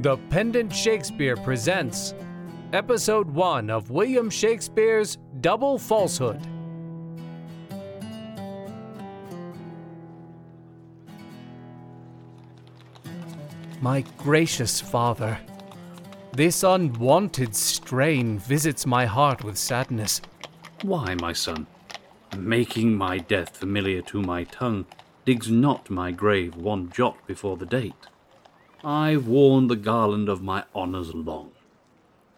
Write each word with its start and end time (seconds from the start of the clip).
The 0.00 0.16
Pendant 0.30 0.72
Shakespeare 0.72 1.34
presents 1.34 2.14
Episode 2.72 3.28
1 3.28 3.68
of 3.68 3.90
William 3.90 4.30
Shakespeare's 4.30 5.18
Double 5.40 5.76
Falsehood. 5.76 6.40
My 13.80 14.04
gracious 14.16 14.80
father, 14.80 15.36
this 16.32 16.62
unwanted 16.62 17.56
strain 17.56 18.38
visits 18.38 18.86
my 18.86 19.04
heart 19.04 19.42
with 19.42 19.58
sadness. 19.58 20.20
Why, 20.82 21.16
my 21.16 21.32
son? 21.32 21.66
Making 22.36 22.96
my 22.96 23.18
death 23.18 23.56
familiar 23.56 24.02
to 24.02 24.22
my 24.22 24.44
tongue 24.44 24.86
digs 25.24 25.50
not 25.50 25.90
my 25.90 26.12
grave 26.12 26.54
one 26.54 26.88
jot 26.92 27.18
before 27.26 27.56
the 27.56 27.66
date. 27.66 28.06
I've 28.84 29.26
worn 29.26 29.66
the 29.66 29.76
garland 29.76 30.28
of 30.28 30.42
my 30.42 30.64
honours 30.74 31.14
long. 31.14 31.50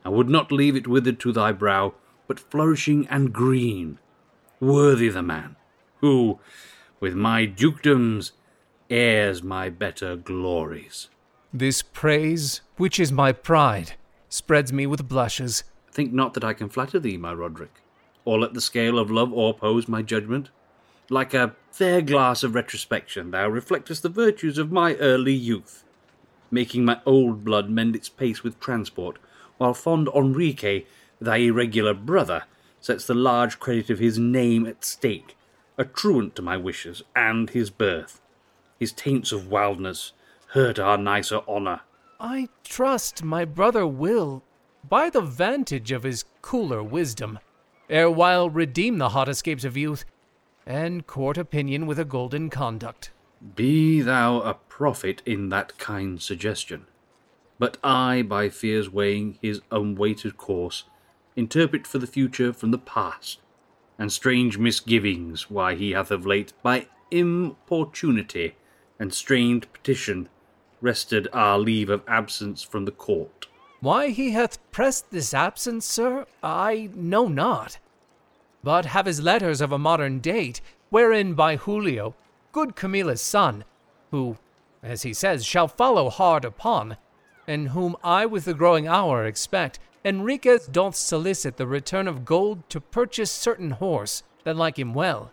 I 0.05 0.09
would 0.09 0.28
not 0.28 0.51
leave 0.51 0.74
it 0.74 0.88
withered 0.88 1.20
to 1.20 1.32
thy 1.32 1.52
brow, 1.52 1.95
but 2.27 2.41
flourishing 2.41 3.06
and 3.09 3.32
green, 3.32 3.98
worthy 4.59 5.09
the 5.09 5.23
man 5.23 5.56
who, 6.01 6.38
with 6.98 7.15
my 7.15 7.46
dukedoms, 7.46 8.32
heirs 8.88 9.42
my 9.42 9.68
better 9.68 10.16
glories. 10.16 11.09
This 11.52 11.82
praise, 11.82 12.60
which 12.77 12.98
is 12.98 13.12
my 13.12 13.32
pride, 13.32 13.93
spreads 14.29 14.73
me 14.73 14.87
with 14.87 15.09
blushes. 15.09 15.65
Think 15.93 16.12
not 16.12 16.34
that 16.34 16.45
I 16.45 16.54
can 16.54 16.68
flatter 16.68 16.98
thee, 16.98 17.16
my 17.16 17.34
Roderick, 17.34 17.82
or 18.24 18.38
let 18.38 18.54
the 18.54 18.60
scale 18.60 18.98
of 18.98 19.10
love 19.10 19.32
o'erpose 19.32 19.88
my 19.88 20.02
judgment. 20.02 20.51
Like 21.10 21.34
a 21.34 21.57
fair 21.73 22.01
glass 22.01 22.43
of 22.43 22.54
retrospection, 22.54 23.32
thou 23.32 23.51
reflectest 23.51 24.02
the 24.02 24.09
virtues 24.09 24.59
of 24.59 24.70
my 24.70 24.95
early 24.96 25.34
youth, 25.34 25.84
making 26.50 26.84
my 26.84 27.00
old 27.06 27.45
blood 27.45 27.70
mend 27.70 27.95
its 27.95 28.09
pace 28.09 28.42
with 28.42 28.60
transport, 28.60 29.18
while 29.59 29.74
fond 29.74 30.09
Enrique, 30.14 30.84
thy 31.20 31.37
irregular 31.37 31.95
brother, 31.95 32.45
sets 32.80 33.07
the 33.07 33.15
large 33.15 33.60
credit 33.60 33.90
of 33.90 33.98
his 33.98 34.18
name 34.18 34.66
at 34.66 34.84
stake, 34.84 35.37
a 35.76 35.84
truant 35.84 36.34
to 36.34 36.42
my 36.42 36.57
wishes 36.57 37.02
and 37.15 37.51
his 37.51 37.70
birth. 37.70 38.20
His 38.79 38.92
taints 38.92 39.32
of 39.32 39.48
wildness 39.48 40.12
hurt 40.48 40.79
our 40.79 40.96
nicer 40.96 41.40
honour. 41.46 41.80
I 42.18 42.48
trust 42.64 43.23
my 43.23 43.45
brother 43.45 43.87
will, 43.87 44.42
by 44.88 45.10
the 45.10 45.20
vantage 45.20 45.92
of 45.92 46.02
his 46.02 46.24
cooler 46.42 46.82
wisdom, 46.82 47.38
erewhile 47.88 48.48
redeem 48.48 48.98
the 48.98 49.10
hot 49.10 49.29
escapes 49.29 49.64
of 49.64 49.76
youth, 49.76 50.04
and 50.66 51.07
court 51.07 51.37
opinion 51.37 51.87
with 51.87 51.98
a 51.98 52.04
golden 52.04 52.51
conduct. 52.51 53.10
Be 53.57 54.02
thou 54.02 54.41
a 54.43 54.55
prophet 54.55 55.23
in 55.24 55.49
that 55.49 55.79
kind 55.79 56.21
suggestion. 56.21 56.87
But 57.59 57.79
I, 57.82 58.23
by 58.23 58.49
fears 58.49 58.91
weighing 58.91 59.38
his 59.41 59.63
unweighted 59.71 60.37
course, 60.37 60.85
interpret 61.37 61.87
for 61.87 61.99
the 61.99 62.07
future 62.07 62.52
from 62.52 62.71
the 62.71 62.79
past, 62.79 63.41
and 63.99 64.12
strange 64.12 64.59
misgivings 64.59 65.50
why 65.50 65.75
he 65.75 65.93
hath 65.93 66.10
of 66.10 66.27
late, 66.27 66.53
by 66.62 66.87
importunity 67.10 68.56
and 68.99 69.12
strained 69.12 69.72
petition, 69.72 70.28
wrested 70.81 71.28
our 71.32 71.59
leave 71.59 71.91
of 71.91 72.03
absence 72.06 72.62
from 72.62 72.84
the 72.84 72.91
court. 72.91 73.47
Why 73.81 74.09
he 74.09 74.32
hath 74.32 74.59
pressed 74.71 75.10
this 75.10 75.32
absence, 75.32 75.87
sir, 75.87 76.27
I 76.43 76.91
know 76.94 77.28
not. 77.28 77.78
But 78.62 78.84
have 78.87 79.06
his 79.06 79.22
letters 79.22 79.62
of 79.62 79.72
a 79.72 79.78
modern 79.78 80.19
date, 80.19 80.60
wherein 80.91 81.32
by 81.32 81.56
Julio, 81.56 82.15
good 82.53 82.76
Camilla's 82.76 83.22
son, 83.22 83.65
who, 84.10 84.37
as 84.82 85.03
he 85.03 85.12
says, 85.12 85.44
shall 85.44 85.69
follow 85.69 86.10
hard 86.10 86.44
upon, 86.44 86.97
and 87.47 87.69
whom 87.69 87.97
I 88.03 88.26
with 88.26 88.44
the 88.44 88.54
growing 88.54 88.87
hour 88.87 89.25
expect, 89.25 89.78
Enriquez 90.04 90.66
doth 90.66 90.97
solicit 90.97 91.56
the 91.56 91.66
return 91.66 92.09
of 92.09 92.25
gold 92.25 92.69
to 92.70 92.81
purchase 92.81 93.31
certain 93.31 93.72
horse 93.72 94.22
that 94.44 94.56
like 94.56 94.78
him 94.78 94.94
well. 94.94 95.32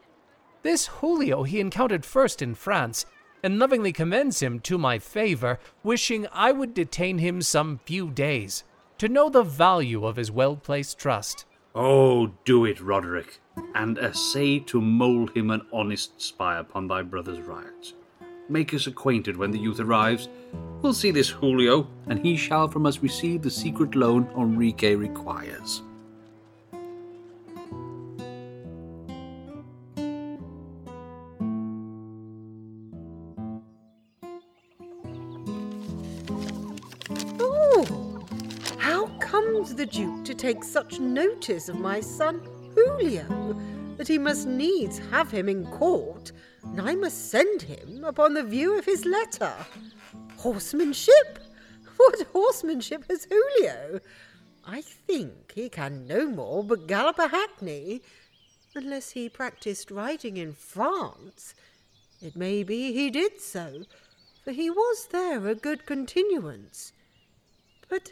This 0.64 0.88
Julio 0.88 1.44
he 1.44 1.60
encountered 1.60 2.06
first 2.06 2.42
in 2.42 2.56
France, 2.56 3.06
and 3.44 3.60
lovingly 3.60 3.94
commends 3.94 4.42
him 4.42 4.60
to 4.62 4.78
my 4.78 5.00
favor, 5.00 5.60
wishing 5.84 6.28
I 6.34 6.52
would 6.52 6.74
detain 6.74 7.20
him 7.20 7.42
some 7.42 7.80
few 7.86 8.10
days, 8.10 8.64
to 8.98 9.08
know 9.08 9.30
the 9.30 9.44
value 9.44 10.06
of 10.06 10.16
his 10.18 10.32
well 10.32 10.56
placed 10.56 10.98
trust. 10.98 11.46
Oh, 11.74 12.34
do 12.44 12.66
it, 12.66 12.82
Roderick, 12.82 13.40
and 13.76 13.98
essay 14.00 14.60
to 14.60 14.82
mould 14.82 15.30
him 15.36 15.52
an 15.52 15.62
honest 15.72 16.20
spy 16.22 16.58
upon 16.58 16.88
thy 16.88 17.02
brother's 17.02 17.40
riots. 17.42 17.94
Make 18.50 18.74
us 18.74 18.88
acquainted 18.88 19.36
when 19.36 19.52
the 19.52 19.60
youth 19.60 19.80
arrives. 19.80 20.30
We'll 20.82 20.94
see 20.94 21.12
this 21.12 21.30
Julio, 21.30 21.88
and 22.08 22.20
he 22.20 22.38
shall 22.38 22.68
from 22.68 22.86
us 22.86 23.00
receive 23.00 23.42
the 23.42 23.52
secret 23.52 23.94
loan 23.94 24.30
Enrique 24.38 24.96
requires. 24.96 25.82
Oh, 37.40 38.26
how 38.78 39.08
comes 39.20 39.76
the 39.76 39.86
Duke 39.86 40.24
to 40.24 40.34
take 40.34 40.64
such 40.64 41.00
notice 41.00 41.68
of 41.68 41.80
my 41.80 42.00
son 42.00 42.42
Julio 42.78 43.56
that 43.98 44.08
he 44.08 44.20
must 44.20 44.46
needs 44.46 45.00
have 45.10 45.32
him 45.32 45.50
in 45.50 45.66
court, 45.66 46.32
and 46.64 46.80
I 46.80 46.94
must 46.94 47.32
send 47.32 47.64
him 47.64 48.04
upon 48.04 48.36
the 48.36 48.44
view 48.44 48.78
of 48.78 48.86
his 48.86 49.04
letter? 49.04 49.54
Horsemanship? 50.38 51.40
What 51.98 52.28
horsemanship 52.32 53.06
has 53.10 53.26
Julio? 53.26 54.00
I 54.64 54.82
think 54.82 55.54
he 55.56 55.70
can 55.70 56.06
no 56.06 56.28
more 56.28 56.64
but 56.64 56.86
gallop 56.86 57.18
a 57.18 57.30
hackney, 57.30 58.04
unless 58.76 59.12
he 59.12 59.28
practised 59.30 59.90
riding 59.90 60.38
in 60.38 60.54
France. 60.54 61.56
It 62.22 62.36
may 62.36 62.64
be 62.64 62.94
he 62.94 63.10
did 63.10 63.42
so, 63.42 63.86
for 64.44 64.52
he 64.52 64.70
was 64.70 65.08
there 65.12 65.48
a 65.48 65.56
good 65.56 65.88
continuance. 65.88 66.94
But 67.90 68.12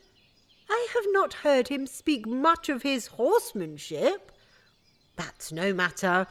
I 0.67 0.87
have 0.95 1.05
not 1.09 1.33
heard 1.33 1.67
him 1.67 1.85
speak 1.85 2.25
much 2.25 2.69
of 2.69 2.81
his 2.81 3.07
horsemanship. 3.07 4.31
That's 5.15 5.51
no 5.51 5.73
matter. 5.73 6.27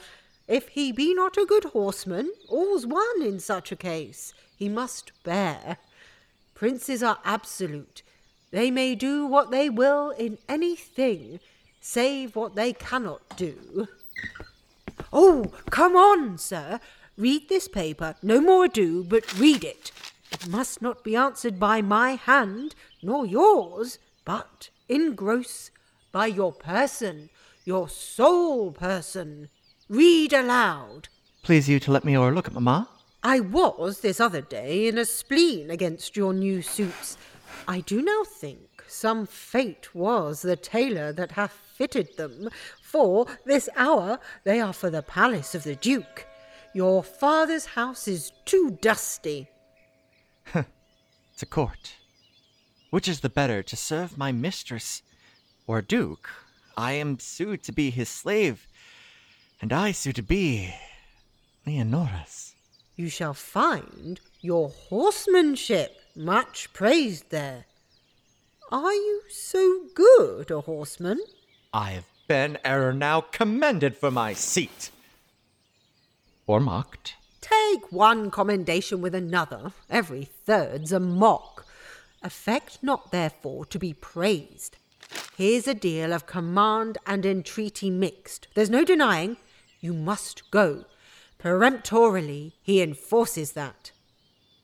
If 0.47 0.69
he 0.69 0.93
be 0.93 1.15
not 1.15 1.37
a 1.37 1.47
good 1.47 1.65
horseman, 1.65 2.33
all's 2.49 2.87
one 2.87 3.23
in 3.23 3.41
such 3.41 3.73
a 3.73 3.77
case. 3.77 4.35
He 4.57 4.69
must 4.69 5.13
bear. 5.23 5.79
Princes 6.55 7.03
are 7.03 7.19
absolute. 7.25 8.03
They 8.51 8.71
may 8.71 8.95
do 8.95 9.27
what 9.27 9.51
they 9.51 9.69
will 9.69 10.11
in 10.11 10.39
anything, 10.49 11.41
save 11.81 12.37
what 12.37 12.55
they 12.55 12.73
cannot 12.73 13.37
do. 13.37 13.89
Oh, 15.13 15.53
come 15.71 15.97
on, 15.97 16.39
sir. 16.39 16.79
Read 17.17 17.49
this 17.49 17.69
paper. 17.69 18.17
No 18.23 18.41
more 18.41 18.67
ado, 18.67 19.05
but 19.05 19.39
read 19.39 19.65
it. 19.65 19.93
It 20.31 20.49
must 20.49 20.83
not 20.83 21.05
be 21.05 21.17
answered 21.17 21.59
by 21.59 21.81
my 21.81 22.13
hand, 22.13 22.75
nor 23.03 23.25
yours, 23.25 23.99
but 24.25 24.71
in 24.89 25.15
gross 25.15 25.71
by 26.13 26.27
your 26.27 26.53
person, 26.53 27.31
your 27.65 27.89
sole 27.89 28.73
person. 28.73 29.49
Read 29.89 30.33
aloud. 30.33 31.09
Please 31.43 31.69
you 31.69 31.79
to 31.81 31.93
let 31.93 32.05
me 32.05 32.17
o'erlook 32.17 32.47
it, 32.47 32.55
mamma. 32.55 32.89
I 33.23 33.41
was 33.41 34.01
this 34.01 34.21
other 34.21 34.41
day 34.41 34.87
in 34.87 34.99
a 34.99 35.05
spleen 35.05 35.71
against 35.71 36.17
your 36.17 36.33
new 36.33 36.63
suits. 36.63 37.17
I 37.67 37.81
do 37.81 38.03
now 38.03 38.25
think 38.25 38.85
some 38.87 39.27
fate 39.27 39.95
was 39.95 40.43
the 40.43 40.57
tailor 40.57 41.13
that 41.13 41.33
hath 41.33 41.53
fitted 41.53 42.17
them, 42.17 42.51
for 42.83 43.27
this 43.45 43.69
hour 43.77 44.19
they 44.45 44.61
are 44.61 44.73
for 44.73 44.91
the 44.91 45.03
palace 45.03 45.55
of 45.55 45.65
the 45.65 45.75
Duke. 45.75 46.27
Your 46.75 47.03
father's 47.03 47.67
house 47.67 48.07
is 48.09 48.33
too 48.45 48.79
dusty. 48.81 49.49
It's 51.35 51.43
a 51.43 51.47
court. 51.47 51.97
Which 52.91 53.09
is 53.09 53.19
the 53.19 53.29
better, 53.29 53.61
to 53.65 53.77
serve 53.77 54.17
my 54.17 54.31
mistress 54.31 55.03
or 55.67 55.83
Duke? 55.83 56.31
I 56.77 56.93
am 56.93 57.19
sued 57.19 57.63
to 57.65 57.73
be 57.73 57.91
his 57.91 58.09
slave, 58.09 58.67
and 59.61 59.73
I 59.73 59.93
sue 59.93 60.13
to 60.13 60.23
be 60.23 60.75
Leonora's. 61.67 62.55
You 62.97 63.09
shall 63.09 63.35
find 63.35 64.21
your 64.41 64.69
horsemanship 64.69 66.01
much 66.15 66.73
praised 66.73 67.31
there. 67.31 67.67
Are 68.71 68.93
you 68.93 69.23
so 69.29 69.87
good 69.95 70.51
a 70.51 70.61
horseman? 70.61 71.21
I 71.73 71.93
have 71.93 72.07
been 72.29 72.59
ere 72.65 72.93
now 72.93 73.21
commended 73.21 73.97
for 73.97 74.11
my 74.11 74.33
seat. 74.33 74.91
Or 76.47 76.61
mocked. 76.61 77.15
Take 77.41 77.93
one 77.93 78.31
commendation 78.31 79.01
with 79.01 79.15
another, 79.15 79.73
every 79.91 80.25
third's 80.25 80.93
a 80.93 81.01
mock. 81.01 81.67
Affect 82.23 82.83
not, 82.83 83.11
therefore, 83.11 83.67
to 83.67 83.79
be 83.79 83.93
praised. 83.93 84.77
Here's 85.37 85.67
a 85.67 85.75
deal 85.75 86.13
of 86.13 86.27
command 86.27 86.99
and 87.07 87.27
entreaty 87.27 87.91
mixed. 87.91 88.49
There's 88.55 88.71
no 88.71 88.85
denying. 88.85 89.37
You 89.81 89.93
must 89.93 90.51
go. 90.51 90.85
Peremptorily, 91.39 92.55
he 92.63 92.81
enforces 92.81 93.53
that. 93.53 93.93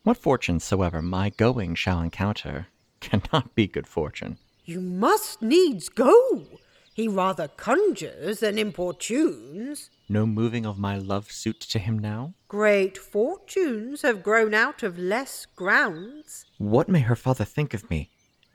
What 0.03 0.17
fortune 0.17 0.61
soever 0.61 1.03
my 1.03 1.31
going 1.31 1.75
shall 1.75 2.01
encounter, 2.01 2.69
cannot 3.01 3.55
be 3.55 3.67
good 3.67 3.87
fortune. 3.87 4.39
You 4.65 4.81
must 4.81 5.43
needs 5.43 5.89
go. 5.89 6.47
He 6.93 7.09
rather 7.09 7.49
conjures 7.49 8.41
than 8.41 8.59
importunes. 8.59 9.91
No 10.09 10.27
moving 10.27 10.67
of 10.67 10.79
my 10.79 10.97
love 10.97 11.31
suit 11.31 11.61
to 11.61 11.79
him 11.79 11.99
now? 11.99 12.35
Great 12.49 12.99
fortunes 12.99 14.03
have 14.03 14.23
grown 14.23 14.55
out 14.55 14.83
of 14.83 14.99
less 14.99 15.47
grounds. 15.57 16.45
What 16.59 16.89
may 16.89 17.01
her 17.01 17.17
father 17.17 17.45
think 17.45 17.75
of 17.75 17.89
me, 17.91 18.11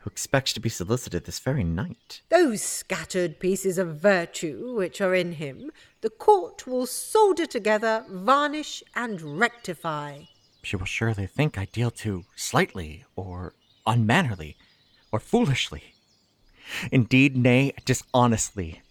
who 0.05 0.09
expects 0.11 0.53
to 0.53 0.59
be 0.59 0.69
solicited 0.69 1.25
this 1.25 1.39
very 1.39 1.63
night? 1.63 2.21
Those 2.29 2.61
scattered 2.61 3.39
pieces 3.39 3.79
of 3.79 3.99
virtue 3.99 4.75
which 4.75 5.01
are 5.01 5.15
in 5.15 5.31
him, 5.31 5.71
the 6.01 6.11
court 6.11 6.67
will 6.67 6.85
solder 6.85 7.47
together, 7.47 8.05
varnish, 8.07 8.83
and 8.93 9.39
rectify. 9.39 10.25
She 10.61 10.75
will 10.75 10.85
surely 10.85 11.25
think 11.25 11.57
I 11.57 11.65
deal 11.65 11.89
too 11.89 12.25
slightly, 12.35 13.03
or 13.15 13.55
unmannerly, 13.87 14.57
or 15.11 15.19
foolishly. 15.19 15.95
Indeed, 16.91 17.35
nay, 17.35 17.73
dishonestly. 17.83 18.83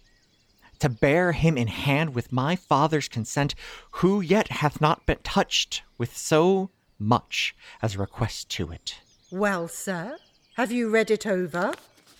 To 0.79 0.89
bear 0.89 1.31
him 1.31 1.57
in 1.57 1.67
hand 1.69 2.13
with 2.13 2.33
my 2.33 2.57
father's 2.57 3.07
consent, 3.07 3.55
who 3.91 4.19
yet 4.19 4.49
hath 4.49 4.81
not 4.81 5.05
been 5.05 5.19
touched 5.23 5.81
with 5.97 6.17
so 6.17 6.71
much 6.99 7.55
as 7.81 7.95
a 7.95 7.99
request 7.99 8.49
to 8.49 8.69
it. 8.69 8.99
Well, 9.31 9.69
sir, 9.69 10.17
have 10.55 10.71
you 10.71 10.89
read 10.89 11.11
it 11.11 11.27
over? 11.27 11.73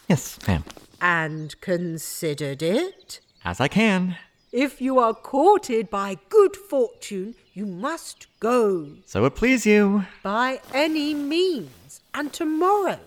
Yes, 0.08 0.38
ma'am. 0.48 0.64
And 1.02 1.60
considered 1.62 2.62
it? 2.62 3.20
As 3.44 3.60
I 3.60 3.68
can. 3.68 4.18
If 4.52 4.82
you 4.82 5.00
are 5.00 5.14
courted 5.14 5.90
by 5.90 6.18
good 6.30 6.56
fortune, 6.56 7.36
you 7.54 7.66
must 7.66 8.28
go. 8.40 8.88
So 9.06 9.26
it 9.26 9.36
please 9.36 9.66
you. 9.66 10.06
By 10.24 10.62
any 10.74 11.14
means. 11.14 12.02
And 12.14 12.32
tomorrow. 12.32 13.00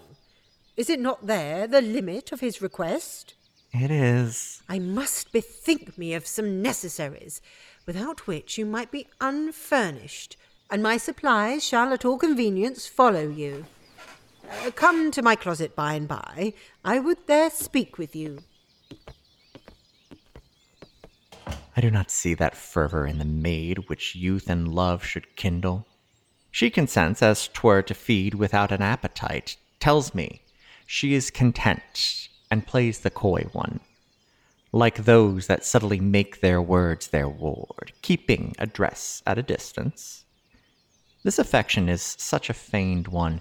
Is 0.77 0.89
it 0.89 1.01
not 1.01 1.27
there 1.27 1.67
the 1.67 1.83
limit 1.83 2.33
of 2.33 2.41
his 2.41 2.63
request? 2.63 3.35
It 3.73 3.91
is. 3.91 4.63
I 4.69 4.79
must 4.79 5.33
bethink 5.33 5.99
me 5.99 6.15
of 6.15 6.27
some 6.27 6.63
necessaries, 6.63 7.43
without 7.85 8.27
which 8.27 8.57
you 8.57 8.65
might 8.65 8.91
be 8.91 9.07
unfurnished, 9.21 10.37
and 10.71 10.83
my 10.83 10.97
supplies 10.97 11.65
shall 11.65 11.93
at 11.93 12.05
all 12.05 12.17
convenience 12.17 12.87
follow 12.87 13.29
you. 13.29 13.67
Uh, 14.51 14.71
come 14.71 15.11
to 15.11 15.23
my 15.23 15.37
closet 15.37 15.77
by 15.77 15.95
and 15.95 16.09
by. 16.09 16.55
I 16.85 16.99
would 16.99 17.27
there 17.27 17.51
speak 17.51 17.99
with 17.99 18.17
you. 18.17 18.39
I 21.77 21.81
do 21.81 21.91
not 21.91 22.11
see 22.11 22.35
that 22.35 22.57
fervor 22.57 23.07
in 23.07 23.19
the 23.19 23.25
maid 23.25 23.89
which 23.89 24.17
youth 24.17 24.51
and 24.51 24.75
love 24.75 25.05
should 25.05 25.37
kindle. 25.37 25.87
She 26.51 26.71
consents 26.71 27.23
as 27.23 27.49
twere 27.49 27.83
to 27.83 27.95
feed 27.95 28.35
without 28.35 28.73
an 28.73 28.83
appetite, 28.83 29.57
tells 29.79 30.15
me 30.15 30.43
she 30.87 31.15
is 31.15 31.31
content, 31.31 32.29
and 32.51 32.67
plays 32.67 33.01
the 33.01 33.11
coy 33.11 33.47
one, 33.53 33.79
like 34.73 35.05
those 35.05 35.47
that 35.47 35.65
subtly 35.65 36.01
make 36.01 36.41
their 36.41 36.61
words 36.61 37.09
their 37.09 37.29
ward, 37.29 37.93
keeping 38.03 38.55
address 38.59 39.23
at 39.27 39.39
a 39.39 39.43
distance. 39.43 40.25
This 41.23 41.39
affection 41.39 41.89
is 41.89 42.17
such 42.19 42.49
a 42.49 42.55
feigned 42.55 43.09
one 43.09 43.41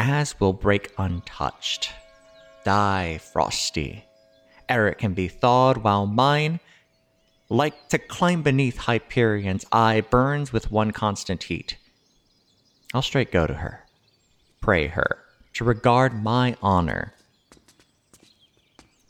as 0.00 0.40
will 0.40 0.54
break 0.54 0.94
untouched, 0.96 1.92
die 2.64 3.18
frosty, 3.18 4.02
ere 4.66 4.88
it 4.88 4.96
can 4.96 5.12
be 5.12 5.28
thawed, 5.28 5.76
while 5.76 6.06
mine, 6.06 6.58
like 7.50 7.90
to 7.90 7.98
clime 7.98 8.40
beneath 8.40 8.78
Hyperion's 8.78 9.66
eye, 9.70 10.00
burns 10.00 10.54
with 10.54 10.70
one 10.70 10.90
constant 10.90 11.42
heat. 11.42 11.76
I'll 12.94 13.02
straight 13.02 13.30
go 13.30 13.46
to 13.46 13.52
her, 13.52 13.84
pray 14.62 14.86
her 14.86 15.18
to 15.52 15.64
regard 15.64 16.22
my 16.22 16.56
honor. 16.62 17.12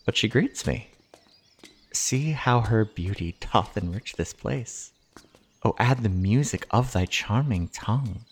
But 0.05 0.17
she 0.17 0.27
greets 0.27 0.67
me. 0.67 0.89
See 1.93 2.33
how 2.33 2.63
her 2.63 2.85
beauty 2.85 3.37
doth 3.53 3.77
enrich 3.77 4.15
this 4.15 4.33
place. 4.33 4.91
Oh, 5.65 5.77
add 5.79 6.03
the 6.03 6.09
music 6.09 6.67
of 6.73 6.93
thy 6.93 7.05
charming 7.07 7.69
tongue. 7.69 8.25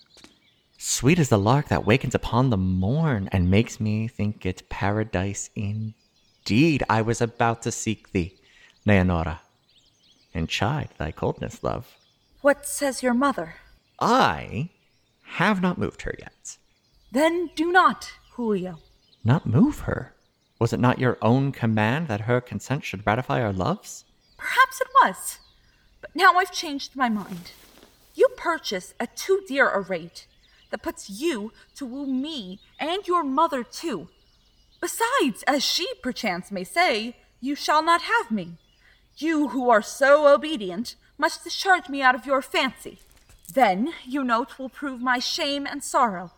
Sweet 0.81 1.19
as 1.19 1.29
the 1.29 1.41
lark 1.41 1.67
that 1.69 1.85
wakens 1.85 2.15
upon 2.15 2.51
the 2.51 2.57
morn 2.57 3.29
and 3.33 3.51
makes 3.51 3.81
me 3.81 4.07
think 4.07 4.47
it 4.47 4.69
paradise 4.69 5.51
indeed. 5.57 6.85
I 6.89 7.03
was 7.03 7.21
about 7.21 7.63
to 7.63 7.73
seek 7.73 8.13
thee, 8.13 8.37
Leonora, 8.87 9.41
and 10.33 10.49
chide 10.49 10.91
thy 10.97 11.11
coldness, 11.11 11.65
love. 11.65 11.97
What 12.43 12.65
says 12.65 13.03
your 13.03 13.13
mother? 13.13 13.57
I 13.99 14.71
have 15.25 15.61
not 15.61 15.79
moved 15.79 16.03
her 16.03 16.15
yet. 16.17 16.57
Then 17.11 17.51
do 17.57 17.73
not, 17.73 18.13
Julio. 18.35 18.79
Not 19.25 19.47
move 19.47 19.81
her? 19.81 20.15
Was 20.61 20.73
it 20.73 20.79
not 20.79 21.01
your 21.01 21.19
own 21.21 21.51
command 21.51 22.07
that 22.07 22.21
her 22.23 22.41
consent 22.41 22.85
should 22.85 23.05
ratify 23.05 23.43
our 23.43 23.53
loves? 23.53 24.05
Perhaps 24.37 24.81
it 24.81 24.89
was. 25.03 25.39
But 26.01 26.15
now 26.15 26.35
I've 26.35 26.53
changed 26.53 26.95
my 26.95 27.09
mind. 27.09 27.51
You 28.15 28.29
purchase 28.37 28.95
at 29.01 29.17
too 29.17 29.43
dear 29.49 29.69
a 29.69 29.81
rate 29.81 30.28
that 30.71 30.83
puts 30.83 31.11
you 31.11 31.53
to 31.77 31.87
woo 31.87 32.07
me 32.07 32.61
and 32.79 33.07
your 33.07 33.25
mother 33.25 33.63
too. 33.63 34.09
Besides, 34.81 35.43
as 35.47 35.65
she 35.65 35.87
perchance 36.03 36.51
may 36.51 36.65
say, 36.65 37.17
you 37.41 37.55
shall 37.55 37.83
not 37.83 38.03
have 38.03 38.31
me. 38.31 38.59
You 39.17 39.49
who 39.49 39.71
are 39.71 39.83
so 39.83 40.33
obedient 40.33 40.95
must 41.17 41.43
discharge 41.43 41.89
me 41.89 42.03
out 42.03 42.15
of 42.15 42.27
your 42.27 42.43
fancy. 42.43 43.01
Then, 43.53 43.93
you 44.07 44.23
know, 44.23 44.45
'twill 44.45 44.69
prove 44.69 45.01
my 45.01 45.19
shame 45.19 45.67
and 45.67 45.83
sorrow, 45.83 46.33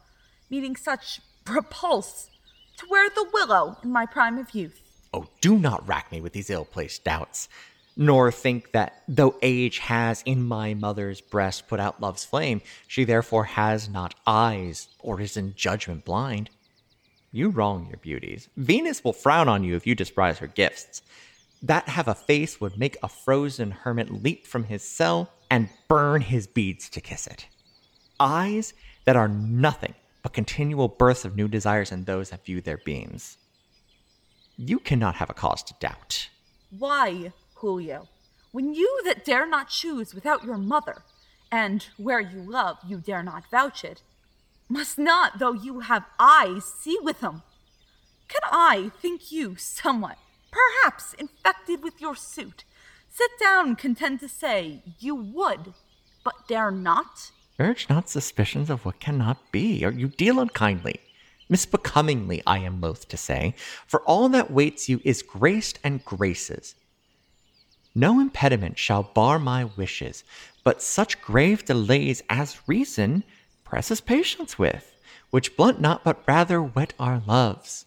meeting 0.48 0.76
such 0.76 1.20
repulse, 1.46 2.30
to 2.78 2.86
wear 2.88 3.10
the 3.10 3.28
willow 3.32 3.76
in 3.82 3.90
my 3.90 4.06
prime 4.06 4.38
of 4.38 4.54
youth. 4.54 4.80
Oh, 5.12 5.26
do 5.40 5.58
not 5.58 5.86
rack 5.86 6.10
me 6.12 6.20
with 6.20 6.32
these 6.32 6.50
ill 6.50 6.64
placed 6.64 7.04
doubts, 7.04 7.48
nor 8.00 8.32
think 8.32 8.72
that 8.72 9.02
though 9.06 9.36
age 9.42 9.78
has 9.78 10.22
in 10.24 10.42
my 10.42 10.72
mother's 10.72 11.20
breast 11.20 11.68
put 11.68 11.78
out 11.78 12.00
love's 12.00 12.24
flame, 12.24 12.62
she 12.88 13.04
therefore 13.04 13.44
has 13.44 13.90
not 13.90 14.14
eyes 14.26 14.88
or 15.00 15.20
is 15.20 15.36
in 15.36 15.54
judgment 15.54 16.02
blind. 16.06 16.48
You 17.30 17.50
wrong 17.50 17.88
your 17.88 17.98
beauties. 17.98 18.48
Venus 18.56 19.04
will 19.04 19.12
frown 19.12 19.50
on 19.50 19.64
you 19.64 19.76
if 19.76 19.86
you 19.86 19.94
despise 19.94 20.38
her 20.38 20.46
gifts. 20.46 21.02
That 21.62 21.90
have 21.90 22.08
a 22.08 22.14
face 22.14 22.58
would 22.58 22.78
make 22.78 22.96
a 23.02 23.08
frozen 23.08 23.70
hermit 23.70 24.10
leap 24.10 24.46
from 24.46 24.64
his 24.64 24.82
cell 24.82 25.30
and 25.50 25.68
burn 25.86 26.22
his 26.22 26.46
beads 26.46 26.88
to 26.90 27.02
kiss 27.02 27.26
it. 27.26 27.48
Eyes 28.18 28.72
that 29.04 29.16
are 29.16 29.28
nothing 29.28 29.94
but 30.22 30.32
continual 30.32 30.88
births 30.88 31.26
of 31.26 31.36
new 31.36 31.48
desires 31.48 31.92
in 31.92 32.04
those 32.04 32.30
that 32.30 32.46
view 32.46 32.62
their 32.62 32.78
beams. 32.78 33.36
You 34.56 34.78
cannot 34.78 35.16
have 35.16 35.28
a 35.28 35.34
cause 35.34 35.62
to 35.64 35.74
doubt. 35.80 36.30
Why, 36.70 37.32
Julio, 37.60 38.08
when 38.52 38.74
you 38.74 39.00
that 39.04 39.24
dare 39.24 39.46
not 39.46 39.68
choose 39.68 40.14
without 40.14 40.44
your 40.44 40.56
mother, 40.56 41.02
and 41.52 41.86
where 41.96 42.20
you 42.20 42.40
love 42.40 42.78
you 42.86 42.98
dare 42.98 43.22
not 43.22 43.50
vouch 43.50 43.84
it, 43.84 44.02
must 44.68 44.98
not, 44.98 45.38
though 45.38 45.52
you 45.52 45.80
have 45.80 46.04
eyes, 46.18 46.64
see 46.64 46.96
with 47.02 47.20
them? 47.20 47.42
Can 48.28 48.40
I 48.50 48.90
think 49.02 49.30
you 49.30 49.56
somewhat, 49.56 50.16
perhaps 50.50 51.14
infected 51.14 51.82
with 51.82 52.00
your 52.00 52.14
suit, 52.14 52.64
sit 53.10 53.30
down 53.38 53.76
content 53.76 54.20
to 54.20 54.28
say 54.28 54.82
you 54.98 55.14
would, 55.14 55.74
but 56.24 56.48
dare 56.48 56.70
not? 56.70 57.30
Urge 57.58 57.88
not 57.90 58.08
suspicions 58.08 58.70
of 58.70 58.84
what 58.84 59.00
cannot 59.00 59.52
be, 59.52 59.84
or 59.84 59.90
you 59.90 60.08
deal 60.08 60.40
unkindly. 60.40 61.00
Misbecomingly, 61.50 62.42
I 62.46 62.58
am 62.58 62.80
loath 62.80 63.08
to 63.08 63.16
say, 63.16 63.54
for 63.86 64.00
all 64.02 64.28
that 64.30 64.50
waits 64.50 64.88
you 64.88 65.00
is 65.04 65.22
graced 65.22 65.80
and 65.82 66.04
graces. 66.04 66.76
No 68.00 68.18
impediment 68.18 68.78
shall 68.78 69.02
bar 69.02 69.38
my 69.38 69.64
wishes, 69.76 70.24
but 70.64 70.80
such 70.80 71.20
grave 71.20 71.66
delays 71.66 72.22
as 72.30 72.66
reason 72.66 73.24
presses 73.62 74.00
patience 74.00 74.58
with, 74.58 74.96
which 75.28 75.54
blunt 75.54 75.82
not 75.82 76.02
but 76.02 76.26
rather 76.26 76.62
whet 76.62 76.94
our 76.98 77.20
loves. 77.26 77.84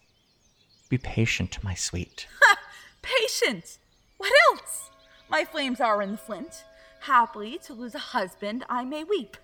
Be 0.88 0.98
patient, 0.98 1.58
my 1.64 1.74
sweet. 1.74 2.28
Patient! 3.02 3.78
What 4.18 4.30
else? 4.52 4.92
My 5.28 5.44
flames 5.44 5.80
are 5.80 6.00
in 6.00 6.12
the 6.12 6.16
flint. 6.16 6.62
Happily, 7.00 7.58
to 7.64 7.72
lose 7.72 7.96
a 7.96 8.14
husband, 8.14 8.64
I 8.68 8.84
may 8.84 9.02
weep. 9.02 9.36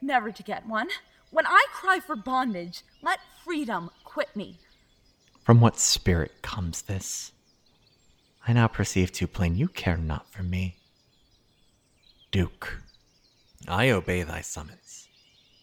Never 0.00 0.32
to 0.32 0.42
get 0.42 0.66
one. 0.66 0.88
When 1.32 1.46
I 1.46 1.66
cry 1.70 2.00
for 2.00 2.16
bondage, 2.16 2.80
let 3.02 3.18
freedom 3.44 3.90
quit 4.04 4.34
me. 4.34 4.58
From 5.42 5.60
what 5.60 5.78
spirit 5.78 6.40
comes 6.40 6.80
this? 6.80 7.33
I 8.46 8.52
now 8.52 8.68
perceive 8.68 9.10
too 9.10 9.26
plain 9.26 9.56
you 9.56 9.68
care 9.68 9.96
not 9.96 10.30
for 10.30 10.42
me. 10.42 10.76
Duke, 12.30 12.80
I 13.66 13.90
obey 13.90 14.22
thy 14.22 14.42
summons. 14.42 15.08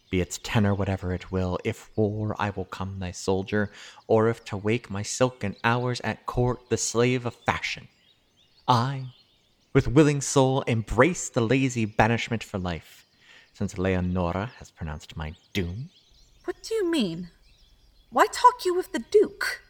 Be 0.10 0.20
its 0.20 0.40
tenor 0.42 0.74
whatever 0.74 1.14
it 1.14 1.32
will, 1.32 1.60
if 1.64 1.90
war 1.96 2.36
I 2.40 2.50
will 2.50 2.66
come 2.66 3.00
thy 3.00 3.12
soldier, 3.12 3.72
or 4.08 4.30
if 4.30 4.44
to 4.46 4.58
wake 4.58 4.90
my 4.90 5.04
silken 5.04 5.56
hours 5.64 6.02
at 6.02 6.26
court 6.26 6.70
the 6.70 6.78
slave 6.78 7.26
of 7.26 7.36
fashion. 7.46 7.88
I, 8.68 9.14
with 9.74 9.88
willing 9.88 10.20
soul, 10.20 10.62
embrace 10.64 11.30
the 11.30 11.42
lazy 11.42 11.86
banishment 11.86 12.44
for 12.44 12.58
life, 12.58 13.06
since 13.54 13.78
Leonora 13.78 14.52
has 14.58 14.72
pronounced 14.72 15.16
my 15.16 15.34
doom. 15.54 15.92
What 16.46 16.64
do 16.64 16.74
you 16.74 16.90
mean? 16.90 17.30
Why 18.10 18.26
talk 18.26 18.66
you 18.66 18.74
with 18.74 18.92
the 18.92 19.00
Duke? 19.00 19.62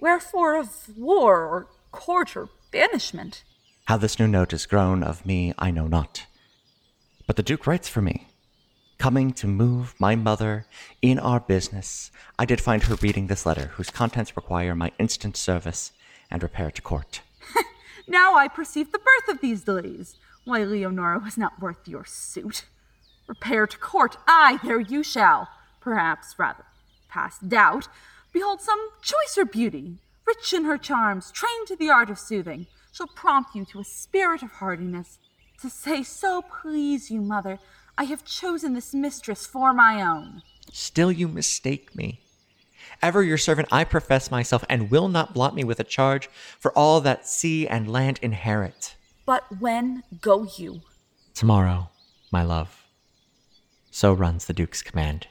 Wherefore 0.00 0.56
of 0.56 0.96
war 0.96 1.44
or 1.44 1.68
court 1.94 2.36
or 2.36 2.48
banishment? 2.72 3.44
How 3.86 3.96
this 3.96 4.18
new 4.18 4.26
note 4.26 4.52
is 4.52 4.66
grown 4.66 5.02
of 5.02 5.24
me, 5.24 5.54
I 5.58 5.70
know 5.70 5.86
not. 5.86 6.26
But 7.26 7.36
the 7.36 7.42
Duke 7.42 7.66
writes 7.66 7.88
for 7.88 8.02
me, 8.02 8.28
coming 8.98 9.32
to 9.34 9.46
move 9.46 9.94
my 9.98 10.16
mother 10.16 10.66
in 11.00 11.18
our 11.18 11.40
business. 11.40 12.10
I 12.38 12.44
did 12.44 12.60
find 12.60 12.82
her 12.84 12.96
reading 12.96 13.26
this 13.26 13.46
letter, 13.46 13.66
whose 13.74 13.90
contents 13.90 14.36
require 14.36 14.74
my 14.74 14.90
instant 14.98 15.36
service 15.36 15.92
and 16.30 16.42
repair 16.42 16.70
to 16.70 16.82
court. 16.82 17.20
Now 18.06 18.34
I 18.34 18.48
perceive 18.48 18.92
the 18.92 18.98
birth 18.98 19.34
of 19.34 19.40
these 19.40 19.64
delays. 19.64 20.16
Why, 20.44 20.62
Leonora 20.62 21.18
was 21.20 21.38
not 21.38 21.58
worth 21.58 21.88
your 21.88 22.04
suit. 22.04 22.66
Repair 23.26 23.66
to 23.66 23.78
court, 23.78 24.18
aye, 24.26 24.58
there 24.62 24.80
you 24.80 25.02
shall. 25.02 25.48
Perhaps, 25.80 26.34
rather, 26.38 26.66
past 27.08 27.48
doubt, 27.48 27.88
behold 28.30 28.60
some 28.60 28.90
choicer 29.02 29.50
beauty, 29.50 30.00
rich 30.26 30.52
in 30.52 30.64
her 30.64 30.78
charms, 30.78 31.30
trained 31.30 31.66
to 31.68 31.76
the 31.76 31.90
art 31.90 32.10
of 32.10 32.18
soothing, 32.18 32.66
shall 32.92 33.08
prompt 33.08 33.54
you 33.54 33.64
to 33.66 33.80
a 33.80 33.84
spirit 33.84 34.42
of 34.42 34.52
hardiness. 34.52 35.18
To 35.62 35.70
say, 35.70 36.02
so 36.02 36.42
please 36.42 37.10
you, 37.10 37.20
mother, 37.20 37.58
I 37.96 38.04
have 38.04 38.24
chosen 38.24 38.74
this 38.74 38.92
mistress 38.92 39.46
for 39.46 39.72
my 39.72 40.02
own. 40.02 40.42
Still 40.72 41.12
you 41.12 41.28
mistake 41.28 41.94
me. 41.94 42.20
Ever 43.02 43.22
your 43.22 43.38
servant 43.38 43.68
I 43.70 43.84
profess 43.84 44.30
myself, 44.30 44.64
and 44.68 44.90
will 44.90 45.08
not 45.08 45.34
blot 45.34 45.54
me 45.54 45.64
with 45.64 45.80
a 45.80 45.84
charge 45.84 46.28
for 46.58 46.76
all 46.76 47.00
that 47.00 47.26
sea 47.26 47.66
and 47.66 47.90
land 47.90 48.18
inherit. 48.22 48.96
But 49.26 49.44
when 49.60 50.02
go 50.20 50.46
you? 50.58 50.82
Tomorrow, 51.34 51.90
my 52.30 52.42
love. 52.42 52.84
So 53.90 54.12
runs 54.12 54.46
the 54.46 54.52
Duke's 54.52 54.82
command, 54.82 55.28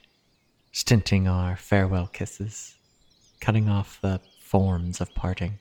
stinting 0.71 1.27
our 1.27 1.55
farewell 1.55 2.07
kisses, 2.07 2.75
cutting 3.39 3.69
off 3.69 3.99
the 4.01 4.21
forms 4.53 5.01
of 5.01 5.15
parting, 5.15 5.57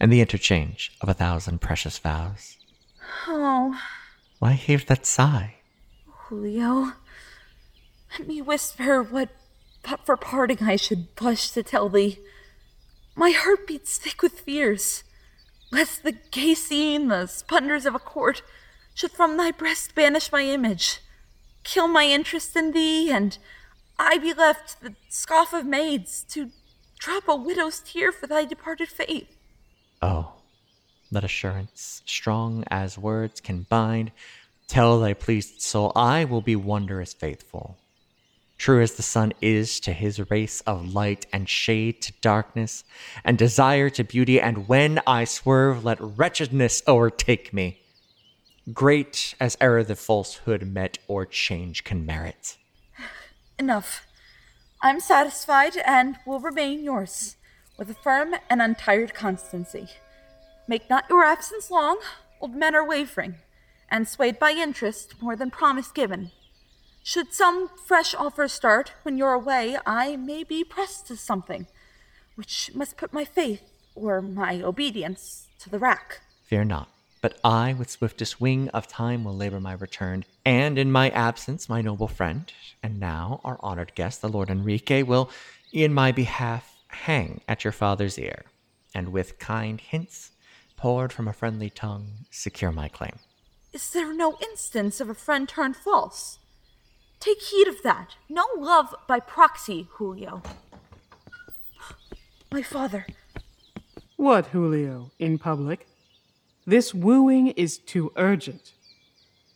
and 0.00 0.12
the 0.12 0.20
interchange 0.20 0.90
of 1.00 1.08
a 1.08 1.14
thousand 1.14 1.60
precious 1.60 1.96
vows. 1.96 2.56
Oh, 3.28 3.80
Why 4.40 4.54
heave 4.54 4.86
that 4.86 5.06
sigh? 5.06 5.58
Julio, 6.08 6.94
let 8.18 8.26
me 8.26 8.42
whisper 8.42 9.00
what, 9.00 9.28
but 9.88 10.04
for 10.04 10.16
parting, 10.16 10.58
I 10.60 10.74
should 10.74 11.14
blush 11.14 11.52
to 11.52 11.62
tell 11.62 11.88
thee. 11.88 12.18
My 13.14 13.30
heart 13.30 13.68
beats 13.68 13.96
thick 13.96 14.22
with 14.22 14.40
fears, 14.40 15.04
lest 15.70 16.02
the 16.02 16.16
gay 16.32 16.54
scene, 16.54 17.06
the 17.06 17.26
splendors 17.26 17.86
of 17.86 17.94
a 17.94 18.00
court, 18.00 18.42
should 18.92 19.12
from 19.12 19.36
thy 19.36 19.52
breast 19.52 19.94
banish 19.94 20.32
my 20.32 20.42
image, 20.42 20.98
kill 21.62 21.86
my 21.86 22.06
interest 22.06 22.56
in 22.56 22.72
thee, 22.72 23.12
and 23.12 23.38
I 24.00 24.18
be 24.18 24.34
left 24.34 24.80
the 24.80 24.96
scoff 25.08 25.52
of 25.52 25.64
maids 25.64 26.24
to 26.30 26.50
drop 26.98 27.28
a 27.28 27.36
widow's 27.36 27.80
tear 27.80 28.12
for 28.12 28.26
thy 28.26 28.44
departed 28.44 28.88
faith. 28.88 29.36
Oh, 30.02 30.32
let 31.10 31.24
assurance, 31.24 32.02
strong 32.06 32.64
as 32.70 32.98
words 32.98 33.40
can 33.40 33.62
bind, 33.62 34.12
tell 34.66 35.00
thy 35.00 35.14
pleased 35.14 35.62
soul 35.62 35.92
I 35.96 36.24
will 36.24 36.42
be 36.42 36.56
wondrous 36.56 37.14
faithful. 37.14 37.78
True 38.58 38.82
as 38.82 38.94
the 38.94 39.02
sun 39.02 39.32
is 39.40 39.78
to 39.80 39.92
his 39.92 40.30
race 40.30 40.60
of 40.62 40.92
light 40.92 41.26
and 41.32 41.48
shade 41.48 42.02
to 42.02 42.12
darkness, 42.20 42.82
and 43.24 43.38
desire 43.38 43.88
to 43.90 44.02
beauty, 44.02 44.40
and 44.40 44.66
when 44.66 45.00
I 45.06 45.24
swerve, 45.24 45.84
let 45.84 46.00
wretchedness 46.00 46.82
o'ertake 46.88 47.52
me. 47.54 47.80
Great 48.72 49.34
as 49.40 49.56
e'er 49.62 49.84
the 49.84 49.94
falsehood 49.94 50.66
met 50.66 50.98
or 51.06 51.24
change 51.24 51.84
can 51.84 52.04
merit. 52.04 52.56
Enough. 53.58 54.07
I'm 54.80 55.00
satisfied 55.00 55.76
and 55.84 56.18
will 56.24 56.38
remain 56.38 56.84
yours, 56.84 57.36
with 57.76 57.90
a 57.90 57.94
firm 57.94 58.36
and 58.48 58.62
untired 58.62 59.12
constancy. 59.12 59.88
Make 60.68 60.88
not 60.88 61.06
your 61.10 61.24
absence 61.24 61.70
long, 61.70 61.98
old 62.40 62.54
men 62.54 62.76
are 62.76 62.86
wavering, 62.86 63.36
and 63.90 64.06
swayed 64.06 64.38
by 64.38 64.52
interest 64.52 65.20
more 65.20 65.34
than 65.34 65.50
promise 65.50 65.90
given. 65.90 66.30
Should 67.02 67.32
some 67.32 67.70
fresh 67.86 68.14
offer 68.14 68.46
start 68.46 68.92
when 69.02 69.18
you're 69.18 69.32
away, 69.32 69.78
I 69.84 70.16
may 70.16 70.44
be 70.44 70.62
pressed 70.62 71.08
to 71.08 71.16
something, 71.16 71.66
which 72.36 72.70
must 72.74 72.96
put 72.96 73.12
my 73.12 73.24
faith 73.24 73.62
or 73.96 74.22
my 74.22 74.62
obedience 74.62 75.48
to 75.58 75.70
the 75.70 75.78
rack. 75.78 76.20
Fear 76.44 76.64
not, 76.64 76.88
but 77.20 77.38
I 77.42 77.72
with 77.72 77.90
swiftest 77.90 78.40
wing 78.40 78.68
of 78.70 78.86
time 78.86 79.24
will 79.24 79.36
labor 79.36 79.60
my 79.60 79.72
return, 79.72 80.24
and 80.44 80.78
in 80.78 80.92
my 80.92 81.10
absence, 81.10 81.68
my 81.68 81.80
noble 81.80 82.08
friend, 82.08 82.52
and 82.82 83.00
now 83.00 83.40
our 83.44 83.58
honored 83.60 83.94
guest, 83.94 84.20
the 84.20 84.28
Lord 84.28 84.50
Enrique, 84.50 85.02
will 85.02 85.30
in 85.72 85.92
my 85.92 86.12
behalf 86.12 86.76
hang 86.88 87.40
at 87.48 87.64
your 87.64 87.72
father's 87.72 88.18
ear, 88.18 88.44
and 88.94 89.12
with 89.12 89.38
kind 89.38 89.80
hints 89.80 90.30
poured 90.76 91.12
from 91.12 91.28
a 91.28 91.32
friendly 91.32 91.70
tongue, 91.70 92.26
secure 92.30 92.72
my 92.72 92.88
claim. 92.88 93.18
Is 93.72 93.90
there 93.90 94.14
no 94.14 94.38
instance 94.40 95.00
of 95.00 95.10
a 95.10 95.14
friend 95.14 95.48
turned 95.48 95.76
false? 95.76 96.38
Take 97.20 97.42
heed 97.42 97.68
of 97.68 97.82
that. 97.82 98.14
No 98.28 98.44
love 98.56 98.94
by 99.06 99.20
proxy, 99.20 99.88
Julio. 99.92 100.42
My 102.52 102.62
father. 102.62 103.06
What, 104.16 104.46
Julio, 104.46 105.10
in 105.18 105.38
public? 105.38 105.86
This 106.68 106.92
wooing 106.92 107.46
is 107.56 107.78
too 107.78 108.12
urgent. 108.16 108.74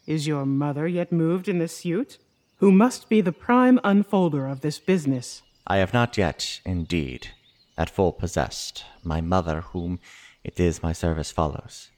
Is 0.07 0.27
your 0.27 0.47
mother 0.47 0.89
yet 0.89 1.13
moved 1.13 1.47
in 1.47 1.59
the 1.59 1.69
suit? 1.69 2.17
Who 2.57 2.73
must 2.73 3.11
be 3.11 3.21
the 3.21 3.33
prime 3.33 3.79
unfolder 3.85 4.51
of 4.51 4.63
this 4.63 4.79
business? 4.79 5.43
I 5.67 5.77
have 5.77 5.93
not 5.93 6.17
yet, 6.17 6.63
indeed, 6.65 7.29
at 7.77 7.91
full 7.91 8.13
possessed 8.13 8.87
my 9.05 9.21
mother 9.21 9.61
whom 9.61 10.01
it 10.43 10.59
is 10.59 10.83
my 10.83 10.95
service 10.95 11.31
follows, 11.31 11.91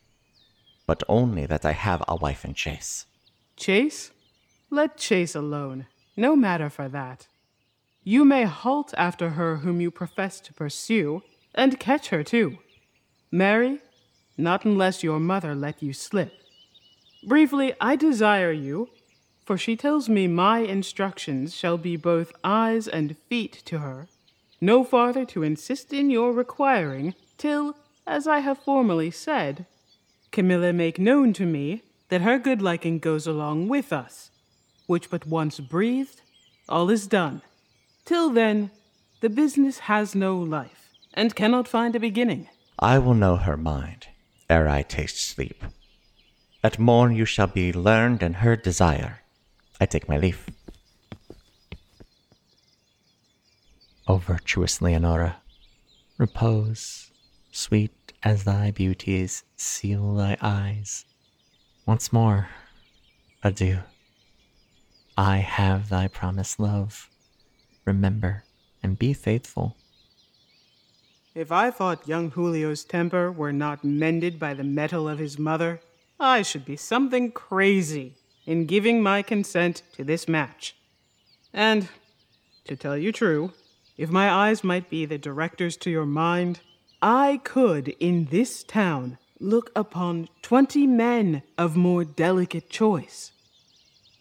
but 0.84 1.04
only 1.08 1.46
that 1.46 1.64
I 1.64 1.74
have 1.74 2.02
a 2.08 2.16
wife 2.16 2.44
in 2.44 2.54
chase. 2.54 3.06
Chase? 3.56 4.10
Let 4.68 4.96
Chase 4.96 5.36
alone. 5.36 5.86
No 6.16 6.34
matter 6.34 6.68
for 6.68 6.88
that. 6.88 7.28
You 8.02 8.24
may 8.24 8.46
halt 8.46 8.92
after 8.96 9.30
her 9.30 9.58
whom 9.58 9.80
you 9.80 9.92
profess 9.92 10.40
to 10.40 10.52
pursue, 10.52 11.22
and 11.54 11.78
catch 11.78 12.08
her 12.08 12.24
too. 12.24 12.58
Marry? 13.30 13.80
Not 14.36 14.64
unless 14.64 15.02
your 15.02 15.20
mother 15.20 15.54
let 15.54 15.82
you 15.82 15.92
slip. 15.92 16.32
Briefly, 17.26 17.74
I 17.80 17.96
desire 17.96 18.52
you, 18.52 18.90
for 19.44 19.56
she 19.56 19.76
tells 19.76 20.08
me 20.08 20.26
my 20.26 20.60
instructions 20.60 21.54
shall 21.54 21.78
be 21.78 21.96
both 21.96 22.32
eyes 22.42 22.88
and 22.88 23.16
feet 23.28 23.62
to 23.66 23.78
her, 23.78 24.08
no 24.60 24.82
farther 24.84 25.24
to 25.26 25.42
insist 25.42 25.92
in 25.92 26.10
your 26.10 26.32
requiring, 26.32 27.14
till, 27.38 27.76
as 28.06 28.26
I 28.26 28.40
have 28.40 28.58
formerly 28.58 29.10
said, 29.10 29.66
Camilla 30.32 30.72
make 30.72 30.98
known 30.98 31.32
to 31.34 31.46
me 31.46 31.82
that 32.08 32.22
her 32.22 32.38
good 32.38 32.60
liking 32.60 32.98
goes 32.98 33.26
along 33.26 33.68
with 33.68 33.92
us, 33.92 34.30
which 34.86 35.10
but 35.10 35.26
once 35.26 35.60
breathed, 35.60 36.22
all 36.68 36.90
is 36.90 37.06
done. 37.06 37.42
Till 38.04 38.30
then, 38.30 38.70
the 39.20 39.30
business 39.30 39.80
has 39.80 40.14
no 40.14 40.36
life, 40.36 40.90
and 41.14 41.36
cannot 41.36 41.68
find 41.68 41.94
a 41.94 42.00
beginning. 42.00 42.48
I 42.78 42.98
will 42.98 43.14
know 43.14 43.36
her 43.36 43.56
mind 43.56 44.08
ere 44.48 44.68
I 44.68 44.82
taste 44.82 45.18
sleep. 45.18 45.64
At 46.62 46.78
morn 46.78 47.14
you 47.14 47.24
shall 47.24 47.46
be 47.46 47.72
learned 47.72 48.22
in 48.22 48.34
her 48.34 48.56
desire. 48.56 49.20
I 49.80 49.86
take 49.86 50.08
my 50.08 50.16
leave. 50.16 50.46
O 54.06 54.16
virtuous 54.16 54.82
Leonora, 54.82 55.36
repose, 56.18 57.10
sweet 57.50 58.12
as 58.22 58.44
thy 58.44 58.70
beauties 58.70 59.44
seal 59.56 60.14
thy 60.14 60.36
eyes. 60.40 61.04
Once 61.86 62.12
more, 62.12 62.48
adieu. 63.42 63.80
I 65.16 65.38
have 65.38 65.88
thy 65.88 66.08
promised 66.08 66.58
love. 66.58 67.08
Remember 67.84 68.44
and 68.82 68.98
be 68.98 69.12
faithful. 69.12 69.76
If 71.34 71.50
I 71.50 71.72
thought 71.72 72.06
young 72.06 72.30
Julio's 72.30 72.84
temper 72.84 73.32
were 73.32 73.52
not 73.52 73.82
mended 73.82 74.38
by 74.38 74.54
the 74.54 74.62
metal 74.62 75.08
of 75.08 75.18
his 75.18 75.36
mother, 75.36 75.80
I 76.20 76.42
should 76.42 76.64
be 76.64 76.76
something 76.76 77.32
crazy 77.32 78.14
in 78.46 78.66
giving 78.66 79.02
my 79.02 79.20
consent 79.22 79.82
to 79.94 80.04
this 80.04 80.28
match. 80.28 80.76
And, 81.52 81.88
to 82.66 82.76
tell 82.76 82.96
you 82.96 83.10
true, 83.10 83.52
if 83.96 84.10
my 84.10 84.30
eyes 84.30 84.62
might 84.62 84.88
be 84.88 85.06
the 85.06 85.18
directors 85.18 85.76
to 85.78 85.90
your 85.90 86.06
mind, 86.06 86.60
I 87.02 87.40
could, 87.42 87.88
in 87.98 88.26
this 88.26 88.62
town, 88.62 89.18
look 89.40 89.72
upon 89.74 90.28
twenty 90.40 90.86
men 90.86 91.42
of 91.58 91.76
more 91.76 92.04
delicate 92.04 92.70
choice. 92.70 93.32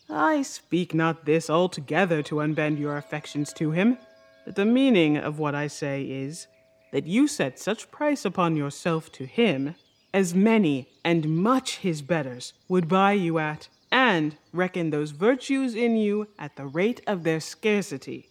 I 0.10 0.41
speak 0.41 0.96
not 0.96 1.25
this 1.25 1.48
altogether 1.48 2.24
to 2.24 2.36
unbend 2.36 2.79
your 2.79 2.98
affections 2.98 3.53
to 3.53 3.70
him, 3.70 4.00
but 4.46 4.55
the 4.55 4.65
meaning 4.65 5.15
of 5.17 5.38
what 5.38 5.53
I 5.53 5.67
say 5.67 6.03
is 6.03 6.48
that 6.94 7.08
you 7.08 7.28
set 7.28 7.58
such 7.58 7.90
price 7.90 8.24
upon 8.24 8.56
yourself 8.56 9.12
to 9.12 9.26
him 9.26 9.74
as 10.14 10.36
many 10.36 10.88
and 11.04 11.28
much 11.28 11.78
his 11.78 12.04
betters 12.04 12.54
would 12.70 12.88
buy 12.88 13.12
you 13.12 13.40
at, 13.40 13.68
and 13.92 14.38
reckon 14.54 14.92
those 14.92 15.10
virtues 15.10 15.74
in 15.74 15.98
you 15.98 16.28
at 16.38 16.56
the 16.56 16.68
rate 16.68 17.02
of 17.08 17.24
their 17.24 17.40
scarcity, 17.40 18.30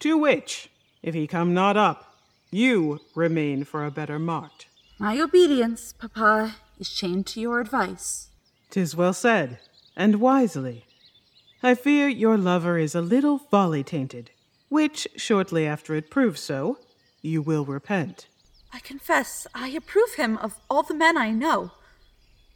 to 0.00 0.16
which, 0.16 0.70
If 1.02 1.14
he 1.14 1.26
come 1.26 1.52
not 1.52 1.76
up, 1.76 2.16
you 2.50 3.00
remain 3.14 3.64
for 3.64 3.84
a 3.84 3.90
better 3.90 4.18
mart. 4.18 4.66
My 4.98 5.20
obedience, 5.20 5.92
Papa, 5.92 6.56
is 6.78 6.88
chained 6.88 7.26
to 7.26 7.40
your 7.40 7.60
advice. 7.60 8.30
Tis 8.70 8.96
well 8.96 9.12
said, 9.12 9.58
and 9.94 10.16
wisely. 10.16 10.86
I 11.62 11.74
fear 11.74 12.08
your 12.08 12.38
lover 12.38 12.78
is 12.78 12.94
a 12.94 13.02
little 13.02 13.38
folly 13.38 13.84
tainted, 13.84 14.30
which, 14.70 15.06
shortly 15.16 15.66
after 15.66 15.94
it 15.94 16.10
proves 16.10 16.40
so, 16.40 16.78
you 17.28 17.42
will 17.42 17.64
repent. 17.64 18.26
I 18.72 18.80
confess 18.80 19.46
I 19.54 19.68
approve 19.68 20.14
him 20.14 20.36
of 20.38 20.56
all 20.68 20.82
the 20.82 20.94
men 20.94 21.16
I 21.16 21.30
know, 21.30 21.72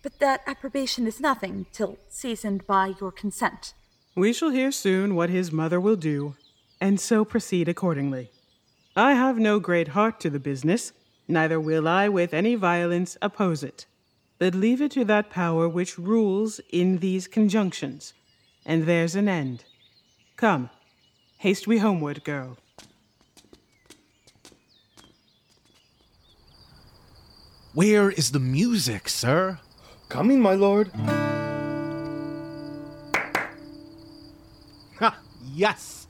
but 0.03 0.19
that 0.19 0.43
approbation 0.47 1.07
is 1.07 1.21
nothing 1.21 1.67
till 1.73 1.99
seasoned 2.09 2.67
by 2.67 2.95
your 3.01 3.13
consent. 3.13 3.75
We 4.15 4.33
shall 4.33 4.51
hear 4.51 4.73
soon 4.73 5.15
what 5.15 5.31
his 5.31 5.53
mother 5.53 5.81
will 5.81 5.97
do, 5.97 6.35
and 6.81 7.01
so 7.01 7.25
proceed 7.25 7.69
accordingly. 7.69 8.31
I 8.95 9.15
have 9.15 9.39
no 9.39 9.59
great 9.59 9.89
heart 9.89 10.21
to 10.21 10.31
the 10.31 10.41
business, 10.41 10.93
neither 11.27 11.59
will 11.59 11.89
I 11.89 12.09
with 12.09 12.35
any 12.35 12.57
violence 12.57 13.17
oppose 13.23 13.63
it, 13.63 13.87
but 14.39 14.55
leave 14.55 14.83
it 14.83 14.91
to 14.93 15.05
that 15.07 15.31
power 15.31 15.67
which 15.67 15.99
rules 15.99 16.61
in 16.71 16.99
these 16.99 17.27
conjunctions, 17.27 18.13
and 18.67 18.85
there's 18.85 19.15
an 19.15 19.29
end. 19.29 19.65
Come, 20.37 20.69
haste 21.39 21.67
we 21.67 21.79
homeward, 21.79 22.23
girl. 22.25 22.59
Where 27.75 28.11
is 28.11 28.33
the 28.33 28.39
music, 28.39 29.09
sir? 29.09 29.59
Coming, 30.11 30.43
my 30.43 30.53
lord. 30.53 30.91
Ha! 34.99 35.19
Yes! 35.43 36.07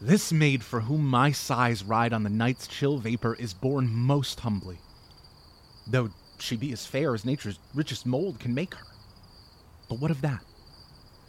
This 0.00 0.32
maid 0.32 0.64
for 0.64 0.80
whom 0.80 1.06
my 1.06 1.30
sighs 1.30 1.84
ride 1.84 2.12
on 2.12 2.24
the 2.24 2.28
night's 2.28 2.66
chill 2.66 2.98
vapor 2.98 3.36
is 3.36 3.54
born 3.54 3.88
most 3.94 4.40
humbly, 4.40 4.78
though 5.86 6.10
she 6.40 6.56
be 6.56 6.72
as 6.72 6.86
fair 6.86 7.14
as 7.14 7.24
nature's 7.24 7.60
richest 7.72 8.04
mold 8.04 8.40
can 8.40 8.52
make 8.52 8.74
her. 8.74 8.86
But 9.88 10.00
what 10.00 10.10
of 10.10 10.22
that? 10.22 10.42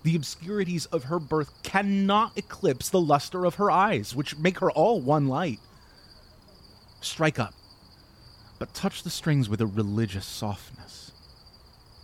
The 0.01 0.15
obscurities 0.15 0.87
of 0.87 1.03
her 1.03 1.19
birth 1.19 1.53
cannot 1.61 2.35
eclipse 2.35 2.89
the 2.89 2.99
luster 2.99 3.45
of 3.45 3.55
her 3.55 3.69
eyes, 3.69 4.15
which 4.15 4.39
make 4.39 4.57
her 4.57 4.71
all 4.71 4.99
one 4.99 5.27
light. 5.27 5.59
Strike 6.99 7.37
up, 7.37 7.53
but 8.63 8.73
touch 8.73 9.03
the 9.03 9.09
strings 9.09 9.49
with 9.49 9.59
a 9.59 9.65
religious 9.65 10.25
softness. 10.25 11.11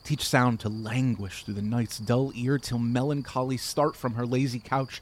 Teach 0.03 0.27
sound 0.27 0.59
to 0.59 0.67
languish 0.67 1.45
through 1.45 1.53
the 1.53 1.61
night's 1.61 1.97
dull 1.97 2.33
ear 2.35 2.59
till 2.59 2.79
melancholy 2.79 3.55
start 3.55 3.95
from 3.95 4.15
her 4.15 4.25
lazy 4.25 4.59
couch 4.59 5.01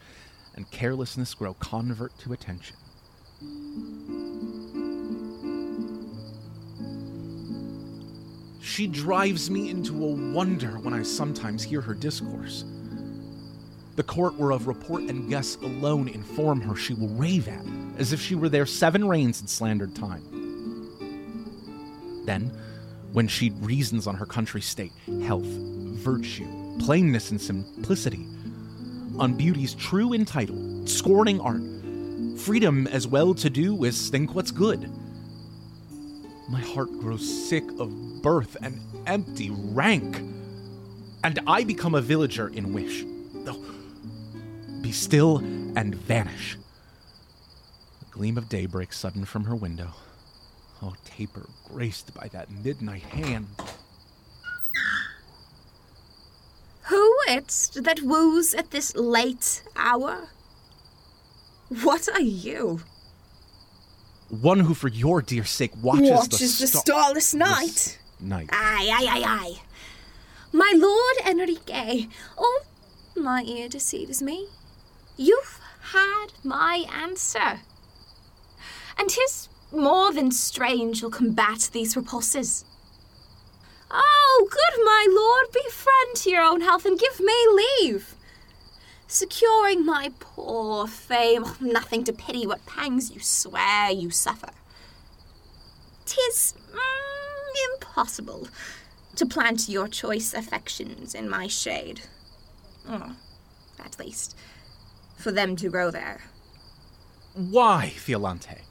and 0.53 0.69
carelessness 0.69 1.33
grow 1.33 1.55
convert 1.55 2.15
to 2.19 2.31
attention. 2.31 2.75
She 8.61 8.85
drives 8.85 9.49
me 9.49 9.71
into 9.71 10.05
a 10.05 10.11
wonder 10.11 10.77
when 10.77 10.93
I 10.93 11.01
sometimes 11.01 11.63
hear 11.63 11.81
her 11.81 11.95
discourse. 11.95 12.65
The 13.95 14.03
court 14.03 14.35
whereof 14.35 14.67
report 14.67 15.05
and 15.05 15.27
guess 15.27 15.55
alone 15.55 16.07
inform 16.07 16.61
her 16.61 16.75
she 16.75 16.93
will 16.93 17.15
rave 17.15 17.47
at, 17.47 17.65
as 17.97 18.13
if 18.13 18.21
she 18.21 18.35
were 18.35 18.47
there 18.47 18.67
seven 18.67 19.07
reigns 19.07 19.41
in 19.41 19.47
slandered 19.47 19.95
time. 19.95 20.46
Then, 22.27 22.51
when 23.13 23.29
she 23.29 23.51
reasons 23.61 24.05
on 24.05 24.15
her 24.15 24.25
country's 24.25 24.65
state, 24.65 24.91
health, 25.23 25.45
virtue, 25.45 26.77
plainness, 26.77 27.31
and 27.31 27.39
simplicity, 27.39 28.27
on 29.17 29.33
beauty's 29.33 29.73
true 29.73 30.13
entitle, 30.13 30.85
scorning 30.85 31.39
art, 31.39 31.61
freedom 32.37 32.85
as 32.87 33.07
well 33.07 33.33
to 33.33 33.49
do 33.49 33.85
as 33.85 34.09
think 34.09 34.35
what's 34.35 34.51
good. 34.51 34.91
My 36.49 36.59
heart 36.59 36.91
grows 36.99 37.47
sick 37.47 37.63
of 37.79 38.21
birth 38.21 38.57
and 38.61 38.79
empty 39.07 39.49
rank, 39.49 40.17
and 41.23 41.39
I 41.47 41.63
become 41.63 41.95
a 41.95 42.01
villager 42.01 42.49
in 42.49 42.73
wish. 42.73 43.05
Oh, 43.47 43.63
be 44.81 44.91
still 44.91 45.37
and 45.37 45.95
vanish. 45.95 46.57
The 48.01 48.05
gleam 48.11 48.37
of 48.37 48.49
day 48.49 48.65
breaks 48.65 48.99
sudden 48.99 49.23
from 49.23 49.45
her 49.45 49.55
window. 49.55 49.93
Oh, 50.81 50.93
taper 51.05 51.47
graced 51.67 52.13
by 52.13 52.27
that 52.29 52.49
midnight 52.51 53.01
hand. 53.03 53.47
Who 56.89 57.15
it's 57.27 57.69
that 57.69 58.01
woos 58.01 58.53
at 58.53 58.71
this 58.71 58.95
late 58.95 59.63
hour? 59.75 60.29
What 61.83 62.07
are 62.07 62.21
you? 62.21 62.81
One 64.29 64.61
who, 64.61 64.73
for 64.73 64.87
your 64.87 65.21
dear 65.21 65.43
sake, 65.45 65.71
watches, 65.81 66.09
Watches 66.11 66.59
the, 66.59 66.67
sta- 66.67 66.79
starless 66.79 67.33
night. 67.33 67.97
night. 68.19 68.49
Aye, 68.51 68.89
aye, 68.91 69.07
aye, 69.09 69.23
aye. 69.25 69.61
My 70.53 70.73
lord 70.75 71.17
Enrique, 71.25 72.07
oh, 72.37 72.61
my 73.15 73.41
ear 73.43 73.67
deceives 73.67 74.21
me. 74.21 74.47
You've 75.17 75.59
had 75.91 76.27
my 76.43 76.85
answer. 76.91 77.39
And 78.99 78.99
And 78.99 79.09
'tis 79.09 79.49
more 79.71 80.13
than 80.13 80.31
strange 80.31 81.01
you'll 81.01 81.11
combat 81.11 81.69
these 81.73 81.95
repulses. 81.95 82.65
Oh, 83.89 84.47
good 84.49 84.83
my 84.83 85.07
lord, 85.09 85.51
be 85.53 85.69
friend 85.69 86.15
to 86.15 86.29
your 86.29 86.43
own 86.43 86.61
health 86.61 86.85
and 86.85 86.99
give 86.99 87.19
me 87.19 87.33
leave. 87.81 88.15
Securing 89.07 89.85
my 89.85 90.11
poor 90.19 90.85
fame, 90.87 91.45
nothing 91.61 92.03
to 92.03 92.13
pity 92.13 92.45
what 92.45 92.65
pangs 92.65 93.11
you 93.11 93.21
swear 93.21 93.89
you 93.89 94.09
suffer. 94.09 94.51
'Tis 96.05 96.53
mm, 96.73 97.73
impossible 97.73 98.47
to 99.15 99.25
plant 99.25 99.69
your 99.69 99.87
choice 99.87 100.33
affections 100.33 101.15
in 101.15 101.29
my 101.29 101.47
shade. 101.47 102.01
Oh, 102.87 103.15
at 103.79 103.97
least, 103.99 104.35
for 105.17 105.31
them 105.31 105.55
to 105.55 105.69
grow 105.69 105.89
there. 105.89 106.21
Why, 107.33 107.93
Violante? 107.97 108.61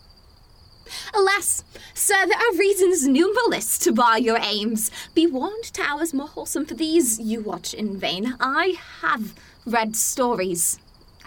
Alas, 1.15 1.65
sir, 1.95 2.27
there 2.27 2.39
are 2.39 2.59
reasons 2.59 3.07
numberless 3.07 3.79
to 3.79 3.93
bar 3.93 4.19
your 4.19 4.39
aims. 4.39 4.91
Be 5.15 5.27
warned, 5.27 5.73
towers 5.73 6.15
more 6.15 6.29
wholesome 6.29 6.67
for 6.67 6.75
these 6.75 7.19
you 7.19 7.41
watch 7.41 7.75
in 7.75 7.97
vain. 7.99 8.37
I 8.41 8.77
have 9.01 9.35
read 9.65 9.97
stories. 9.97 10.79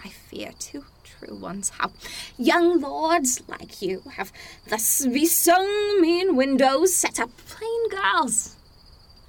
I 0.04 0.08
fear 0.08 0.52
too 0.58 0.84
true 1.04 1.36
ones 1.36 1.70
how 1.70 1.92
young 2.38 2.80
lords 2.80 3.42
like 3.48 3.82
you 3.82 4.02
have 4.16 4.32
thus 4.68 5.04
besung 5.06 6.00
me 6.00 6.22
in 6.22 6.36
windows, 6.36 6.94
set 6.94 7.20
up 7.20 7.30
plain 7.46 7.88
girls 7.90 8.56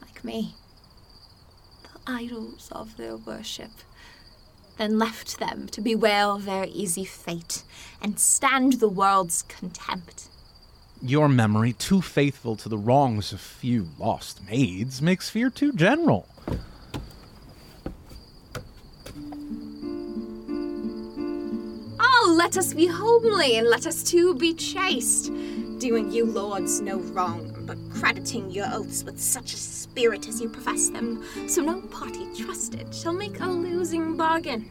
like 0.02 0.24
me, 0.24 0.56
the 1.84 2.12
idols 2.12 2.70
of 2.72 2.98
their 2.98 3.17
worship 3.17 3.72
then 4.77 4.97
left 4.97 5.39
them 5.39 5.67
to 5.67 5.81
bewail 5.81 6.38
their 6.38 6.65
easy 6.65 7.05
fate 7.05 7.63
and 8.01 8.19
stand 8.19 8.73
the 8.73 8.89
world's 8.89 9.43
contempt. 9.43 10.27
Your 11.03 11.27
memory, 11.27 11.73
too 11.73 12.01
faithful 12.01 12.55
to 12.57 12.69
the 12.69 12.77
wrongs 12.77 13.34
of 13.34 13.41
few 13.41 13.88
lost 13.97 14.47
maids, 14.47 15.01
makes 15.01 15.29
fear 15.29 15.49
too 15.49 15.73
general. 15.73 16.27
Oh, 21.99 22.36
let 22.38 22.55
us 22.55 22.73
be 22.73 22.86
homely 22.86 23.57
and 23.57 23.67
let 23.67 23.88
us 23.88 24.03
too 24.03 24.36
be 24.36 24.53
chaste, 24.53 25.31
doing 25.79 26.12
you 26.12 26.25
lords 26.25 26.81
no 26.81 26.97
wrong, 26.97 27.50
crediting 27.93 28.49
your 28.51 28.67
oaths 28.71 29.03
with 29.03 29.19
such 29.19 29.53
a 29.53 29.57
spirit 29.57 30.27
as 30.27 30.41
you 30.41 30.49
profess 30.49 30.89
them, 30.89 31.23
so 31.47 31.62
no 31.62 31.81
party 31.81 32.27
trusted 32.36 32.93
shall 32.93 33.13
make 33.13 33.39
a 33.39 33.45
losing 33.45 34.15
bargain. 34.15 34.69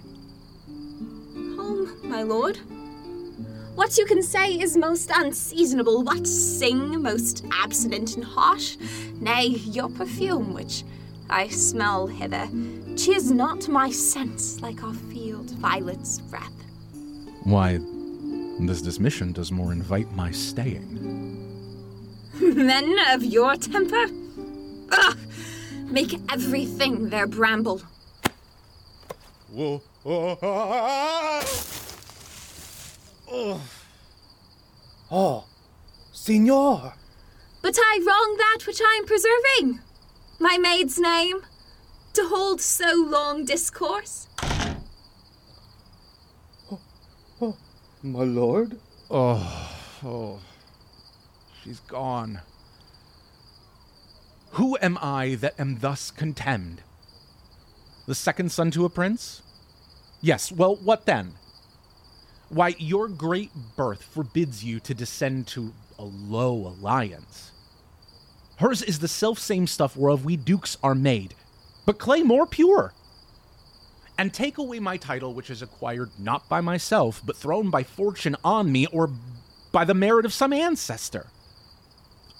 Home, 1.56 1.96
my 2.02 2.22
lord. 2.22 2.58
What 3.74 3.96
you 3.96 4.04
can 4.04 4.22
say 4.22 4.54
is 4.54 4.76
most 4.76 5.10
unseasonable, 5.14 6.02
what 6.02 6.26
sing 6.26 7.00
most 7.02 7.44
abstinent 7.50 8.16
and 8.16 8.24
harsh. 8.24 8.76
Nay, 9.20 9.46
your 9.46 9.88
perfume, 9.88 10.52
which 10.52 10.84
I 11.30 11.48
smell 11.48 12.06
hither, 12.06 12.48
cheers 12.96 13.30
not 13.30 13.68
my 13.68 13.90
sense 13.90 14.60
like 14.60 14.82
our 14.82 14.94
field 14.94 15.50
violet's 15.52 16.18
breath. 16.18 16.52
Why, 17.44 17.78
this 18.58 18.82
dismission 18.82 19.32
does 19.32 19.50
more 19.50 19.72
invite 19.72 20.10
my 20.12 20.30
staying. 20.30 21.19
Men 22.55 22.96
of 23.11 23.22
your 23.22 23.55
temper? 23.57 24.07
Ugh! 24.92 25.18
Make 25.90 26.18
everything 26.31 27.11
their 27.11 27.26
bramble. 27.26 27.83
Whoa. 29.53 29.83
Oh, 33.33 33.61
oh, 35.11 35.44
Signor. 36.12 36.94
But 37.61 37.76
I 37.79 37.98
wrong 38.07 38.37
that 38.38 38.66
which 38.66 38.81
I 38.81 38.96
am 38.98 39.05
preserving. 39.05 39.81
My 40.38 40.57
maid's 40.57 40.98
name. 40.98 41.42
To 42.14 42.26
hold 42.26 42.61
so 42.62 43.07
long 43.07 43.44
discourse. 43.44 44.26
Oh. 46.72 46.81
Oh. 47.42 47.57
My 48.03 48.24
lord? 48.24 48.79
Oh, 49.11 49.76
oh. 50.03 50.40
She's 51.62 51.81
gone. 51.81 52.40
Who 54.53 54.79
am 54.81 54.99
I 55.01 55.37
that 55.37 55.59
am 55.61 55.79
thus 55.81 56.11
contemned? 56.11 56.83
The 58.07 58.14
second 58.14 58.51
son 58.51 58.70
to 58.73 58.85
a 58.85 58.90
prince? 58.90 59.42
Yes, 60.20 60.51
well, 60.51 60.77
what 60.77 61.07
then? 61.07 61.35
Why, 62.49 62.75
your 62.79 63.09
great 63.09 63.51
birth 63.77 64.03
forbids 64.03 64.64
you 64.64 64.81
to 64.81 64.94
descend 64.94 65.46
to 65.49 65.73
a 65.99 66.05
low 66.05 66.66
alliance. 66.66 67.53
Hers 68.57 68.83
is 68.83 68.99
the 68.99 69.09
self 69.09 69.38
same 69.38 69.66
stuff 69.66 69.96
whereof 69.96 70.25
we 70.25 70.37
dukes 70.37 70.77
are 70.83 70.94
made, 70.94 71.35
but 71.87 71.99
clay 71.99 72.23
more 72.23 72.46
pure. 72.46 72.92
And 74.18 74.35
take 74.35 74.59
away 74.59 74.81
my 74.81 74.96
title, 74.96 75.33
which 75.33 75.49
is 75.49 75.62
acquired 75.62 76.11
not 76.18 76.49
by 76.49 76.61
myself, 76.61 77.23
but 77.25 77.37
thrown 77.37 77.70
by 77.70 77.85
fortune 77.85 78.37
on 78.44 78.70
me, 78.70 78.87
or 78.87 79.11
by 79.73 79.85
the 79.85 79.94
merit 79.94 80.27
of 80.27 80.33
some 80.33 80.53
ancestor. 80.53 81.29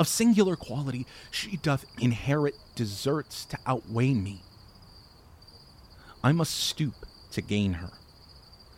Of 0.01 0.09
singular 0.09 0.57
quality, 0.57 1.07
she 1.31 1.59
doth 1.59 1.85
inherit 1.99 2.55
deserts 2.75 3.45
to 3.45 3.59
outweigh 3.67 4.15
me. 4.15 4.41
I 6.25 6.33
must 6.33 6.55
stoop 6.55 6.95
to 7.33 7.43
gain 7.43 7.75
her. 7.75 7.91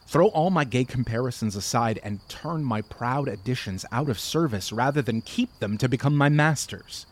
Throw 0.08 0.26
all 0.26 0.50
my 0.50 0.64
gay 0.64 0.84
comparisons 0.84 1.54
aside 1.54 2.00
and 2.02 2.28
turn 2.28 2.64
my 2.64 2.82
proud 2.82 3.28
additions 3.28 3.84
out 3.92 4.08
of 4.08 4.18
service 4.18 4.72
rather 4.72 5.00
than 5.00 5.20
keep 5.20 5.60
them 5.60 5.78
to 5.78 5.88
become 5.88 6.16
my 6.16 6.28
masters. 6.28 7.06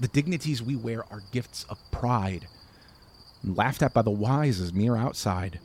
The 0.00 0.08
dignities 0.08 0.60
we 0.60 0.74
wear 0.74 1.04
are 1.12 1.22
gifts 1.30 1.64
of 1.68 1.78
pride, 1.92 2.48
laughed 3.44 3.84
at 3.84 3.94
by 3.94 4.02
the 4.02 4.10
wise 4.10 4.60
as 4.60 4.72
mere 4.72 4.96
outside. 4.96 5.60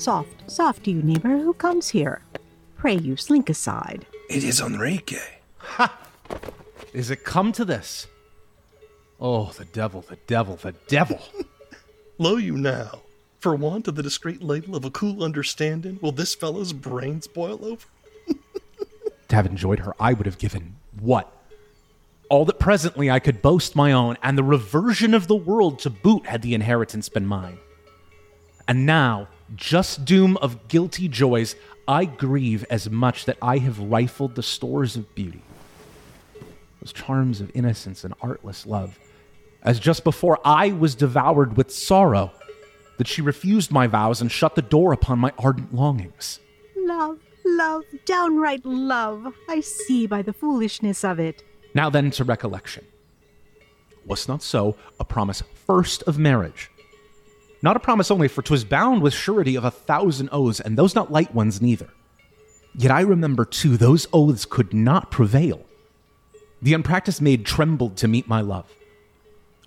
Soft, 0.00 0.50
soft, 0.50 0.88
you 0.88 1.02
neighbor, 1.02 1.36
who 1.36 1.52
comes 1.52 1.90
here? 1.90 2.22
Pray 2.78 2.94
you 2.94 3.18
slink 3.18 3.50
aside. 3.50 4.06
It 4.30 4.42
is 4.42 4.58
Enrique. 4.58 5.20
Ha! 5.58 6.00
Is 6.94 7.10
it 7.10 7.22
come 7.22 7.52
to 7.52 7.66
this? 7.66 8.06
Oh, 9.20 9.52
the 9.52 9.66
devil, 9.66 10.00
the 10.00 10.16
devil, 10.26 10.56
the 10.56 10.72
devil. 10.88 11.20
Lo 12.18 12.36
you 12.36 12.56
now. 12.56 13.02
For 13.40 13.54
want 13.54 13.88
of 13.88 13.94
the 13.94 14.02
discreet 14.02 14.42
label 14.42 14.74
of 14.74 14.86
a 14.86 14.90
cool 14.90 15.22
understanding, 15.22 15.98
will 16.00 16.12
this 16.12 16.34
fellow's 16.34 16.72
brains 16.72 17.26
boil 17.26 17.62
over? 17.62 17.86
to 19.28 19.36
have 19.36 19.44
enjoyed 19.44 19.80
her, 19.80 19.94
I 20.00 20.14
would 20.14 20.24
have 20.24 20.38
given 20.38 20.76
what? 20.98 21.30
All 22.30 22.46
that 22.46 22.58
presently 22.58 23.10
I 23.10 23.18
could 23.18 23.42
boast 23.42 23.76
my 23.76 23.92
own, 23.92 24.16
and 24.22 24.38
the 24.38 24.44
reversion 24.44 25.12
of 25.12 25.26
the 25.26 25.36
world 25.36 25.78
to 25.80 25.90
boot 25.90 26.24
had 26.24 26.40
the 26.40 26.54
inheritance 26.54 27.10
been 27.10 27.26
mine. 27.26 27.58
And 28.66 28.86
now, 28.86 29.28
just 29.56 30.04
doom 30.04 30.36
of 30.38 30.68
guilty 30.68 31.08
joys, 31.08 31.56
I 31.88 32.04
grieve 32.04 32.64
as 32.70 32.88
much 32.88 33.24
that 33.24 33.38
I 33.42 33.58
have 33.58 33.78
rifled 33.78 34.34
the 34.34 34.42
stores 34.42 34.96
of 34.96 35.14
beauty, 35.14 35.42
those 36.80 36.92
charms 36.92 37.40
of 37.40 37.50
innocence 37.54 38.04
and 38.04 38.14
artless 38.20 38.66
love, 38.66 38.98
as 39.62 39.80
just 39.80 40.04
before 40.04 40.38
I 40.44 40.72
was 40.72 40.94
devoured 40.94 41.56
with 41.56 41.72
sorrow 41.72 42.32
that 42.98 43.08
she 43.08 43.22
refused 43.22 43.70
my 43.70 43.86
vows 43.86 44.20
and 44.20 44.30
shut 44.30 44.54
the 44.54 44.62
door 44.62 44.92
upon 44.92 45.18
my 45.18 45.32
ardent 45.38 45.74
longings. 45.74 46.38
Love, 46.76 47.18
love, 47.44 47.82
downright 48.04 48.64
love, 48.64 49.32
I 49.48 49.60
see 49.60 50.06
by 50.06 50.22
the 50.22 50.32
foolishness 50.32 51.02
of 51.02 51.18
it. 51.18 51.42
Now 51.74 51.90
then 51.90 52.10
to 52.12 52.24
recollection. 52.24 52.84
Was 54.04 54.28
not 54.28 54.42
so 54.42 54.76
a 54.98 55.04
promise 55.04 55.42
first 55.66 56.02
of 56.04 56.18
marriage? 56.18 56.70
Not 57.62 57.76
a 57.76 57.80
promise 57.80 58.10
only, 58.10 58.28
for 58.28 58.42
'twas 58.42 58.64
bound 58.64 59.02
with 59.02 59.12
surety 59.12 59.56
of 59.56 59.64
a 59.64 59.70
thousand 59.70 60.30
oaths, 60.32 60.60
and 60.60 60.76
those 60.76 60.94
not 60.94 61.12
light 61.12 61.34
ones 61.34 61.60
neither. 61.60 61.90
Yet 62.74 62.90
I 62.90 63.00
remember 63.00 63.44
too, 63.44 63.76
those 63.76 64.06
oaths 64.12 64.44
could 64.44 64.72
not 64.72 65.10
prevail. 65.10 65.66
The 66.62 66.74
unpracticed 66.74 67.20
maid 67.20 67.44
trembled 67.44 67.96
to 67.98 68.08
meet 68.08 68.28
my 68.28 68.40
love. 68.40 68.66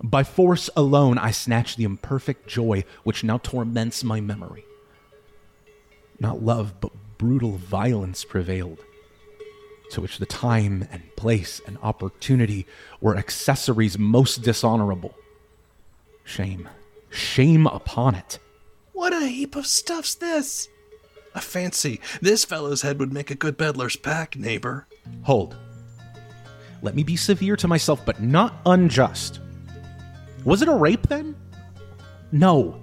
By 0.02 0.24
force 0.24 0.70
alone 0.76 1.18
I 1.18 1.30
snatched 1.30 1.76
the 1.76 1.84
imperfect 1.84 2.48
joy 2.48 2.84
which 3.04 3.22
now 3.24 3.38
torments 3.38 4.02
my 4.02 4.20
memory. 4.20 4.64
Not 6.18 6.42
love, 6.42 6.80
but 6.80 6.92
brutal 7.18 7.52
violence 7.52 8.24
prevailed, 8.24 8.78
to 9.90 10.00
which 10.00 10.18
the 10.18 10.26
time 10.26 10.88
and 10.90 11.02
place 11.16 11.60
and 11.66 11.78
opportunity 11.82 12.66
were 13.00 13.16
accessories 13.16 13.98
most 13.98 14.42
dishonorable. 14.42 15.14
Shame, 16.24 16.68
shame 17.14 17.66
upon 17.66 18.14
it. 18.14 18.38
What 18.92 19.12
a 19.12 19.26
heap 19.26 19.56
of 19.56 19.66
stuff's 19.66 20.14
this! 20.14 20.68
I 21.34 21.40
fancy 21.40 22.00
this 22.20 22.44
fellow's 22.44 22.82
head 22.82 23.00
would 23.00 23.12
make 23.12 23.30
a 23.30 23.34
good 23.34 23.58
peddler's 23.58 23.96
pack, 23.96 24.36
neighbor. 24.36 24.86
Hold. 25.22 25.56
Let 26.82 26.94
me 26.94 27.02
be 27.02 27.16
severe 27.16 27.56
to 27.56 27.66
myself, 27.66 28.04
but 28.04 28.22
not 28.22 28.60
unjust. 28.66 29.40
Was 30.44 30.62
it 30.62 30.68
a 30.68 30.74
rape 30.74 31.08
then? 31.08 31.34
No. 32.30 32.80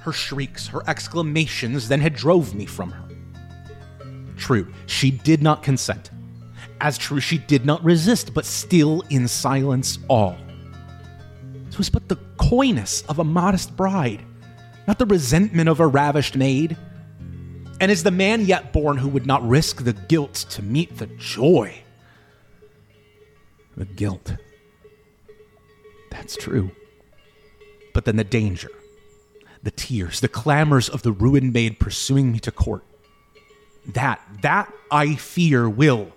Her 0.00 0.12
shrieks, 0.12 0.66
her 0.66 0.82
exclamations 0.88 1.88
then 1.88 2.00
had 2.00 2.14
drove 2.14 2.54
me 2.54 2.66
from 2.66 2.90
her. 2.90 3.08
True, 4.36 4.72
she 4.86 5.10
did 5.10 5.42
not 5.42 5.62
consent. 5.62 6.10
As 6.80 6.98
true, 6.98 7.20
she 7.20 7.38
did 7.38 7.64
not 7.64 7.84
resist, 7.84 8.34
but 8.34 8.44
still 8.44 9.04
in 9.10 9.28
silence 9.28 10.00
all. 10.08 10.36
'Twas 11.72 11.88
but 11.88 12.08
the 12.08 12.18
coyness 12.36 13.02
of 13.08 13.18
a 13.18 13.24
modest 13.24 13.76
bride, 13.76 14.22
not 14.86 14.98
the 14.98 15.06
resentment 15.06 15.68
of 15.68 15.80
a 15.80 15.86
ravished 15.86 16.36
maid. 16.36 16.76
And 17.80 17.90
is 17.90 18.02
the 18.02 18.10
man 18.10 18.44
yet 18.44 18.72
born 18.72 18.98
who 18.98 19.08
would 19.08 19.26
not 19.26 19.46
risk 19.48 19.82
the 19.82 19.94
guilt 19.94 20.34
to 20.50 20.62
meet 20.62 20.98
the 20.98 21.06
joy? 21.06 21.82
The 23.76 23.86
guilt. 23.86 24.36
That's 26.10 26.36
true. 26.36 26.70
But 27.94 28.04
then 28.04 28.16
the 28.16 28.24
danger, 28.24 28.70
the 29.62 29.70
tears, 29.70 30.20
the 30.20 30.28
clamors 30.28 30.88
of 30.88 31.02
the 31.02 31.12
ruined 31.12 31.52
maid 31.52 31.80
pursuing 31.80 32.32
me 32.32 32.38
to 32.40 32.52
court. 32.52 32.84
That, 33.86 34.20
that 34.42 34.72
I 34.90 35.16
fear 35.16 35.68
will, 35.68 36.12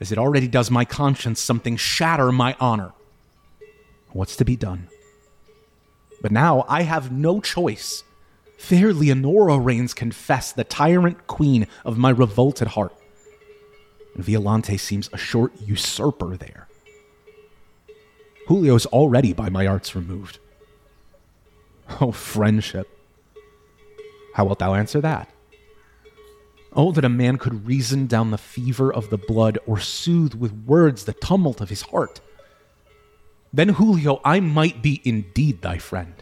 as 0.00 0.12
it 0.12 0.18
already 0.18 0.48
does 0.48 0.70
my 0.70 0.84
conscience, 0.84 1.40
something 1.40 1.76
shatter 1.76 2.30
my 2.30 2.54
honor. 2.60 2.92
What's 4.12 4.36
to 4.36 4.44
be 4.44 4.56
done? 4.56 4.88
But 6.20 6.32
now 6.32 6.64
I 6.68 6.82
have 6.82 7.10
no 7.10 7.40
choice. 7.40 8.04
Fair 8.58 8.92
Leonora 8.92 9.58
reigns 9.58 9.94
confess, 9.94 10.52
the 10.52 10.64
tyrant 10.64 11.26
queen 11.26 11.66
of 11.84 11.98
my 11.98 12.10
revolted 12.10 12.68
heart. 12.68 12.94
And 14.14 14.24
Violante 14.24 14.76
seems 14.76 15.08
a 15.12 15.16
short 15.16 15.52
usurper 15.60 16.36
there. 16.36 16.68
Julio's 18.46 18.86
already 18.86 19.32
by 19.32 19.48
my 19.48 19.66
arts 19.66 19.94
removed. 19.94 20.38
Oh, 22.00 22.12
friendship. 22.12 22.88
How 24.34 24.44
wilt 24.44 24.58
thou 24.60 24.74
answer 24.74 25.00
that? 25.00 25.28
Oh, 26.72 26.92
that 26.92 27.04
a 27.04 27.08
man 27.08 27.36
could 27.36 27.66
reason 27.66 28.06
down 28.06 28.30
the 28.30 28.38
fever 28.38 28.92
of 28.92 29.10
the 29.10 29.18
blood 29.18 29.58
or 29.66 29.78
soothe 29.78 30.34
with 30.34 30.52
words 30.52 31.04
the 31.04 31.12
tumult 31.12 31.60
of 31.60 31.68
his 31.68 31.82
heart. 31.82 32.20
Then, 33.52 33.70
Julio, 33.70 34.20
I 34.24 34.40
might 34.40 34.80
be 34.80 35.02
indeed 35.04 35.60
thy 35.60 35.78
friend. 35.78 36.14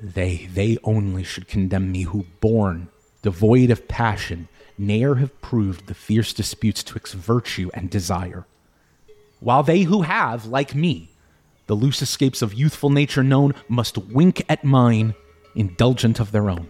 They, 0.00 0.48
they 0.52 0.78
only 0.84 1.24
should 1.24 1.48
condemn 1.48 1.90
me 1.90 2.02
who, 2.02 2.26
born, 2.40 2.88
devoid 3.22 3.70
of 3.70 3.88
passion, 3.88 4.48
ne'er 4.78 5.16
have 5.16 5.40
proved 5.40 5.86
the 5.86 5.94
fierce 5.94 6.32
disputes 6.32 6.82
twixt 6.84 7.14
virtue 7.14 7.70
and 7.74 7.90
desire. 7.90 8.46
While 9.40 9.64
they 9.64 9.82
who 9.82 10.02
have, 10.02 10.46
like 10.46 10.74
me, 10.74 11.10
the 11.66 11.74
loose 11.74 12.02
escapes 12.02 12.42
of 12.42 12.54
youthful 12.54 12.90
nature 12.90 13.24
known, 13.24 13.54
must 13.68 13.98
wink 13.98 14.44
at 14.48 14.64
mine, 14.64 15.14
indulgent 15.54 16.20
of 16.20 16.30
their 16.30 16.50
own. 16.50 16.68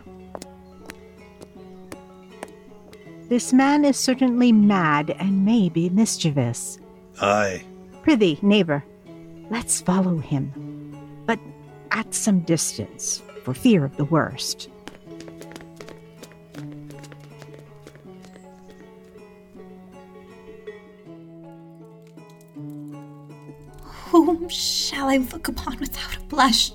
This 3.29 3.53
man 3.53 3.85
is 3.85 3.97
certainly 3.97 4.53
mad 4.53 5.11
and 5.19 5.45
may 5.45 5.69
be 5.69 5.89
mischievous. 5.89 6.79
Aye. 7.21 7.65
Prithee, 8.03 8.39
neighbor, 8.43 8.85
let's 9.53 9.83
follow 9.83 10.17
him, 10.17 10.51
but 11.27 11.39
at 11.91 12.15
some 12.15 12.41
distance, 12.41 13.23
for 13.45 13.53
fear 13.53 13.85
of 13.85 13.95
the 13.99 14.05
worst. 14.07 14.71
Whom 23.85 24.49
shall 24.49 25.11
I 25.11 25.19
look 25.19 25.49
upon 25.49 25.79
without 25.79 26.17
a 26.17 26.21
blush? 26.21 26.73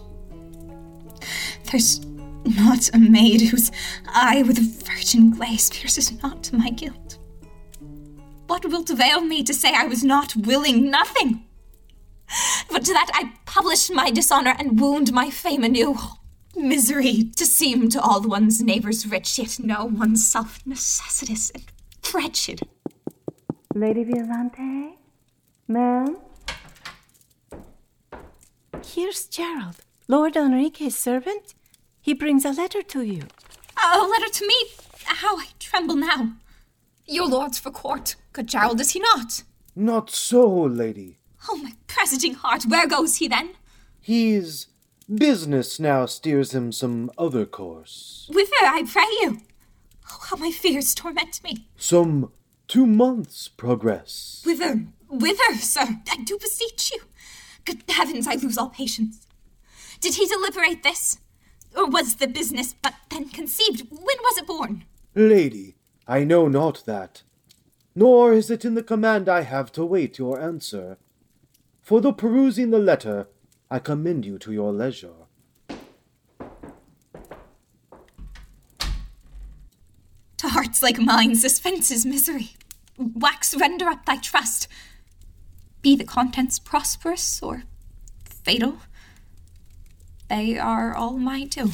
There's 1.71 2.05
not 2.45 2.93
a 2.93 2.99
maid 2.99 3.41
whose 3.41 3.71
eye 4.07 4.43
with 4.43 4.59
a 4.59 4.85
virgin 4.85 5.31
glaze 5.31 5.71
pierces 5.71 6.21
not 6.21 6.43
to 6.43 6.55
my 6.55 6.69
guilt. 6.69 7.17
what 8.45 8.65
wilt 8.65 8.91
avail 8.91 9.21
me 9.21 9.43
to 9.43 9.53
say 9.53 9.73
I 9.73 9.87
was 9.87 10.03
not 10.03 10.35
willing? 10.35 10.91
Nothing. 10.91 11.46
But 12.69 12.85
to 12.85 12.93
that 12.93 13.09
I 13.13 13.33
publish 13.45 13.89
my 13.89 14.11
dishonor 14.11 14.55
and 14.57 14.79
wound 14.79 15.11
my 15.11 15.29
fame 15.29 15.63
anew. 15.63 15.97
Misery 16.55 17.25
to 17.35 17.45
seem 17.45 17.89
to 17.89 18.01
all 18.01 18.21
one's 18.21 18.61
neighbors 18.61 19.07
rich, 19.07 19.37
yet 19.37 19.59
know 19.59 19.85
oneself 19.85 20.59
necessitous 20.65 21.51
and 21.51 21.63
wretched. 22.13 22.61
Lady 23.75 24.03
Violante? 24.03 24.97
Ma'am? 25.67 26.17
Here's 28.83 29.25
Gerald, 29.25 29.77
Lord 30.07 30.35
Enrique's 30.35 30.95
servant. 30.95 31.53
He 32.01 32.13
brings 32.13 32.45
a 32.45 32.51
letter 32.51 32.81
to 32.81 33.01
you. 33.03 33.23
A 33.93 33.99
letter 33.99 34.29
to 34.29 34.47
me? 34.47 34.55
How 35.05 35.37
I 35.37 35.47
tremble 35.59 35.95
now. 35.95 36.33
Your 37.05 37.27
lord's 37.27 37.59
for 37.59 37.71
court, 37.71 38.15
good 38.33 38.47
Gerald, 38.47 38.81
is 38.81 38.91
he 38.91 38.99
not? 38.99 39.43
Not 39.75 40.09
so, 40.09 40.47
lady. 40.47 41.16
Oh, 41.49 41.57
my 41.57 41.73
presaging 41.87 42.35
heart, 42.35 42.63
where 42.65 42.87
goes 42.87 43.17
he 43.17 43.27
then? 43.27 43.51
He's 43.99 44.67
business 45.13 45.79
now 45.79 46.05
steers 46.05 46.53
him 46.53 46.71
some 46.71 47.09
other 47.17 47.45
course. 47.45 48.29
Whither, 48.33 48.51
I 48.61 48.83
pray 48.83 49.07
you? 49.21 49.41
Oh, 50.11 50.19
how 50.29 50.35
my 50.35 50.51
fears 50.51 50.93
torment 50.93 51.41
me. 51.43 51.67
Some 51.77 52.31
two 52.67 52.85
months' 52.85 53.47
progress. 53.47 54.41
Whither, 54.45 54.87
whither, 55.09 55.55
sir? 55.55 56.01
I 56.09 56.17
do 56.23 56.37
beseech 56.37 56.91
you. 56.91 57.01
Good 57.65 57.83
heavens, 57.89 58.27
I 58.27 58.35
lose 58.35 58.57
all 58.57 58.69
patience. 58.69 59.25
Did 59.99 60.15
he 60.15 60.25
deliberate 60.25 60.83
this? 60.83 61.19
Or 61.75 61.89
was 61.89 62.15
the 62.15 62.27
business 62.27 62.73
but 62.81 62.93
then 63.09 63.29
conceived? 63.29 63.87
When 63.89 64.17
was 64.23 64.37
it 64.37 64.47
born? 64.47 64.85
Lady, 65.15 65.75
I 66.07 66.23
know 66.23 66.47
not 66.47 66.83
that, 66.85 67.23
nor 67.95 68.33
is 68.33 68.49
it 68.49 68.63
in 68.63 68.75
the 68.75 68.83
command 68.83 69.27
I 69.27 69.41
have 69.41 69.71
to 69.73 69.85
wait 69.85 70.17
your 70.17 70.39
answer. 70.39 70.97
For 71.87 72.01
the 72.01 72.11
perusing 72.11 72.71
the 72.71 72.79
letter, 72.79 73.29
I 73.71 73.79
commend 73.79 74.25
you 74.25 74.37
to 74.39 74.51
your 74.51 74.73
leisure. 74.73 75.13
To 80.35 80.49
hearts 80.49 80.83
like 80.83 80.99
mine, 80.99 81.35
suspense 81.37 81.89
is 81.89 82.05
misery. 82.05 82.57
Wax, 82.97 83.55
render 83.55 83.85
up 83.85 84.05
thy 84.05 84.17
trust. 84.17 84.67
Be 85.81 85.95
the 85.95 86.03
contents 86.03 86.59
prosperous 86.59 87.41
or 87.41 87.63
fatal, 88.25 88.79
they 90.27 90.57
are 90.57 90.93
all 90.93 91.17
my 91.17 91.45
due. 91.45 91.71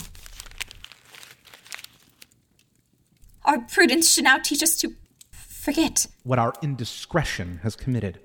Our 3.45 3.61
prudence 3.61 4.13
should 4.13 4.25
now 4.25 4.37
teach 4.37 4.61
us 4.61 4.77
to 4.81 4.93
forget. 5.31 6.05
What 6.21 6.37
our 6.37 6.53
indiscretion 6.61 7.61
has 7.63 7.75
committed. 7.75 8.19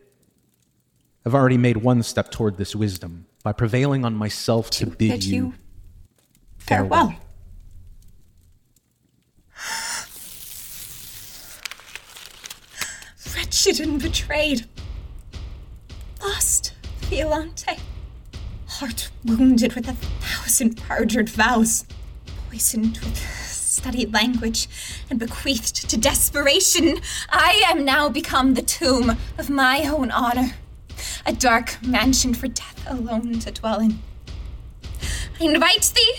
I've 1.27 1.35
already 1.35 1.59
made 1.59 1.79
one 1.79 2.03
step 2.03 2.31
toward 2.31 2.57
this 2.57 2.75
wisdom 2.77 3.27
by 3.43 3.53
prevailing 3.53 4.05
on 4.05 4.15
myself 4.15 4.71
to, 4.71 4.87
bid, 4.87 4.99
bid 4.99 5.25
you 5.25 5.35
you 5.35 5.55
farewell. 6.59 7.15
Wretched 13.37 13.81
and 13.81 14.01
betrayed. 14.01 14.67
Lost, 16.23 16.73
Violante. 17.03 17.77
Heart 18.67 19.11
wounded 19.25 19.75
with 19.75 19.89
a 19.89 19.95
thousand 19.95 20.77
perjured 20.77 21.29
vows. 21.29 21.85
Poisoned 22.49 22.99
with 22.99 23.17
studied 23.19 24.13
language 24.13 24.69
and 25.11 25.19
bequeathed 25.19 25.89
to 25.91 25.97
desperation. 25.97 26.99
I 27.31 27.63
am 27.67 27.85
now 27.85 28.09
become 28.09 28.55
the 28.55 28.63
tomb 28.63 29.17
of 29.37 29.51
my 29.51 29.87
own 29.87 30.11
honor. 30.11 30.55
A 31.27 31.33
dark 31.33 31.83
mansion 31.85 32.35
for 32.35 32.49
death 32.49 32.85
alone 32.89 33.39
to 33.41 33.51
dwell 33.51 33.81
in. 33.81 33.99
I 35.41 35.45
invite 35.45 35.93
thee, 35.95 36.15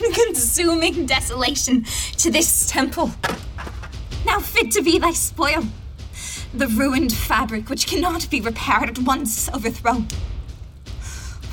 consuming 0.26 1.06
desolation, 1.06 1.84
to 2.18 2.30
this 2.30 2.68
temple. 2.68 3.12
Now 4.24 4.40
fit 4.40 4.70
to 4.72 4.82
be 4.82 4.98
thy 4.98 5.12
spoil. 5.12 5.64
The 6.54 6.66
ruined 6.66 7.12
fabric 7.12 7.68
which 7.68 7.86
cannot 7.86 8.30
be 8.30 8.40
repaired 8.40 8.88
at 8.88 8.98
once 9.00 9.48
overthrown. 9.50 10.08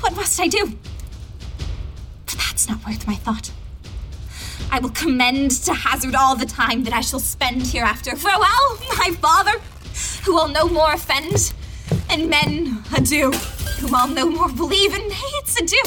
What 0.00 0.14
must 0.16 0.40
I 0.40 0.48
do? 0.48 0.78
But 2.26 2.38
that's 2.38 2.68
not 2.68 2.84
worth 2.86 3.06
my 3.06 3.14
thought. 3.14 3.50
I 4.70 4.78
will 4.78 4.90
commend 4.90 5.52
to 5.64 5.74
hazard 5.74 6.14
all 6.14 6.36
the 6.36 6.46
time 6.46 6.84
that 6.84 6.92
I 6.92 7.00
shall 7.00 7.20
spend 7.20 7.66
hereafter. 7.66 8.16
Farewell, 8.16 8.78
my 8.98 9.10
father, 9.20 9.58
who 10.24 10.34
will 10.34 10.48
no 10.48 10.68
more 10.68 10.92
offend, 10.92 11.52
and 12.10 12.28
men, 12.28 12.82
adieu, 12.96 13.30
whom 13.80 13.94
I'll 13.94 14.08
no 14.08 14.28
more 14.28 14.48
believe, 14.50 14.94
and 14.94 15.12
hates 15.12 15.60
adieu, 15.60 15.82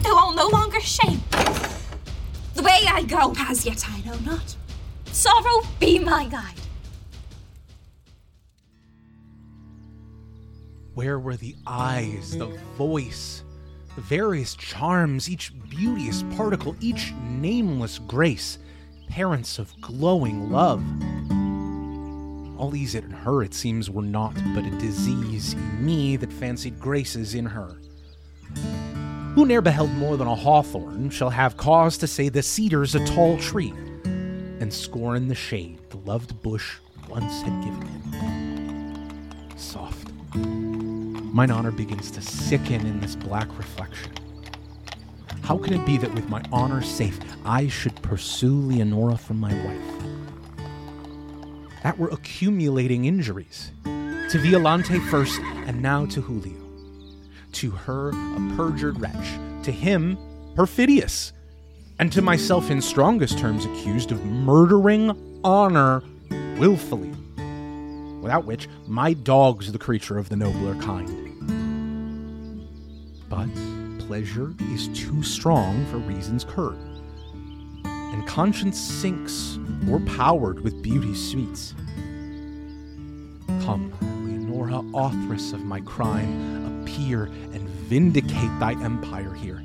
though 0.00 0.16
I'll 0.16 0.34
no 0.34 0.48
longer 0.48 0.80
shame. 0.80 1.20
The 2.54 2.62
way 2.62 2.80
I 2.88 3.04
go, 3.06 3.34
as 3.38 3.64
yet 3.64 3.84
I 3.88 4.00
know 4.00 4.18
not. 4.24 4.56
Sorrow 5.06 5.62
be 5.78 5.98
my 5.98 6.26
guide. 6.26 6.54
Where 10.94 11.18
were 11.18 11.36
the 11.36 11.54
eyes, 11.66 12.36
the 12.36 12.46
voice, 12.76 13.44
the 13.94 14.00
various 14.00 14.56
charms, 14.56 15.30
each 15.30 15.52
beauteous 15.68 16.24
particle, 16.36 16.74
each 16.80 17.12
nameless 17.22 18.00
grace, 18.00 18.58
parents 19.08 19.60
of 19.60 19.72
glowing 19.80 20.50
love? 20.50 20.82
All 22.58 22.70
these 22.70 22.96
in 22.96 23.08
her, 23.10 23.44
it 23.44 23.54
seems, 23.54 23.88
were 23.88 24.02
naught 24.02 24.34
but 24.52 24.64
a 24.66 24.70
disease 24.78 25.52
in 25.52 25.86
me 25.86 26.16
that 26.16 26.32
fancied 26.32 26.80
graces 26.80 27.34
in 27.34 27.46
her. 27.46 27.78
Who 29.34 29.46
ne'er 29.46 29.62
beheld 29.62 29.92
more 29.92 30.16
than 30.16 30.26
a 30.26 30.34
hawthorn 30.34 31.10
shall 31.10 31.30
have 31.30 31.56
cause 31.56 31.96
to 31.98 32.08
say 32.08 32.28
the 32.28 32.42
cedar's 32.42 32.96
a 32.96 33.06
tall 33.06 33.38
tree, 33.38 33.72
and 34.04 34.74
scorn 34.74 35.28
the 35.28 35.36
shade 35.36 35.78
the 35.90 35.98
loved 35.98 36.42
bush 36.42 36.78
once 37.08 37.42
had 37.42 37.62
given 37.62 37.86
him. 37.86 39.56
Soft. 39.56 40.12
Mine 40.34 41.52
honor 41.52 41.70
begins 41.70 42.10
to 42.10 42.20
sicken 42.20 42.84
in 42.84 42.98
this 42.98 43.14
black 43.14 43.56
reflection. 43.56 44.12
How 45.42 45.56
can 45.58 45.74
it 45.74 45.86
be 45.86 45.96
that 45.98 46.12
with 46.12 46.28
my 46.28 46.42
honor 46.50 46.82
safe, 46.82 47.20
I 47.44 47.68
should 47.68 47.94
pursue 48.02 48.60
Leonora 48.60 49.16
from 49.16 49.38
my 49.38 49.54
wife? 49.64 50.17
That 51.82 51.98
were 51.98 52.08
accumulating 52.08 53.04
injuries. 53.04 53.70
To 53.84 54.38
Violante 54.38 54.98
first, 54.98 55.40
and 55.40 55.80
now 55.80 56.06
to 56.06 56.20
Julio. 56.20 56.60
To 57.52 57.70
her, 57.70 58.10
a 58.10 58.54
perjured 58.56 59.00
wretch. 59.00 59.38
To 59.64 59.72
him, 59.72 60.18
perfidious. 60.54 61.32
And 61.98 62.12
to 62.12 62.22
myself, 62.22 62.70
in 62.70 62.80
strongest 62.80 63.38
terms, 63.38 63.64
accused 63.64 64.12
of 64.12 64.24
murdering 64.24 65.40
honor 65.44 66.02
willfully. 66.58 67.12
Without 68.20 68.44
which, 68.44 68.68
my 68.86 69.12
dog's 69.14 69.72
the 69.72 69.78
creature 69.78 70.18
of 70.18 70.28
the 70.28 70.36
nobler 70.36 70.74
kind. 70.82 71.08
But 73.28 73.48
pleasure 74.06 74.54
is 74.72 74.88
too 74.88 75.22
strong 75.22 75.86
for 75.86 75.98
reason's 75.98 76.44
curb, 76.44 76.78
and 78.12 78.26
conscience 78.26 78.78
sinks 78.78 79.58
o'erpowered 79.88 80.60
with 80.60 80.82
beauty's 80.82 81.30
sweets. 81.30 81.74
Come, 83.64 83.92
Leonora, 84.24 84.82
authoress 84.94 85.52
of 85.52 85.64
my 85.64 85.80
crime, 85.80 86.82
appear 86.82 87.24
and 87.24 87.68
vindicate 87.68 88.58
thy 88.58 88.72
empire 88.82 89.32
here. 89.34 89.62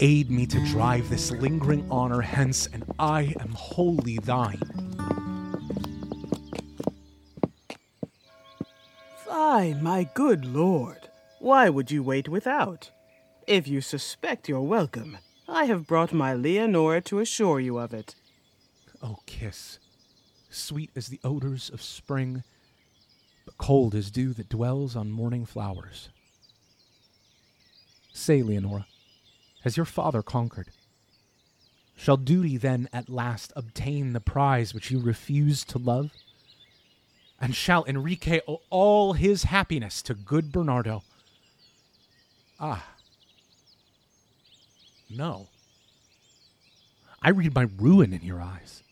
Aid 0.00 0.30
me 0.30 0.46
to 0.46 0.64
drive 0.66 1.08
this 1.10 1.30
lingering 1.32 1.86
honor 1.90 2.20
hence, 2.20 2.68
and 2.72 2.84
I 2.98 3.34
am 3.40 3.50
wholly 3.50 4.18
thine. 4.18 4.60
Fie, 9.24 9.74
my 9.74 10.08
good 10.14 10.44
lord. 10.44 11.08
Why 11.40 11.68
would 11.68 11.90
you 11.90 12.02
wait 12.02 12.28
without? 12.28 12.90
If 13.46 13.66
you 13.66 13.80
suspect 13.80 14.48
you're 14.48 14.60
welcome, 14.60 15.18
I 15.48 15.64
have 15.64 15.86
brought 15.86 16.12
my 16.12 16.34
Leonora 16.34 17.00
to 17.02 17.20
assure 17.20 17.58
you 17.58 17.78
of 17.78 17.94
it. 17.94 18.14
Oh, 19.02 19.20
kiss, 19.24 19.78
sweet 20.50 20.90
as 20.94 21.08
the 21.08 21.20
odors 21.24 21.70
of 21.70 21.80
spring, 21.80 22.42
but 23.46 23.56
cold 23.56 23.94
as 23.94 24.10
dew 24.10 24.34
that 24.34 24.50
dwells 24.50 24.94
on 24.94 25.10
morning 25.10 25.46
flowers. 25.46 26.10
Say, 28.12 28.42
Leonora, 28.42 28.86
has 29.62 29.76
your 29.76 29.86
father 29.86 30.22
conquered? 30.22 30.68
Shall 31.96 32.18
duty 32.18 32.58
then 32.58 32.88
at 32.92 33.08
last 33.08 33.52
obtain 33.56 34.12
the 34.12 34.20
prize 34.20 34.74
which 34.74 34.90
you 34.90 35.00
refuse 35.00 35.64
to 35.64 35.78
love? 35.78 36.12
And 37.40 37.54
shall 37.54 37.84
Enrique 37.86 38.40
owe 38.46 38.60
all 38.68 39.14
his 39.14 39.44
happiness 39.44 40.02
to 40.02 40.14
good 40.14 40.52
Bernardo? 40.52 41.04
Ah. 42.60 42.97
No. 45.10 45.48
I 47.22 47.30
read 47.30 47.54
my 47.54 47.68
ruin 47.78 48.12
in 48.12 48.22
your 48.22 48.40
eyes. 48.40 48.82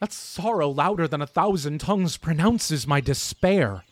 That 0.00 0.12
sorrow 0.12 0.68
louder 0.68 1.08
than 1.08 1.22
a 1.22 1.26
thousand 1.26 1.80
tongues 1.80 2.16
pronounces 2.16 2.86
my 2.86 3.00
despair. 3.00 3.84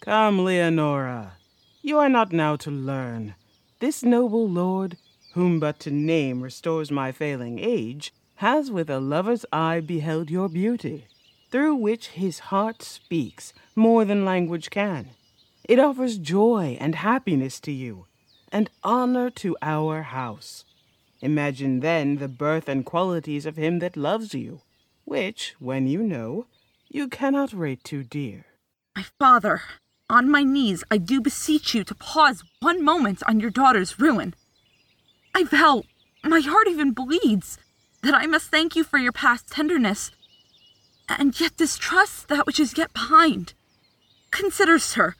Come, 0.00 0.44
Leonora. 0.44 1.34
You 1.82 1.98
are 1.98 2.08
not 2.08 2.32
now 2.32 2.56
to 2.56 2.70
learn. 2.70 3.34
This 3.80 4.02
noble 4.02 4.48
lord, 4.48 4.96
whom 5.34 5.58
but 5.58 5.80
to 5.80 5.90
name 5.90 6.42
restores 6.42 6.90
my 6.90 7.12
failing 7.12 7.58
age, 7.58 8.12
has 8.36 8.70
with 8.70 8.90
a 8.90 9.00
lover's 9.00 9.46
eye 9.52 9.80
beheld 9.80 10.30
your 10.30 10.48
beauty, 10.48 11.06
through 11.50 11.76
which 11.76 12.08
his 12.08 12.38
heart 12.38 12.82
speaks 12.82 13.52
more 13.74 14.04
than 14.04 14.24
language 14.24 14.70
can. 14.70 15.10
It 15.64 15.78
offers 15.78 16.18
joy 16.18 16.76
and 16.80 16.94
happiness 16.94 17.58
to 17.60 17.72
you, 17.72 18.06
and 18.52 18.68
honor 18.82 19.30
to 19.30 19.56
our 19.62 20.02
house. 20.02 20.64
Imagine 21.20 21.80
then 21.80 22.16
the 22.16 22.28
birth 22.28 22.68
and 22.68 22.84
qualities 22.84 23.44
of 23.44 23.56
him 23.56 23.80
that 23.80 23.96
loves 23.96 24.34
you, 24.34 24.60
which, 25.04 25.54
when 25.58 25.86
you 25.86 26.02
know, 26.02 26.46
you 26.88 27.08
cannot 27.08 27.52
rate 27.52 27.82
too 27.82 28.04
dear. 28.04 28.46
My 28.96 29.04
father, 29.18 29.62
on 30.08 30.30
my 30.30 30.42
knees, 30.42 30.84
I 30.90 30.98
do 30.98 31.20
beseech 31.20 31.74
you 31.74 31.84
to 31.84 31.94
pause 31.94 32.44
one 32.60 32.84
moment 32.84 33.22
on 33.26 33.40
your 33.40 33.50
daughter's 33.50 33.98
ruin. 33.98 34.34
I 35.34 35.44
vow, 35.44 35.82
my 36.24 36.40
heart 36.40 36.68
even 36.68 36.92
bleeds, 36.92 37.58
that 38.02 38.14
I 38.14 38.26
must 38.26 38.50
thank 38.50 38.76
you 38.76 38.84
for 38.84 38.98
your 38.98 39.12
past 39.12 39.48
tenderness, 39.48 40.12
and 41.08 41.38
yet 41.38 41.56
distrust 41.56 42.28
that 42.28 42.46
which 42.46 42.60
is 42.60 42.78
yet 42.78 42.92
behind. 42.92 43.54
Consider, 44.30 44.78
sir, 44.78 45.14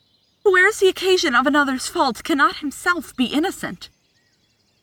who 0.45 0.53
wears 0.53 0.79
the 0.79 0.89
occasion 0.89 1.35
of 1.35 1.47
another's 1.47 1.89
fault 1.89 2.23
cannot 2.23 2.57
himself 2.57 3.17
be 3.17 3.27
innocent. 3.27 3.89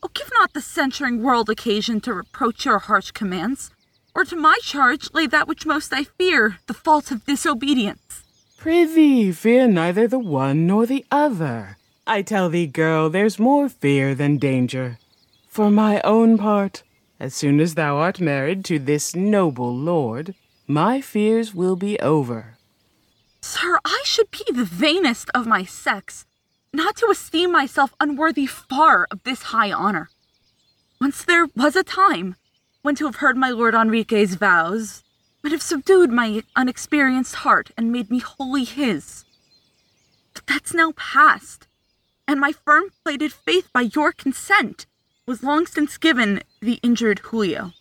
Oh, 0.06 0.10
give 0.14 0.30
not 0.36 0.54
the 0.54 0.62
censuring 0.62 1.24
world 1.24 1.50
occasion 1.50 2.00
to 2.02 2.14
reproach 2.14 2.64
your 2.64 2.78
harsh 2.78 3.10
commands, 3.10 3.72
or 4.14 4.24
to 4.26 4.36
my 4.36 4.56
charge 4.62 5.12
lay 5.16 5.26
that 5.26 5.48
which 5.48 5.66
most 5.66 5.92
I 5.92 6.04
fear, 6.04 6.60
the 6.68 6.76
fault 6.76 7.10
of 7.10 7.26
disobedience. 7.26 8.22
Prithee, 8.56 9.32
fear 9.32 9.68
neither 9.68 10.08
the 10.08 10.20
one 10.20 10.68
nor 10.68 10.86
the 10.86 11.04
other. 11.10 11.78
I 12.06 12.22
tell 12.22 12.50
thee, 12.50 12.68
girl, 12.68 13.10
there's 13.10 13.40
more 13.40 13.68
fear 13.68 14.14
than 14.14 14.38
danger. 14.38 15.00
For 15.48 15.72
my 15.72 16.02
own 16.02 16.38
part, 16.38 16.84
as 17.20 17.34
soon 17.34 17.60
as 17.60 17.74
thou 17.74 17.98
art 17.98 18.20
married 18.20 18.64
to 18.66 18.78
this 18.78 19.16
noble 19.16 19.76
lord, 19.76 20.36
my 20.68 21.02
fears 21.02 21.56
will 21.56 21.76
be 21.76 22.00
over. 22.00 22.60
Sir, 23.42 23.80
I 23.84 24.04
should 24.06 24.30
be 24.30 24.46
the 24.54 24.66
vainest 24.66 25.32
of 25.34 25.48
my 25.48 25.64
sex, 25.64 26.28
not 26.76 26.96
to 26.98 27.08
esteem 27.10 27.52
myself 27.52 27.94
unworthy 28.00 28.46
far 28.46 29.08
of 29.12 29.24
this 29.24 29.44
high 29.44 29.72
honor. 29.72 30.10
Once 31.00 31.24
there 31.24 31.48
was 31.56 31.76
a 31.76 31.84
time 31.84 32.36
when 32.82 32.96
to 32.96 33.06
have 33.06 33.18
heard 33.18 33.38
my 33.38 33.50
lord 33.50 33.74
Enrique's 33.74 34.36
vows 34.36 35.04
would 35.42 35.52
have 35.52 35.62
subdued 35.62 36.12
my 36.12 36.44
unexperienced 36.56 37.36
heart 37.36 37.72
and 37.78 37.92
made 37.92 38.10
me 38.10 38.20
wholly 38.20 38.64
his. 38.64 39.26
But 40.34 40.48
that's 40.48 40.74
now 40.74 40.92
past, 40.96 41.68
and 42.28 42.40
my 42.40 42.52
firm 42.52 42.86
plated 43.04 43.32
faith 43.32 43.70
by 43.72 43.82
your 43.82 44.12
consent 44.12 44.86
was 45.28 45.44
long 45.44 45.66
since 45.68 45.98
given 45.98 46.42
the 46.62 46.80
injured 46.84 47.20
Julio. 47.20 47.74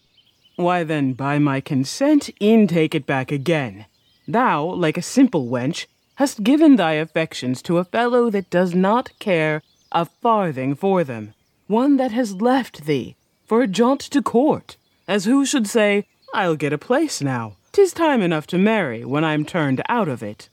Why 0.57 0.85
then, 0.85 1.15
by 1.15 1.39
my 1.39 1.61
consent, 1.61 2.31
e'en 2.41 2.67
take 2.67 2.95
it 2.95 3.07
back 3.07 3.33
again. 3.33 3.87
Thou, 4.29 4.65
like 4.65 4.97
a 4.97 5.03
simple 5.03 5.49
wench, 5.49 5.87
hast 6.17 6.43
given 6.43 6.77
thy 6.77 6.93
affections 6.93 7.61
to 7.63 7.79
a 7.79 7.85
fellow 7.85 8.31
that 8.31 8.51
does 8.51 8.75
not 8.75 9.19
care 9.19 9.63
a 9.93 10.05
farthing 10.05 10.75
for 10.75 11.05
them, 11.05 11.35
one 11.67 11.97
that 11.97 12.13
has 12.13 12.41
left 12.41 12.85
thee 12.85 13.17
for 13.47 13.63
a 13.63 13.67
jaunt 13.67 14.01
to 14.01 14.23
court, 14.23 14.77
as 15.07 15.25
who 15.25 15.45
should 15.45 15.67
say, 15.67 16.07
I'll 16.33 16.57
get 16.57 16.73
a 16.73 16.79
place 16.79 17.21
now. 17.21 17.57
Tis 17.73 17.93
time 17.93 18.23
enough 18.23 18.47
to 18.49 18.59
marry 18.59 19.05
when 19.05 19.25
I'm 19.25 19.45
turned 19.45 19.83
out 19.89 20.09
of 20.09 20.23
it. 20.23 20.49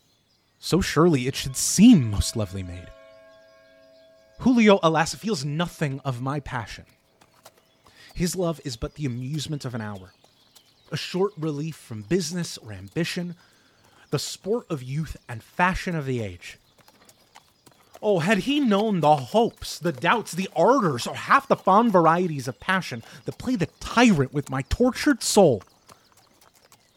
So 0.59 0.81
surely 0.81 1.27
it 1.27 1.35
should 1.35 1.55
seem, 1.55 2.11
most 2.11 2.35
lovely 2.35 2.63
maid. 2.63 2.87
Julio, 4.39 4.79
alas, 4.81 5.13
feels 5.15 5.45
nothing 5.45 5.99
of 6.03 6.21
my 6.21 6.39
passion. 6.39 6.85
His 8.13 8.35
love 8.35 8.59
is 8.65 8.75
but 8.75 8.95
the 8.95 9.05
amusement 9.05 9.65
of 9.65 9.73
an 9.75 9.81
hour, 9.81 10.13
a 10.91 10.97
short 10.97 11.33
relief 11.37 11.75
from 11.75 12.01
business 12.03 12.57
or 12.57 12.73
ambition, 12.73 13.35
the 14.11 14.19
sport 14.19 14.65
of 14.69 14.83
youth 14.83 15.17
and 15.27 15.41
fashion 15.41 15.95
of 15.95 16.05
the 16.05 16.21
age. 16.21 16.57
Oh, 18.03 18.19
had 18.19 18.39
he 18.39 18.59
known 18.59 18.99
the 18.99 19.15
hopes, 19.15 19.77
the 19.77 19.91
doubts, 19.91 20.31
the 20.31 20.49
ardors, 20.55 21.05
or 21.05 21.15
half 21.15 21.47
the 21.47 21.55
fond 21.55 21.91
varieties 21.91 22.47
of 22.47 22.59
passion 22.59 23.03
that 23.25 23.37
play 23.37 23.55
the 23.55 23.69
tyrant 23.79 24.33
with 24.33 24.49
my 24.49 24.63
tortured 24.63 25.21
soul, 25.21 25.61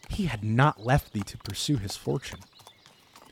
he 0.08 0.26
had 0.26 0.42
not 0.42 0.84
left 0.84 1.12
thee 1.12 1.22
to 1.22 1.38
pursue 1.38 1.76
his 1.76 1.96
fortune, 1.96 2.40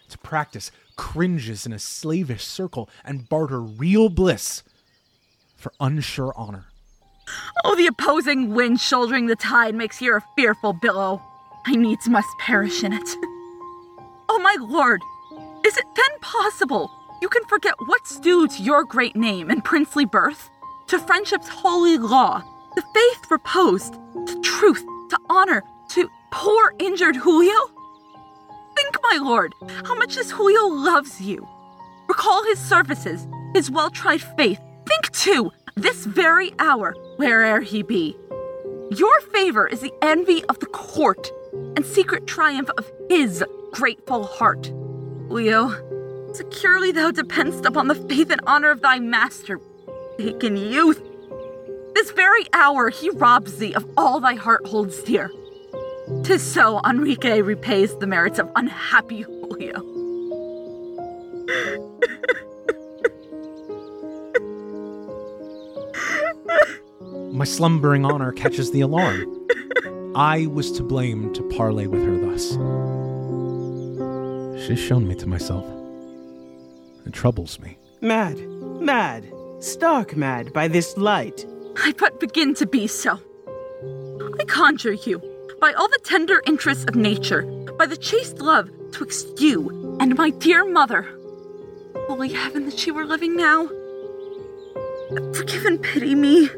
to 0.08 0.18
practice 0.18 0.70
cringes 0.96 1.64
in 1.64 1.72
a 1.72 1.78
slavish 1.78 2.44
circle 2.44 2.90
and 3.04 3.28
barter 3.28 3.60
real 3.60 4.08
bliss 4.10 4.62
for 5.56 5.72
unsure 5.80 6.34
honor. 6.36 6.66
Oh, 7.64 7.74
the 7.74 7.86
opposing 7.86 8.54
wind 8.54 8.80
shouldering 8.80 9.26
the 9.26 9.36
tide 9.36 9.74
makes 9.74 9.98
here 9.98 10.18
a 10.18 10.24
fearful 10.36 10.74
billow. 10.74 11.22
I 11.64 11.76
needs 11.76 12.08
must 12.08 12.28
perish 12.38 12.84
in 12.84 12.92
it. 12.92 13.16
Oh, 14.34 14.38
my 14.38 14.56
lord, 14.58 15.02
is 15.62 15.76
it 15.76 15.84
then 15.94 16.18
possible 16.22 16.90
you 17.20 17.28
can 17.28 17.44
forget 17.44 17.74
what's 17.84 18.18
due 18.18 18.48
to 18.48 18.62
your 18.62 18.82
great 18.82 19.14
name 19.14 19.50
and 19.50 19.62
princely 19.62 20.06
birth, 20.06 20.48
to 20.86 20.98
friendship's 20.98 21.48
holy 21.48 21.98
law, 21.98 22.42
to 22.74 22.82
faith 22.94 23.30
reposed, 23.30 23.92
to 23.92 24.40
truth, 24.40 24.82
to 25.10 25.18
honor, 25.28 25.62
to 25.90 26.08
poor 26.32 26.72
injured 26.78 27.14
Julio? 27.14 27.58
Think, 28.74 28.96
my 29.02 29.18
lord, 29.20 29.52
how 29.84 29.94
much 29.96 30.14
this 30.14 30.30
Julio 30.30 30.64
loves 30.66 31.20
you. 31.20 31.46
Recall 32.08 32.42
his 32.44 32.58
services, 32.58 33.28
his 33.52 33.70
well 33.70 33.90
tried 33.90 34.22
faith. 34.22 34.58
Think, 34.88 35.12
too, 35.12 35.52
this 35.76 36.06
very 36.06 36.54
hour, 36.58 36.96
where'er 37.18 37.60
he 37.60 37.82
be. 37.82 38.16
Your 38.92 39.20
favor 39.34 39.66
is 39.66 39.80
the 39.80 39.92
envy 40.00 40.42
of 40.46 40.58
the 40.60 40.66
court 40.66 41.30
and 41.52 41.84
secret 41.84 42.26
triumph 42.26 42.70
of 42.78 42.90
his 43.10 43.44
grateful 43.72 44.24
heart. 44.24 44.70
Leo, 45.28 45.70
securely 46.34 46.92
thou 46.92 47.10
dependst 47.10 47.64
upon 47.64 47.88
the 47.88 47.94
faith 47.94 48.30
and 48.30 48.40
honor 48.46 48.70
of 48.70 48.82
thy 48.82 48.98
master, 48.98 49.58
taken 50.18 50.56
youth. 50.56 51.02
This 51.94 52.10
very 52.12 52.46
hour 52.52 52.90
he 52.90 53.10
robs 53.10 53.58
thee 53.58 53.74
of 53.74 53.88
all 53.96 54.20
thy 54.20 54.34
heart 54.34 54.66
holds 54.66 55.02
dear. 55.02 55.30
Tis 56.22 56.42
so 56.42 56.80
Enrique 56.86 57.40
repays 57.40 57.96
the 57.96 58.06
merits 58.06 58.38
of 58.38 58.50
unhappy 58.56 59.22
Julio. 59.22 59.82
My 67.32 67.44
slumbering 67.44 68.04
honor 68.04 68.32
catches 68.32 68.70
the 68.70 68.82
alarm. 68.82 69.24
I 70.14 70.46
was 70.46 70.70
to 70.72 70.82
blame 70.82 71.32
to 71.32 71.42
parley 71.48 71.86
with 71.86 72.04
her 72.04 72.18
thus. 72.18 72.56
She's 74.66 74.78
shown 74.78 75.08
me 75.08 75.16
to 75.16 75.26
myself. 75.26 75.66
It 77.04 77.12
troubles 77.12 77.58
me. 77.58 77.76
Mad, 78.00 78.38
mad, 78.80 79.26
stark 79.58 80.16
mad 80.16 80.52
by 80.52 80.68
this 80.68 80.96
light. 80.96 81.44
I 81.76 81.94
but 81.98 82.20
begin 82.20 82.54
to 82.54 82.66
be 82.66 82.86
so. 82.86 83.18
I 84.38 84.44
conjure 84.44 84.92
you, 84.92 85.20
by 85.60 85.72
all 85.72 85.88
the 85.88 85.98
tender 86.04 86.42
interests 86.46 86.84
of 86.84 86.94
nature, 86.94 87.42
by 87.76 87.86
the 87.86 87.96
chaste 87.96 88.38
love 88.38 88.70
twixt 88.92 89.40
you 89.40 89.96
and 90.00 90.16
my 90.16 90.30
dear 90.30 90.64
mother. 90.64 91.08
Holy 92.06 92.32
heaven 92.32 92.66
that 92.66 92.78
she 92.78 92.92
were 92.92 93.04
living 93.04 93.36
now. 93.36 93.66
Forgive 95.34 95.64
and 95.64 95.82
pity 95.82 96.14
me. 96.14 96.48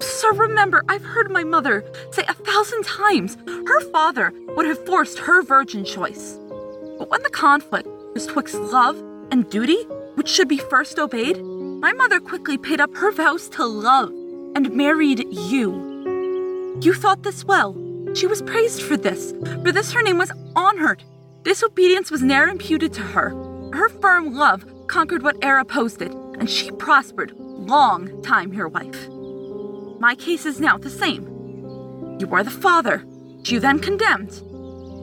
Sir, 0.00 0.32
remember, 0.34 0.84
I've 0.88 1.04
heard 1.04 1.32
my 1.32 1.42
mother 1.42 1.84
say 2.12 2.24
a 2.28 2.34
thousand 2.34 2.84
times 2.84 3.36
her 3.46 3.80
father 3.90 4.32
would 4.56 4.66
have 4.66 4.86
forced 4.86 5.18
her 5.18 5.42
virgin 5.42 5.84
choice. 5.84 6.38
When 7.12 7.22
the 7.22 7.28
conflict 7.28 7.86
was 8.14 8.24
twixt 8.24 8.54
love 8.54 8.96
and 9.30 9.46
duty, 9.50 9.82
which 10.14 10.30
should 10.30 10.48
be 10.48 10.56
first 10.56 10.98
obeyed, 10.98 11.42
my 11.42 11.92
mother 11.92 12.18
quickly 12.18 12.56
paid 12.56 12.80
up 12.80 12.94
her 12.94 13.12
vows 13.12 13.50
to 13.50 13.66
love 13.66 14.08
and 14.56 14.72
married 14.72 15.26
you. 15.30 16.78
You 16.80 16.94
thought 16.94 17.22
this 17.22 17.44
well. 17.44 17.76
She 18.14 18.26
was 18.26 18.40
praised 18.40 18.80
for 18.80 18.96
this. 18.96 19.32
For 19.62 19.72
this 19.72 19.92
her 19.92 20.00
name 20.02 20.16
was 20.16 20.32
honored. 20.56 21.04
Disobedience 21.42 22.10
was 22.10 22.22
ne'er 22.22 22.48
imputed 22.48 22.94
to 22.94 23.02
her. 23.02 23.28
Her 23.74 23.90
firm 23.90 24.32
love 24.32 24.64
conquered 24.86 25.22
whate'er 25.22 25.58
opposed 25.58 26.00
it, 26.00 26.12
and 26.38 26.48
she 26.48 26.70
prospered 26.70 27.34
long 27.36 28.22
time 28.22 28.54
your 28.54 28.68
wife. 28.68 29.06
My 30.00 30.14
case 30.14 30.46
is 30.46 30.60
now 30.60 30.78
the 30.78 30.88
same. 30.88 31.24
You 32.18 32.28
are 32.32 32.42
the 32.42 32.50
father, 32.50 33.04
you 33.44 33.60
then 33.60 33.80
condemned. 33.80 34.42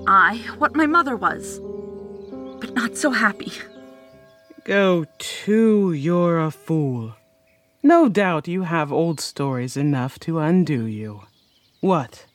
I, 0.07 0.38
what 0.57 0.76
my 0.76 0.88
mother 0.88 1.16
was, 1.16 1.62
but 2.70 2.76
not 2.76 2.98
so 2.98 3.10
happy. 3.12 3.52
Go 4.64 5.06
to, 5.18 5.94
you're 5.94 6.40
a 6.40 6.52
fool. 6.52 7.16
No 7.82 8.10
doubt 8.10 8.48
you 8.48 8.64
have 8.64 8.92
old 8.92 9.20
stories 9.20 9.76
enough 9.78 10.20
to 10.20 10.40
undo 10.40 10.86
you. 10.86 11.22
What? 11.80 12.26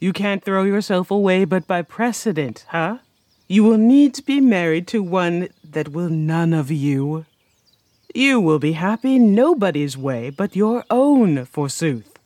You 0.00 0.12
can't 0.12 0.42
throw 0.42 0.64
yourself 0.64 1.10
away 1.10 1.44
but 1.44 1.66
by 1.66 1.82
precedent, 1.82 2.64
huh? 2.68 2.98
You 3.48 3.64
will 3.64 3.76
need 3.76 4.14
to 4.14 4.22
be 4.22 4.40
married 4.40 4.86
to 4.88 5.02
one 5.02 5.48
that 5.62 5.88
will 5.88 6.08
none 6.08 6.52
of 6.54 6.70
you. 6.70 7.26
You 8.14 8.40
will 8.40 8.58
be 8.58 8.72
happy 8.72 9.18
nobody's 9.18 9.96
way 9.96 10.30
but 10.30 10.56
your 10.56 10.84
own, 10.90 11.44
forsooth. 11.44 12.18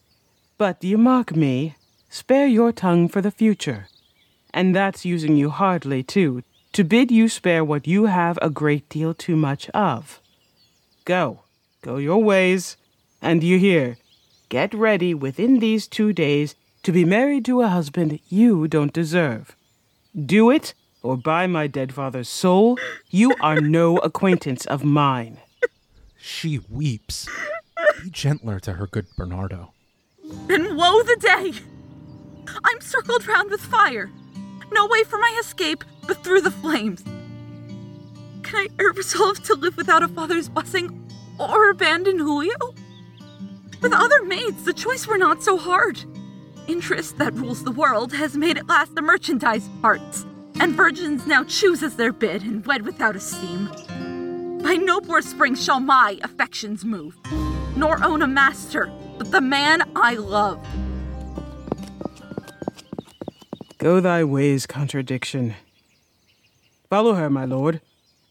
But 0.59 0.85
you 0.85 0.99
mock 0.99 1.35
me, 1.35 1.75
spare 2.09 2.47
your 2.47 2.73
tongue 2.73 3.09
for 3.09 3.21
the 3.21 3.31
future. 3.31 3.89
And 4.55 4.75
that's 4.75 5.05
using 5.05 5.37
you 5.37 5.51
hardly, 5.51 6.03
too, 6.03 6.43
to 6.77 6.85
bid 6.85 7.11
you 7.11 7.27
spare 7.27 7.65
what 7.65 7.87
you 7.87 8.05
have 8.05 8.39
a 8.43 8.51
great 8.51 8.87
deal 8.91 9.15
too 9.15 9.35
much 9.35 9.71
of. 9.71 10.21
Go, 11.07 11.41
go 11.81 11.97
your 11.97 12.23
ways, 12.23 12.77
and 13.23 13.43
you 13.43 13.59
hear, 13.59 13.97
get 14.51 14.75
ready 14.75 15.15
within 15.15 15.59
these 15.59 15.89
two 15.89 16.13
days 16.13 16.55
to 16.83 16.93
be 16.93 17.03
married 17.03 17.47
to 17.47 17.63
a 17.63 17.69
husband 17.69 18.21
you 18.29 18.69
don't 18.69 18.93
deserve. 18.93 19.57
Do 20.15 20.51
it, 20.51 20.75
or 21.03 21.17
by 21.17 21.47
my 21.47 21.67
dead 21.67 21.95
father's 21.95 22.29
soul, 22.29 22.79
you 23.09 23.35
are 23.41 23.63
no 23.63 23.97
acquaintance 24.11 24.67
of 24.67 24.85
mine. 24.85 25.39
She 26.19 26.61
weeps. 26.69 27.27
Be 28.03 28.11
gentler 28.11 28.61
to 28.61 28.75
her 28.75 28.87
good 28.87 29.07
Bernardo. 29.17 29.73
Then 30.47 30.77
woe 30.77 31.03
the 31.03 31.17
day! 31.17 31.53
I'm 32.63 32.83
circled 32.83 33.27
round 33.27 33.51
with 33.51 33.63
fire. 33.63 34.11
No 34.73 34.87
way 34.87 35.05
for 35.05 35.19
my 35.19 35.37
escape 35.41 35.85
but 36.07 36.23
through 36.23 36.41
the 36.43 36.51
flames. 36.51 37.03
Can 38.43 38.57
I 38.57 38.69
ever 38.79 38.93
resolve 38.93 39.43
to 39.45 39.55
live 39.55 39.77
without 39.77 40.03
a 40.03 40.09
father's 40.09 40.49
blessing 40.49 41.11
or 41.39 41.71
abandon 41.71 42.19
Julio? 42.19 42.75
With 43.83 43.93
other 43.93 44.25
maids, 44.25 44.65
the 44.65 44.73
choice 44.73 45.07
were 45.07 45.19
not 45.19 45.43
so 45.43 45.57
hard. 45.57 46.05
Interest 46.67 47.19
that 47.19 47.35
rules 47.35 47.63
the 47.63 47.71
world 47.73 48.13
has 48.13 48.37
made 48.37 48.57
at 48.59 48.67
last 48.67 48.95
the 48.95 49.03
merchandise 49.03 49.67
of 49.67 49.81
hearts, 49.81 50.27
and 50.59 50.75
virgins 50.75 51.27
now 51.27 51.45
choose 51.45 51.83
as 51.83 51.97
their 51.97 52.13
bid 52.13 52.43
and 52.43 52.65
wed 52.67 52.83
without 52.87 53.15
esteem. 53.15 53.69
By 54.63 54.75
no 54.75 55.01
poor 55.01 55.23
spring 55.23 55.55
shall 55.55 55.79
my 55.79 56.19
affections 56.25 56.85
move, 56.85 57.17
nor 57.77 58.03
own 58.03 58.23
a 58.23 58.27
master, 58.27 58.91
but 59.19 59.31
the 59.31 59.41
man 59.41 59.83
I 59.95 60.15
love. 60.15 60.67
Go 63.87 64.01
thy 64.01 64.25
ways, 64.25 64.67
contradiction. 64.67 65.55
Follow 66.91 67.15
her, 67.15 67.31
my 67.31 67.45
lord. 67.45 67.81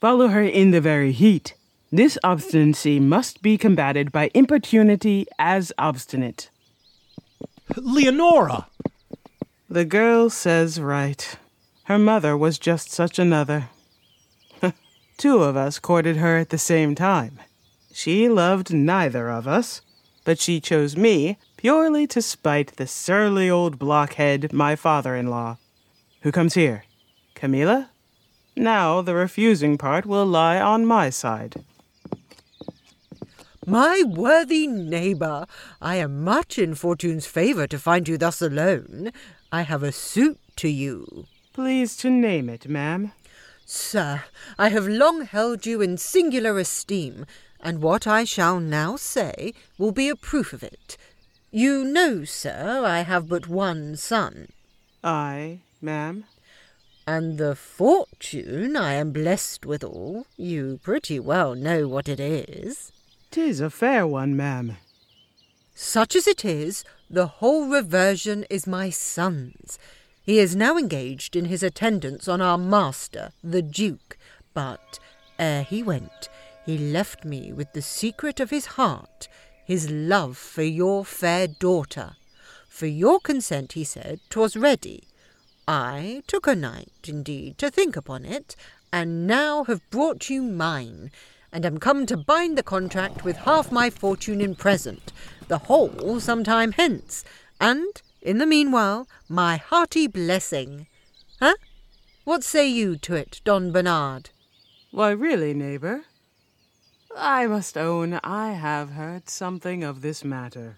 Follow 0.01 0.27
her 0.27 0.41
in 0.41 0.71
the 0.71 0.81
very 0.81 1.13
heat. 1.13 1.53
This 1.93 2.17
obstinacy 2.25 2.99
must 2.99 3.41
be 3.41 3.57
combated 3.57 4.11
by 4.11 4.31
importunity 4.33 5.25
as 5.39 5.71
obstinate. 5.77 6.49
Leonora! 7.77 8.67
The 9.69 9.85
girl 9.85 10.29
says 10.29 10.81
right. 10.81 11.37
Her 11.85 11.97
mother 11.97 12.35
was 12.35 12.59
just 12.59 12.91
such 12.91 13.17
another. 13.17 13.69
Two 15.17 15.41
of 15.41 15.55
us 15.55 15.79
courted 15.79 16.17
her 16.17 16.35
at 16.35 16.49
the 16.49 16.57
same 16.57 16.95
time. 16.95 17.39
She 17.93 18.27
loved 18.27 18.73
neither 18.73 19.29
of 19.29 19.47
us, 19.47 19.79
but 20.25 20.37
she 20.37 20.59
chose 20.59 20.97
me 20.97 21.37
purely 21.65 22.05
to 22.05 22.21
spite 22.21 22.75
the 22.75 22.85
surly 22.85 23.49
old 23.49 23.79
blockhead, 23.79 24.53
my 24.53 24.75
father 24.75 25.15
in 25.15 25.25
law. 25.25 25.57
Who 26.21 26.31
comes 26.31 26.53
here? 26.53 26.83
Camilla? 27.33 27.89
Now 28.55 29.01
the 29.01 29.15
refusing 29.15 29.75
part 29.75 30.05
will 30.05 30.27
lie 30.27 30.61
on 30.61 30.85
my 30.85 31.09
side. 31.09 31.55
My 33.65 34.03
worthy 34.05 34.67
neighbour, 34.67 35.47
I 35.81 35.95
am 35.95 36.23
much 36.23 36.59
in 36.59 36.75
Fortune's 36.75 37.25
favour 37.25 37.65
to 37.65 37.79
find 37.79 38.07
you 38.07 38.19
thus 38.19 38.43
alone. 38.43 39.11
I 39.51 39.63
have 39.63 39.81
a 39.81 39.91
suit 39.91 40.37
to 40.57 40.67
you. 40.67 41.25
Please 41.51 41.97
to 41.97 42.11
name 42.11 42.47
it, 42.47 42.69
ma'am. 42.69 43.11
Sir, 43.65 44.25
I 44.59 44.69
have 44.69 44.87
long 44.87 45.23
held 45.23 45.65
you 45.65 45.81
in 45.81 45.97
singular 45.97 46.59
esteem, 46.59 47.25
and 47.59 47.81
what 47.81 48.05
I 48.05 48.23
shall 48.23 48.59
now 48.59 48.97
say 48.97 49.55
will 49.79 49.91
be 49.91 50.09
a 50.09 50.15
proof 50.15 50.53
of 50.53 50.61
it. 50.61 50.95
You 51.57 51.85
know, 51.85 52.25
sir, 52.25 52.83
I 52.85 53.03
have 53.03 53.29
but 53.29 53.47
one 53.47 53.95
son. 53.95 54.49
Aye, 55.01 55.61
ma'am. 55.81 56.25
And 57.07 57.37
the 57.37 57.55
fortune 57.55 58.75
I 58.75 58.95
am 58.95 59.13
blessed 59.13 59.65
withal, 59.65 60.27
you 60.35 60.81
pretty 60.83 61.17
well 61.17 61.55
know 61.55 61.87
what 61.87 62.09
it 62.09 62.19
is. 62.19 62.91
Tis 63.31 63.61
a 63.61 63.69
fair 63.69 64.05
one, 64.05 64.35
ma'am. 64.35 64.75
Such 65.73 66.17
as 66.17 66.27
it 66.27 66.43
is, 66.43 66.83
the 67.09 67.27
whole 67.27 67.69
reversion 67.69 68.43
is 68.49 68.67
my 68.67 68.89
son's. 68.89 69.79
He 70.21 70.39
is 70.39 70.57
now 70.57 70.77
engaged 70.77 71.37
in 71.37 71.45
his 71.45 71.63
attendance 71.63 72.27
on 72.27 72.41
our 72.41 72.57
master, 72.57 73.31
the 73.41 73.61
Duke, 73.61 74.17
but 74.53 74.99
ere 75.39 75.63
he 75.63 75.81
went, 75.81 76.27
he 76.65 76.77
left 76.77 77.23
me 77.23 77.53
with 77.53 77.71
the 77.71 77.81
secret 77.81 78.41
of 78.41 78.49
his 78.49 78.65
heart, 78.65 79.29
his 79.65 79.89
love 79.89 80.37
for 80.37 80.63
your 80.63 81.03
fair 81.03 81.47
daughter. 81.47 82.15
For 82.69 82.85
your 82.85 83.19
consent, 83.19 83.73
he 83.73 83.83
said, 83.83 84.19
'twas 84.29 84.55
ready. 84.55 85.03
I 85.67 86.23
took 86.27 86.45
a 86.45 86.55
night, 86.55 86.91
indeed, 87.07 87.57
to 87.57 87.71
think 87.71 87.95
upon 87.95 88.25
it, 88.25 88.55
and 88.93 89.25
now 89.25 89.63
have 89.63 89.89
brought 89.89 90.29
you 90.29 90.43
mine, 90.43 91.09
and 91.51 91.65
am 91.65 91.79
come 91.79 92.05
to 92.05 92.15
bind 92.15 92.57
the 92.57 92.63
contract 92.63 93.23
with 93.23 93.37
half 93.37 93.71
my 93.71 93.89
fortune 93.89 94.41
in 94.41 94.55
present, 94.55 95.11
the 95.47 95.57
whole 95.57 96.19
some 96.19 96.43
time 96.43 96.73
hence, 96.73 97.23
and, 97.59 98.01
in 98.21 98.37
the 98.37 98.45
meanwhile, 98.45 99.07
my 99.27 99.57
hearty 99.57 100.05
blessing. 100.05 100.85
Huh? 101.39 101.55
What 102.25 102.43
say 102.43 102.67
you 102.67 102.97
to 102.97 103.15
it, 103.15 103.41
Don 103.43 103.71
Bernard? 103.71 104.29
Why, 104.91 105.11
really, 105.11 105.53
neighbour, 105.53 106.05
I 107.17 107.47
must 107.47 107.77
own 107.77 108.19
I 108.23 108.53
have 108.53 108.91
heard 108.91 109.29
something 109.29 109.83
of 109.83 110.01
this 110.01 110.23
matter. 110.23 110.77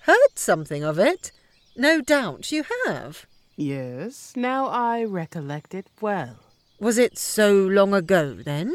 Heard 0.00 0.36
something 0.36 0.82
of 0.82 0.98
it? 0.98 1.30
No 1.76 2.00
doubt 2.00 2.50
you 2.50 2.64
have. 2.86 3.26
Yes, 3.56 4.32
now 4.34 4.66
I 4.66 5.04
recollect 5.04 5.74
it 5.74 5.86
well. 6.00 6.36
Was 6.80 6.98
it 6.98 7.16
so 7.16 7.54
long 7.54 7.94
ago, 7.94 8.34
then? 8.34 8.74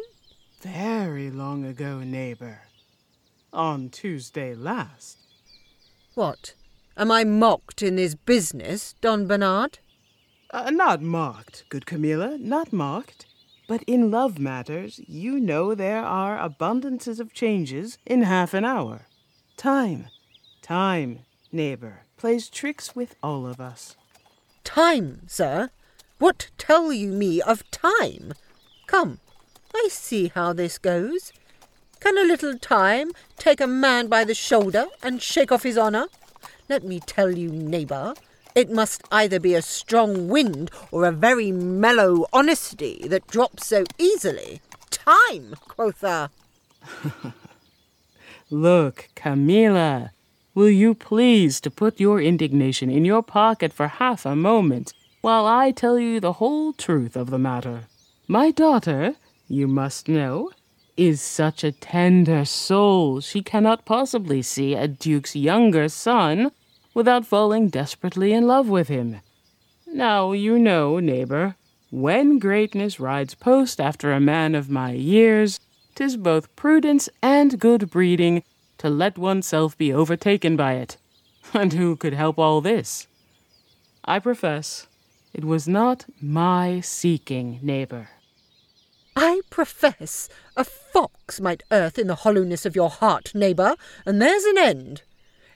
Very 0.62 1.30
long 1.30 1.66
ago, 1.66 2.00
neighbour. 2.00 2.62
On 3.52 3.90
Tuesday 3.90 4.56
last. 4.56 5.18
What? 6.14 6.54
Am 6.96 7.12
I 7.12 7.24
mocked 7.26 7.84
in 7.84 7.98
this 7.98 8.16
business, 8.16 8.96
Don 9.02 9.28
Bernard? 9.28 9.80
Uh, 10.52 10.72
not 10.72 11.02
mocked, 11.02 11.66
good 11.70 11.86
Camilla, 11.86 12.38
not 12.40 12.72
mocked. 12.72 13.27
But 13.68 13.84
in 13.84 14.10
love 14.10 14.40
matters, 14.40 15.02
you 15.08 15.40
know 15.42 15.76
there 15.76 16.04
are 16.04 16.38
abundances 16.38 17.20
of 17.20 17.34
changes 17.34 17.98
in 18.06 18.22
half 18.22 18.54
an 18.54 18.64
hour. 18.64 19.08
Time, 19.58 20.08
time, 20.62 21.20
neighbour, 21.52 22.06
plays 22.16 22.48
tricks 22.48 22.96
with 22.96 23.16
all 23.22 23.46
of 23.46 23.60
us. 23.60 23.98
Time, 24.64 25.28
sir? 25.28 25.70
What 26.18 26.50
tell 26.58 26.94
you 26.94 27.10
me 27.10 27.42
of 27.42 27.70
time? 27.70 28.34
Come, 28.88 29.20
I 29.76 29.90
see 29.92 30.30
how 30.34 30.54
this 30.54 30.78
goes. 30.78 31.34
Can 32.00 32.18
a 32.18 32.22
little 32.22 32.58
time 32.58 33.12
take 33.38 33.60
a 33.60 33.68
man 33.68 34.08
by 34.08 34.24
the 34.24 34.34
shoulder 34.34 34.86
and 35.04 35.22
shake 35.22 35.52
off 35.52 35.64
his 35.64 35.78
honour? 35.78 36.08
Let 36.70 36.84
me 36.84 37.00
tell 37.02 37.32
you, 37.32 37.50
neighbour, 37.50 38.14
it 38.58 38.72
must 38.72 39.04
either 39.12 39.40
be 39.40 39.54
a 39.54 39.62
strong 39.62 40.28
wind 40.28 40.72
or 40.90 41.06
a 41.06 41.12
very 41.12 41.52
mellow 41.52 42.26
honesty 42.34 43.06
that 43.08 43.28
drops 43.28 43.68
so 43.68 43.84
easily. 44.00 44.62
Time, 44.90 45.54
quotha! 45.68 46.32
Look, 48.50 49.10
Camilla, 49.14 50.12
will 50.56 50.72
you 50.72 50.96
please 50.96 51.62
to 51.62 51.70
put 51.70 52.00
your 52.00 52.20
indignation 52.20 52.90
in 52.90 53.06
your 53.06 53.22
pocket 53.22 53.72
for 53.72 53.88
half 53.88 54.26
a 54.26 54.36
moment 54.36 54.92
while 55.22 55.46
I 55.46 55.70
tell 55.70 56.00
you 56.00 56.20
the 56.20 56.34
whole 56.42 56.74
truth 56.74 57.16
of 57.16 57.30
the 57.30 57.38
matter? 57.38 57.84
My 58.28 58.50
daughter, 58.50 59.18
you 59.48 59.68
must 59.68 60.08
know, 60.08 60.50
is 60.98 61.22
such 61.22 61.64
a 61.64 61.72
tender 61.72 62.44
soul 62.44 63.22
she 63.22 63.44
cannot 63.44 63.86
possibly 63.86 64.42
see 64.42 64.74
a 64.74 64.88
duke's 64.88 65.36
younger 65.36 65.88
son 65.88 66.52
without 66.98 67.28
falling 67.28 67.68
desperately 67.68 68.34
in 68.34 68.48
love 68.48 68.68
with 68.68 68.88
him. 68.88 69.22
Now, 69.86 70.32
you 70.32 70.58
know, 70.58 70.98
neighbor, 70.98 71.56
when 71.92 72.40
greatness 72.40 73.00
rides 73.00 73.36
post 73.36 73.80
after 73.80 74.12
a 74.12 74.20
man 74.20 74.56
of 74.56 74.68
my 74.68 74.94
years, 74.94 75.60
'tis 75.94 76.18
both 76.18 76.56
prudence 76.56 77.08
and 77.22 77.60
good 77.60 77.92
breeding 77.92 78.42
to 78.80 78.90
let 78.90 79.16
oneself 79.16 79.78
be 79.78 79.94
overtaken 79.94 80.56
by 80.58 80.74
it. 80.74 80.98
And 81.54 81.72
who 81.74 81.96
could 81.96 82.16
help 82.16 82.40
all 82.40 82.62
this? 82.62 83.06
I 84.04 84.18
profess, 84.18 84.88
it 85.36 85.46
was 85.46 85.68
not 85.68 86.06
my 86.20 86.82
seeking, 86.82 87.60
neighbor. 87.62 88.10
I 89.16 89.42
profess 89.52 90.30
a 90.56 90.64
fox 90.64 91.40
might 91.40 91.62
earth 91.72 92.00
in 92.00 92.08
the 92.08 92.22
hollowness 92.24 92.66
of 92.66 92.76
your 92.76 92.90
heart, 92.90 93.36
neighbour, 93.36 93.76
and 94.04 94.20
there's 94.20 94.46
an 94.46 94.58
end. 94.58 95.04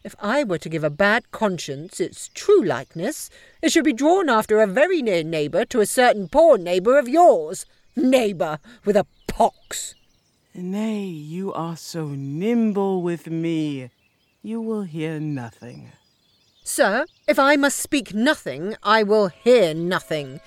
If 0.03 0.15
I 0.19 0.43
were 0.43 0.57
to 0.57 0.69
give 0.69 0.83
a 0.83 0.89
bad 0.89 1.31
conscience 1.31 1.99
its 1.99 2.29
true 2.33 2.63
likeness, 2.63 3.29
it 3.61 3.71
should 3.71 3.83
be 3.83 3.93
drawn 3.93 4.29
after 4.29 4.59
a 4.59 4.67
very 4.67 5.01
near 5.01 5.23
neighbour 5.23 5.63
to 5.65 5.79
a 5.79 5.85
certain 5.85 6.27
poor 6.27 6.57
neighbour 6.57 6.97
of 6.97 7.07
yours. 7.07 7.65
Neighbour 7.95 8.59
with 8.83 8.95
a 8.95 9.05
pox. 9.27 9.93
Nay, 10.55 11.03
you 11.03 11.53
are 11.53 11.77
so 11.77 12.07
nimble 12.07 13.01
with 13.03 13.27
me. 13.27 13.91
You 14.41 14.59
will 14.59 14.83
hear 14.83 15.19
nothing. 15.19 15.91
Sir, 16.63 17.05
if 17.27 17.37
I 17.37 17.55
must 17.55 17.77
speak 17.77 18.13
nothing, 18.13 18.75
I 18.81 19.03
will 19.03 19.27
hear 19.27 19.73
nothing. 19.73 20.41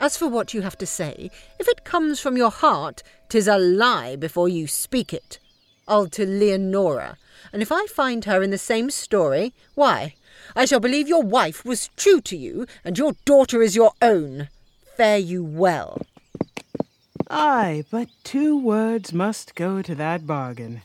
As 0.00 0.16
for 0.16 0.28
what 0.28 0.54
you 0.54 0.62
have 0.62 0.78
to 0.78 0.86
say, 0.86 1.30
if 1.58 1.68
it 1.68 1.84
comes 1.84 2.20
from 2.20 2.36
your 2.36 2.50
heart, 2.50 3.02
'tis 3.28 3.46
a 3.48 3.58
lie 3.58 4.16
before 4.16 4.48
you 4.48 4.66
speak 4.66 5.12
it. 5.12 5.38
I'll 5.86 6.08
to 6.08 6.24
Leonora, 6.24 7.18
and 7.52 7.62
if 7.62 7.70
I 7.72 7.86
find 7.86 8.24
her 8.24 8.42
in 8.42 8.50
the 8.50 8.58
same 8.58 8.90
story, 8.90 9.52
why, 9.74 10.14
I 10.56 10.64
shall 10.64 10.80
believe 10.80 11.08
your 11.08 11.22
wife 11.22 11.64
was 11.64 11.90
true 11.96 12.20
to 12.22 12.36
you, 12.36 12.66
and 12.84 12.98
your 12.98 13.14
daughter 13.24 13.62
is 13.62 13.76
your 13.76 13.92
own. 14.02 14.48
Fare 14.96 15.18
you 15.18 15.44
well. 15.44 16.02
Ay, 17.30 17.84
but 17.90 18.08
two 18.22 18.56
words 18.56 19.12
must 19.12 19.54
go 19.54 19.82
to 19.82 19.94
that 19.94 20.26
bargain. 20.26 20.82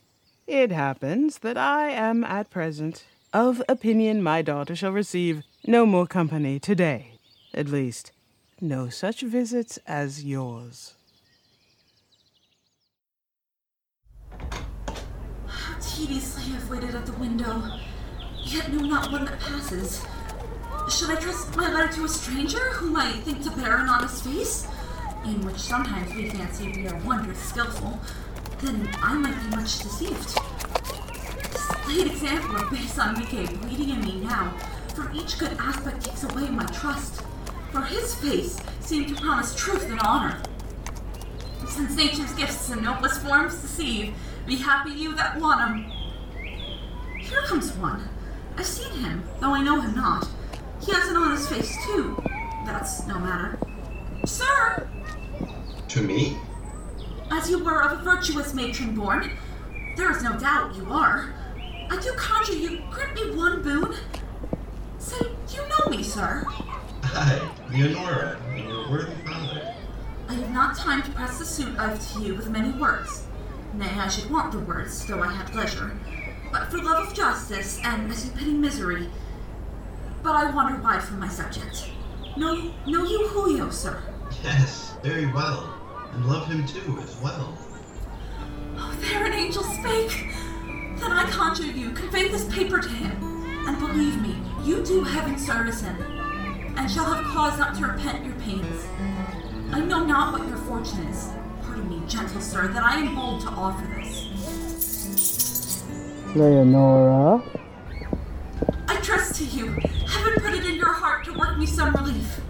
It 0.48 0.72
happens 0.72 1.40
that 1.40 1.58
I 1.58 1.90
am 1.90 2.24
at 2.24 2.50
present 2.50 3.04
of 3.34 3.62
opinion 3.70 4.24
my 4.24 4.42
daughter 4.42 4.76
shall 4.76 4.92
receive 4.92 5.44
no 5.68 5.86
more 5.86 6.08
company 6.08 6.60
today. 6.60 7.14
At 7.54 7.68
least, 7.68 8.12
no 8.60 8.90
such 8.90 9.22
visits 9.22 9.78
as 9.86 10.24
yours. 10.24 10.96
How 15.48 15.69
tediously 15.82 16.44
I've 16.56 16.70
waited 16.70 16.96
at 16.96 17.06
the 17.06 17.14
window, 17.14 17.64
yet 18.44 18.72
know 18.72 18.86
not 18.86 19.12
one 19.12 19.26
that 19.26 19.40
passes. 19.40 20.06
Should 20.90 21.12
I 21.12 21.16
trust 21.16 21.56
my 21.56 21.72
letter 21.72 21.94
to 21.94 22.06
a 22.06 22.10
stranger 22.10 22.72
whom 22.74 22.96
I 22.96 23.12
think 23.12 23.44
to 23.44 23.52
bear 23.52 23.78
an 23.78 23.90
honest 23.90 24.24
face, 24.24 24.68
in 25.26 25.46
which 25.46 25.58
sometimes 25.58 26.14
we 26.14 26.30
fancy 26.30 26.72
we 26.72 26.88
are 26.88 26.98
wondrous 27.06 27.40
skillful, 27.40 28.00
then 28.60 28.90
I 29.02 29.14
might 29.14 29.40
be 29.50 29.56
much 29.56 29.80
deceived. 29.80 30.38
This 31.52 31.88
late 31.88 32.08
example 32.08 32.56
of 32.58 32.72
base 32.72 32.98
Enrique 32.98 33.46
bleeding 33.58 33.90
in 33.92 34.02
me 34.02 34.22
now, 34.22 34.54
for 34.96 35.12
each 35.14 35.38
good 35.38 35.56
aspect 35.60 36.06
takes 36.06 36.24
away 36.24 36.50
my 36.50 36.66
trust, 36.68 37.22
for 37.72 37.82
his 37.82 38.16
face 38.16 38.60
seemed 38.80 39.10
to 39.10 39.16
promise 39.16 39.56
truth 39.56 39.90
and 39.90 40.00
honor. 40.02 40.42
Since 41.68 41.96
nature's 41.96 42.34
gifts 42.34 42.70
in 42.72 42.84
noblest 42.84 43.22
forms 43.22 43.62
deceive, 43.62 44.14
be 44.50 44.56
happy 44.56 44.90
you 44.90 45.14
that 45.14 45.40
want 45.40 45.62
'em. 45.62 45.86
Here 47.20 47.42
comes 47.44 47.72
one. 47.74 48.10
I've 48.58 48.66
seen 48.66 48.92
him, 48.94 49.24
though 49.40 49.54
I 49.54 49.62
know 49.62 49.80
him 49.80 49.96
not. 49.96 50.28
He 50.82 50.92
has 50.92 51.08
an 51.08 51.18
honest 51.18 51.50
face, 51.50 51.78
too. 51.86 52.20
That's 52.66 53.06
no 53.06 53.20
matter. 53.20 53.60
Sir! 54.26 54.88
To 55.90 56.02
me? 56.02 56.40
As 57.30 57.48
you 57.48 57.64
were 57.64 57.84
of 57.84 58.00
a 58.00 58.04
virtuous 58.04 58.56
matron 58.56 58.96
born, 58.96 59.38
there 59.96 60.10
is 60.10 60.24
no 60.24 60.36
doubt 60.36 60.76
you 60.76 60.88
are. 60.92 61.32
I 61.92 62.00
do 62.02 62.12
conjure 62.14 62.54
you, 62.54 62.82
grant 62.90 63.14
me 63.14 63.36
one 63.36 63.62
boon. 63.62 63.94
Say, 64.98 65.28
you 65.54 65.62
know 65.70 65.92
me, 65.92 66.02
sir. 66.02 66.44
Aye, 67.04 67.48
Leonora, 67.72 68.40
and 68.50 68.68
your 68.68 68.90
worthy 68.90 69.14
father. 69.28 69.76
I 70.28 70.34
have 70.34 70.52
not 70.52 70.76
time 70.76 71.04
to 71.04 71.12
press 71.12 71.38
the 71.38 71.46
suit 71.46 71.78
I've 71.78 72.00
to 72.14 72.22
you 72.22 72.34
with 72.34 72.50
many 72.50 72.72
words. 72.72 73.29
Nay, 73.74 73.86
I 73.86 74.08
should 74.08 74.30
want 74.30 74.52
the 74.52 74.60
words, 74.60 75.06
though 75.06 75.22
I 75.22 75.32
had 75.32 75.54
leisure. 75.54 75.92
But 76.52 76.72
for 76.72 76.80
love 76.80 77.08
of 77.08 77.14
justice, 77.14 77.80
and 77.84 78.12
as 78.12 78.26
you 78.26 78.32
pity 78.32 78.54
misery. 78.54 79.10
But 80.24 80.36
I 80.36 80.52
wander 80.52 80.82
wide 80.82 81.04
from 81.04 81.20
my 81.20 81.30
subject. 81.30 81.92
Know, 82.36 82.74
know 82.88 83.04
you 83.04 83.28
Julio, 83.28 83.70
sir? 83.70 84.02
Yes, 84.44 84.96
very 85.04 85.28
well. 85.28 85.74
And 86.14 86.26
love 86.26 86.48
him 86.48 86.66
too, 86.66 87.00
as 87.02 87.16
well. 87.22 87.58
Oh, 88.78 88.98
there 89.02 89.26
an 89.26 89.34
angel 89.34 89.64
spake! 89.64 90.28
Then 91.00 91.12
I 91.12 91.30
conjure 91.30 91.64
you, 91.64 91.92
convey 91.92 92.28
this 92.28 92.52
paper 92.54 92.80
to 92.80 92.90
him. 92.90 93.12
And 93.68 93.78
believe 93.78 94.22
me, 94.22 94.36
you 94.64 94.84
do 94.84 95.04
heaven 95.04 95.38
service 95.38 95.82
him, 95.82 96.02
and 96.76 96.90
shall 96.90 97.06
have 97.14 97.26
cause 97.26 97.60
not 97.60 97.76
to 97.76 97.86
repent 97.86 98.26
your 98.26 98.36
pains. 98.36 98.86
I 99.72 99.82
know 99.82 100.04
not 100.04 100.34
what 100.34 100.48
your 100.48 100.58
fortune 100.58 101.06
is. 101.08 101.30
Pardon 101.90 102.06
me, 102.06 102.08
gentle 102.08 102.42
sir, 102.42 102.68
that 102.68 102.84
I 102.84 102.98
am 102.98 103.16
bold 103.16 103.42
to 103.42 103.48
offer 103.48 103.84
this. 103.96 105.84
Leonora? 106.36 107.42
I 108.88 108.96
trust 108.98 109.36
to 109.38 109.46
you. 109.46 109.70
Heaven 110.08 110.34
put 110.40 110.54
it 110.54 110.66
in 110.66 110.76
your 110.76 110.94
heart 110.94 111.26
to 111.26 111.34
work 111.34 111.58
me 111.58 111.66
some 111.66 111.92
relief. 111.94 112.42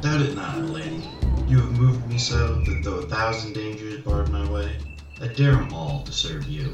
Doubt 0.00 0.22
it 0.22 0.34
not, 0.34 0.56
lady. 0.62 1.06
You 1.46 1.58
have 1.58 1.78
moved 1.78 2.08
me 2.08 2.16
so 2.16 2.54
that 2.54 2.80
though 2.82 3.00
a 3.00 3.06
thousand 3.06 3.52
dangers 3.52 4.00
barred 4.00 4.30
my 4.30 4.50
way, 4.50 4.78
I 5.20 5.26
dare 5.26 5.52
them 5.56 5.74
all 5.74 6.02
to 6.04 6.12
serve 6.12 6.46
you. 6.48 6.72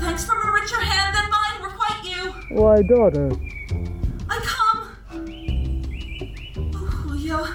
Thanks 0.00 0.26
from 0.26 0.36
a 0.46 0.52
richer 0.52 0.80
hand 0.80 1.16
than 1.16 1.30
mine 1.30 1.62
requite 1.62 2.04
you. 2.04 2.34
Why, 2.54 2.82
daughter, 2.82 3.30
I 4.28 4.38
come. 4.42 4.90
Oh, 6.74 6.86
Julio, 6.86 7.46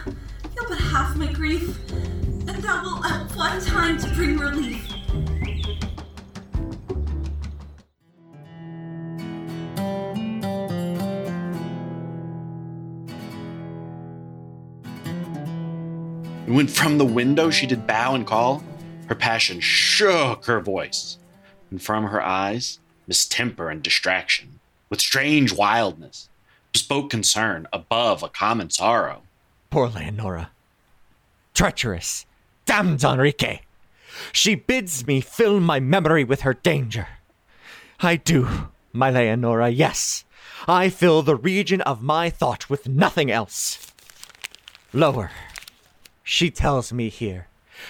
you'll 0.56 0.68
but 0.68 0.80
half 0.80 1.16
my 1.16 1.32
grief, 1.32 1.78
and 2.72 3.30
thou 3.30 3.36
one 3.36 3.62
time 3.62 3.98
to 3.98 4.08
bring 4.16 4.38
relief. 4.38 4.88
When 16.48 16.68
from 16.68 16.98
the 16.98 17.06
window 17.06 17.50
she 17.50 17.66
did 17.66 17.88
bow 17.88 18.14
and 18.14 18.28
call, 18.28 18.64
her 19.08 19.16
passion 19.16 19.60
shook 19.62 20.46
her 20.46 20.60
voice, 20.60 21.18
and 21.70 21.82
from 21.82 22.06
her 22.06 22.22
eyes, 22.22 22.80
mistemper 23.08 23.70
and 23.70 23.82
distraction, 23.82 24.60
with 24.90 25.00
strange 25.00 25.54
wildness, 25.54 26.30
bespoke 26.74 27.10
concern 27.10 27.68
above 27.72 28.22
a 28.22 28.30
common 28.30 28.70
sorrow. 28.70 29.24
Poor 29.70 29.88
Leonora. 29.88 30.52
Treacherous, 31.54 32.26
damned 32.66 33.04
Enrique. 33.04 33.62
She 34.32 34.56
bids 34.56 35.06
me 35.08 35.22
fill 35.22 35.60
my 35.60 35.80
memory 35.80 36.24
with 36.24 36.42
her 36.42 36.54
danger. 36.54 37.08
I 38.00 38.16
do, 38.16 38.70
my 38.94 39.10
Leonora, 39.10 39.70
yes. 39.70 40.26
I 40.68 40.90
fill 40.90 41.22
the 41.22 41.36
region 41.36 41.82
of 41.82 42.02
my 42.04 42.30
thought 42.30 42.70
with 42.70 42.88
nothing 42.88 43.32
else. 43.32 43.92
Lower, 44.94 45.32
she 46.24 46.52
tells 46.52 46.94
me 46.94 47.10
here 47.10 47.48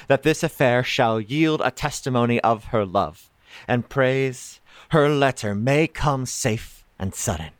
that 0.07 0.23
this 0.23 0.43
affair 0.43 0.83
shall 0.83 1.19
yield 1.19 1.61
a 1.63 1.71
testimony 1.71 2.39
of 2.41 2.65
her 2.65 2.85
love, 2.85 3.29
and 3.67 3.89
prays 3.89 4.61
her 4.89 5.09
letter 5.09 5.53
may 5.53 5.87
come 5.87 6.25
safe 6.25 6.83
and 6.97 7.13
sudden. 7.13 7.51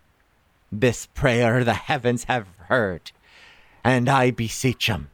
This 0.72 1.06
prayer 1.06 1.64
the 1.64 1.74
heavens 1.74 2.26
have 2.26 2.48
heard, 2.68 3.12
and 3.84 4.08
I 4.08 4.32
beseech 4.32 4.90
'em 4.90 5.11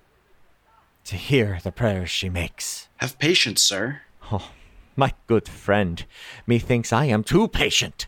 to 1.08 1.16
hear 1.16 1.60
the 1.64 1.72
prayers 1.72 2.10
she 2.10 2.30
makes. 2.30 2.90
Have 2.98 3.18
patience, 3.18 3.64
sir. 3.64 4.02
Oh, 4.32 4.52
my 4.96 5.14
good 5.28 5.48
friend, 5.48 6.06
methinks 6.46 6.92
I 6.92 7.06
am 7.06 7.24
too 7.24 7.48
patient. 7.48 8.08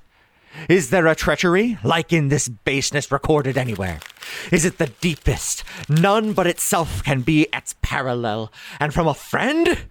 Is 0.68 0.90
there 0.90 1.08
a 1.08 1.16
treachery 1.16 1.78
like 1.84 2.12
in 2.12 2.28
this 2.28 2.50
baseness 2.50 3.12
recorded 3.12 3.58
anywhere? 3.58 4.00
Is 4.52 4.66
it 4.66 4.80
the 4.80 4.88
deepest? 4.88 5.64
None 5.88 6.34
but 6.34 6.48
itself 6.48 7.04
can 7.04 7.22
be 7.22 7.48
its 7.54 7.76
parallel. 7.82 8.52
And 8.80 8.94
from 8.94 9.08
a 9.08 9.14
friend? 9.14 9.88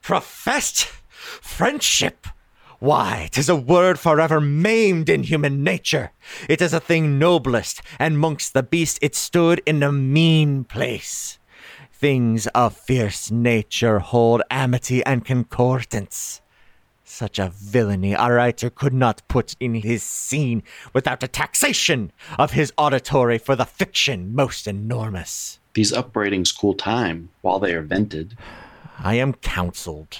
Professed 0.00 0.84
friendship? 0.84 2.26
Why, 2.78 3.28
'tis 3.30 3.48
a 3.48 3.56
word 3.56 3.98
forever 3.98 4.40
maimed 4.40 5.08
in 5.08 5.22
human 5.22 5.64
nature. 5.64 6.12
It 6.48 6.60
is 6.60 6.72
a 6.72 6.80
thing 6.80 7.18
noblest, 7.18 7.80
and 7.98 8.18
mongst 8.18 8.52
the 8.52 8.62
beast 8.62 8.98
it 9.00 9.14
stood 9.14 9.62
in 9.64 9.82
a 9.82 9.92
mean 9.92 10.64
place. 10.64 11.38
Things 12.02 12.48
of 12.48 12.76
fierce 12.76 13.30
nature 13.30 14.00
hold 14.00 14.42
amity 14.50 15.06
and 15.06 15.24
concordance. 15.24 16.40
Such 17.04 17.38
a 17.38 17.52
villainy 17.54 18.14
a 18.14 18.28
writer 18.28 18.70
could 18.70 18.92
not 18.92 19.22
put 19.28 19.54
in 19.60 19.74
his 19.74 20.02
scene 20.02 20.64
without 20.92 21.22
a 21.22 21.28
taxation 21.28 22.10
of 22.36 22.54
his 22.54 22.72
auditory 22.76 23.38
for 23.38 23.54
the 23.54 23.64
fiction 23.64 24.34
most 24.34 24.66
enormous. 24.66 25.60
These 25.74 25.92
upbraidings 25.92 26.50
cool 26.50 26.74
time 26.74 27.28
while 27.40 27.60
they 27.60 27.72
are 27.72 27.82
vented. 27.82 28.36
I 28.98 29.14
am 29.14 29.34
counseled. 29.34 30.18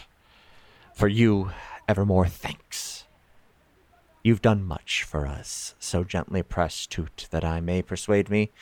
For 0.94 1.08
you, 1.08 1.50
evermore 1.88 2.28
thanks. 2.28 3.06
You've 4.22 4.40
done 4.40 4.62
much 4.62 5.02
for 5.02 5.26
us, 5.26 5.74
so 5.80 6.04
gently 6.04 6.44
press 6.44 6.86
toot 6.86 7.26
that 7.32 7.44
I 7.44 7.60
may 7.60 7.82
persuade 7.82 8.30
me 8.30 8.52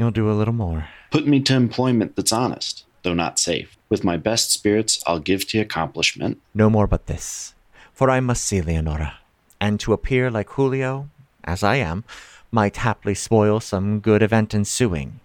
you'll 0.00 0.10
do 0.10 0.30
a 0.30 0.32
little 0.32 0.54
more. 0.54 0.88
Put 1.10 1.26
me 1.26 1.40
to 1.40 1.54
employment 1.54 2.16
that's 2.16 2.32
honest, 2.32 2.84
though 3.02 3.14
not 3.14 3.38
safe. 3.38 3.76
With 3.90 4.02
my 4.02 4.16
best 4.16 4.50
spirits, 4.50 5.02
I'll 5.06 5.18
give 5.18 5.46
to 5.48 5.58
accomplishment. 5.58 6.40
No 6.54 6.70
more 6.70 6.86
but 6.86 7.06
this, 7.06 7.54
for 7.92 8.08
I 8.08 8.20
must 8.20 8.44
see 8.44 8.62
Leonora, 8.62 9.18
and 9.60 9.78
to 9.80 9.92
appear 9.92 10.30
like 10.30 10.48
Julio, 10.50 11.10
as 11.44 11.62
I 11.62 11.76
am, 11.76 12.04
might 12.50 12.78
haply 12.78 13.14
spoil 13.14 13.60
some 13.60 14.00
good 14.00 14.22
event 14.22 14.54
ensuing, 14.54 15.20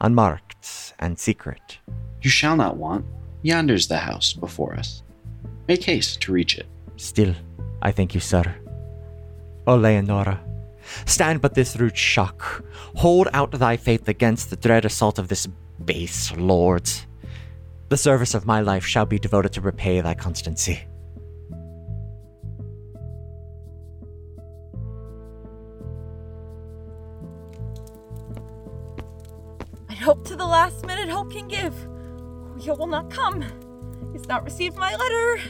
unmarked 0.00 0.94
and 0.98 1.18
secret. 1.18 1.78
You 2.20 2.30
shall 2.30 2.56
not 2.56 2.76
want. 2.76 3.06
Yonder's 3.42 3.86
the 3.86 3.98
house 3.98 4.32
before 4.32 4.74
us. 4.74 5.02
Make 5.68 5.84
haste 5.84 6.20
to 6.22 6.32
reach 6.32 6.58
it. 6.58 6.66
Still, 6.96 7.34
I 7.80 7.92
thank 7.92 8.14
you, 8.14 8.20
sir. 8.20 8.56
O 9.68 9.76
Leonora, 9.76 10.40
stand 11.06 11.40
but 11.40 11.54
this 11.54 11.76
rude 11.76 11.96
shock. 11.96 12.64
Hold 12.96 13.28
out 13.32 13.52
thy 13.52 13.76
faith 13.76 14.08
against 14.08 14.50
the 14.50 14.56
dread 14.56 14.84
assault 14.84 15.18
of 15.18 15.28
this 15.28 15.46
base 15.84 16.34
lord. 16.36 16.88
The 17.88 17.96
service 17.96 18.34
of 18.34 18.46
my 18.46 18.60
life 18.60 18.84
shall 18.84 19.06
be 19.06 19.18
devoted 19.18 19.52
to 19.54 19.60
repay 19.60 20.00
thy 20.00 20.14
constancy. 20.14 20.80
I'd 29.88 29.96
hope 29.96 30.26
to 30.26 30.36
the 30.36 30.46
last 30.46 30.84
minute 30.86 31.08
hope 31.08 31.32
can 31.32 31.48
give. 31.48 31.74
You 32.60 32.74
will 32.74 32.86
not 32.86 33.10
come. 33.10 33.42
He's 34.12 34.28
not 34.28 34.44
received 34.44 34.76
my 34.76 34.94
letter. 34.94 35.40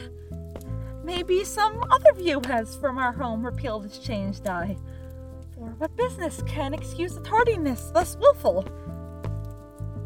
Maybe 1.03 1.43
some 1.43 1.83
other 1.91 2.13
view 2.13 2.41
has 2.45 2.75
from 2.77 2.97
our 2.97 3.11
home 3.11 3.45
repealed 3.45 3.83
his 3.83 3.99
changed 3.99 4.47
eye. 4.47 4.77
What 5.59 5.95
business 5.97 6.41
can 6.47 6.73
excuse 6.73 7.17
a 7.17 7.21
tardiness 7.21 7.91
thus 7.93 8.15
wilful? 8.15 8.65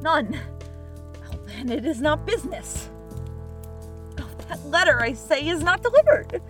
None. 0.02 0.40
Then 1.46 1.70
it 1.70 1.86
is 1.86 2.02
not 2.02 2.26
business. 2.26 2.90
Oh, 4.20 4.30
that 4.50 4.66
letter, 4.66 5.00
I 5.00 5.14
say, 5.14 5.48
is 5.48 5.62
not 5.62 5.84
delivered. 5.84 6.42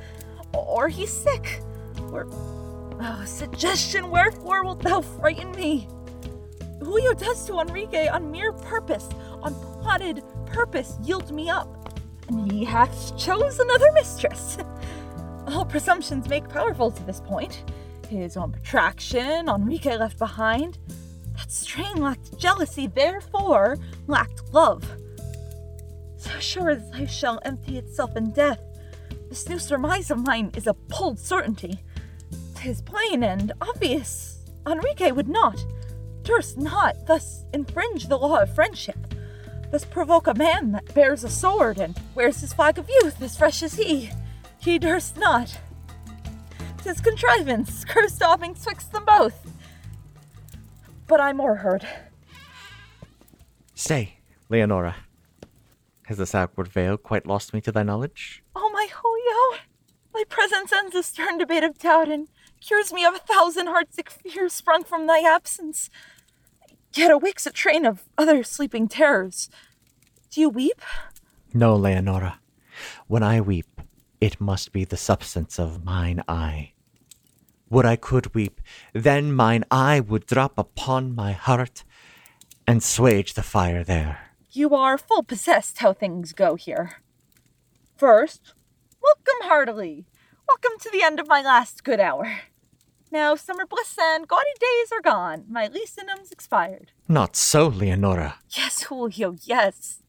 Or 0.53 0.87
he's 0.87 1.11
sick. 1.11 1.61
Or, 2.11 2.27
oh, 2.31 3.23
suggestion, 3.25 4.09
wherefore 4.09 4.63
wilt 4.63 4.81
thou 4.81 5.01
frighten 5.01 5.51
me? 5.51 5.89
Julio 6.79 7.13
does 7.13 7.45
to 7.47 7.59
Enrique 7.59 8.07
on 8.07 8.31
mere 8.31 8.53
purpose, 8.53 9.09
on 9.41 9.53
plotted 9.81 10.23
purpose, 10.45 10.97
yield 11.03 11.31
me 11.31 11.49
up 11.49 11.99
and 12.29 12.51
he 12.51 12.63
hath 12.63 13.17
chose 13.17 13.59
another 13.59 13.91
mistress. 13.93 14.57
All 15.47 15.65
presumptions 15.65 16.29
make 16.29 16.47
powerful 16.47 16.91
to 16.91 17.03
this 17.03 17.19
point. 17.19 17.63
His 18.17 18.37
own 18.37 18.51
protraction, 18.51 19.49
Enrique 19.49 19.97
left 19.97 20.19
behind. 20.19 20.77
That 21.37 21.51
strain 21.51 21.97
lacked 21.97 22.37
jealousy, 22.37 22.87
therefore 22.87 23.77
lacked 24.07 24.53
love. 24.53 24.83
So 26.17 26.31
sure 26.39 26.69
as 26.69 26.89
life 26.91 27.11
shall 27.11 27.39
empty 27.43 27.77
itself 27.77 28.15
in 28.15 28.31
death, 28.31 28.61
this 29.29 29.49
new 29.49 29.59
surmise 29.59 30.11
of 30.11 30.19
mine 30.19 30.51
is 30.55 30.67
a 30.67 30.73
bold 30.73 31.19
certainty. 31.19 31.79
Tis 32.55 32.81
plain 32.81 33.23
and 33.23 33.51
obvious. 33.61 34.45
Enrique 34.65 35.11
would 35.11 35.27
not, 35.27 35.65
durst 36.21 36.57
not, 36.57 37.07
thus 37.07 37.43
infringe 37.53 38.07
the 38.07 38.17
law 38.17 38.39
of 38.39 38.53
friendship 38.55 39.13
thus 39.73 39.83
provoke 39.85 40.27
a 40.27 40.35
man 40.35 40.71
that 40.71 40.93
bears 40.93 41.23
a 41.23 41.29
sword 41.29 41.79
and 41.79 41.99
wears 42.13 42.41
his 42.41 42.53
flag 42.53 42.77
of 42.77 42.87
youth 42.87 43.19
as 43.23 43.35
fresh 43.35 43.63
as 43.63 43.73
he. 43.73 44.11
He 44.59 44.77
durst 44.77 45.17
not. 45.17 45.59
Tis 46.83 46.99
contrivance, 46.99 47.85
curse 47.85 48.13
stopping 48.13 48.55
twixt 48.55 48.91
them 48.91 49.05
both. 49.05 49.51
But 51.07 51.21
I'm 51.21 51.39
o'erheard. 51.39 51.87
Stay, 53.73 54.19
Leonora. 54.49 54.95
Has 56.03 56.17
this 56.17 56.35
outward 56.35 56.67
veil 56.67 56.97
quite 56.97 57.25
lost 57.25 57.53
me 57.53 57.61
to 57.61 57.71
thy 57.71 57.83
knowledge? 57.83 58.43
Oh, 58.55 58.69
my 58.73 58.87
Julio! 58.91 59.61
Thy 60.13 60.25
presence 60.25 60.73
ends 60.73 60.95
a 60.95 61.03
stern 61.03 61.37
debate 61.37 61.63
of 61.63 61.77
doubt 61.77 62.09
and 62.09 62.27
cures 62.59 62.91
me 62.91 63.05
of 63.05 63.15
a 63.15 63.19
thousand 63.19 63.67
heartsick 63.67 64.09
fears 64.09 64.53
sprung 64.53 64.83
from 64.83 65.07
thy 65.07 65.19
absence 65.19 65.89
yet 66.97 67.11
awakes 67.11 67.45
a 67.45 67.51
train 67.51 67.85
of 67.85 68.03
other 68.17 68.43
sleeping 68.43 68.87
terrors. 68.87 69.49
Do 70.29 70.41
you 70.41 70.49
weep? 70.49 70.81
No, 71.53 71.75
Leonora. 71.75 72.39
When 73.07 73.23
I 73.23 73.41
weep, 73.41 73.81
it 74.19 74.39
must 74.39 74.71
be 74.71 74.85
the 74.85 74.97
substance 74.97 75.59
of 75.59 75.83
mine 75.83 76.23
eye. 76.27 76.72
Would 77.73 77.87
I 77.87 77.95
could 77.95 78.35
weep, 78.35 78.61
then 78.93 79.33
mine 79.33 79.65
eye 79.71 79.99
would 79.99 80.27
drop 80.27 80.59
upon 80.59 81.15
my 81.15 81.31
heart 81.31 81.83
and 82.67 82.81
swage 82.81 83.33
the 83.33 83.41
fire 83.41 83.83
there. 83.83 84.29
You 84.51 84.75
are 84.75 84.95
full 84.95 85.23
possessed 85.23 85.79
how 85.79 85.91
things 85.91 86.33
go 86.33 86.53
here. 86.53 87.01
First, 87.97 88.53
welcome 89.01 89.49
heartily. 89.49 90.05
Welcome 90.47 90.77
to 90.81 90.91
the 90.91 91.01
end 91.01 91.19
of 91.19 91.27
my 91.27 91.41
last 91.41 91.83
good 91.83 91.99
hour. 91.99 92.41
Now 93.11 93.33
summer 93.33 93.65
bliss 93.65 93.97
and 93.99 94.27
gaudy 94.27 94.53
days 94.59 94.91
are 94.91 95.01
gone. 95.01 95.45
My 95.49 95.65
lyceum's 95.65 96.31
expired. 96.31 96.91
Not 97.07 97.35
so, 97.35 97.65
Leonora. 97.65 98.35
Yes, 98.51 98.83
Julio, 98.83 99.35
yes. 99.41 100.03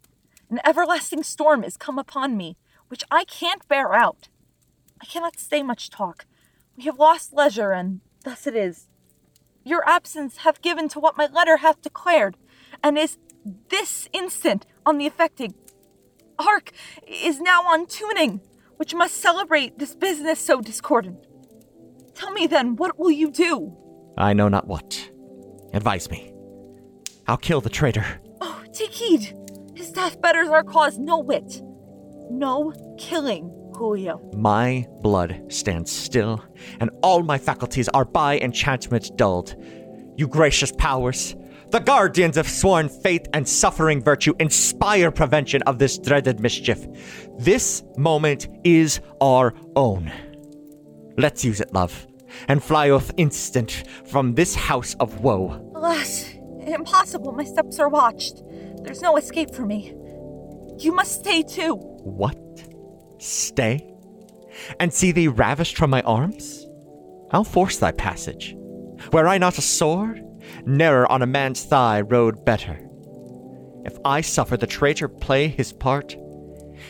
An 0.51 0.61
everlasting 0.67 1.23
storm 1.23 1.65
is 1.65 1.79
come 1.79 1.99
upon 1.99 2.37
me, 2.37 2.59
which 2.89 3.05
I 3.11 3.25
can't 3.25 3.67
bear 3.69 3.95
out. 3.95 4.29
I 5.01 5.07
cannot 5.07 5.41
stay 5.41 5.63
much 5.63 5.89
talk. 5.89 6.27
We 6.77 6.85
have 6.85 6.99
lost 6.99 7.33
leisure, 7.33 7.73
and 7.73 8.01
thus 8.25 8.47
it 8.47 8.57
is. 8.57 8.89
Your 9.65 9.87
absence 9.89 10.39
hath 10.39 10.63
given 10.63 10.89
to 10.91 11.01
what 11.01 11.17
my 11.17 11.27
letter 11.27 11.59
hath 11.59 11.81
declared, 11.83 12.37
and 12.83 12.99
is 12.99 13.19
this 13.71 14.09
instant 14.13 14.67
on 14.85 14.99
the 14.99 15.07
affecting. 15.07 15.55
Hark, 16.39 16.73
is 17.07 17.41
now 17.41 17.63
on 17.63 17.87
tuning, 17.87 18.41
which 18.77 18.95
must 18.95 19.17
celebrate 19.17 19.79
this 19.79 19.95
business 19.95 20.41
so 20.41 20.61
discordant. 20.61 21.25
Tell 22.15 22.31
me 22.33 22.47
then, 22.47 22.77
what 22.77 22.99
will 22.99 23.11
you 23.11 23.31
do? 23.31 23.77
I 24.19 24.33
know 24.33 24.49
not 24.49 24.67
what. 24.67 25.11
Advise 25.73 26.11
me. 26.11 26.33
I'll 27.27 27.37
kill 27.37 27.61
the 27.61 27.71
traitor. 27.71 28.21
Oh, 28.41 28.63
take 28.73 28.93
heed. 28.93 29.37
His 29.75 29.91
death 29.91 30.21
betters 30.21 30.49
our 30.49 30.63
cause 30.63 30.99
no 30.99 31.19
whit. 31.19 31.63
No 32.31 32.73
killing, 32.99 33.51
Julio. 33.77 34.21
My 34.35 34.87
blood 35.01 35.45
stands 35.49 35.91
still, 35.91 36.45
and 36.81 36.91
all 37.03 37.23
my 37.23 37.39
faculties 37.39 37.89
are 37.91 38.05
by 38.05 38.39
enchantment 38.39 39.17
dulled. 39.17 39.55
You 40.17 40.29
gracious 40.29 40.73
powers, 40.73 41.35
the 41.71 41.81
guardians 41.81 42.37
of 42.37 42.49
sworn 42.49 42.89
faith 42.89 43.27
and 43.33 43.49
suffering 43.49 44.03
virtue, 44.03 44.35
inspire 44.39 45.11
prevention 45.11 45.63
of 45.63 45.79
this 45.79 45.99
dreaded 45.99 46.41
mischief. 46.41 46.87
This 47.39 47.83
moment 47.97 48.49
is 48.63 49.01
our 49.21 49.55
own. 49.75 50.13
Let's 51.17 51.45
use 51.45 51.61
it, 51.61 51.73
love, 51.73 52.07
and 52.49 52.63
fly 52.63 52.91
off 52.91 53.11
instant 53.17 53.85
from 54.07 54.35
this 54.35 54.55
house 54.55 54.95
of 55.01 55.21
woe. 55.21 55.73
Alas, 55.75 56.33
impossible. 56.61 57.33
My 57.33 57.45
steps 57.45 57.79
are 57.79 57.89
watched. 57.89 58.43
There's 58.83 59.03
no 59.03 59.17
escape 59.17 59.55
for 59.55 59.67
me. 59.67 59.95
You 60.79 60.93
must 60.93 61.21
stay 61.21 61.43
too. 61.43 61.75
What? 61.75 62.37
Stay? 63.25 63.91
And 64.79 64.93
see 64.93 65.11
thee 65.11 65.29
ravished 65.29 65.77
from 65.77 65.91
my 65.91 66.03
arms? 66.03 66.67
I'll 67.31 67.45
force 67.45 67.79
thy 67.79 67.93
passage. 67.93 68.55
Were 69.13 69.27
I 69.27 69.39
not 69.39 69.59
a 69.59 69.63
sword, 69.63 70.23
ne'er 70.67 71.07
on 71.11 71.23
a 71.23 71.27
man's 71.27 71.65
thigh 71.65 72.03
rode 72.03 72.45
better. 72.45 72.79
If 73.85 73.97
I 74.05 74.21
suffer 74.21 74.57
the 74.57 74.67
traitor 74.67 75.09
play 75.09 75.49
his 75.49 75.73
part, 75.73 76.17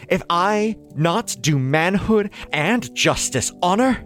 if 0.08 0.22
I 0.28 0.76
not 0.94 1.36
do 1.40 1.58
manhood 1.58 2.30
and 2.52 2.92
justice 2.94 3.52
honor, 3.62 4.04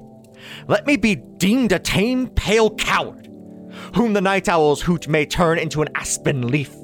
let 0.66 0.86
me 0.86 0.96
be 0.96 1.16
deemed 1.16 1.72
a 1.72 1.78
tame, 1.78 2.28
pale 2.28 2.74
coward, 2.76 3.26
whom 3.94 4.12
the 4.12 4.20
night 4.20 4.48
owl's 4.48 4.82
hoot 4.82 5.08
may 5.08 5.26
turn 5.26 5.58
into 5.58 5.82
an 5.82 5.88
aspen 5.94 6.48
leaf. 6.48 6.74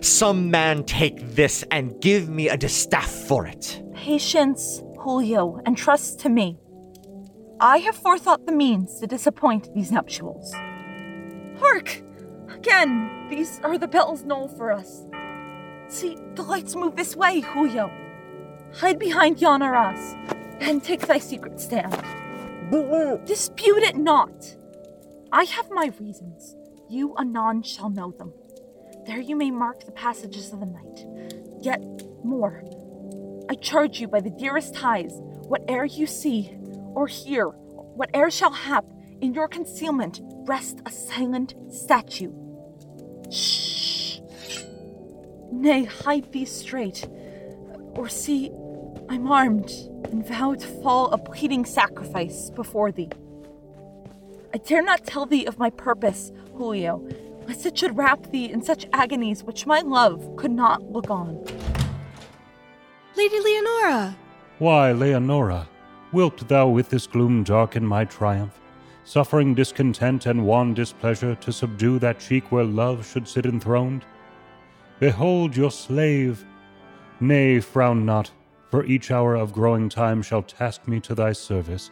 Some 0.00 0.50
man 0.50 0.84
take 0.84 1.34
this 1.34 1.64
and 1.70 2.00
give 2.00 2.28
me 2.28 2.48
a 2.48 2.56
distaff 2.56 3.10
for 3.10 3.46
it. 3.46 3.82
Patience, 3.94 4.80
Julio, 5.06 5.60
and 5.64 5.76
trust 5.76 6.18
to 6.18 6.28
me. 6.28 6.58
I 7.60 7.78
have 7.78 7.94
forethought 7.94 8.44
the 8.44 8.50
means 8.50 8.98
to 8.98 9.06
disappoint 9.06 9.72
these 9.72 9.92
nuptials. 9.92 10.52
Hark! 11.60 12.02
Again, 12.48 13.28
these 13.30 13.60
are 13.62 13.78
the 13.78 13.86
bells 13.86 14.24
knoll 14.24 14.48
for 14.48 14.72
us. 14.72 15.06
See, 15.86 16.16
the 16.34 16.42
lights 16.42 16.74
move 16.74 16.96
this 16.96 17.14
way, 17.14 17.38
Julio. 17.38 17.88
Hide 18.74 18.98
behind 18.98 19.40
yon 19.40 19.62
arras, 19.62 20.16
and 20.58 20.82
take 20.82 21.06
thy 21.06 21.18
secret 21.18 21.60
stand. 21.60 21.92
Dispute 23.26 23.84
it 23.84 23.96
not. 23.96 24.56
I 25.30 25.44
have 25.44 25.70
my 25.70 25.92
reasons. 26.00 26.56
You 26.90 27.14
anon 27.16 27.62
shall 27.62 27.90
know 27.90 28.10
them. 28.10 28.32
There 29.06 29.20
you 29.20 29.36
may 29.36 29.52
mark 29.52 29.86
the 29.86 29.92
passages 29.92 30.52
of 30.52 30.58
the 30.58 30.66
night. 30.66 31.06
Yet 31.62 31.80
more. 32.24 32.64
I 33.48 33.54
charge 33.54 34.00
you 34.00 34.08
by 34.08 34.20
the 34.20 34.30
dearest 34.30 34.74
ties, 34.74 35.12
whate'er 35.48 35.84
you 35.84 36.06
see 36.06 36.56
or 36.94 37.06
hear, 37.06 37.46
whate'er 37.48 38.30
shall 38.30 38.52
hap, 38.52 38.84
in 39.20 39.32
your 39.32 39.48
concealment 39.48 40.20
rest 40.46 40.80
a 40.84 40.90
silent 40.90 41.54
statue. 41.70 42.32
Shh. 43.30 44.20
Nay, 45.52 45.84
hide 45.84 46.32
thee 46.32 46.44
straight, 46.44 47.08
or 47.94 48.08
see, 48.08 48.50
I'm 49.08 49.30
armed 49.30 49.70
and 50.04 50.26
vow 50.26 50.54
to 50.54 50.66
fall 50.82 51.10
a 51.12 51.18
bleeding 51.18 51.64
sacrifice 51.64 52.50
before 52.50 52.92
thee. 52.92 53.10
I 54.52 54.58
dare 54.58 54.82
not 54.82 55.06
tell 55.06 55.26
thee 55.26 55.46
of 55.46 55.58
my 55.58 55.70
purpose, 55.70 56.32
Julio, 56.54 57.06
lest 57.46 57.66
it 57.66 57.78
should 57.78 57.96
wrap 57.96 58.30
thee 58.30 58.50
in 58.50 58.62
such 58.62 58.86
agonies 58.92 59.44
which 59.44 59.66
my 59.66 59.80
love 59.80 60.36
could 60.36 60.50
not 60.50 60.82
look 60.90 61.10
on. 61.10 61.44
Lady 63.16 63.40
Leonora! 63.40 64.14
Why, 64.58 64.92
Leonora, 64.92 65.66
wilt 66.12 66.46
thou 66.48 66.68
with 66.68 66.90
this 66.90 67.06
gloom 67.06 67.44
darken 67.44 67.84
my 67.86 68.04
triumph, 68.04 68.60
suffering 69.04 69.54
discontent 69.54 70.26
and 70.26 70.44
wan 70.44 70.74
displeasure 70.74 71.34
to 71.36 71.50
subdue 71.50 71.98
that 72.00 72.20
cheek 72.20 72.52
where 72.52 72.64
love 72.64 73.06
should 73.06 73.26
sit 73.26 73.46
enthroned? 73.46 74.04
Behold 75.00 75.56
your 75.56 75.70
slave! 75.70 76.44
Nay, 77.18 77.58
frown 77.58 78.04
not, 78.04 78.30
for 78.70 78.84
each 78.84 79.10
hour 79.10 79.34
of 79.34 79.52
growing 79.52 79.88
time 79.88 80.20
shall 80.20 80.42
task 80.42 80.86
me 80.86 81.00
to 81.00 81.14
thy 81.14 81.32
service, 81.32 81.90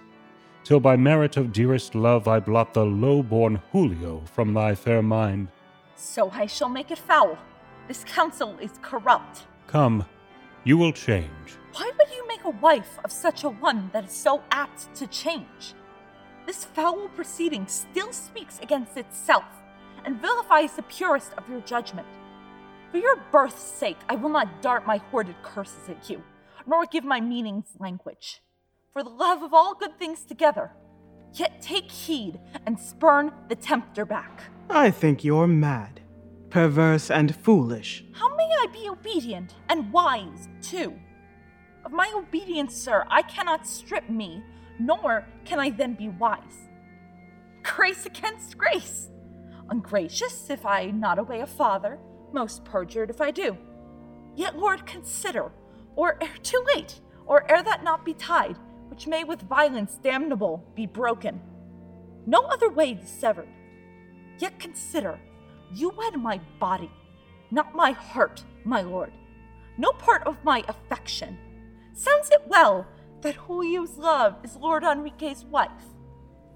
till 0.62 0.79
by 0.79 0.95
merit 0.95 1.39
of 1.39 1.53
dearest 1.53 1.95
love 1.95 2.29
I 2.29 2.39
blot 2.39 2.75
the 2.75 2.85
low-born 2.85 3.62
Julio 3.72 4.22
from 4.27 4.53
thy 4.53 4.75
fair 4.75 5.03
mind. 5.03 5.49
So 5.97 6.31
I 6.35 6.45
shall 6.45 6.68
make 6.68 6.91
it 6.91 6.99
foul. 6.99 7.39
This 7.89 8.05
counsel 8.05 8.59
is 8.59 8.72
corrupt. 8.83 9.45
Come, 9.66 10.05
you 10.65 10.79
will 10.79 10.93
change. 10.93 11.29
Why 11.75 11.91
would 11.99 12.11
you 12.15 12.27
make 12.27 12.45
a 12.45 12.51
wife 12.51 12.99
of 13.05 13.12
such 13.12 13.45
a 13.45 13.51
one 13.51 13.91
that 13.93 14.05
is 14.05 14.12
so 14.12 14.43
apt 14.51 14.95
to 14.97 15.07
change? 15.07 15.75
This 16.47 16.65
foul 16.65 17.09
proceeding 17.09 17.67
still 17.67 18.12
speaks 18.12 18.59
against 18.61 18.97
itself 18.97 19.45
and 20.05 20.21
vilifies 20.21 20.73
the 20.73 20.83
purest 20.83 21.33
of 21.37 21.49
your 21.49 21.61
judgment. 21.61 22.07
For 22.91 22.99
your 22.99 23.17
birth's 23.33 23.62
sake, 23.62 23.99
I 24.09 24.15
will 24.15 24.29
not 24.29 24.62
dart 24.62 24.87
my 24.87 24.99
hoarded 24.99 25.37
curses 25.43 25.89
at 25.89 26.09
you, 26.09 26.23
nor 26.67 26.87
give 26.87 27.05
my 27.05 27.21
meanings 27.21 27.69
language. 27.79 28.43
For 28.93 29.03
the 29.03 29.11
love 29.11 29.43
of 29.43 29.53
all 29.53 29.75
good 29.75 29.99
things 29.99 30.23
together, 30.25 30.71
yet 31.33 31.61
take 31.61 31.91
heed 31.91 32.39
and 32.67 32.79
spurn 32.79 33.33
the 33.49 33.57
tempter 33.57 34.05
back. 34.05 34.45
I 34.71 34.91
think 34.91 35.25
you're 35.25 35.49
mad, 35.49 36.01
perverse, 36.55 37.11
and 37.11 37.34
foolish. 37.34 38.05
How 38.12 38.28
may 38.36 38.44
I 38.44 38.68
be 38.72 38.88
obedient 38.88 39.57
and 39.68 39.92
wise, 39.92 40.48
too? 40.62 40.94
Of 41.84 41.90
my 41.90 42.12
obedience, 42.14 42.76
sir, 42.76 43.05
I 43.11 43.22
cannot 43.22 43.66
strip 43.66 44.09
me, 44.09 44.40
nor 44.78 45.26
can 45.44 45.59
I 45.59 45.70
then 45.70 45.94
be 45.94 46.11
wise. 46.11 46.68
Grace 47.64 48.07
against 48.07 48.57
grace. 48.57 49.09
Ungracious 49.68 50.48
if 50.48 50.64
I 50.64 50.92
not 50.92 51.18
obey 51.18 51.40
a 51.40 51.46
father, 51.46 51.98
most 52.32 52.64
perjured 52.64 53.11
if 53.11 53.20
I 53.20 53.32
do. 53.32 53.59
Yet, 54.36 54.57
Lord, 54.57 54.86
consider, 54.86 55.50
or 55.96 56.22
ere 56.22 56.36
too 56.44 56.64
late, 56.72 57.00
or 57.26 57.50
ere 57.50 57.64
that 57.64 57.82
knot 57.82 58.05
be 58.05 58.14
tied, 58.14 58.59
which 58.90 59.09
may 59.09 59.24
with 59.24 59.42
violence 59.42 59.98
damnable 60.00 60.64
be 60.76 60.86
broken. 60.86 61.40
No 62.26 62.42
other 62.42 62.70
way 62.70 62.94
dissevered. 62.94 63.48
Yet 64.38 64.61
consider, 64.61 65.18
you 65.73 65.91
wed 65.91 66.17
my 66.17 66.41
body, 66.59 66.91
not 67.51 67.75
my 67.75 67.93
heart, 67.93 68.43
my 68.65 68.83
lord, 68.83 69.12
no 69.79 69.93
part 69.93 70.23
of 70.27 70.37
my 70.45 70.65
affection. 70.69 71.39
Sounds 71.93 72.31
it 72.31 72.43
well 72.47 72.87
that 73.23 73.37
Julio's 73.47 73.97
love 73.97 74.37
is 74.45 74.57
Lord 74.57 74.83
Enrique's 74.85 75.45
wife? 75.45 75.71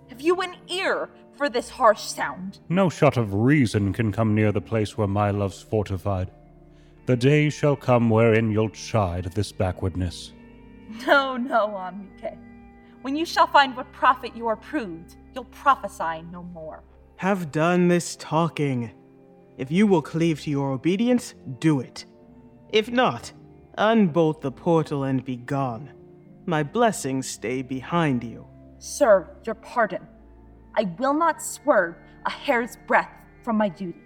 Have 0.09 0.21
you 0.21 0.41
an 0.41 0.57
ear 0.69 1.09
for 1.37 1.49
this 1.49 1.69
harsh 1.69 2.03
sound? 2.03 2.61
No 2.69 2.89
shot 2.89 3.17
of 3.17 3.35
reason 3.35 3.93
can 3.93 4.11
come 4.13 4.35
near 4.35 4.53
the 4.53 4.61
place 4.61 4.97
where 4.97 5.07
my 5.07 5.31
love's 5.31 5.63
fortified. 5.63 6.31
The 7.07 7.17
day 7.17 7.51
shall 7.51 7.77
come 7.77 8.11
wherein 8.11 8.51
you'll 8.51 8.71
chide 8.71 9.33
this 9.35 9.53
backwardness. 9.53 10.33
No, 11.07 11.37
no, 11.37 11.77
Enrique. 11.79 12.37
When 13.03 13.17
you 13.17 13.25
shall 13.25 13.47
find 13.47 13.77
what 13.77 13.91
profit 13.93 14.35
you 14.35 14.47
are 14.49 14.57
proved, 14.57 15.17
you'll 15.35 15.45
prophesy 15.45 16.23
no 16.33 16.43
more. 16.43 16.83
Have 17.17 17.53
done 17.53 17.89
this 17.89 18.17
talking. 18.17 18.91
If 19.59 19.73
you 19.73 19.89
will 19.89 20.03
cleave 20.03 20.41
to 20.43 20.51
your 20.51 20.71
obedience, 20.71 21.35
do 21.59 21.81
it. 21.81 22.07
If 22.71 22.89
not, 22.89 23.33
unbolt 23.77 24.41
the 24.41 24.53
portal 24.53 25.03
and 25.03 25.25
be 25.25 25.37
gone. 25.37 25.91
My 26.47 26.63
blessings 26.63 27.29
stay 27.29 27.63
behind 27.63 28.23
you. 28.23 28.47
Sir, 28.79 29.29
your 29.45 29.57
pardon. 29.57 30.07
I 30.77 30.85
will 30.99 31.13
not 31.13 31.43
swerve 31.43 31.97
a 32.25 32.31
hair's 32.31 32.77
breadth 32.87 33.11
from 33.43 33.57
my 33.57 33.69
duty. 33.69 34.01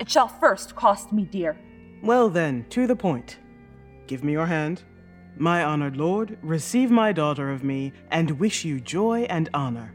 It 0.00 0.10
shall 0.10 0.26
first 0.26 0.74
cost 0.74 1.12
me 1.12 1.24
dear. 1.24 1.56
Well 2.02 2.28
then, 2.28 2.66
to 2.70 2.88
the 2.88 2.96
point. 2.96 3.38
Give 4.08 4.24
me 4.24 4.32
your 4.32 4.46
hand. 4.46 4.82
My 5.36 5.62
honored 5.62 5.96
lord, 5.96 6.38
receive 6.42 6.90
my 6.90 7.12
daughter 7.12 7.52
of 7.52 7.62
me, 7.62 7.92
and 8.10 8.32
wish 8.32 8.64
you 8.64 8.80
joy 8.80 9.26
and 9.30 9.48
honor. 9.54 9.94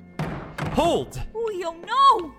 Hold! 0.74 1.22
Julio, 1.34 1.76
no! 1.86 2.34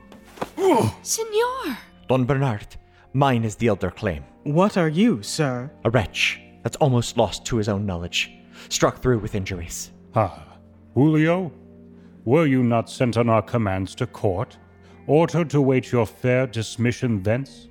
Senor! 1.03 1.77
Don 2.13 2.27
Bernard, 2.27 2.77
mine 3.15 3.43
is 3.43 3.57
the 3.57 3.69
elder 3.69 3.91
claim. 3.91 4.23
What 4.43 4.77
are 4.77 4.91
you, 4.91 5.23
sir? 5.23 5.71
A 5.87 5.89
wretch 5.89 6.43
that's 6.63 6.77
almost 6.77 7.17
lost 7.17 7.47
to 7.47 7.57
his 7.57 7.71
own 7.71 7.87
knowledge, 7.87 8.31
struck 8.69 9.01
through 9.01 9.21
with 9.21 9.35
injuries. 9.35 9.93
Ah, 10.15 10.59
Julio? 10.93 11.51
Were 12.27 12.45
you 12.45 12.65
not 12.65 12.91
sent 12.91 13.17
on 13.17 13.31
our 13.31 13.41
commands 13.41 13.95
to 13.95 14.07
court, 14.07 14.59
ordered 15.07 15.49
to 15.49 15.63
wait 15.63 15.91
your 15.91 16.05
fair 16.05 16.47
dismission 16.47 17.23
thence? 17.23 17.69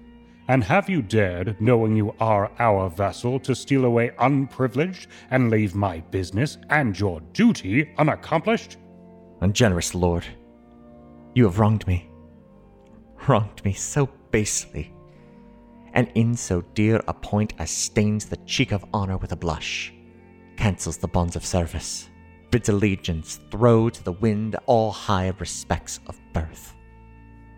And 0.48 0.64
have 0.64 0.90
you 0.90 1.04
dared, 1.04 1.62
knowing 1.62 1.96
you 1.96 2.16
are 2.20 2.52
our 2.58 2.90
vassal, 2.90 3.40
to 3.42 3.54
steal 3.54 3.86
away 3.86 4.10
unprivileged 4.18 5.06
and 5.30 5.52
leave 5.52 5.76
my 5.76 6.00
business 6.10 6.58
and 6.72 7.00
your 7.00 7.22
duty 7.34 7.94
unaccomplished? 8.00 8.78
Ungenerous 9.42 9.94
lord, 9.94 10.26
you 11.36 11.44
have 11.44 11.60
wronged 11.60 11.86
me. 11.86 12.10
Wronged 13.28 13.64
me 13.64 13.74
so 13.74 14.10
basely, 14.32 14.94
and 15.94 16.10
in 16.16 16.36
so 16.36 16.62
dear 16.74 17.02
a 17.08 17.14
point 17.14 17.54
as 17.60 17.70
stains 17.70 18.26
the 18.26 18.38
cheek 18.46 18.72
of 18.72 18.86
honor 18.94 19.18
with 19.18 19.32
a 19.32 19.36
blush, 19.36 19.94
cancels 20.58 20.98
the 20.98 21.08
bonds 21.08 21.36
of 21.36 21.46
service, 21.46 22.10
bids 22.50 22.70
allegiance 22.70 23.40
throw 23.50 23.90
to 23.90 24.04
the 24.04 24.12
wind 24.12 24.56
all 24.66 24.92
high 24.92 25.34
respects 25.40 26.00
of 26.08 26.20
birth, 26.34 26.74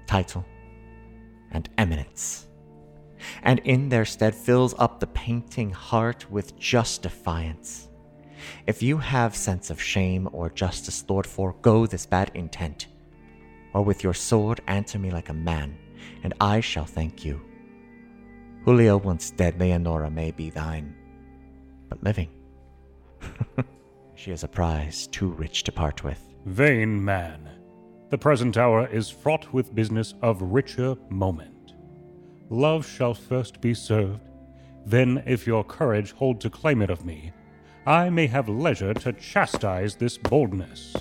title, 0.08 0.46
and 1.52 1.70
eminence, 1.78 2.48
and 3.44 3.60
in 3.60 3.90
their 3.90 4.06
stead 4.06 4.36
fills 4.36 4.74
up 4.78 5.00
the 5.00 5.08
painting 5.08 5.70
heart 5.70 6.30
with 6.32 6.58
just 6.58 7.04
defiance. 7.04 7.88
If 8.68 8.84
you 8.84 8.98
have 8.98 9.36
sense 9.36 9.70
of 9.70 9.82
shame 9.82 10.28
or 10.34 10.50
justice, 10.50 11.06
Lord, 11.08 11.26
forego 11.26 11.86
this 11.86 12.06
bad 12.06 12.32
intent, 12.34 12.88
or 13.74 13.84
with 13.84 14.04
your 14.04 14.14
sword 14.14 14.62
answer 14.68 15.00
me 15.00 15.12
like 15.12 15.30
a 15.30 15.34
man, 15.34 15.78
and 16.24 16.34
I 16.42 16.60
shall 16.60 16.86
thank 16.86 17.24
you. 17.24 17.42
Julio 18.66 18.98
once 18.98 19.32
dead, 19.32 19.60
Leonora 19.60 20.10
may 20.10 20.32
be 20.32 20.50
thine, 20.50 20.96
but 21.90 22.04
living. 22.04 22.30
she 24.16 24.32
is 24.32 24.44
a 24.44 24.48
prize 24.48 25.08
too 25.08 25.30
rich 25.30 25.64
to 25.64 25.72
part 25.72 26.04
with. 26.04 26.20
Vain 26.46 27.04
man. 27.04 27.50
The 28.10 28.18
present 28.18 28.58
hour 28.58 28.88
is 28.88 29.10
fraught 29.10 29.52
with 29.54 29.76
business 29.76 30.14
of 30.22 30.42
richer 30.42 30.96
moment. 31.10 31.74
Love 32.50 32.88
shall 32.88 33.14
first 33.14 33.60
be 33.60 33.74
served, 33.74 34.22
then, 34.86 35.24
if 35.26 35.48
your 35.48 35.64
courage 35.64 36.12
hold 36.12 36.42
to 36.42 36.50
claim 36.50 36.82
it 36.82 36.90
of 36.90 37.06
me, 37.06 37.32
I 37.86 38.10
may 38.10 38.28
have 38.28 38.50
leisure 38.50 38.94
to 38.94 39.14
chastise 39.14 39.96
this 39.96 40.18
boldness. 40.18 40.96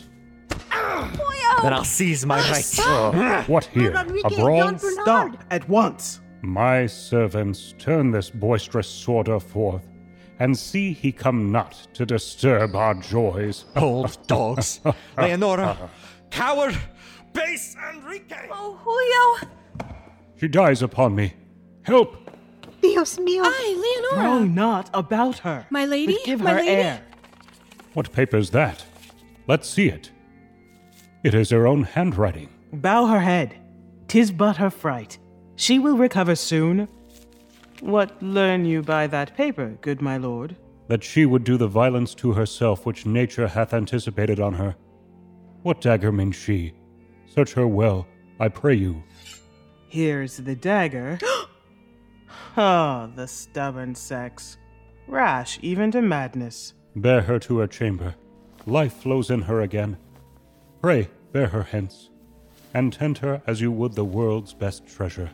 Then 1.62 1.72
I'll 1.72 1.84
seize 1.84 2.26
my 2.26 2.40
right. 2.50 2.78
Uh, 2.80 3.44
what 3.44 3.66
here? 3.66 3.92
A 3.94 4.30
brawl? 4.30 4.76
Stop 4.78 5.44
at 5.50 5.68
once. 5.68 6.20
My 6.42 6.86
servants, 6.86 7.74
turn 7.78 8.10
this 8.10 8.30
boisterous 8.30 8.88
sworder 8.88 9.40
forth, 9.40 9.86
and 10.40 10.58
see 10.58 10.92
he 10.92 11.12
come 11.12 11.52
not 11.52 11.72
to 11.94 12.04
disturb 12.04 12.74
our 12.74 12.94
joys. 12.94 13.66
Old 13.76 14.18
dogs. 14.26 14.80
Leonora, 15.16 15.76
coward, 16.30 16.76
base 17.32 17.76
Enrique. 17.94 18.48
Oh, 18.50 18.76
Julio! 18.82 19.48
She 20.40 20.48
dies 20.48 20.82
upon 20.82 21.14
me. 21.14 21.34
Help! 21.82 22.16
Dios 22.80 23.18
mío. 23.18 23.42
Ay, 23.44 23.76
Leonora! 23.76 24.22
Throw 24.24 24.38
not 24.44 24.90
about 24.94 25.38
her. 25.38 25.64
My 25.70 25.84
lady? 25.84 26.14
But 26.14 26.24
give 26.24 26.40
My 26.40 26.50
her 26.50 26.56
lady? 26.56 26.70
air. 26.70 27.02
What 27.94 28.10
paper's 28.10 28.50
that? 28.50 28.84
Let's 29.46 29.68
see 29.68 29.88
it. 29.88 30.10
It 31.22 31.34
is 31.34 31.50
her 31.50 31.66
own 31.66 31.84
handwriting. 31.84 32.48
Bow 32.72 33.06
her 33.06 33.20
head. 33.20 33.54
Tis 34.08 34.32
but 34.32 34.56
her 34.56 34.70
fright. 34.70 35.18
She 35.56 35.78
will 35.78 35.96
recover 35.96 36.34
soon. 36.34 36.88
What 37.80 38.20
learn 38.22 38.64
you 38.64 38.82
by 38.82 39.06
that 39.08 39.36
paper, 39.36 39.76
good 39.80 40.00
my 40.00 40.16
lord? 40.16 40.56
That 40.88 41.04
she 41.04 41.26
would 41.26 41.44
do 41.44 41.56
the 41.56 41.68
violence 41.68 42.14
to 42.16 42.32
herself 42.32 42.84
which 42.84 43.06
nature 43.06 43.46
hath 43.46 43.72
anticipated 43.72 44.40
on 44.40 44.54
her. 44.54 44.74
What 45.62 45.80
dagger 45.80 46.10
means 46.10 46.36
she? 46.36 46.72
Search 47.26 47.52
her 47.54 47.68
well, 47.68 48.06
I 48.40 48.48
pray 48.48 48.74
you. 48.74 49.02
Here's 49.88 50.36
the 50.36 50.56
dagger. 50.56 51.18
Ah, 52.54 53.08
the 53.14 53.26
stubborn 53.26 53.94
sex. 53.94 54.58
Rash 55.06 55.58
even 55.62 55.90
to 55.92 56.02
madness. 56.02 56.74
Bear 56.94 57.22
her 57.22 57.38
to 57.38 57.58
her 57.58 57.66
chamber. 57.66 58.14
Life 58.66 58.92
flows 58.92 59.30
in 59.30 59.40
her 59.42 59.62
again. 59.62 59.96
Pray, 60.82 61.08
bear 61.32 61.46
her 61.46 61.62
hence. 61.62 62.10
and 62.74 62.92
tend 62.92 63.18
her 63.18 63.42
as 63.46 63.60
you 63.60 63.70
would 63.70 63.94
the 63.94 64.04
world's 64.04 64.54
best 64.54 64.86
treasure. 64.86 65.30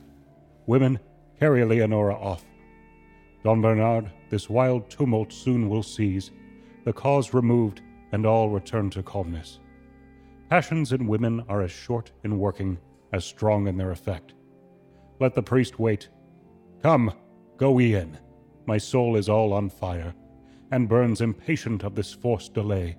Women, 0.67 0.99
carry 1.39 1.65
Leonora 1.65 2.15
off. 2.15 2.45
Don 3.45 3.63
Bernard, 3.63 4.11
this 4.29 4.51
wild 4.51 4.91
tumult 4.91 5.33
soon 5.33 5.69
will 5.69 5.83
cease, 5.83 6.31
the 6.85 6.93
cause 6.93 7.33
removed, 7.33 7.81
and 8.13 8.27
all 8.27 8.51
return 8.51 8.91
to 8.91 9.03
calmness. 9.03 9.61
Passions 10.51 10.93
in 10.93 11.07
women 11.07 11.45
are 11.49 11.63
as 11.63 11.71
short 11.71 12.11
in 12.25 12.39
working 12.39 12.79
as 13.13 13.25
strong 13.25 13.69
in 13.69 13.77
their 13.77 13.93
effect. 13.93 14.35
Let 15.21 15.35
the 15.35 15.43
priest 15.43 15.79
wait. 15.79 16.09
Come, 16.83 17.13
go 17.57 17.71
we 17.71 17.95
in. 17.95 18.19
My 18.67 18.79
soul 18.79 19.17
is 19.17 19.29
all 19.29 19.53
on 19.53 19.71
fire, 19.71 20.15
and 20.73 20.89
burns 20.89 21.21
impatient 21.21 21.85
of 21.85 21.95
this 21.95 22.13
forced 22.13 22.55
delay. 22.55 22.97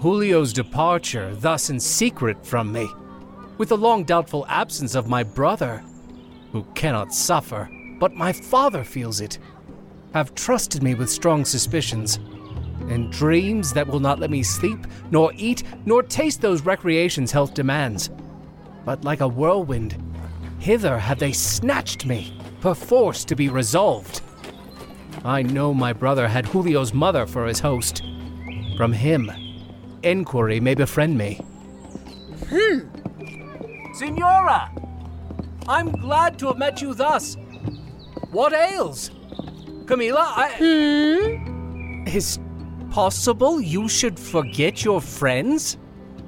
Julio's 0.00 0.54
departure, 0.54 1.34
thus 1.34 1.68
in 1.68 1.78
secret 1.78 2.46
from 2.46 2.72
me, 2.72 2.88
with 3.58 3.68
the 3.68 3.76
long 3.76 4.02
doubtful 4.02 4.46
absence 4.48 4.94
of 4.94 5.08
my 5.10 5.22
brother, 5.22 5.84
who 6.52 6.62
cannot 6.74 7.12
suffer, 7.12 7.68
but 7.98 8.14
my 8.14 8.32
father 8.32 8.82
feels 8.82 9.20
it, 9.20 9.38
have 10.14 10.34
trusted 10.34 10.82
me 10.82 10.94
with 10.94 11.10
strong 11.10 11.44
suspicions, 11.44 12.16
and 12.88 13.12
dreams 13.12 13.74
that 13.74 13.86
will 13.86 14.00
not 14.00 14.18
let 14.18 14.30
me 14.30 14.42
sleep, 14.42 14.86
nor 15.10 15.34
eat, 15.36 15.64
nor 15.84 16.02
taste 16.02 16.40
those 16.40 16.62
recreations 16.62 17.30
health 17.30 17.52
demands. 17.52 18.08
But 18.86 19.04
like 19.04 19.20
a 19.20 19.28
whirlwind, 19.28 20.02
hither 20.60 20.98
have 20.98 21.18
they 21.18 21.32
snatched 21.32 22.06
me, 22.06 22.32
perforce 22.62 23.22
to 23.26 23.36
be 23.36 23.50
resolved. 23.50 24.22
I 25.26 25.42
know 25.42 25.74
my 25.74 25.92
brother 25.92 26.26
had 26.26 26.50
Julio's 26.50 26.94
mother 26.94 27.26
for 27.26 27.44
his 27.44 27.60
host. 27.60 28.02
From 28.78 28.94
him, 28.94 29.30
inquiry 30.02 30.60
may 30.60 30.74
befriend 30.74 31.16
me. 31.16 31.40
Hmm. 32.48 32.80
Signora! 33.94 34.70
I'm 35.68 35.90
glad 35.92 36.38
to 36.40 36.48
have 36.48 36.58
met 36.58 36.82
you 36.82 36.94
thus. 36.94 37.36
What 38.32 38.52
ails? 38.52 39.10
Camilla, 39.86 40.32
I. 40.36 40.50
Hmm? 40.58 42.06
Is 42.06 42.38
possible 42.90 43.60
you 43.60 43.88
should 43.88 44.18
forget 44.18 44.84
your 44.84 45.00
friends? 45.00 45.78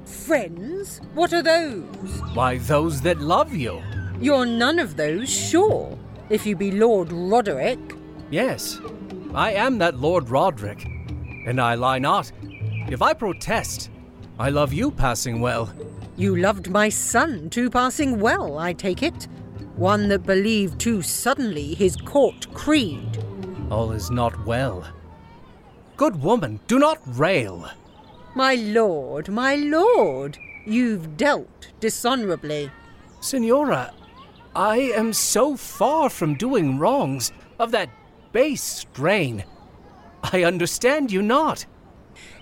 Friends? 0.05 1.01
What 1.15 1.33
are 1.33 1.43
those? 1.43 2.21
Why, 2.35 2.59
those 2.59 3.01
that 3.03 3.21
love 3.21 3.55
you. 3.55 3.83
You're 4.21 4.47
none 4.47 4.79
of 4.79 4.97
those, 4.97 5.29
sure, 5.29 5.99
if 6.29 6.47
you 6.47 6.55
be 6.55 6.71
Lord 6.71 7.11
Roderick. 7.11 7.81
Yes, 8.31 8.81
I 9.35 9.53
am 9.55 9.79
that 9.79 9.99
Lord 9.99 10.29
Roderick, 10.29 10.85
and 11.47 11.61
I 11.61 11.75
lie 11.75 11.99
not. 11.99 12.31
If 12.93 13.01
I 13.01 13.15
protest, 13.15 13.89
I 14.39 14.51
love 14.51 14.75
you 14.75 14.91
passing 14.91 15.41
well. 15.41 15.73
You 16.19 16.37
loved 16.37 16.69
my 16.69 16.91
son 16.91 17.49
too 17.49 17.71
passing 17.71 18.21
well, 18.21 18.59
I 18.59 18.75
take 18.75 19.03
it. 19.03 19.29
One 19.77 20.09
that 20.09 20.27
believed 20.27 20.79
too 20.79 21.01
suddenly 21.01 21.73
his 21.73 21.97
court 21.97 22.53
creed. 22.53 23.25
All 23.71 23.93
is 23.93 24.11
not 24.11 24.45
well. 24.45 24.87
Good 25.97 26.23
woman, 26.23 26.61
do 26.67 26.79
not 26.79 26.99
rail. 27.07 27.67
My 28.35 28.57
lord, 28.57 29.31
my 29.31 29.55
lord, 29.55 30.37
you've 30.67 31.17
dealt 31.17 31.69
dishonorably. 31.81 32.71
Signora, 33.23 33.95
I 34.55 34.77
am 34.95 35.15
so 35.15 35.57
far 35.57 36.11
from 36.11 36.35
doing 36.35 36.79
wrongs 36.79 37.33
of 37.59 37.71
that 37.71 37.89
base 38.33 38.63
strain. 38.63 39.45
I 40.23 40.45
understand 40.45 41.11
you 41.11 41.23
not. 41.23 41.65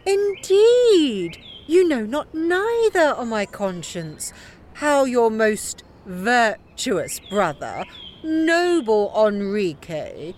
Indeed, 0.06 1.38
you 1.66 1.86
know 1.86 2.04
not 2.04 2.34
neither 2.34 3.14
on 3.14 3.28
my 3.28 3.46
conscience 3.46 4.32
how 4.74 5.04
your 5.04 5.30
most 5.30 5.82
virtuous 6.06 7.20
brother, 7.28 7.84
noble 8.22 9.12
Enrique, 9.14 10.34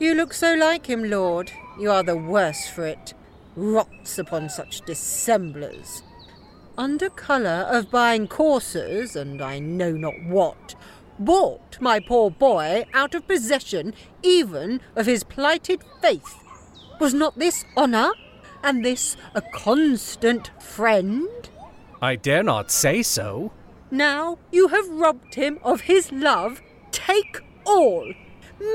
you 0.00 0.14
look 0.14 0.32
so 0.32 0.54
like 0.54 0.86
him, 0.86 1.04
lord, 1.10 1.52
you 1.78 1.90
are 1.90 2.02
the 2.02 2.16
worse 2.16 2.66
for 2.66 2.86
it, 2.86 3.14
rots 3.54 4.18
upon 4.18 4.48
such 4.48 4.80
dissemblers. 4.80 6.02
Under 6.78 7.10
colour 7.10 7.66
of 7.70 7.90
buying 7.90 8.26
coursers, 8.26 9.14
and 9.14 9.42
I 9.42 9.58
know 9.58 9.92
not 9.92 10.14
what, 10.24 10.74
bought 11.18 11.78
my 11.80 12.00
poor 12.00 12.30
boy 12.30 12.86
out 12.94 13.14
of 13.14 13.28
possession 13.28 13.92
even 14.22 14.80
of 14.96 15.04
his 15.04 15.22
plighted 15.22 15.82
faith. 16.00 16.38
Was 16.98 17.12
not 17.12 17.38
this 17.38 17.64
honour? 17.76 18.12
And 18.62 18.84
this 18.84 19.16
a 19.34 19.42
constant 19.42 20.50
friend? 20.60 21.28
I 22.02 22.16
dare 22.16 22.42
not 22.42 22.70
say 22.70 23.02
so. 23.02 23.52
Now 23.90 24.38
you 24.52 24.68
have 24.68 24.88
robbed 24.88 25.34
him 25.34 25.58
of 25.62 25.82
his 25.82 26.12
love. 26.12 26.62
Take 26.92 27.40
all. 27.66 28.12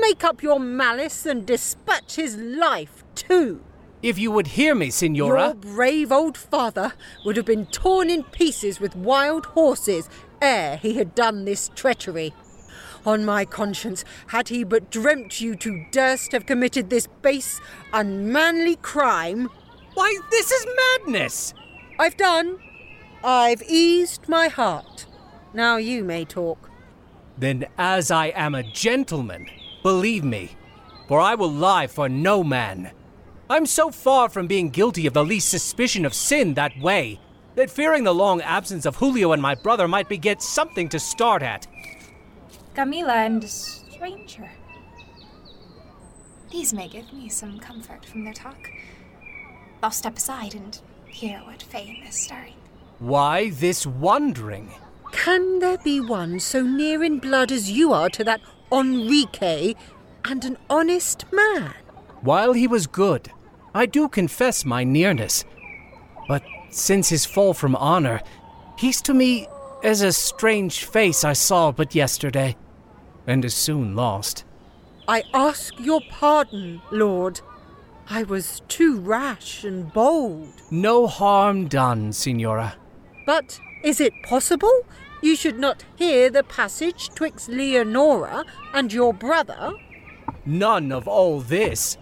Make 0.00 0.24
up 0.24 0.42
your 0.42 0.58
malice 0.58 1.26
and 1.26 1.46
dispatch 1.46 2.16
his 2.16 2.36
life 2.36 3.04
too. 3.14 3.62
If 4.02 4.18
you 4.18 4.30
would 4.30 4.48
hear 4.48 4.74
me, 4.74 4.90
Signora. 4.90 5.46
Your 5.46 5.54
brave 5.54 6.12
old 6.12 6.36
father 6.36 6.92
would 7.24 7.36
have 7.36 7.46
been 7.46 7.66
torn 7.66 8.10
in 8.10 8.24
pieces 8.24 8.78
with 8.78 8.94
wild 8.94 9.46
horses 9.46 10.08
ere 10.42 10.76
he 10.76 10.94
had 10.94 11.14
done 11.14 11.44
this 11.44 11.70
treachery. 11.74 12.34
On 13.06 13.24
my 13.24 13.44
conscience, 13.44 14.04
had 14.28 14.48
he 14.48 14.64
but 14.64 14.90
dreamt 14.90 15.40
you 15.40 15.54
to 15.56 15.86
durst 15.92 16.32
have 16.32 16.44
committed 16.44 16.90
this 16.90 17.06
base, 17.22 17.60
unmanly 17.92 18.76
crime. 18.76 19.48
Why, 19.96 20.14
this 20.30 20.52
is 20.52 20.66
madness! 20.76 21.54
I've 21.98 22.18
done. 22.18 22.58
I've 23.24 23.62
eased 23.62 24.28
my 24.28 24.48
heart. 24.48 25.06
Now 25.54 25.78
you 25.78 26.04
may 26.04 26.26
talk. 26.26 26.70
Then, 27.38 27.64
as 27.78 28.10
I 28.10 28.26
am 28.26 28.54
a 28.54 28.62
gentleman, 28.62 29.48
believe 29.82 30.22
me, 30.22 30.50
for 31.08 31.18
I 31.18 31.34
will 31.34 31.50
lie 31.50 31.86
for 31.86 32.10
no 32.10 32.44
man. 32.44 32.90
I'm 33.48 33.64
so 33.64 33.90
far 33.90 34.28
from 34.28 34.46
being 34.46 34.68
guilty 34.68 35.06
of 35.06 35.14
the 35.14 35.24
least 35.24 35.48
suspicion 35.48 36.04
of 36.04 36.12
sin 36.12 36.52
that 36.54 36.78
way, 36.78 37.18
that 37.54 37.70
fearing 37.70 38.04
the 38.04 38.14
long 38.14 38.42
absence 38.42 38.84
of 38.84 38.96
Julio 38.96 39.32
and 39.32 39.40
my 39.40 39.54
brother 39.54 39.88
might 39.88 40.10
beget 40.10 40.42
something 40.42 40.90
to 40.90 40.98
start 40.98 41.42
at. 41.42 41.66
Camilla 42.74 43.14
and 43.14 43.42
a 43.42 43.48
stranger. 43.48 44.50
These 46.50 46.74
may 46.74 46.86
give 46.86 47.10
me 47.14 47.30
some 47.30 47.58
comfort 47.58 48.04
from 48.04 48.24
their 48.24 48.34
talk. 48.34 48.68
I'll 49.82 49.90
step 49.90 50.16
aside 50.16 50.54
and 50.54 50.78
hear 51.06 51.38
what 51.40 51.62
Fane 51.62 52.02
is 52.06 52.14
stirring. 52.14 52.54
Why 52.98 53.50
this 53.50 53.86
wondering? 53.86 54.72
Can 55.12 55.58
there 55.58 55.78
be 55.78 56.00
one 56.00 56.40
so 56.40 56.62
near 56.62 57.02
in 57.04 57.18
blood 57.18 57.52
as 57.52 57.70
you 57.70 57.92
are 57.92 58.10
to 58.10 58.24
that 58.24 58.40
Enrique 58.72 59.74
and 60.24 60.44
an 60.44 60.58
honest 60.68 61.24
man? 61.32 61.74
While 62.22 62.52
he 62.54 62.66
was 62.66 62.86
good, 62.86 63.30
I 63.74 63.86
do 63.86 64.08
confess 64.08 64.64
my 64.64 64.84
nearness. 64.84 65.44
But 66.26 66.42
since 66.70 67.08
his 67.08 67.26
fall 67.26 67.54
from 67.54 67.76
honor, 67.76 68.20
he's 68.78 69.00
to 69.02 69.14
me 69.14 69.46
as 69.84 70.00
a 70.00 70.12
strange 70.12 70.84
face 70.84 71.22
I 71.24 71.34
saw 71.34 71.70
but 71.70 71.94
yesterday, 71.94 72.56
and 73.26 73.44
is 73.44 73.54
soon 73.54 73.94
lost. 73.94 74.44
I 75.06 75.22
ask 75.32 75.78
your 75.78 76.00
pardon, 76.10 76.80
Lord. 76.90 77.40
I 78.08 78.22
was 78.22 78.62
too 78.68 79.00
rash 79.00 79.64
and 79.64 79.92
bold. 79.92 80.52
No 80.70 81.06
harm 81.06 81.66
done, 81.66 82.12
Signora. 82.12 82.76
But 83.26 83.58
is 83.82 84.00
it 84.00 84.12
possible 84.22 84.86
you 85.22 85.34
should 85.34 85.58
not 85.58 85.84
hear 85.96 86.30
the 86.30 86.44
passage 86.44 87.08
twixt 87.10 87.48
Leonora 87.48 88.44
and 88.72 88.92
your 88.92 89.12
brother? 89.12 89.72
None 90.44 90.92
of 90.92 91.08
all 91.08 91.40
this. 91.40 91.98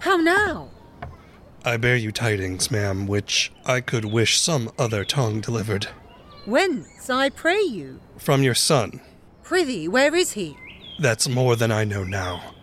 How 0.00 0.16
now? 0.16 0.70
I 1.64 1.78
bear 1.78 1.96
you 1.96 2.12
tidings, 2.12 2.70
ma'am, 2.70 3.06
which 3.06 3.50
I 3.64 3.80
could 3.80 4.04
wish 4.04 4.38
some 4.38 4.70
other 4.78 5.04
tongue 5.04 5.40
delivered. 5.40 5.86
Whence, 6.44 7.08
I 7.08 7.30
pray 7.30 7.60
you? 7.62 8.00
From 8.18 8.42
your 8.42 8.54
son. 8.54 9.00
Prithee, 9.42 9.88
where 9.88 10.14
is 10.14 10.32
he? 10.32 10.56
That's 10.98 11.28
more 11.28 11.56
than 11.56 11.72
I 11.72 11.84
know 11.84 12.04
now. 12.04 12.54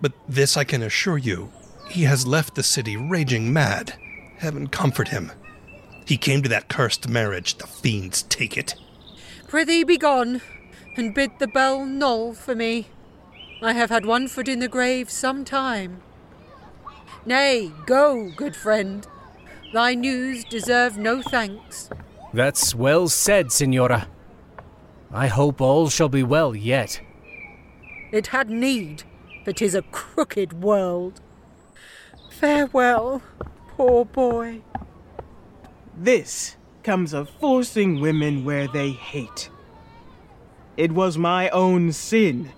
But 0.00 0.12
this 0.28 0.56
I 0.56 0.64
can 0.64 0.82
assure 0.82 1.18
you 1.18 1.52
he 1.92 2.04
has 2.04 2.26
left 2.26 2.54
the 2.54 2.62
city 2.62 2.96
raging 2.96 3.52
mad. 3.52 3.94
Heaven 4.38 4.66
comfort 4.66 5.08
him. 5.08 5.30
He 6.06 6.16
came 6.16 6.42
to 6.42 6.48
that 6.48 6.68
cursed 6.68 7.06
marriage, 7.06 7.58
the 7.58 7.66
fiends 7.66 8.22
take 8.24 8.56
it. 8.56 8.74
Prithee, 9.46 9.84
be 9.84 9.98
gone, 9.98 10.40
and 10.96 11.14
bid 11.14 11.38
the 11.38 11.46
bell 11.46 11.84
knoll 11.84 12.32
for 12.32 12.54
me. 12.54 12.86
I 13.60 13.74
have 13.74 13.90
had 13.90 14.06
one 14.06 14.26
foot 14.26 14.48
in 14.48 14.58
the 14.58 14.68
grave 14.68 15.10
some 15.10 15.44
time. 15.44 16.00
Nay, 17.26 17.70
go, 17.84 18.30
good 18.34 18.56
friend. 18.56 19.06
Thy 19.74 19.94
news 19.94 20.44
deserve 20.44 20.96
no 20.96 21.20
thanks. 21.20 21.90
That's 22.32 22.74
well 22.74 23.08
said, 23.08 23.52
Signora. 23.52 24.08
I 25.12 25.26
hope 25.26 25.60
all 25.60 25.90
shall 25.90 26.08
be 26.08 26.22
well 26.22 26.56
yet. 26.56 27.02
It 28.10 28.28
had 28.28 28.48
need, 28.48 29.02
but 29.44 29.58
'tis 29.58 29.74
a 29.74 29.82
crooked 29.82 30.62
world. 30.62 31.20
Farewell, 32.42 33.22
poor 33.68 34.04
boy. 34.04 34.62
This 35.96 36.56
comes 36.82 37.12
of 37.12 37.30
forcing 37.30 38.00
women 38.00 38.44
where 38.44 38.66
they 38.66 38.90
hate. 38.90 39.48
It 40.76 40.90
was 40.90 41.16
my 41.16 41.50
own 41.50 41.92
sin, 41.92 42.50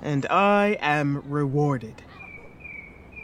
and 0.00 0.24
I 0.26 0.78
am 0.80 1.24
rewarded. 1.28 2.00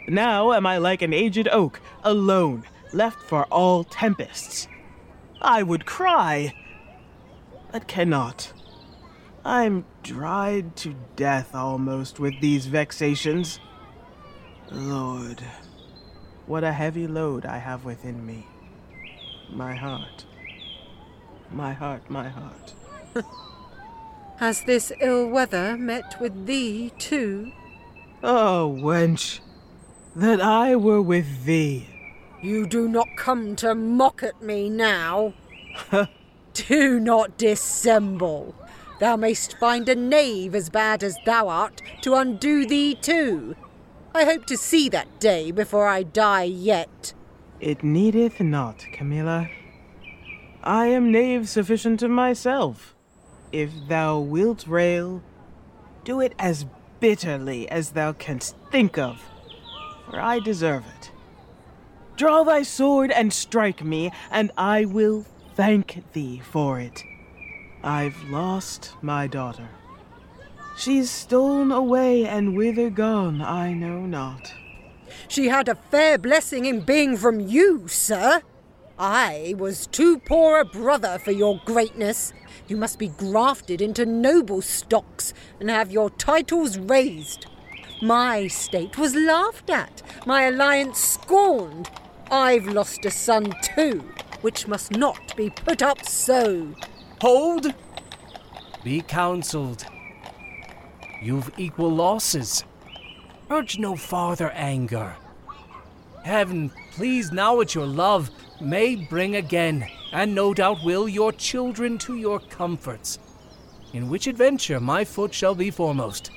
Now 0.09 0.51
am 0.51 0.65
I 0.65 0.79
like 0.79 1.01
an 1.01 1.13
aged 1.13 1.47
oak, 1.47 1.79
alone, 2.03 2.65
left 2.91 3.21
for 3.21 3.45
all 3.45 3.85
tempests. 3.85 4.67
I 5.41 5.63
would 5.63 5.85
cry, 5.85 6.53
but 7.71 7.87
cannot. 7.87 8.51
I'm 9.45 9.85
dried 10.03 10.75
to 10.75 10.93
death 11.15 11.55
almost 11.55 12.19
with 12.19 12.33
these 12.41 12.65
vexations. 12.65 13.61
Lord, 14.69 15.41
what 16.47 16.63
a 16.63 16.71
heavy 16.71 17.07
load 17.07 17.45
I 17.45 17.57
have 17.57 17.85
within 17.85 18.25
me. 18.25 18.45
My 19.49 19.75
heart. 19.75 20.25
My 21.51 21.73
heart, 21.73 22.09
my 22.09 22.29
heart. 22.29 22.73
Has 24.37 24.63
this 24.63 24.91
ill 24.99 25.27
weather 25.27 25.77
met 25.77 26.19
with 26.19 26.45
thee 26.45 26.91
too? 26.97 27.51
Oh, 28.21 28.77
wench, 28.81 29.39
that 30.15 30.41
I 30.41 30.75
were 30.75 31.01
with 31.01 31.45
thee. 31.45 31.87
You 32.41 32.67
do 32.67 32.87
not 32.87 33.07
come 33.15 33.55
to 33.57 33.73
mock 33.73 34.21
at 34.23 34.41
me 34.41 34.69
now. 34.69 35.33
do 36.53 36.99
not 36.99 37.37
dissemble. 37.37 38.53
Thou 38.99 39.15
mayst 39.15 39.57
find 39.57 39.89
a 39.89 39.95
knave 39.95 40.55
as 40.55 40.69
bad 40.69 41.03
as 41.03 41.17
thou 41.25 41.49
art 41.49 41.81
to 42.01 42.15
undo 42.15 42.65
thee 42.65 42.95
too. 42.95 43.55
I 44.15 44.23
hope 44.23 44.45
to 44.45 44.55
see 44.55 44.87
that 44.89 45.19
day 45.19 45.51
before 45.51 45.89
I 45.89 46.03
die 46.03 46.43
yet. 46.43 47.13
It 47.59 47.83
needeth 47.83 48.39
not, 48.39 48.85
Camilla. 48.93 49.49
I 50.63 50.85
am 50.85 51.11
knave 51.11 51.49
sufficient 51.49 51.99
to 51.99 52.07
myself. 52.07 52.95
If 53.51 53.71
thou 53.89 54.19
wilt 54.19 54.65
rail, 54.67 55.21
do 56.05 56.21
it 56.21 56.33
as 56.39 56.65
bitterly 57.01 57.67
as 57.67 57.89
thou 57.89 58.13
canst 58.13 58.55
think 58.71 58.97
of, 58.97 59.21
for 60.05 60.17
I 60.17 60.39
deserve 60.39 60.85
it. 60.97 61.11
Draw 62.15 62.45
thy 62.45 62.63
sword 62.63 63.11
and 63.11 63.33
strike 63.33 63.83
me, 63.83 64.13
and 64.31 64.49
I 64.57 64.85
will 64.85 65.25
thank 65.55 66.05
thee 66.13 66.41
for 66.53 66.79
it. 66.79 67.03
I've 67.83 68.23
lost 68.29 68.93
my 69.01 69.27
daughter. 69.27 69.67
She's 70.77 71.09
stolen 71.09 71.71
away, 71.71 72.25
and 72.25 72.55
whither 72.55 72.89
gone 72.89 73.41
I 73.41 73.73
know 73.73 74.05
not. 74.05 74.53
She 75.27 75.47
had 75.47 75.69
a 75.69 75.75
fair 75.75 76.17
blessing 76.17 76.65
in 76.65 76.81
being 76.81 77.15
from 77.15 77.39
you, 77.39 77.87
sir. 77.87 78.41
I 78.99 79.55
was 79.57 79.87
too 79.87 80.19
poor 80.19 80.59
a 80.59 80.65
brother 80.65 81.17
for 81.17 81.31
your 81.31 81.61
greatness. 81.65 82.33
You 82.67 82.77
must 82.77 82.99
be 82.99 83.07
grafted 83.07 83.81
into 83.81 84.05
noble 84.05 84.61
stocks 84.61 85.33
and 85.59 85.69
have 85.69 85.91
your 85.91 86.09
titles 86.09 86.77
raised. 86.77 87.45
My 88.01 88.47
state 88.47 88.97
was 88.97 89.15
laughed 89.15 89.69
at, 89.69 90.01
my 90.25 90.43
alliance 90.43 90.99
scorned. 90.99 91.89
I've 92.29 92.67
lost 92.67 93.05
a 93.05 93.11
son 93.11 93.53
too, 93.61 94.03
which 94.41 94.67
must 94.67 94.91
not 94.91 95.35
be 95.37 95.49
put 95.49 95.81
up 95.81 96.05
so. 96.05 96.73
Hold! 97.21 97.73
Be 98.83 99.01
counselled. 99.01 99.85
You've 101.25 101.49
equal 101.57 101.89
losses. 101.89 102.63
Urge 103.49 103.79
no 103.79 103.95
farther 103.95 104.51
anger. 104.51 105.15
Heaven, 106.23 106.71
please 106.91 107.31
now 107.31 107.61
at 107.61 107.73
your 107.73 107.87
love, 107.87 108.29
may 108.61 108.95
bring 108.95 109.35
again, 109.35 109.87
and 110.13 110.35
no 110.35 110.53
doubt 110.53 110.83
will, 110.85 111.09
your 111.09 111.31
children 111.31 111.97
to 111.97 112.15
your 112.15 112.39
comforts, 112.39 113.17
in 113.91 114.07
which 114.07 114.27
adventure 114.27 114.79
my 114.79 115.03
foot 115.03 115.33
shall 115.33 115.55
be 115.55 115.71
foremost. 115.71 116.29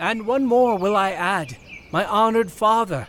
And 0.00 0.26
one 0.26 0.44
more 0.44 0.76
will 0.76 0.96
I 0.96 1.12
add, 1.12 1.56
my 1.92 2.04
honored 2.06 2.50
father, 2.50 3.06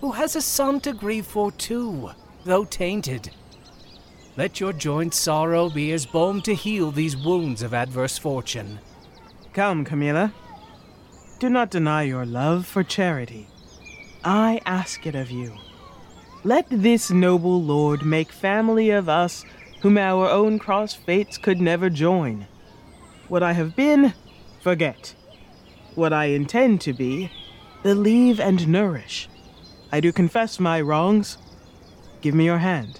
who 0.00 0.12
has 0.12 0.36
a 0.36 0.40
son 0.40 0.78
to 0.82 0.92
grieve 0.92 1.26
for 1.26 1.50
too, 1.50 2.12
though 2.44 2.64
tainted. 2.64 3.32
Let 4.36 4.60
your 4.60 4.72
joint 4.72 5.12
sorrow 5.12 5.70
be 5.70 5.90
as 5.90 6.06
balm 6.06 6.40
to 6.42 6.54
heal 6.54 6.92
these 6.92 7.16
wounds 7.16 7.62
of 7.62 7.74
adverse 7.74 8.16
fortune. 8.16 8.78
Come, 9.54 9.84
Camilla. 9.84 10.32
Do 11.38 11.48
not 11.48 11.70
deny 11.70 12.02
your 12.02 12.26
love 12.26 12.66
for 12.66 12.82
charity. 12.82 13.46
I 14.24 14.60
ask 14.66 15.06
it 15.06 15.14
of 15.14 15.30
you. 15.30 15.52
Let 16.42 16.66
this 16.68 17.10
noble 17.12 17.62
lord 17.62 18.04
make 18.04 18.32
family 18.32 18.90
of 18.90 19.08
us 19.08 19.44
whom 19.80 19.96
our 19.96 20.28
own 20.28 20.58
cross 20.58 20.94
fates 20.94 21.38
could 21.38 21.60
never 21.60 21.88
join. 21.88 22.48
What 23.28 23.44
I 23.44 23.52
have 23.52 23.76
been, 23.76 24.12
forget. 24.60 25.14
What 25.94 26.12
I 26.12 26.26
intend 26.26 26.80
to 26.82 26.92
be, 26.92 27.30
believe 27.84 28.40
and 28.40 28.66
nourish. 28.66 29.28
I 29.92 30.00
do 30.00 30.10
confess 30.10 30.58
my 30.58 30.80
wrongs. 30.80 31.38
Give 32.22 32.34
me 32.34 32.44
your 32.44 32.58
hand. 32.58 32.98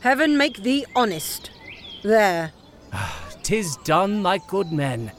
Heaven 0.00 0.36
make 0.36 0.58
thee 0.62 0.84
honest. 0.94 1.50
There. 2.02 2.52
Ah, 2.92 3.24
Tis 3.42 3.76
done 3.78 4.22
like 4.22 4.46
good 4.48 4.70
men. 4.70 5.12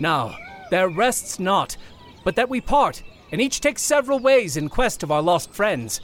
Now, 0.00 0.36
there 0.70 0.88
rests 0.88 1.38
not, 1.38 1.76
but 2.24 2.36
that 2.36 2.48
we 2.48 2.60
part, 2.60 3.02
and 3.32 3.40
each 3.40 3.60
take 3.60 3.78
several 3.78 4.18
ways 4.18 4.56
in 4.56 4.68
quest 4.68 5.02
of 5.02 5.10
our 5.10 5.22
lost 5.22 5.52
friends. 5.52 6.00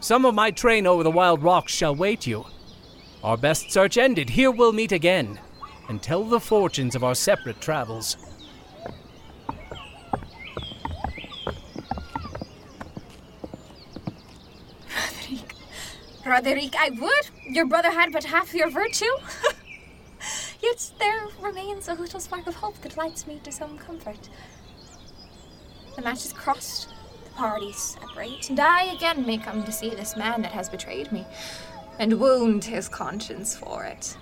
Some 0.00 0.24
of 0.24 0.34
my 0.34 0.50
train 0.50 0.86
over 0.86 1.02
the 1.02 1.10
wild 1.10 1.42
rocks 1.42 1.72
shall 1.72 1.94
wait 1.94 2.26
you. 2.26 2.44
Our 3.22 3.36
best 3.36 3.70
search 3.70 3.96
ended, 3.96 4.30
here 4.30 4.50
we'll 4.50 4.72
meet 4.72 4.92
again, 4.92 5.40
and 5.88 6.02
tell 6.02 6.24
the 6.24 6.40
fortunes 6.40 6.94
of 6.94 7.02
our 7.02 7.14
separate 7.14 7.60
travels. 7.60 8.16
Roderick, 14.94 15.54
Roderick, 16.26 16.74
I 16.76 16.90
would. 16.90 17.54
Your 17.54 17.66
brother 17.66 17.90
had 17.90 18.12
but 18.12 18.24
half 18.24 18.52
your 18.52 18.70
virtue. 18.70 19.06
Yet 20.64 20.92
there 20.98 21.28
remains 21.42 21.88
a 21.88 21.94
little 21.94 22.18
spark 22.18 22.46
of 22.46 22.54
hope 22.54 22.80
that 22.80 22.96
lights 22.96 23.26
me 23.26 23.38
to 23.44 23.52
some 23.52 23.76
comfort. 23.76 24.30
The 25.94 26.00
match 26.00 26.24
is 26.24 26.32
crossed, 26.32 26.88
the 27.22 27.30
parties 27.32 27.98
separate, 28.00 28.48
and 28.48 28.58
I 28.58 28.84
again 28.84 29.26
may 29.26 29.36
come 29.36 29.62
to 29.64 29.70
see 29.70 29.90
this 29.90 30.16
man 30.16 30.40
that 30.40 30.52
has 30.52 30.70
betrayed 30.70 31.12
me, 31.12 31.26
and 31.98 32.18
wound 32.18 32.64
his 32.64 32.88
conscience 32.88 33.54
for 33.54 33.84
it. 33.84 34.16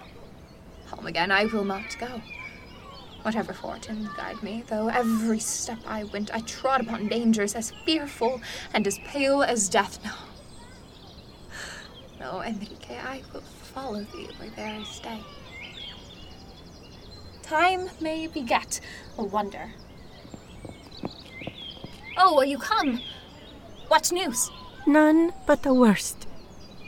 Home 0.89 1.07
again 1.07 1.31
I 1.31 1.45
will 1.45 1.65
not 1.65 1.97
go. 2.01 2.21
Whatever 3.23 3.53
fortune 3.53 4.11
guide 4.17 4.43
me, 4.43 4.65
though 4.67 4.89
every 4.89 5.39
step 5.39 5.79
I 5.87 6.03
went 6.05 6.35
I 6.35 6.41
trod 6.41 6.81
upon 6.81 7.07
dangers 7.07 7.55
as 7.55 7.73
fearful 7.87 8.41
and 8.75 8.85
as 8.85 8.99
pale 9.07 9.45
as 9.45 9.69
death. 9.69 10.01
No. 10.05 10.13
No, 12.21 12.41
Enrique, 12.41 12.99
I 12.99 13.23
will 13.33 13.41
follow 13.41 14.03
thee 14.13 14.29
where 14.39 14.51
there 14.51 14.77
is 14.81 14.89
stay. 14.89 15.21
Time 17.43 17.91
may 18.01 18.27
beget 18.27 18.81
a 19.19 19.25
wonder. 19.25 19.73
Oh, 22.17 22.39
are 22.39 22.47
you 22.47 22.59
come? 22.59 23.01
What 23.89 24.13
news? 24.13 24.51
None 24.87 25.33
but 25.47 25.63
the 25.63 25.75
worst. 25.75 26.27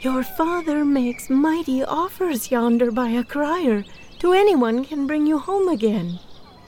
Your 0.00 0.22
father 0.22 0.84
makes 0.84 1.30
mighty 1.30 1.82
offers 1.82 2.50
yonder 2.50 2.90
by 2.90 3.10
a 3.10 3.24
crier 3.24 3.84
to 4.20 4.32
anyone 4.32 4.84
can 4.84 5.06
bring 5.06 5.26
you 5.26 5.38
home 5.38 5.68
again. 5.68 6.18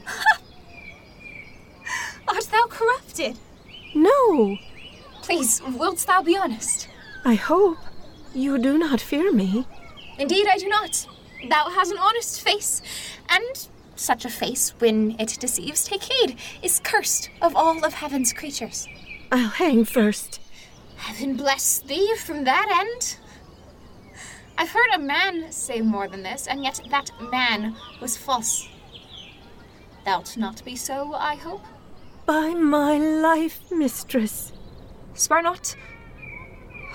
Art 2.29 2.49
thou 2.51 2.67
corrupted? 2.69 3.39
No, 3.95 4.59
Please, 5.27 5.61
wilt 5.61 5.99
thou 6.07 6.23
be 6.23 6.37
honest? 6.37 6.87
I 7.25 7.35
hope 7.35 7.79
you 8.33 8.59
do 8.59 8.79
not 8.79 9.01
fear 9.01 9.33
me. 9.33 9.67
Indeed, 10.21 10.47
I 10.49 10.57
do 10.57 10.69
not. 10.69 11.05
Thou 11.49 11.69
hast 11.69 11.91
an 11.91 11.99
honest 11.99 12.41
face, 12.41 12.81
and 13.29 13.69
such 13.97 14.25
a 14.25 14.31
face, 14.31 14.75
when 14.79 15.17
it 15.19 15.37
deceives, 15.41 15.85
take 15.85 16.05
heed, 16.05 16.39
is 16.63 16.81
cursed 16.81 17.31
of 17.43 17.57
all 17.57 17.85
of 17.85 17.95
heaven's 17.95 18.33
creatures. 18.33 18.87
I'll 19.33 19.49
hang 19.49 19.85
first. 19.85 20.41
Heaven 20.97 21.37
bless 21.37 21.81
thee 21.81 22.15
from 22.17 22.45
that 22.45 22.69
end. 22.71 23.17
I've 24.59 24.71
heard 24.71 24.95
a 24.95 24.99
man 24.99 25.53
say 25.53 25.81
more 25.81 26.09
than 26.09 26.23
this, 26.23 26.47
and 26.47 26.63
yet 26.63 26.81
that 26.91 27.11
man 27.31 27.77
was 28.01 28.17
false. 28.17 28.69
Thou'lt 30.05 30.37
not 30.37 30.65
be 30.65 30.77
so, 30.77 31.15
I 31.15 31.35
hope? 31.35 31.65
By 32.25 32.55
my 32.55 32.97
life, 32.97 33.71
mistress. 33.71 34.53
Spare 35.15 35.43
not. 35.43 35.77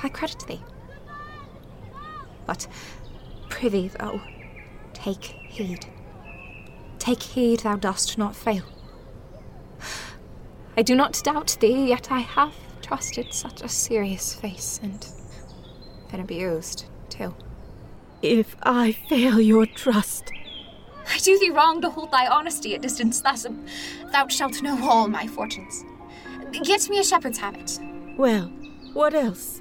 I 0.04 0.10
credit 0.10 0.46
thee. 0.48 0.62
But 2.48 2.68
prithee, 3.50 3.90
though, 3.90 4.22
take 4.94 5.24
heed. 5.24 5.86
Take 7.02 7.24
heed 7.24 7.62
thou 7.62 7.78
dost 7.78 8.20
not 8.20 8.36
fail. 8.36 8.62
I 10.78 10.84
do 10.84 10.94
not 10.94 11.20
doubt 11.24 11.58
thee, 11.60 11.88
yet 11.90 12.12
I 12.12 12.20
have 12.20 12.54
trusted 12.84 13.34
such 13.34 13.64
a 13.64 13.68
serious 13.68 14.36
face 14.36 14.80
and 14.84 15.04
been 16.12 16.20
abused. 16.20 16.86
too. 17.10 17.34
If 18.22 18.56
I 18.62 18.92
fail 18.92 19.42
your 19.42 19.66
trust, 19.66 20.32
I 21.12 21.18
do 21.18 21.40
thee 21.40 21.50
wrong 21.50 21.82
to 21.82 21.90
hold 21.90 22.12
thy 22.12 22.28
honesty 22.28 22.76
at 22.76 22.84
distance 22.84 23.20
thus. 23.20 23.48
Thou 24.12 24.28
shalt 24.28 24.62
know 24.62 24.78
all 24.88 25.08
my 25.08 25.26
fortunes. 25.26 25.84
Get 26.52 26.88
me 26.88 27.00
a 27.00 27.04
shepherd's 27.04 27.40
habit, 27.40 27.80
well, 28.16 28.44
what 28.94 29.16
else? 29.16 29.60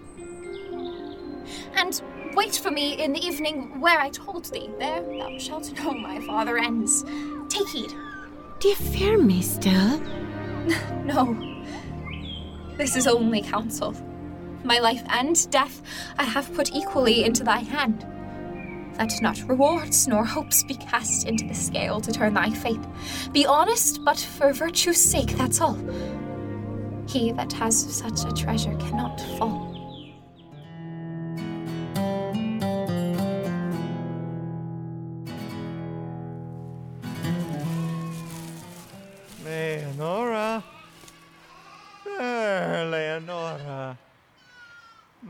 and 1.75 2.03
wait 2.35 2.57
for 2.57 2.71
me 2.71 2.95
in 2.95 3.13
the 3.13 3.25
evening 3.25 3.81
where 3.81 3.99
I 3.99 4.11
told 4.11 4.47
thee. 4.47 4.71
There 4.79 5.03
thou 5.03 5.39
shalt 5.39 5.73
know 5.79 5.93
my 5.93 6.21
father 6.21 6.59
ends. 6.59 7.05
Take 7.49 7.69
heed. 7.69 7.93
Do 8.59 8.69
you 8.69 8.75
fear 8.75 9.19
me 9.19 9.43
still? 9.43 10.01
No. 11.05 11.35
This 12.77 12.95
is 12.95 13.07
only 13.07 13.43
counsel. 13.43 13.95
My 14.63 14.79
life 14.79 15.03
and 15.09 15.51
death 15.51 15.83
I 16.19 16.25
have 16.25 16.53
put 16.55 16.73
equally 16.73 17.25
into 17.25 17.43
thy 17.43 17.59
hand. 17.59 18.07
Let 18.99 19.23
not 19.23 19.43
rewards 19.49 20.07
nor 20.07 20.25
hopes 20.25 20.63
be 20.63 20.75
cast 20.75 21.27
into 21.27 21.47
the 21.47 21.55
scale 21.55 22.01
to 22.01 22.13
turn 22.13 22.35
thy 22.35 22.51
fate. 22.51 22.81
Be 23.33 23.47
honest, 23.47 24.05
but 24.05 24.19
for 24.19 24.53
virtue's 24.53 25.03
sake, 25.03 25.37
that's 25.37 25.61
all. 25.61 25.79
He 27.09 27.33
that 27.33 27.53
has 27.55 27.77
such 27.97 28.25
a 28.25 28.33
treasure 28.35 28.77
cannot 28.77 29.21
fall. 29.39 29.70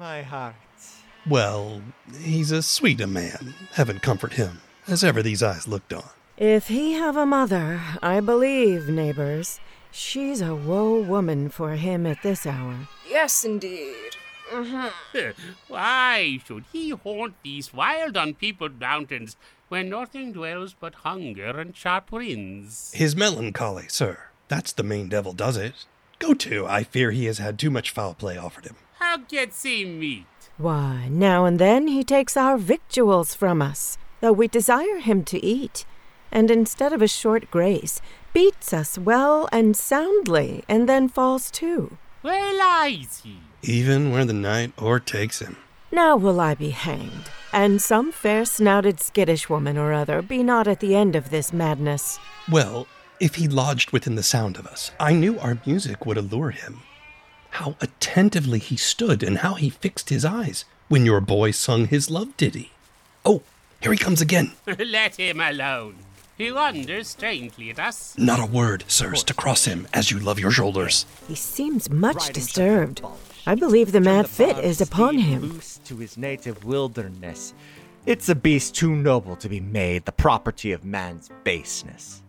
My 0.00 0.22
heart. 0.22 0.54
Well, 1.28 1.82
he's 2.22 2.52
as 2.52 2.64
sweet 2.64 3.02
a 3.02 3.06
man, 3.06 3.52
heaven 3.72 3.98
comfort 3.98 4.32
him, 4.32 4.62
as 4.88 5.04
ever 5.04 5.22
these 5.22 5.42
eyes 5.42 5.68
looked 5.68 5.92
on. 5.92 6.08
If 6.38 6.68
he 6.68 6.94
have 6.94 7.18
a 7.18 7.26
mother, 7.26 7.82
I 8.02 8.20
believe, 8.20 8.88
neighbors, 8.88 9.60
she's 9.90 10.40
a 10.40 10.54
woe 10.54 11.02
woman 11.02 11.50
for 11.50 11.72
him 11.72 12.06
at 12.06 12.22
this 12.22 12.46
hour. 12.46 12.88
Yes, 13.06 13.44
indeed. 13.44 14.16
Mm-hmm. 14.50 15.42
Why 15.68 16.40
should 16.46 16.64
he 16.72 16.90
haunt 16.92 17.34
these 17.42 17.74
wild, 17.74 18.16
unpeopled 18.16 18.80
mountains 18.80 19.36
where 19.68 19.84
nothing 19.84 20.32
dwells 20.32 20.74
but 20.80 20.94
hunger 20.94 21.60
and 21.60 21.76
sharp 21.76 22.10
winds? 22.10 22.90
His 22.94 23.14
melancholy, 23.14 23.88
sir. 23.88 24.18
That's 24.48 24.72
the 24.72 24.82
main 24.82 25.10
devil 25.10 25.34
does 25.34 25.58
it. 25.58 25.84
Go 26.18 26.32
to, 26.32 26.66
I 26.66 26.84
fear 26.84 27.10
he 27.10 27.26
has 27.26 27.36
had 27.36 27.58
too 27.58 27.70
much 27.70 27.90
foul 27.90 28.14
play 28.14 28.38
offered 28.38 28.64
him. 28.64 28.76
How 29.10 29.16
gets 29.16 29.64
he 29.64 29.84
meat? 29.84 30.24
Why, 30.56 31.08
now 31.10 31.44
and 31.44 31.58
then 31.58 31.88
he 31.88 32.04
takes 32.04 32.36
our 32.36 32.56
victuals 32.56 33.34
from 33.34 33.60
us, 33.60 33.98
though 34.20 34.30
we 34.30 34.46
desire 34.46 34.98
him 34.98 35.24
to 35.24 35.44
eat, 35.44 35.84
and 36.30 36.48
instead 36.48 36.92
of 36.92 37.02
a 37.02 37.08
short 37.08 37.50
grace, 37.50 38.00
beats 38.32 38.72
us 38.72 38.96
well 38.96 39.48
and 39.50 39.76
soundly, 39.76 40.62
and 40.68 40.88
then 40.88 41.08
falls 41.08 41.50
to. 41.58 41.98
Where 42.22 42.56
lies 42.56 43.22
he? 43.24 43.38
Even 43.62 44.12
where 44.12 44.24
the 44.24 44.32
night 44.32 44.72
o'ertakes 44.80 45.40
him. 45.40 45.56
Now 45.90 46.16
will 46.16 46.38
I 46.38 46.54
be 46.54 46.70
hanged, 46.70 47.32
and 47.52 47.82
some 47.82 48.12
fair 48.12 48.44
snouted 48.44 49.00
skittish 49.00 49.50
woman 49.50 49.76
or 49.76 49.92
other 49.92 50.22
be 50.22 50.44
not 50.44 50.68
at 50.68 50.78
the 50.78 50.94
end 50.94 51.16
of 51.16 51.30
this 51.30 51.52
madness. 51.52 52.20
Well, 52.48 52.86
if 53.18 53.34
he 53.34 53.48
lodged 53.48 53.90
within 53.90 54.14
the 54.14 54.22
sound 54.22 54.56
of 54.56 54.68
us, 54.68 54.92
I 55.00 55.14
knew 55.14 55.36
our 55.40 55.58
music 55.66 56.06
would 56.06 56.16
allure 56.16 56.50
him. 56.50 56.82
How 57.50 57.76
attentively 57.80 58.58
he 58.58 58.76
stood 58.76 59.22
and 59.22 59.38
how 59.38 59.54
he 59.54 59.70
fixed 59.70 60.08
his 60.08 60.24
eyes 60.24 60.64
when 60.88 61.06
your 61.06 61.20
boy 61.20 61.50
sung 61.50 61.86
his 61.86 62.10
love 62.10 62.36
ditty. 62.36 62.72
Oh, 63.24 63.42
here 63.80 63.92
he 63.92 63.98
comes 63.98 64.20
again. 64.20 64.52
Let 64.78 65.16
him 65.16 65.40
alone. 65.40 65.96
He 66.36 66.50
wanders 66.50 67.08
strangely 67.08 67.70
at 67.70 67.78
us. 67.78 68.16
Not 68.16 68.40
a 68.40 68.46
word, 68.46 68.84
sirs, 68.88 69.22
to 69.24 69.34
cross 69.34 69.66
him 69.66 69.86
as 69.92 70.10
you 70.10 70.18
love 70.18 70.38
your 70.38 70.50
shoulders. 70.50 71.04
He 71.28 71.34
seems 71.34 71.90
much 71.90 72.30
disturbed. 72.32 73.02
I 73.46 73.54
believe 73.54 73.92
the 73.92 74.00
mad 74.00 74.26
fit 74.26 74.58
is 74.58 74.80
upon 74.80 75.18
him. 75.18 75.42
Loose 75.42 75.80
to 75.84 75.96
his 75.96 76.16
native 76.16 76.64
wilderness. 76.64 77.52
It's 78.06 78.30
a 78.30 78.34
beast 78.34 78.74
too 78.74 78.94
noble 78.94 79.36
to 79.36 79.48
be 79.50 79.60
made 79.60 80.06
the 80.06 80.12
property 80.12 80.72
of 80.72 80.84
man's 80.84 81.28
baseness. 81.44 82.22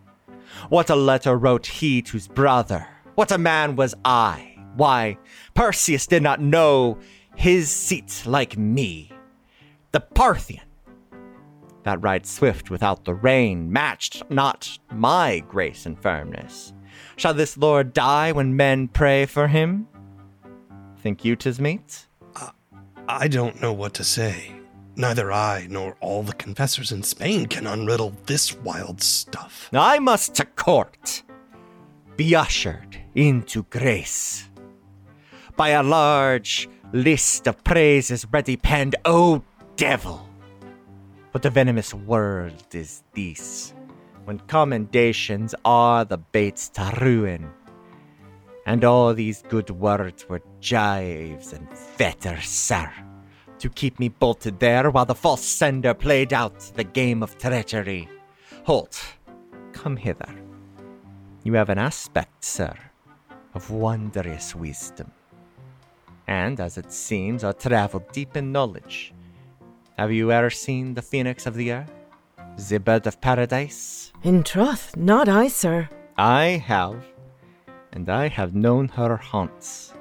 What 0.68 0.90
a 0.90 0.94
letter 0.94 1.36
wrote 1.36 1.66
he 1.66 2.02
to 2.02 2.12
his 2.12 2.28
brother? 2.28 2.86
What 3.14 3.32
a 3.32 3.38
man 3.38 3.76
was 3.76 3.94
I? 4.04 4.51
Why, 4.76 5.18
Perseus 5.54 6.06
did 6.06 6.22
not 6.22 6.40
know 6.40 6.98
his 7.34 7.70
seat 7.70 8.22
like 8.26 8.56
me. 8.56 9.10
The 9.92 10.00
Parthian, 10.00 10.64
that 11.82 12.00
rides 12.00 12.30
swift 12.30 12.70
without 12.70 13.04
the 13.04 13.14
rein, 13.14 13.72
matched 13.72 14.22
not 14.30 14.78
my 14.90 15.40
grace 15.40 15.84
and 15.84 16.00
firmness. 16.00 16.72
Shall 17.16 17.34
this 17.34 17.56
lord 17.56 17.92
die 17.92 18.32
when 18.32 18.56
men 18.56 18.88
pray 18.88 19.26
for 19.26 19.48
him? 19.48 19.88
Think 20.98 21.24
you 21.24 21.36
'tis 21.36 21.60
meet? 21.60 22.06
I 23.08 23.28
don't 23.28 23.60
know 23.60 23.72
what 23.72 23.94
to 23.94 24.04
say. 24.04 24.52
Neither 24.94 25.32
I 25.32 25.66
nor 25.68 25.96
all 26.00 26.22
the 26.22 26.34
confessors 26.34 26.92
in 26.92 27.02
Spain 27.02 27.46
can 27.46 27.64
unriddle 27.64 28.14
this 28.26 28.54
wild 28.54 29.02
stuff. 29.02 29.68
I 29.72 29.98
must 29.98 30.34
to 30.36 30.44
court, 30.44 31.22
be 32.16 32.36
ushered 32.36 32.98
into 33.14 33.64
grace 33.64 34.48
by 35.56 35.70
a 35.70 35.82
large 35.82 36.68
list 36.92 37.46
of 37.46 37.62
praises 37.64 38.26
ready 38.30 38.56
penned. 38.56 38.96
O 39.04 39.42
devil! 39.76 40.28
But 41.32 41.42
the 41.42 41.50
venomous 41.50 41.94
world 41.94 42.66
is 42.72 43.02
this, 43.14 43.72
when 44.24 44.38
commendations 44.40 45.54
are 45.64 46.04
the 46.04 46.18
baits 46.18 46.68
to 46.70 46.92
ruin, 47.00 47.50
and 48.66 48.84
all 48.84 49.14
these 49.14 49.42
good 49.48 49.70
words 49.70 50.28
were 50.28 50.42
gyves 50.60 51.52
and 51.52 51.68
fetters, 51.72 52.44
sir, 52.44 52.92
to 53.58 53.68
keep 53.70 53.98
me 53.98 54.08
bolted 54.08 54.60
there 54.60 54.90
while 54.90 55.06
the 55.06 55.14
false 55.14 55.44
sender 55.44 55.94
played 55.94 56.32
out 56.32 56.58
the 56.74 56.84
game 56.84 57.22
of 57.22 57.38
treachery. 57.38 58.08
Holt, 58.64 59.02
come 59.72 59.96
hither. 59.96 60.32
You 61.44 61.54
have 61.54 61.70
an 61.70 61.78
aspect, 61.78 62.44
sir, 62.44 62.74
of 63.54 63.70
wondrous 63.70 64.54
wisdom, 64.54 65.10
and 66.32 66.60
as 66.60 66.78
it 66.78 66.90
seems, 66.90 67.44
are 67.44 67.52
travelled 67.52 68.10
deep 68.10 68.36
in 68.38 68.52
knowledge. 68.52 69.12
Have 69.98 70.10
you 70.12 70.32
ever 70.32 70.48
seen 70.48 70.94
the 70.94 71.08
phoenix 71.10 71.46
of 71.46 71.54
the 71.54 71.72
earth? 71.72 71.92
The 72.68 72.78
bird 72.78 73.06
of 73.06 73.20
paradise? 73.20 74.12
In 74.22 74.42
troth, 74.42 74.96
not 74.96 75.28
I, 75.28 75.48
sir. 75.48 75.90
I 76.16 76.44
have, 76.72 77.04
and 77.92 78.08
I 78.08 78.28
have 78.28 78.54
known 78.54 78.88
her 78.88 79.16
haunts, 79.16 79.92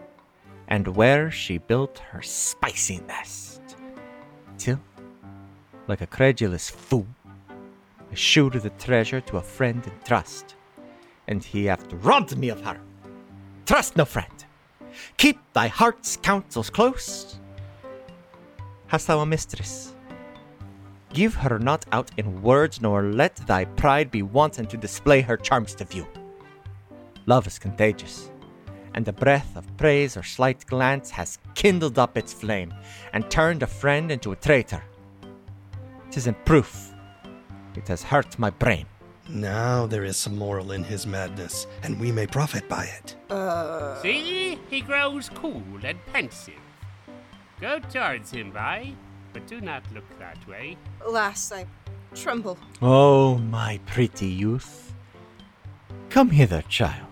and 0.69 0.95
where 0.99 1.29
she 1.31 1.57
built 1.57 1.99
her 2.11 2.21
spicy 2.21 3.01
nest. 3.07 3.61
Till, 4.57 4.79
like 5.89 6.01
a 6.01 6.07
credulous 6.07 6.69
fool, 6.69 7.07
I 8.11 8.15
shewed 8.15 8.53
the 8.53 8.75
treasure 8.85 9.21
to 9.21 9.37
a 9.37 9.49
friend 9.57 9.85
in 9.85 9.97
trust, 10.05 10.55
and 11.27 11.43
he 11.43 11.65
hath 11.65 11.91
robbed 12.05 12.37
me 12.37 12.47
of 12.49 12.61
her. 12.61 12.79
Trust 13.65 13.97
no 13.97 14.05
friend. 14.05 14.45
Keep 15.17 15.39
thy 15.53 15.67
heart's 15.67 16.17
counsels 16.17 16.69
close. 16.69 17.39
Hast 18.87 19.07
thou 19.07 19.19
a 19.19 19.25
mistress? 19.25 19.93
Give 21.13 21.33
her 21.35 21.59
not 21.59 21.85
out 21.91 22.11
in 22.17 22.41
words, 22.41 22.81
nor 22.81 23.03
let 23.03 23.35
thy 23.47 23.65
pride 23.65 24.11
be 24.11 24.21
wanton 24.21 24.65
to 24.67 24.77
display 24.77 25.21
her 25.21 25.37
charms 25.37 25.75
to 25.75 25.85
view. 25.85 26.07
Love 27.25 27.47
is 27.47 27.59
contagious, 27.59 28.31
and 28.93 29.07
a 29.07 29.13
breath 29.13 29.55
of 29.55 29.77
praise 29.77 30.17
or 30.17 30.23
slight 30.23 30.65
glance 30.65 31.09
has 31.11 31.37
kindled 31.53 31.99
up 31.99 32.17
its 32.17 32.33
flame 32.33 32.73
and 33.13 33.29
turned 33.29 33.63
a 33.63 33.67
friend 33.67 34.11
into 34.11 34.31
a 34.31 34.35
traitor. 34.37 34.83
'Tis 36.09 36.27
in 36.27 36.35
proof. 36.45 36.91
It 37.75 37.87
has 37.87 38.03
hurt 38.03 38.37
my 38.39 38.49
brain. 38.49 38.85
Now 39.29 39.85
there 39.87 40.03
is 40.03 40.17
some 40.17 40.37
moral 40.37 40.71
in 40.71 40.83
his 40.83 41.05
madness, 41.07 41.67
and 41.83 41.99
we 41.99 42.11
may 42.11 42.27
profit 42.27 42.67
by 42.67 42.85
it. 42.85 43.15
Uh, 43.31 44.01
See, 44.01 44.59
he 44.69 44.81
grows 44.81 45.29
cool 45.29 45.63
and 45.83 45.97
pensive. 46.11 46.55
Go 47.59 47.79
towards 47.79 48.31
him, 48.31 48.51
Vi, 48.51 48.93
but 49.33 49.47
do 49.47 49.61
not 49.61 49.83
look 49.93 50.03
that 50.19 50.37
way. 50.47 50.77
alas, 51.05 51.51
I 51.51 51.65
tremble. 52.15 52.57
Oh, 52.81 53.37
my 53.37 53.79
pretty 53.85 54.27
youth. 54.27 54.93
Come 56.09 56.29
hither, 56.31 56.63
child. 56.67 57.07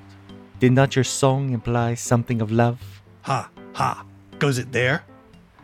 Did 0.59 0.73
not 0.73 0.95
your 0.95 1.05
song 1.05 1.51
imply 1.53 1.93
something 1.93 2.41
of 2.41 2.51
love? 2.51 3.01
Ha, 3.21 3.49
ha. 3.73 4.03
Goes 4.39 4.57
it 4.57 4.71
there? 4.73 5.03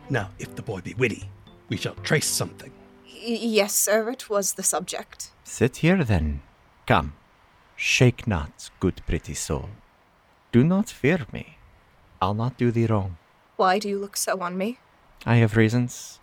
Now, 0.08 0.30
if 0.38 0.54
the 0.54 0.62
boy 0.62 0.80
be 0.80 0.94
witty, 0.94 1.28
we 1.68 1.76
shall 1.76 1.94
trace 1.96 2.26
something. 2.26 2.72
Y- 3.04 3.38
yes, 3.60 3.74
sir, 3.74 4.08
it 4.10 4.30
was 4.30 4.54
the 4.54 4.62
subject. 4.62 5.32
Sit 5.48 5.76
here 5.76 6.02
then. 6.02 6.42
Come. 6.88 7.14
Shake 7.76 8.26
not, 8.26 8.68
good 8.80 9.00
pretty 9.06 9.32
soul. 9.32 9.70
Do 10.50 10.64
not 10.64 10.90
fear 10.90 11.24
me. 11.32 11.58
I'll 12.20 12.34
not 12.34 12.58
do 12.58 12.72
thee 12.72 12.86
wrong. 12.86 13.16
Why 13.54 13.78
do 13.78 13.88
you 13.88 13.96
look 13.96 14.16
so 14.16 14.40
on 14.40 14.58
me? 14.58 14.80
I 15.24 15.36
have 15.36 15.56
reasons. 15.56 16.18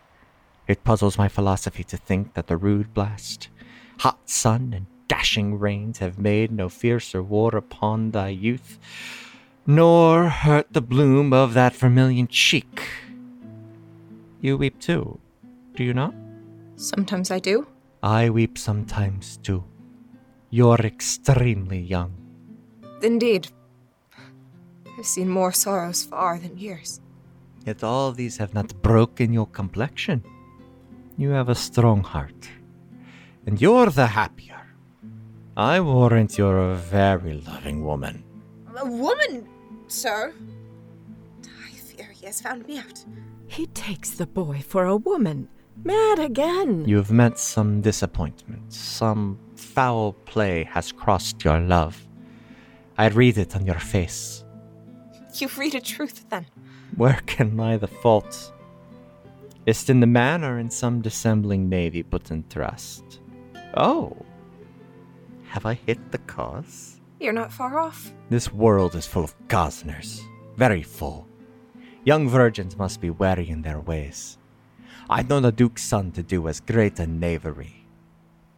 It 0.67 0.83
puzzles 0.83 1.17
my 1.17 1.29
philosophy 1.29 1.85
to 1.85 1.97
think 1.97 2.33
that 2.33 2.47
the 2.47 2.57
rude 2.57 2.93
blast, 2.93 3.47
hot 3.99 4.29
sun, 4.29 4.73
and 4.75 4.87
dashing 5.07 5.57
rains 5.57 5.99
have 5.99 6.19
made 6.19 6.51
no 6.51 6.67
fiercer 6.67 7.23
war 7.23 7.55
upon 7.55 8.11
thy 8.11 8.27
youth, 8.27 8.77
nor 9.65 10.27
hurt 10.27 10.73
the 10.73 10.81
bloom 10.81 11.31
of 11.31 11.53
that 11.53 11.73
vermilion 11.73 12.27
cheek. 12.27 12.83
You 14.41 14.57
weep 14.57 14.81
too, 14.81 15.17
do 15.75 15.83
you 15.85 15.93
not? 15.93 16.13
Sometimes 16.75 17.31
I 17.31 17.39
do. 17.39 17.65
I 18.03 18.29
weep 18.29 18.57
sometimes 18.57 19.37
too. 19.37 19.63
You're 20.49 20.75
extremely 20.75 21.79
young. 21.79 22.13
Indeed. 23.01 23.47
I've 24.99 25.05
seen 25.05 25.29
more 25.29 25.53
sorrows 25.53 26.03
far 26.03 26.37
than 26.37 26.57
years. 26.57 26.99
Yet 27.65 27.81
all 27.81 28.11
these 28.11 28.35
have 28.37 28.53
not 28.53 28.81
broken 28.81 29.31
your 29.31 29.47
complexion. 29.47 30.21
You 31.17 31.29
have 31.29 31.47
a 31.47 31.55
strong 31.55 32.03
heart, 32.03 32.49
and 33.45 33.61
you're 33.61 33.89
the 33.89 34.07
happier. 34.07 34.61
I 35.55 35.79
warrant 35.79 36.37
you're 36.37 36.71
a 36.71 36.75
very 36.75 37.41
loving 37.47 37.85
woman. 37.85 38.25
A 38.75 38.85
woman, 38.85 39.47
sir? 39.87 40.33
I 41.65 41.71
fear 41.71 42.07
he 42.11 42.25
has 42.25 42.41
found 42.41 42.67
me 42.67 42.79
out. 42.79 43.05
He 43.47 43.67
takes 43.67 44.11
the 44.11 44.27
boy 44.27 44.61
for 44.67 44.85
a 44.85 44.97
woman. 44.97 45.47
Mad 45.83 46.19
again. 46.19 46.85
You've 46.87 47.11
met 47.11 47.37
some 47.37 47.81
disappointment. 47.81 48.71
Some 48.71 49.37
foul 49.55 50.13
play 50.25 50.63
has 50.65 50.91
crossed 50.91 51.43
your 51.43 51.59
love. 51.59 52.07
I 52.97 53.07
read 53.07 53.37
it 53.37 53.55
on 53.55 53.65
your 53.65 53.79
face. 53.79 54.45
You 55.35 55.49
read 55.57 55.75
a 55.75 55.81
truth, 55.81 56.25
then. 56.29 56.45
Where 56.95 57.19
can 57.25 57.57
lie 57.57 57.77
the 57.77 57.87
fault? 57.87 58.53
Is 59.65 59.83
it 59.83 59.89
in 59.89 59.99
the 59.99 60.07
man 60.07 60.43
or 60.43 60.59
in 60.59 60.69
some 60.69 61.01
dissembling 61.01 61.67
navy 61.67 62.03
put 62.03 62.31
in 62.31 62.45
trust? 62.49 63.19
Oh. 63.75 64.15
Have 65.45 65.65
I 65.65 65.73
hit 65.73 66.11
the 66.11 66.19
cause? 66.19 67.01
You're 67.19 67.33
not 67.33 67.51
far 67.51 67.79
off. 67.79 68.13
This 68.29 68.53
world 68.53 68.95
is 68.95 69.07
full 69.07 69.23
of 69.23 69.35
cozeners. 69.47 70.21
Very 70.55 70.83
full. 70.83 71.27
Young 72.05 72.29
virgins 72.29 72.77
must 72.77 73.01
be 73.01 73.09
wary 73.09 73.49
in 73.49 73.61
their 73.61 73.79
ways. 73.79 74.37
I'd 75.13 75.29
the 75.29 75.51
duke's 75.51 75.83
son 75.83 76.11
to 76.13 76.23
do 76.23 76.47
as 76.47 76.59
great 76.59 76.99
a 76.99 77.05
knavery. 77.05 77.85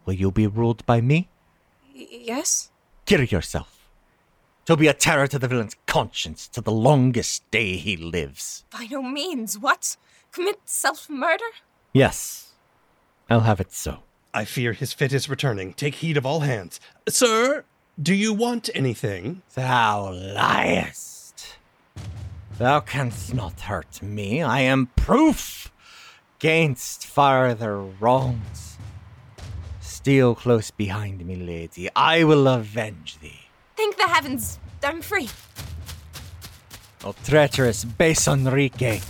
Will 0.06 0.14
you 0.14 0.32
be 0.32 0.48
ruled 0.48 0.86
by 0.86 1.02
me? 1.02 1.28
Y- 1.94 2.08
yes? 2.10 2.72
Kill 3.06 3.26
yourself. 3.26 3.90
To 4.68 4.78
be 4.78 4.88
a 4.88 4.94
terror 4.94 5.28
to 5.28 5.38
the 5.38 5.50
villain's 5.50 5.76
conscience 5.86 6.48
to 6.48 6.62
the 6.62 6.72
longest 6.72 7.44
day 7.52 7.76
he 7.76 7.98
lives. 7.98 8.64
By 8.72 8.88
no 8.90 9.02
means. 9.04 9.60
What? 9.60 9.98
Commit 10.32 10.62
self 10.64 11.10
murder? 11.10 11.44
Yes, 11.92 12.54
I'll 13.30 13.42
have 13.42 13.60
it 13.60 13.74
so. 13.74 14.04
I 14.34 14.46
fear 14.46 14.72
his 14.72 14.94
fit 14.94 15.12
is 15.12 15.28
returning. 15.30 15.74
Take 15.74 15.96
heed 15.96 16.16
of 16.16 16.26
all 16.26 16.40
hands. 16.40 16.80
Sir, 17.10 17.66
do 18.02 18.14
you 18.14 18.32
want 18.34 18.70
anything? 18.74 19.42
Thou 19.56 20.10
liest. 20.10 21.58
Thou 22.58 22.80
canst 22.80 23.34
not 23.34 23.60
hurt 23.60 24.02
me. 24.02 24.42
I 24.42 24.62
am 24.62 24.88
proof 24.96 25.70
against 26.46 27.08
farther 27.08 27.76
wrongs. 28.00 28.78
Steal 29.82 30.36
close 30.36 30.70
behind 30.70 31.26
me, 31.26 31.36
lady. 31.36 31.90
I 31.96 32.24
will 32.24 32.48
avenge 32.48 33.18
thee. 33.18 33.48
Thank 33.76 33.98
the 33.98 34.04
heavens, 34.04 34.60
I'm 34.84 35.02
free. 35.02 35.28
O 37.04 37.16
treacherous 37.24 37.84
base 37.84 38.28
Enrique, 38.28 39.02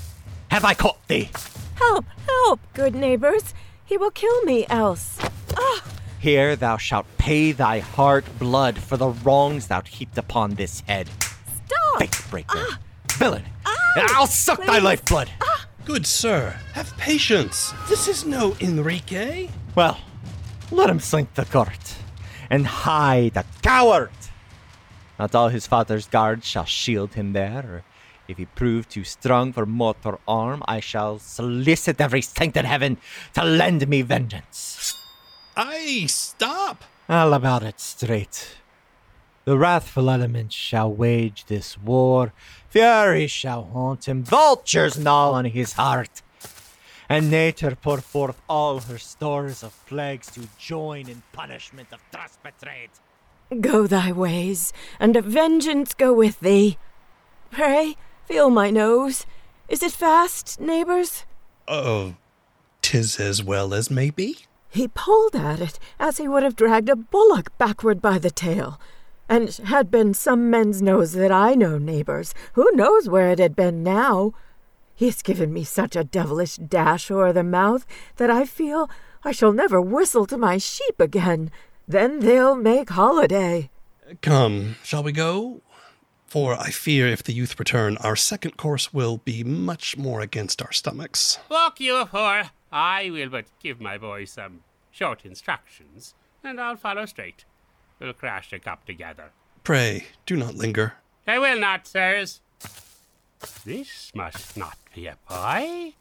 have 0.47 0.63
I 0.63 0.75
caught 0.75 1.05
thee? 1.09 1.29
Help, 1.75 2.05
help, 2.25 2.61
good 2.73 2.95
neighbors. 2.95 3.53
He 3.83 3.97
will 3.97 4.11
kill 4.11 4.41
me 4.43 4.65
else. 4.69 5.19
Ah! 5.57 5.83
Here 6.21 6.55
thou 6.55 6.77
shalt 6.77 7.05
pay 7.17 7.51
thy 7.51 7.79
heart 7.79 8.23
blood 8.39 8.77
for 8.77 8.95
the 8.95 9.09
wrongs 9.09 9.67
thou 9.67 9.81
heaped 9.81 10.17
upon 10.17 10.51
this 10.51 10.79
head. 10.87 11.09
Stop! 11.65 11.99
Faith 11.99 12.27
breaker! 12.31 12.55
Ah. 12.55 12.79
Villain! 13.11 13.43
Ah. 13.65 14.15
I'll 14.15 14.25
suck 14.25 14.59
thy 14.59 14.79
please. 14.79 14.83
lifeblood! 14.83 15.29
Ah. 15.41 15.65
Good 15.85 16.05
sir, 16.05 16.55
have 16.73 16.97
patience. 16.97 17.73
This 17.87 18.07
is 18.07 18.25
no 18.25 18.55
Enrique. 18.59 19.49
Well, 19.75 19.99
let 20.71 20.89
him 20.89 20.99
slink 20.99 21.35
the 21.35 21.45
court 21.45 21.95
and 22.49 22.65
hide 22.65 23.37
a 23.37 23.45
coward. 23.61 24.09
Not 25.19 25.35
all 25.35 25.49
his 25.49 25.67
father's 25.67 26.07
guards 26.07 26.45
shall 26.45 26.65
shield 26.65 27.13
him 27.13 27.33
there, 27.33 27.83
if 28.27 28.37
he 28.37 28.45
prove 28.45 28.89
too 28.89 29.03
strong 29.03 29.53
for 29.53 29.65
mortal 29.65 30.19
arm, 30.27 30.63
I 30.67 30.79
shall 30.79 31.19
solicit 31.19 32.01
every 32.01 32.21
saint 32.21 32.57
in 32.57 32.65
heaven 32.65 32.97
to 33.33 33.43
lend 33.43 33.87
me 33.87 34.01
vengeance. 34.01 34.95
Aye, 35.55 36.05
stop. 36.07 36.83
All 37.07 37.33
about 37.33 37.61
it 37.63 37.79
straight. 37.79 38.57
The 39.45 39.59
wrathful 39.59 40.09
elements 40.09 40.55
shall 40.55 40.91
wage 40.91 41.45
this 41.45 41.77
war, 41.77 42.33
fury 42.75 43.25
shall 43.25 43.63
haunt 43.71 44.05
him, 44.05 44.21
vultures 44.21 44.99
gnaw 44.99 45.31
on 45.31 45.45
his 45.45 45.73
heart, 45.73 46.21
and 47.07 47.31
nature 47.31 47.73
pour 47.81 48.01
forth 48.01 48.41
all 48.49 48.81
her 48.81 48.97
stores 48.97 49.63
of 49.63 49.85
plagues 49.85 50.29
to 50.29 50.41
join 50.57 51.07
in 51.07 51.23
punishment 51.31 51.87
of 51.93 52.01
trust 52.11 52.37
betrayed. 52.43 52.89
Go 53.61 53.87
thy 53.87 54.11
ways, 54.11 54.73
and 54.99 55.15
a 55.15 55.21
vengeance 55.21 55.93
go 55.93 56.11
with 56.11 56.41
thee. 56.41 56.77
Pray, 57.49 57.95
feel 58.25 58.49
my 58.49 58.71
nose. 58.71 59.25
Is 59.69 59.81
it 59.81 59.93
fast, 59.93 60.59
neighbors? 60.59 61.23
Oh, 61.69 62.15
tis 62.81 63.21
as 63.21 63.41
well 63.41 63.73
as 63.73 63.89
may 63.89 64.09
be. 64.09 64.39
He 64.67 64.89
pulled 64.89 65.33
at 65.37 65.61
it 65.61 65.79
as 65.97 66.17
he 66.17 66.27
would 66.27 66.43
have 66.43 66.57
dragged 66.57 66.89
a 66.89 66.97
bullock 66.97 67.57
backward 67.57 68.01
by 68.01 68.19
the 68.19 68.31
tail. 68.31 68.81
And 69.27 69.49
had 69.49 69.89
been 69.89 70.13
some 70.13 70.49
men's 70.49 70.81
nose 70.81 71.13
that 71.13 71.31
I 71.31 71.55
know, 71.55 71.77
neighbors. 71.77 72.33
Who 72.53 72.69
knows 72.73 73.09
where 73.09 73.31
it 73.31 73.39
had 73.39 73.55
been 73.55 73.83
now? 73.83 74.33
He 74.93 75.05
has 75.05 75.21
given 75.21 75.51
me 75.51 75.63
such 75.63 75.95
a 75.95 76.03
devilish 76.03 76.55
dash 76.55 77.11
o'er 77.11 77.33
the 77.33 77.43
mouth 77.43 77.85
that 78.17 78.29
I 78.29 78.45
feel 78.45 78.89
I 79.23 79.31
shall 79.31 79.51
never 79.51 79.81
whistle 79.81 80.25
to 80.27 80.37
my 80.37 80.57
sheep 80.57 80.99
again. 80.99 81.51
Then 81.87 82.19
they'll 82.19 82.55
make 82.55 82.91
holiday. 82.91 83.69
Come, 84.21 84.75
shall 84.83 85.03
we 85.03 85.11
go? 85.11 85.61
For 86.27 86.53
I 86.53 86.69
fear 86.69 87.07
if 87.07 87.23
the 87.23 87.33
youth 87.33 87.57
return, 87.59 87.97
our 87.97 88.15
second 88.15 88.57
course 88.57 88.93
will 88.93 89.17
be 89.17 89.43
much 89.43 89.97
more 89.97 90.21
against 90.21 90.61
our 90.61 90.71
stomachs. 90.71 91.39
Walk 91.49 91.79
you 91.79 91.95
afore. 91.95 92.51
I 92.71 93.09
will 93.09 93.29
but 93.29 93.45
give 93.61 93.81
my 93.81 93.97
boy 93.97 94.25
some 94.25 94.61
short 94.91 95.25
instructions, 95.25 96.13
and 96.43 96.59
I'll 96.59 96.75
follow 96.75 97.05
straight. 97.05 97.45
We'll 97.99 98.13
crash 98.13 98.49
the 98.49 98.59
cup 98.59 98.85
together. 98.85 99.31
Pray, 99.63 100.07
do 100.25 100.35
not 100.35 100.55
linger. 100.55 100.93
I 101.27 101.39
will 101.39 101.59
not, 101.59 101.87
sirs. 101.87 102.41
This 103.63 104.11
must 104.13 104.57
not 104.57 104.77
be 104.93 105.07
a 105.07 105.17
boy. 105.29 105.93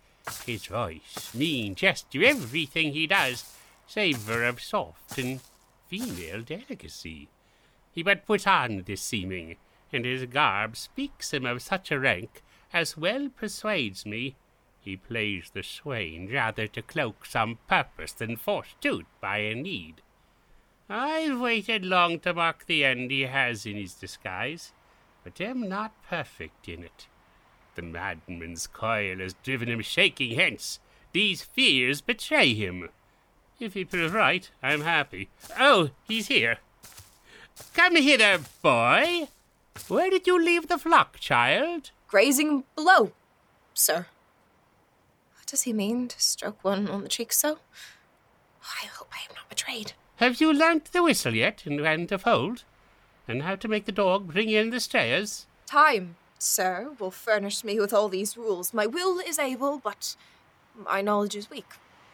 His 0.47 0.66
voice, 0.66 1.35
mean 1.35 1.75
gesture, 1.75 2.25
everything 2.25 2.93
he 2.93 3.07
does, 3.07 3.45
savour 3.87 4.45
of 4.45 4.61
soft 4.61 5.19
and 5.19 5.41
female 5.89 6.43
delicacy. 6.43 7.29
He 7.93 8.03
but 8.03 8.27
puts 8.27 8.47
on 8.47 8.83
this 8.87 9.03
seeming, 9.03 9.57
and 9.93 10.05
his 10.05 10.25
garb 10.27 10.77
speaks 10.77 11.33
him 11.33 11.47
of 11.47 11.62
such 11.62 11.91
a 11.91 12.01
rank 12.01 12.43
as 12.73 12.97
well 12.97 13.29
persuades 13.29 14.05
me 14.05 14.35
he 14.85 14.99
plays 14.99 15.51
the 15.55 15.62
swain 15.62 16.31
rather 16.31 16.66
to 16.66 16.83
cloak 16.83 17.25
some 17.25 17.59
purpose 17.66 18.12
than 18.12 18.37
forsooth 18.37 19.07
by 19.19 19.39
a 19.39 19.55
need. 19.55 20.03
I've 20.89 21.40
waited 21.40 21.85
long 21.85 22.20
to 22.20 22.35
mark 22.35 22.66
the 22.66 22.85
end 22.85 23.11
he 23.11 23.23
has 23.23 23.65
in 23.65 23.77
his 23.77 23.94
disguise, 23.94 24.73
but 25.23 25.40
am 25.40 25.69
not 25.69 25.93
perfect 26.09 26.69
in 26.69 26.82
it. 26.82 27.06
The 27.74 27.82
madman's 27.82 28.66
coil 28.66 29.19
has 29.19 29.35
driven 29.43 29.69
him 29.69 29.81
shaking 29.81 30.36
hence. 30.36 30.78
These 31.12 31.43
fears 31.43 32.01
betray 32.01 32.55
him. 32.55 32.90
If 33.59 33.74
he 33.74 33.85
prove 33.85 34.12
right, 34.12 34.51
I'm 34.62 34.82
happy. 34.82 35.31
Oh, 35.59 35.90
he's 36.06 36.28
here. 36.28 36.59
Come 37.73 37.97
hither, 37.97 38.39
boy. 38.62 39.28
Where 39.89 40.11
did 40.11 40.27
you 40.27 40.43
leave 40.43 40.69
the 40.69 40.78
flock, 40.78 41.19
child? 41.19 41.90
Grazing 42.09 42.65
below, 42.77 43.12
sir. 43.73 44.06
What 45.36 45.47
does 45.47 45.62
he 45.62 45.73
mean 45.73 46.09
to 46.09 46.20
stroke 46.20 46.62
one 46.62 46.89
on 46.89 47.02
the 47.02 47.09
cheek 47.09 47.32
so? 47.32 47.59
I 48.62 48.86
hope 48.86 49.09
I 49.12 49.28
am 49.28 49.35
not 49.35 49.48
betrayed. 49.48 49.93
Have 50.16 50.41
you 50.41 50.53
learnt 50.53 50.93
the 50.93 51.03
whistle 51.03 51.35
yet, 51.35 51.66
and 51.66 51.81
when 51.81 52.07
to 52.07 52.19
fold? 52.19 52.62
And 53.27 53.43
how 53.43 53.57
to 53.57 53.69
make 53.69 53.85
the 53.85 53.93
dog 53.93 54.28
bring 54.32 54.49
in 54.49 54.70
the 54.70 54.78
strayers? 54.78 55.47
Time, 55.66 56.16
sir, 56.39 56.93
will 57.01 57.11
furnish 57.11 57.65
me 57.65 57.81
with 57.81 57.93
all 57.93 58.09
these 58.09 58.36
rules. 58.36 58.73
My 58.73 58.86
will 58.86 59.19
is 59.19 59.39
able, 59.41 59.78
but 59.78 60.15
my 60.77 61.01
knowledge 61.01 61.35
is 61.35 61.51
weak, 61.51 61.66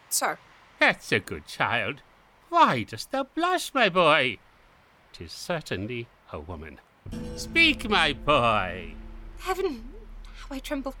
sir. 0.09 0.39
That's 0.79 1.11
a 1.11 1.19
good 1.19 1.45
child. 1.45 2.01
Why 2.49 2.83
dost 2.83 3.11
thou 3.11 3.23
blush, 3.35 3.71
my 3.73 3.87
boy? 3.87 4.39
Tis 5.13 5.31
certainly 5.31 6.07
a 6.31 6.39
woman. 6.39 6.79
Speak, 7.35 7.87
my 7.87 8.13
boy. 8.13 8.93
Heaven, 9.39 9.83
how 10.39 10.55
I 10.55 10.59
tremble. 10.59 10.95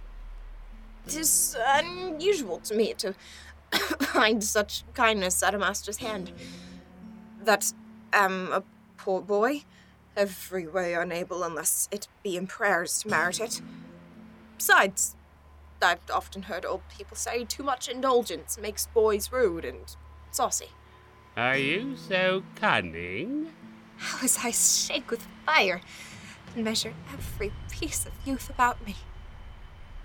It 1.07 1.15
is 1.15 1.57
unusual 1.59 2.59
to 2.59 2.75
me 2.75 2.93
to 2.95 3.15
find 3.71 4.43
such 4.43 4.83
kindness 4.93 5.41
at 5.41 5.55
a 5.55 5.59
master's 5.59 5.97
hand. 5.97 6.31
That 7.43 7.73
am 8.13 8.51
a 8.51 8.63
poor 8.97 9.21
boy, 9.21 9.63
every 10.15 10.67
way 10.67 10.93
unable 10.93 11.43
unless 11.43 11.87
it 11.91 12.07
be 12.23 12.37
in 12.37 12.47
prayers 12.47 13.01
to 13.01 13.09
merit 13.09 13.39
it. 13.39 13.61
Besides, 14.57 15.15
I've 15.81 15.99
often 16.13 16.43
heard 16.43 16.65
old 16.65 16.81
people 16.95 17.17
say 17.17 17.43
too 17.43 17.63
much 17.63 17.87
indulgence 17.87 18.57
makes 18.59 18.87
boys 18.87 19.31
rude 19.31 19.65
and 19.65 19.95
saucy. 20.31 20.69
Are 21.35 21.57
you 21.57 21.95
so 21.95 22.43
cunning? 22.55 23.51
How 23.97 24.23
as 24.23 24.37
I 24.43 24.51
shake 24.51 25.09
with 25.09 25.25
fire 25.45 25.81
and 26.55 26.63
measure 26.65 26.93
every 27.13 27.51
piece 27.71 28.05
of 28.05 28.11
youth 28.25 28.49
about 28.49 28.85
me. 28.85 28.95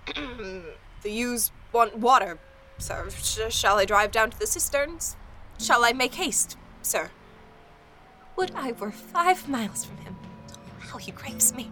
the 0.15 1.11
youths 1.11 1.51
want 1.73 1.97
water, 1.97 2.39
sir. 2.77 3.09
Sh- 3.09 3.39
shall 3.49 3.77
I 3.77 3.85
drive 3.85 4.11
down 4.11 4.31
to 4.31 4.39
the 4.39 4.47
cisterns? 4.47 5.15
Shall 5.59 5.83
I 5.83 5.93
make 5.93 6.15
haste, 6.15 6.57
sir? 6.81 7.11
Would 8.37 8.51
I 8.55 8.71
were 8.73 8.91
five 8.91 9.49
miles 9.49 9.83
from 9.83 9.97
him. 9.97 10.15
Oh, 10.51 10.79
how 10.79 10.97
he 10.97 11.11
grapes 11.11 11.53
me. 11.53 11.69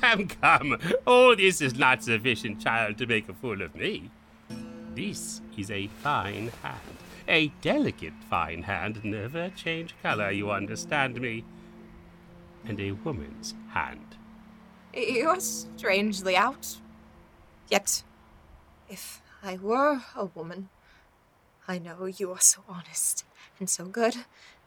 Come, 0.00 0.28
come. 0.28 0.78
All 1.06 1.34
this 1.36 1.60
is 1.60 1.76
not 1.76 2.02
sufficient, 2.02 2.60
child, 2.60 2.98
to 2.98 3.06
make 3.06 3.28
a 3.28 3.34
fool 3.34 3.62
of 3.62 3.74
me. 3.74 4.10
This 4.94 5.40
is 5.56 5.70
a 5.70 5.86
fine 5.86 6.50
hand. 6.62 6.96
A 7.28 7.48
delicate 7.62 8.12
fine 8.28 8.62
hand, 8.62 9.04
never 9.04 9.48
change 9.50 9.94
color, 10.02 10.30
you 10.30 10.50
understand 10.50 11.20
me. 11.20 11.44
And 12.64 12.80
a 12.80 12.92
woman's 12.92 13.54
hand. 13.68 14.16
You 14.92 15.28
are 15.28 15.40
strangely 15.40 16.36
out. 16.36 16.78
Yet, 17.68 18.02
if 18.88 19.22
I 19.42 19.56
were 19.56 20.02
a 20.14 20.24
woman, 20.26 20.68
I 21.68 21.78
know 21.78 22.06
you 22.06 22.32
are 22.32 22.40
so 22.40 22.62
honest 22.68 23.24
and 23.58 23.70
so 23.70 23.86
good 23.86 24.16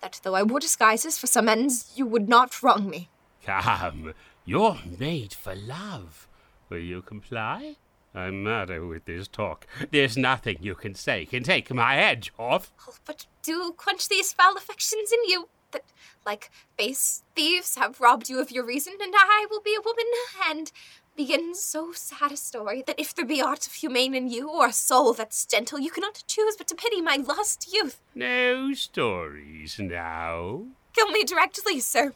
that 0.01 0.19
though 0.23 0.35
I 0.35 0.43
wore 0.43 0.59
disguises 0.59 1.17
for 1.17 1.27
some 1.27 1.49
ends, 1.49 1.91
you 1.95 2.05
would 2.05 2.29
not 2.29 2.61
wrong 2.61 2.89
me. 2.89 3.09
Come, 3.45 4.13
you're 4.45 4.77
made 4.99 5.33
for 5.33 5.55
love. 5.55 6.27
Will 6.69 6.79
you 6.79 7.01
comply? 7.01 7.75
I'm 8.13 8.43
mad 8.43 8.69
with 8.69 9.05
this 9.05 9.27
talk. 9.27 9.67
There's 9.91 10.17
nothing 10.17 10.57
you 10.61 10.75
can 10.75 10.95
say 10.95 11.25
can 11.25 11.43
take 11.43 11.71
my 11.71 11.97
edge 11.97 12.33
off. 12.39 12.71
Oh, 12.87 12.95
but 13.05 13.27
do 13.43 13.73
quench 13.77 14.09
these 14.09 14.33
foul 14.33 14.57
affections 14.57 15.11
in 15.11 15.29
you 15.29 15.49
that, 15.71 15.83
like 16.25 16.49
base 16.77 17.23
thieves, 17.35 17.75
have 17.75 18.01
robbed 18.01 18.29
you 18.29 18.41
of 18.41 18.51
your 18.51 18.65
reason, 18.65 18.93
and 19.01 19.13
I 19.15 19.45
will 19.49 19.61
be 19.61 19.75
a 19.75 19.81
woman, 19.81 20.05
and 20.49 20.71
begin 21.19 21.53
so 21.53 21.91
sad 21.91 22.31
a 22.31 22.37
story 22.37 22.81
that 22.87 22.97
if 22.97 23.13
there 23.13 23.25
be 23.25 23.41
aught 23.41 23.67
of 23.67 23.73
humane 23.73 24.15
in 24.15 24.29
you, 24.29 24.49
or 24.49 24.67
a 24.67 24.71
soul 24.71 25.11
that's 25.11 25.45
gentle, 25.45 25.77
you 25.77 25.91
cannot 25.91 26.23
choose 26.27 26.55
but 26.55 26.65
to 26.65 26.73
pity 26.73 27.01
my 27.01 27.17
lost 27.17 27.73
youth. 27.73 27.99
No 28.15 28.73
stories 28.73 29.77
now. 29.79 30.63
Kill 30.93 31.11
me 31.11 31.25
directly, 31.25 31.81
sir. 31.81 32.13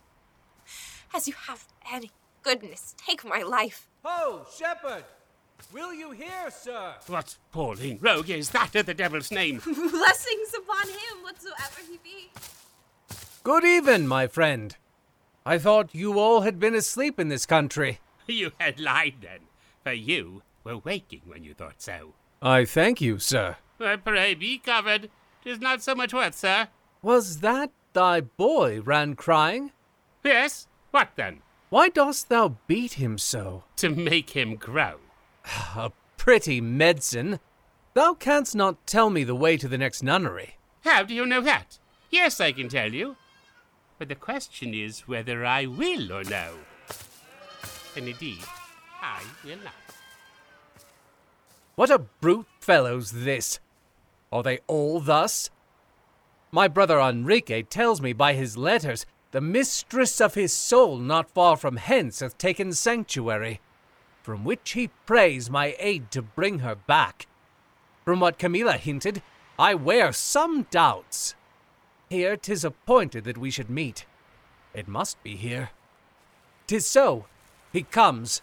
As 1.14 1.28
you 1.28 1.34
have 1.48 1.66
any 1.92 2.12
goodness, 2.44 2.96
take 2.98 3.26
my 3.26 3.42
life. 3.42 3.90
Ho, 4.06 4.46
shepherd! 4.58 5.04
Will 5.74 5.94
you 5.94 6.12
hear, 6.12 6.50
sir? 6.50 6.94
What 7.08 7.36
Pauline 7.52 8.00
rogue 8.00 8.30
is 8.30 8.52
that 8.52 8.74
of 8.74 8.86
the 8.86 8.94
devil's 8.94 9.32
name? 9.32 9.58
Blessings 9.66 10.54
upon 10.58 10.88
him, 10.88 11.24
whatsoever 11.24 11.82
he 11.92 12.00
be. 12.02 12.30
Good 13.44 13.66
even, 13.66 14.08
my 14.08 14.28
friend. 14.28 14.78
I 15.46 15.58
thought 15.58 15.94
you 15.94 16.18
all 16.18 16.42
had 16.42 16.58
been 16.58 16.74
asleep 16.74 17.20
in 17.20 17.28
this 17.28 17.46
country. 17.46 18.00
You 18.28 18.52
had 18.60 18.80
lied 18.80 19.16
then, 19.22 19.40
for 19.84 19.94
you 19.94 20.44
were 20.64 20.78
waking 20.78 21.22
when 21.26 21.44
you 21.44 21.54
thought 21.54 21.82
so. 21.82 22.14
I 22.42 22.66
thank 22.66 23.02
you, 23.02 23.20
sir. 23.20 23.58
Well, 23.80 23.98
pray 23.98 24.34
be 24.34 24.58
covered. 24.58 25.10
Tis 25.44 25.60
not 25.60 25.82
so 25.82 25.94
much 25.94 26.14
worth, 26.14 26.36
sir. 26.36 26.70
Was 27.02 27.40
that 27.40 27.72
thy 27.92 28.22
boy 28.22 28.82
ran 28.82 29.16
crying? 29.16 29.72
Yes. 30.24 30.68
What 30.92 31.10
then? 31.16 31.42
Why 31.70 31.90
dost 31.90 32.30
thou 32.30 32.58
beat 32.68 32.94
him 32.94 33.18
so? 33.18 33.64
To 33.78 33.90
make 33.90 34.32
him 34.32 34.56
grow. 34.56 35.00
A 35.76 35.92
pretty 36.18 36.62
medicine. 36.62 37.40
Thou 37.94 38.14
canst 38.14 38.56
not 38.56 38.88
tell 38.88 39.10
me 39.10 39.24
the 39.24 39.36
way 39.36 39.58
to 39.58 39.68
the 39.68 39.78
next 39.78 40.02
nunnery. 40.02 40.56
How 40.82 41.04
do 41.04 41.14
you 41.14 41.26
know 41.26 41.42
that? 41.42 41.80
Yes, 42.10 42.40
I 42.40 42.52
can 42.52 42.70
tell 42.70 42.94
you. 42.94 43.16
But 44.00 44.10
the 44.10 44.16
question 44.16 44.74
is 44.74 45.08
whether 45.08 45.46
I 45.46 45.66
will 45.66 46.12
or 46.12 46.24
no. 46.24 46.54
And 47.96 48.08
indeed, 48.08 48.40
I 49.02 49.22
will 49.44 49.58
not. 49.64 49.74
What 51.76 51.90
a 51.90 52.00
brute 52.00 52.48
fellow's 52.60 53.12
this! 53.12 53.60
Are 54.32 54.44
they 54.44 54.60
all 54.68 55.00
thus? 55.00 55.50
My 56.52 56.68
brother 56.68 57.00
Enrique 57.00 57.64
tells 57.64 58.02
me 58.02 58.14
by 58.14 58.34
his 58.34 58.58
letters 58.58 59.06
the 59.32 59.42
mistress 59.42 60.22
of 60.22 60.36
his 60.36 60.54
soul 60.54 60.98
not 60.98 61.32
far 61.32 61.58
from 61.58 61.78
hence 61.78 62.20
hath 62.20 62.38
taken 62.38 62.74
sanctuary, 62.74 63.60
from 64.22 64.44
which 64.44 64.72
he 64.72 64.90
prays 65.06 65.50
my 65.50 65.76
aid 65.80 66.12
to 66.12 66.22
bring 66.22 66.60
her 66.60 66.76
back. 66.76 67.28
From 68.06 68.20
what 68.20 68.38
Camilla 68.38 68.74
hinted, 68.74 69.24
I 69.58 69.74
wear 69.76 70.14
some 70.14 70.64
doubts. 70.70 71.36
Here 72.10 72.38
'tis 72.38 72.64
appointed 72.64 73.24
that 73.24 73.38
we 73.38 73.50
should 73.50 73.70
meet. 73.70 74.06
It 74.74 74.88
must 74.88 75.22
be 75.24 75.36
here. 75.36 75.72
'Tis 76.68 76.86
so. 76.86 77.26
He 77.74 77.82
comes. 77.82 78.42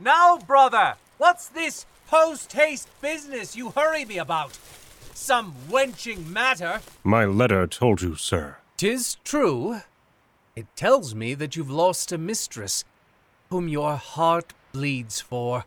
Now, 0.00 0.36
brother, 0.36 0.96
what's 1.16 1.46
this 1.46 1.86
post 2.08 2.52
haste 2.52 2.88
business 3.00 3.56
you 3.56 3.70
hurry 3.70 4.04
me 4.04 4.18
about? 4.18 4.58
Some 5.14 5.54
wenching 5.70 6.30
matter? 6.32 6.80
My 7.04 7.24
letter 7.24 7.68
told 7.68 8.02
you, 8.02 8.16
sir. 8.16 8.56
Tis 8.76 9.16
true. 9.22 9.80
It 10.56 10.66
tells 10.74 11.14
me 11.14 11.34
that 11.34 11.54
you've 11.54 11.70
lost 11.70 12.10
a 12.10 12.18
mistress, 12.18 12.84
whom 13.50 13.68
your 13.68 13.94
heart 13.94 14.52
bleeds 14.72 15.20
for. 15.20 15.64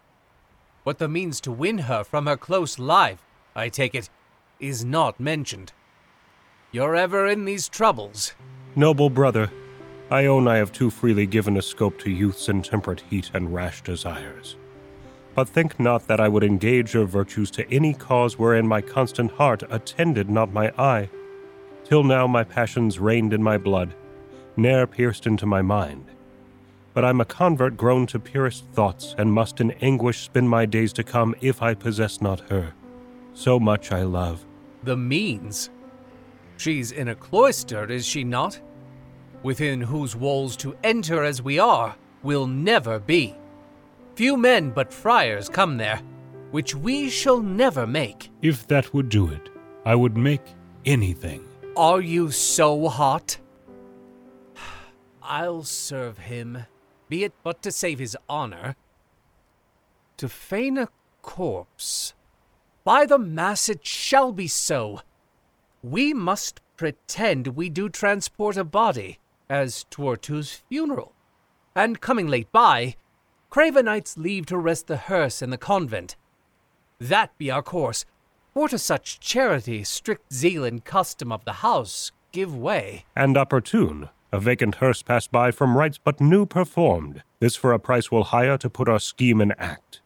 What 0.84 0.98
the 0.98 1.08
means 1.08 1.40
to 1.42 1.52
win 1.52 1.80
her 1.80 2.04
from 2.04 2.28
her 2.28 2.38
close 2.38 2.78
life, 2.78 3.24
I 3.56 3.70
take 3.70 3.96
it, 3.96 4.10
is 4.60 4.84
not 4.84 5.20
mentioned. 5.20 5.72
You're 6.74 6.96
ever 6.96 7.26
in 7.26 7.46
these 7.46 7.70
troubles. 7.70 8.34
Noble 8.76 9.10
brother, 9.10 9.50
I 10.10 10.26
own 10.26 10.48
I 10.48 10.58
have 10.58 10.72
too 10.72 10.90
freely 10.90 11.26
given 11.26 11.58
a 11.58 11.62
scope 11.62 12.00
to 12.00 12.10
youth's 12.10 12.48
intemperate 12.48 13.04
heat 13.10 13.32
and 13.34 13.54
rash 13.54 13.84
desires. 13.84 14.56
But 15.36 15.50
think 15.50 15.80
not 15.80 16.08
that 16.08 16.20
I 16.20 16.30
would 16.30 16.44
engage 16.44 16.94
your 16.94 17.06
virtues 17.06 17.52
to 17.52 17.72
any 17.72 17.94
cause 17.94 18.40
wherein 18.40 18.68
my 18.68 18.82
constant 18.82 19.32
heart 19.34 19.64
attended 19.70 20.30
not 20.30 20.54
my 20.54 20.72
eye. 20.78 21.10
Till 21.84 22.04
now 22.04 22.26
my 22.26 22.44
passions 22.44 23.00
reigned 23.00 23.34
in 23.34 23.44
my 23.44 23.58
blood, 23.58 23.94
ne'er 24.56 24.88
pierced 24.88 25.28
into 25.28 25.46
my 25.46 25.62
mind. 25.62 26.06
But 26.94 27.06
I'm 27.06 27.22
a 27.22 27.26
convert 27.26 27.78
grown 27.78 28.08
to 28.08 28.20
purest 28.20 28.66
thoughts, 28.74 29.14
and 29.18 29.32
must 29.32 29.62
in 29.62 29.72
anguish 29.74 30.22
spend 30.22 30.50
my 30.50 30.66
days 30.66 30.92
to 30.94 31.04
come 31.04 31.36
if 31.42 31.62
I 31.62 31.76
possess 31.76 32.22
not 32.22 32.40
her. 32.50 32.74
So 33.34 33.60
much 33.60 33.92
I 33.92 34.04
love. 34.04 34.46
The 34.84 34.98
means? 34.98 35.70
She's 36.58 36.92
in 36.92 37.10
a 37.10 37.16
cloister, 37.16 37.92
is 37.92 38.06
she 38.06 38.24
not? 38.24 38.60
Within 39.44 39.82
whose 39.82 40.16
walls 40.16 40.58
to 40.58 40.76
enter 40.84 41.24
as 41.24 41.42
we 41.42 41.60
are 41.60 41.96
will 42.24 42.48
never 42.48 43.00
be. 43.00 43.36
Few 44.16 44.36
men 44.36 44.72
but 44.72 44.94
friars 44.94 45.48
come 45.48 45.78
there, 45.78 46.02
which 46.52 46.74
we 46.74 47.10
shall 47.10 47.42
never 47.42 47.86
make. 47.86 48.32
If 48.42 48.68
that 48.68 48.94
would 48.94 49.10
do 49.10 49.30
it, 49.30 49.50
I 49.86 49.96
would 49.96 50.18
make 50.18 50.42
anything. 50.86 51.48
Are 51.76 52.02
you 52.02 52.32
so 52.32 52.88
hot? 52.88 53.38
I'll 55.22 55.64
serve 55.64 56.18
him, 56.18 56.66
be 57.10 57.24
it 57.24 57.34
but 57.44 57.62
to 57.62 57.72
save 57.72 58.00
his 58.00 58.18
honor. 58.28 58.76
To 60.18 60.28
feign 60.28 60.78
a 60.78 60.88
corpse. 61.22 62.14
By 62.84 63.06
the 63.06 63.20
mass, 63.20 63.70
it 63.70 63.86
shall 63.86 64.32
be 64.32 64.48
so. 64.48 65.02
We 65.84 66.14
must 66.14 66.62
pretend 66.78 67.48
we 67.50 67.70
do 67.70 67.90
transport 67.90 68.58
a 68.58 68.64
body, 68.64 69.20
as 69.50 69.86
twere 69.90 70.16
to's 70.16 70.62
funeral, 70.70 71.14
and 71.76 72.02
coming 72.02 72.28
late 72.28 72.52
by, 72.52 72.96
crave 73.50 73.76
a 73.76 73.84
night's 73.84 74.18
leave 74.18 74.46
to 74.48 74.58
rest 74.58 74.88
the 74.88 74.98
hearse 74.98 75.42
in 75.42 75.50
the 75.50 75.58
convent. 75.58 76.16
That 77.00 77.38
be 77.38 77.52
our 77.52 77.62
course, 77.62 78.06
for 78.54 78.68
to 78.68 78.80
such 78.80 79.20
charity, 79.20 79.84
strict 79.84 80.34
zeal 80.34 80.64
and 80.64 80.84
custom 80.84 81.32
of 81.32 81.46
the 81.46 81.54
house 81.54 82.12
give 82.32 82.56
way. 82.56 83.06
And 83.16 83.38
opportune, 83.38 84.10
a 84.32 84.40
vacant 84.40 84.76
hearse 84.76 85.02
passed 85.02 85.32
by 85.32 85.52
from 85.52 85.78
rites 85.78 86.00
but 86.04 86.20
new 86.20 86.46
performed. 86.46 87.24
This 87.40 87.56
for 87.56 87.72
a 87.72 87.80
price 87.80 88.12
we'll 88.12 88.24
hire 88.24 88.58
to 88.58 88.70
put 88.70 88.90
our 88.90 89.00
scheme 89.00 89.42
in 89.42 89.52
act. 89.54 90.02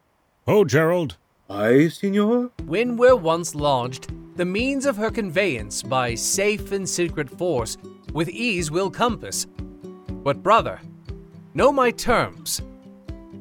Oh, 0.48 0.66
Gerald. 0.66 1.18
Aye, 1.50 1.90
signor? 1.90 2.52
When 2.66 2.98
we're 2.98 3.16
once 3.16 3.56
lodged, 3.56 4.12
the 4.38 4.46
means 4.46 4.86
of 4.86 4.98
her 4.98 5.12
conveyance 5.12 5.84
by 5.84 6.16
safe 6.16 6.72
and 6.72 6.88
secret 6.88 7.30
force 7.30 7.78
with 8.14 8.30
ease 8.30 8.72
will 8.72 8.90
compass. 8.90 9.48
But, 10.10 10.44
brother, 10.44 10.80
know 11.54 11.72
my 11.72 11.92
terms. 11.92 12.62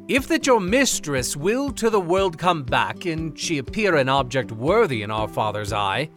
If 0.08 0.26
that 0.28 0.46
your 0.46 0.60
mistress 0.60 1.36
will 1.36 1.70
to 1.72 1.88
the 1.88 2.00
world 2.00 2.36
come 2.36 2.64
back, 2.64 3.06
and 3.06 3.38
she 3.38 3.58
appear 3.58 3.96
an 3.96 4.08
object 4.08 4.50
worthy 4.50 5.02
in 5.02 5.10
our 5.10 5.28
father's 5.28 5.72
eye, 5.72 6.10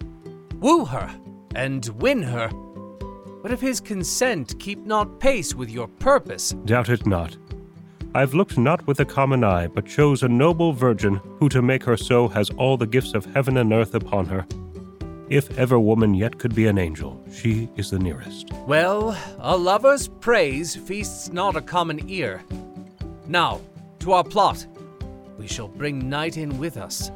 woo 0.60 0.86
her 0.86 1.14
and 1.56 1.86
win 2.02 2.24
her. 2.24 2.50
But 3.44 3.52
if 3.52 3.62
his 3.62 3.80
consent 3.80 4.58
keep 4.60 4.80
not 4.86 5.20
pace 5.20 5.54
with 5.54 5.70
your 5.70 5.88
purpose, 5.88 6.52
Doubt 6.66 6.90
it 6.90 7.06
not. 7.06 7.38
I 8.16 8.20
have 8.20 8.34
looked 8.34 8.58
not 8.58 8.86
with 8.88 9.00
a 9.00 9.06
common 9.06 9.44
eye, 9.44 9.68
but 9.68 9.86
chose 9.86 10.24
a 10.24 10.30
noble 10.30 10.72
virgin, 10.72 11.20
who 11.40 11.50
to 11.50 11.62
make 11.62 11.84
her 11.84 11.98
so 11.98 12.28
has 12.28 12.50
all 12.52 12.78
the 12.78 12.88
gifts 12.88 13.14
of 13.14 13.26
heaven 13.26 13.58
and 13.58 13.74
earth 13.74 13.96
upon 13.96 14.28
her. 14.28 14.46
If 15.30 15.58
ever 15.58 15.80
woman 15.80 16.14
yet 16.14 16.38
could 16.38 16.54
be 16.54 16.68
an 16.68 16.78
angel, 16.78 17.22
she 17.32 17.70
is 17.76 17.90
the 17.90 18.00
nearest. 18.00 18.52
well, 18.68 19.18
a 19.40 19.56
lover's 19.56 20.08
praise 20.08 20.76
feasts 20.76 21.32
not 21.32 21.56
a 21.56 21.62
common 21.62 22.10
ear. 22.10 22.44
Now, 23.28 23.62
to 24.00 24.12
our 24.12 24.24
plot. 24.24 24.66
We 25.38 25.48
shall 25.48 25.70
bring 25.70 26.10
night 26.10 26.38
in 26.38 26.60
with 26.60 26.78
us. 26.78 27.10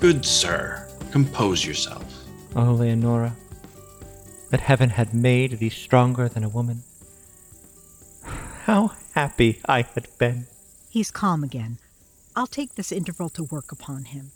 Good 0.00 0.24
sir, 0.24 0.86
compose 1.12 1.64
yourself. 1.64 2.04
Oh, 2.56 2.72
Leonora, 2.72 3.36
that 4.50 4.60
heaven 4.60 4.90
had 4.90 5.14
made 5.14 5.58
thee 5.58 5.70
stronger 5.70 6.28
than 6.28 6.44
a 6.44 6.48
woman. 6.48 6.82
How 8.64 8.92
happy 9.14 9.60
I 9.66 9.82
had 9.82 10.08
been. 10.18 10.46
He's 10.90 11.10
calm 11.10 11.42
again. 11.42 11.78
I'll 12.36 12.46
take 12.46 12.74
this 12.74 12.90
interval 12.90 13.28
to 13.30 13.44
work 13.44 13.70
upon 13.70 14.04
him. 14.06 14.32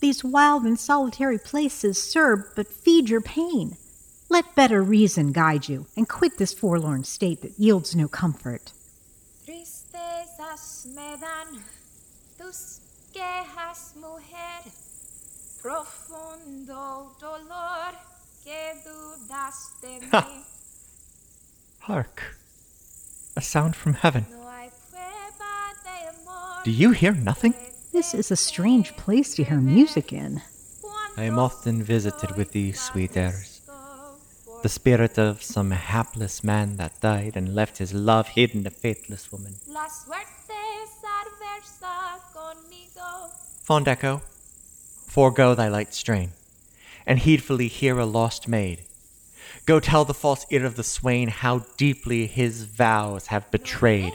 These 0.00 0.24
wild 0.24 0.64
and 0.64 0.78
solitary 0.78 1.38
places 1.38 2.02
serve 2.02 2.44
but 2.54 2.68
feed 2.68 3.10
your 3.10 3.20
pain. 3.20 3.76
Let 4.30 4.54
better 4.54 4.82
reason 4.82 5.32
guide 5.32 5.68
you, 5.68 5.86
and 5.96 6.08
quit 6.08 6.38
this 6.38 6.52
forlorn 6.52 7.04
state 7.04 7.42
that 7.42 7.58
yields 7.58 7.96
no 7.96 8.08
comfort. 8.08 8.72
Tristezas 9.46 10.86
me 10.86 11.16
dan 11.20 11.62
tus 12.38 12.80
quejas, 13.12 13.94
mujer. 13.96 14.70
Profundo 15.62 17.10
dolor 17.18 17.92
que 18.44 18.74
dudas 18.84 19.80
de 19.80 20.06
mí. 20.06 20.42
Hark! 21.80 22.36
A 23.36 23.40
sound 23.40 23.74
from 23.74 23.94
heaven. 23.94 24.26
Do 26.64 26.70
you 26.72 26.90
hear 26.90 27.12
nothing? 27.12 27.54
This 27.92 28.14
is 28.14 28.30
a 28.30 28.36
strange 28.36 28.96
place 28.96 29.34
to 29.36 29.44
hear 29.44 29.60
music 29.60 30.12
in. 30.12 30.42
I 31.16 31.22
am 31.22 31.38
often 31.38 31.82
visited 31.82 32.36
with 32.36 32.52
these 32.52 32.80
sweet 32.80 33.16
airs. 33.16 33.60
The 34.62 34.68
spirit 34.68 35.18
of 35.18 35.42
some 35.42 35.70
hapless 35.70 36.42
man 36.42 36.76
that 36.76 37.00
died 37.00 37.36
and 37.36 37.54
left 37.54 37.78
his 37.78 37.94
love 37.94 38.28
hidden 38.28 38.66
a 38.66 38.70
faithless 38.70 39.30
woman. 39.30 39.54
La 39.68 39.86
suerte 39.86 40.52
es 40.82 41.02
adversa 41.04 42.20
conmigo. 42.34 43.30
Fond 43.62 43.86
echo, 43.86 44.20
forego 45.06 45.54
thy 45.54 45.68
light 45.68 45.94
strain, 45.94 46.30
and 47.06 47.20
heedfully 47.20 47.68
hear 47.68 47.98
a 47.98 48.04
lost 48.04 48.48
maid. 48.48 48.82
Go 49.64 49.78
tell 49.78 50.04
the 50.04 50.14
false 50.14 50.44
ear 50.50 50.66
of 50.66 50.74
the 50.74 50.84
swain 50.84 51.28
how 51.28 51.60
deeply 51.76 52.26
his 52.26 52.64
vows 52.64 53.28
have 53.28 53.50
betrayed. 53.52 54.14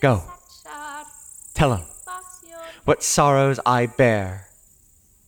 Go, 0.00 0.33
tell 1.54 1.74
him 1.74 1.86
what 2.84 3.02
sorrows 3.02 3.58
I 3.64 3.86
bear. 3.86 4.48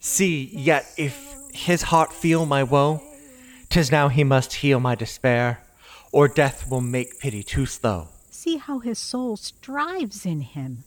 See, 0.00 0.50
yet 0.52 0.92
if 0.96 1.34
his 1.52 1.82
heart 1.82 2.12
feel 2.12 2.44
my 2.44 2.62
woe, 2.62 3.02
tis 3.70 3.90
now 3.90 4.08
he 4.08 4.24
must 4.24 4.54
heal 4.54 4.78
my 4.78 4.94
despair, 4.94 5.60
or 6.12 6.28
death 6.28 6.68
will 6.70 6.82
make 6.82 7.18
pity 7.18 7.42
too 7.42 7.66
slow. 7.66 8.08
See 8.30 8.58
how 8.58 8.78
his 8.80 8.98
soul 8.98 9.36
strives 9.36 10.26
in 10.26 10.42
him. 10.42 10.84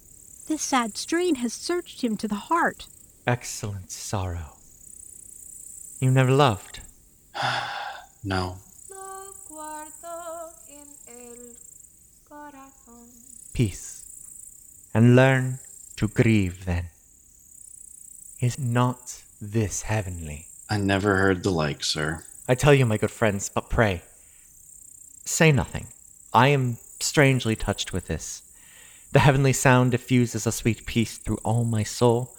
This 0.47 0.61
sad 0.61 0.97
strain 0.97 1.35
has 1.35 1.53
searched 1.53 2.01
him 2.03 2.17
to 2.17 2.27
the 2.27 2.35
heart. 2.49 2.87
Excellent 3.25 3.91
sorrow. 3.91 4.57
You 5.99 6.11
never 6.11 6.31
loved. 6.31 6.81
No. 8.21 8.57
Lo 8.89 9.31
guardo 9.47 10.51
en 10.69 10.87
el 11.07 11.55
corazón. 12.29 13.07
peace, 13.53 13.98
and 14.93 15.15
learn 15.15 15.59
to 15.97 16.07
grieve 16.07 16.65
then. 16.65 16.85
Is 18.39 18.57
not 18.57 19.21
this 19.41 19.83
heavenly? 19.83 20.45
I 20.69 20.77
never 20.77 21.17
heard 21.17 21.43
the 21.43 21.51
like, 21.51 21.83
sir. 21.83 22.23
I 22.47 22.55
tell 22.55 22.73
you, 22.73 22.85
my 22.85 22.97
good 22.97 23.11
friends, 23.11 23.49
but 23.49 23.69
pray. 23.69 24.01
Say 25.25 25.51
nothing. 25.51 25.87
I 26.33 26.47
am 26.49 26.77
strangely 26.99 27.55
touched 27.55 27.93
with 27.93 28.07
this. 28.07 28.41
The 29.11 29.19
heavenly 29.19 29.53
sound 29.53 29.91
diffuses 29.91 30.45
a 30.45 30.51
sweet 30.51 30.85
peace 30.85 31.17
through 31.17 31.39
all 31.43 31.63
my 31.63 31.83
soul. 31.83 32.35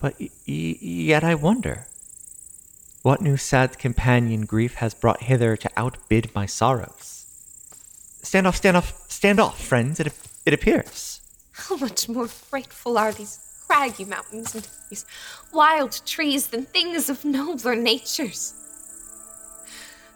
But 0.00 0.14
y- 0.20 0.28
y- 0.46 0.78
yet 0.80 1.24
I 1.24 1.34
wonder 1.34 1.86
what 3.02 3.20
new 3.20 3.36
sad 3.36 3.78
companion 3.78 4.44
grief 4.46 4.74
has 4.76 4.94
brought 4.94 5.24
hither 5.24 5.56
to 5.56 5.70
outbid 5.76 6.34
my 6.34 6.46
sorrows. 6.46 7.26
Stand 8.22 8.46
off, 8.46 8.56
stand 8.56 8.76
off, 8.76 9.10
stand 9.10 9.38
off, 9.38 9.60
friends, 9.62 10.00
it, 10.00 10.12
it 10.46 10.54
appears. 10.54 11.13
How 11.54 11.76
much 11.76 12.08
more 12.08 12.26
frightful 12.26 12.98
are 12.98 13.12
these 13.12 13.38
craggy 13.66 14.04
mountains 14.04 14.54
and 14.54 14.68
these 14.90 15.06
wild 15.52 16.00
trees 16.04 16.48
than 16.48 16.64
things 16.64 17.08
of 17.08 17.24
nobler 17.24 17.76
natures? 17.76 18.54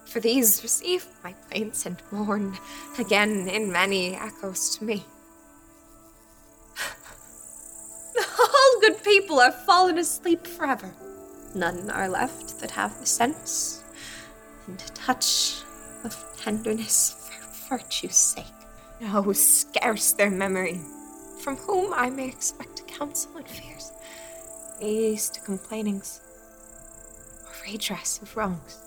For 0.04 0.20
these 0.20 0.62
receive 0.62 1.06
my 1.22 1.34
plaints 1.48 1.86
and 1.86 2.02
mourn 2.10 2.58
again 2.98 3.48
in 3.48 3.70
many 3.70 4.16
echoes 4.16 4.76
to 4.76 4.84
me. 4.84 5.04
All 8.38 8.80
good 8.80 9.04
people 9.04 9.38
are 9.38 9.52
fallen 9.52 9.98
asleep 9.98 10.46
forever. 10.46 10.92
None 11.54 11.88
are 11.90 12.08
left 12.08 12.58
that 12.60 12.72
have 12.72 12.98
the 12.98 13.06
sense 13.06 13.84
and 14.66 14.78
touch 14.94 15.62
of 16.04 16.16
tenderness 16.36 17.30
for 17.68 17.76
virtue's 17.76 18.16
sake. 18.16 18.44
No, 19.00 19.32
scarce 19.32 20.12
their 20.12 20.30
memory, 20.30 20.80
from 21.48 21.56
whom 21.56 21.94
I 21.94 22.10
may 22.10 22.28
expect 22.28 22.86
counsel 22.86 23.38
and 23.38 23.48
fears, 23.48 23.92
ease 24.82 25.30
to 25.30 25.40
complainings, 25.40 26.20
or 27.46 27.52
redress 27.64 28.20
of 28.20 28.36
wrongs. 28.36 28.78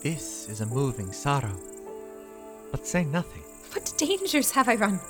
This 0.00 0.48
is 0.48 0.60
a 0.60 0.66
moving 0.66 1.10
sorrow. 1.10 1.56
But 2.70 2.86
say 2.86 3.04
nothing. 3.04 3.42
What 3.72 3.92
dangers 3.96 4.52
have 4.52 4.68
I 4.68 4.76
run, 4.76 5.00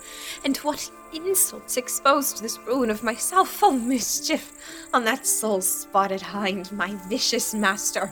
and 0.46 0.56
what 0.58 0.90
insults 1.12 1.76
exposed 1.76 2.38
to 2.38 2.42
this 2.42 2.58
ruin 2.60 2.88
of 2.88 3.02
myself? 3.02 3.62
Oh, 3.62 3.72
mischief 3.72 4.54
on 4.94 5.04
that 5.04 5.26
soul 5.26 5.60
spotted 5.60 6.22
hind, 6.22 6.72
my 6.72 6.94
vicious 7.06 7.52
master. 7.52 8.06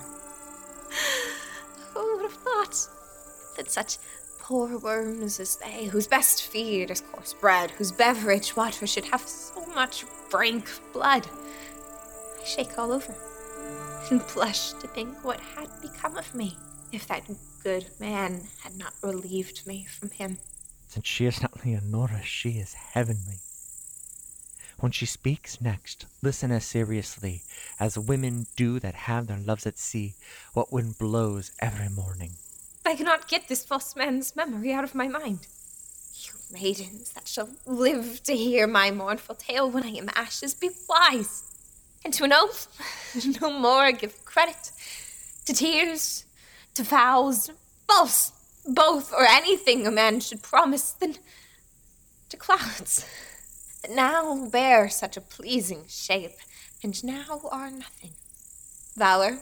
Who 1.94 2.16
would 2.16 2.24
have 2.24 2.35
thought 2.35 2.77
that 3.57 3.70
such 3.70 3.97
poor 4.47 4.78
worms 4.78 5.40
as 5.40 5.56
they, 5.56 5.86
whose 5.86 6.06
best 6.06 6.44
feed 6.44 6.89
is 6.89 7.01
coarse 7.01 7.35
bread, 7.35 7.68
whose 7.73 7.90
beverage 7.90 8.55
water 8.55 8.86
should 8.86 9.05
have 9.05 9.20
so 9.23 9.66
much 9.74 10.05
rank 10.32 10.70
blood? 10.93 11.27
I 12.40 12.44
shake 12.44 12.78
all 12.78 12.93
over 12.93 13.12
and 14.09 14.23
blush 14.32 14.70
to 14.74 14.86
think 14.86 15.24
what 15.24 15.40
had 15.40 15.68
become 15.82 16.16
of 16.16 16.32
me 16.32 16.56
if 16.93 17.09
that 17.09 17.28
good 17.64 17.86
man 17.98 18.47
had 18.62 18.78
not 18.78 18.94
relieved 19.02 19.66
me 19.66 19.85
from 19.85 20.10
him. 20.10 20.39
Since 20.86 21.09
she 21.09 21.27
is 21.27 21.43
not 21.43 21.64
Leonora, 21.64 22.23
she 22.23 22.51
is 22.51 22.74
heavenly. 22.74 23.40
When 24.78 24.93
she 24.93 25.06
speaks 25.06 25.60
next, 25.60 26.06
listen 26.23 26.52
as 26.52 26.64
seriously 26.64 27.43
as 27.81 27.98
women 27.98 28.47
do 28.55 28.78
that 28.78 28.94
have 28.94 29.27
their 29.27 29.39
loves 29.39 29.66
at 29.66 29.77
sea, 29.77 30.14
what 30.52 30.73
wind 30.73 30.98
blows 31.01 31.51
every 31.59 31.89
morning. 31.89 32.35
I 32.87 32.95
cannot 32.95 33.29
get 33.29 33.49
this 33.49 33.65
false 33.65 33.97
man's 33.97 34.37
memory 34.37 34.73
out 34.73 34.85
of 34.85 34.95
my 34.95 35.09
mind. 35.09 35.47
You 36.15 36.33
maidens 36.53 37.13
that 37.13 37.27
shall 37.27 37.49
live 37.67 38.23
to 38.23 38.37
hear 38.37 38.67
my 38.67 38.91
mournful 38.91 39.35
tale 39.35 39.71
when 39.71 39.83
I 39.83 39.91
am 39.91 40.09
ashes, 40.15 40.55
be 40.55 40.71
wise. 40.89 41.43
And 42.05 42.15
to 42.15 42.25
an 42.25 42.33
oath, 42.35 42.69
no 43.41 43.51
more 43.59 43.91
give 43.93 44.25
credit 44.25 44.71
to 45.47 45.53
tears, 45.53 46.25
to 46.75 46.85
vows, 46.85 47.51
false, 47.89 48.33
both, 48.65 49.13
or 49.13 49.25
anything 49.25 49.87
a 49.87 49.91
man 49.91 50.21
should 50.21 50.43
promise, 50.43 50.93
than 50.93 51.17
to 52.29 52.37
clouds 52.37 53.05
that 53.83 53.91
now 53.91 54.49
bear 54.49 54.89
such 54.89 55.17
a 55.17 55.21
pleasing 55.21 55.85
shape, 55.89 56.37
and 56.83 57.03
now 57.05 57.41
are 57.51 57.71
nothing. 57.71 58.11
Valor, 58.97 59.39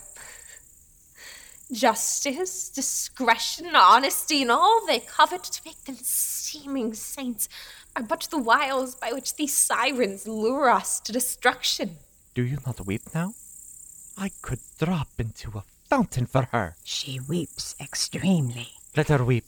justice, 1.75 2.71
discretion, 2.71 3.75
honesty, 3.75 4.43
and 4.43 4.51
all 4.51 4.87
they 4.87 5.01
covet 5.01 5.43
to 5.45 5.61
make 5.65 5.85
them 5.85 5.97
seeming 5.97 6.95
saints 6.95 7.49
are 7.97 8.03
but 8.03 8.29
the 8.31 8.39
wiles 8.39 8.95
by 8.95 9.13
which 9.13 9.37
these 9.37 9.55
sirens 9.57 10.27
lure 10.27 10.71
us 10.71 11.01
to 11.01 11.13
destruction. 11.13 11.97
Do 12.35 12.43
you 12.43 12.59
not 12.67 12.87
weep 12.87 13.03
now? 13.15 13.35
I 14.17 14.31
could 14.43 14.61
drop 14.79 15.09
into 15.19 15.51
a 15.59 15.65
fountain 15.89 16.27
for 16.27 16.49
her. 16.53 16.77
She 16.85 17.21
weeps 17.21 17.75
extremely. 17.81 18.69
Let 18.97 19.09
her 19.09 19.25
weep. 19.25 19.47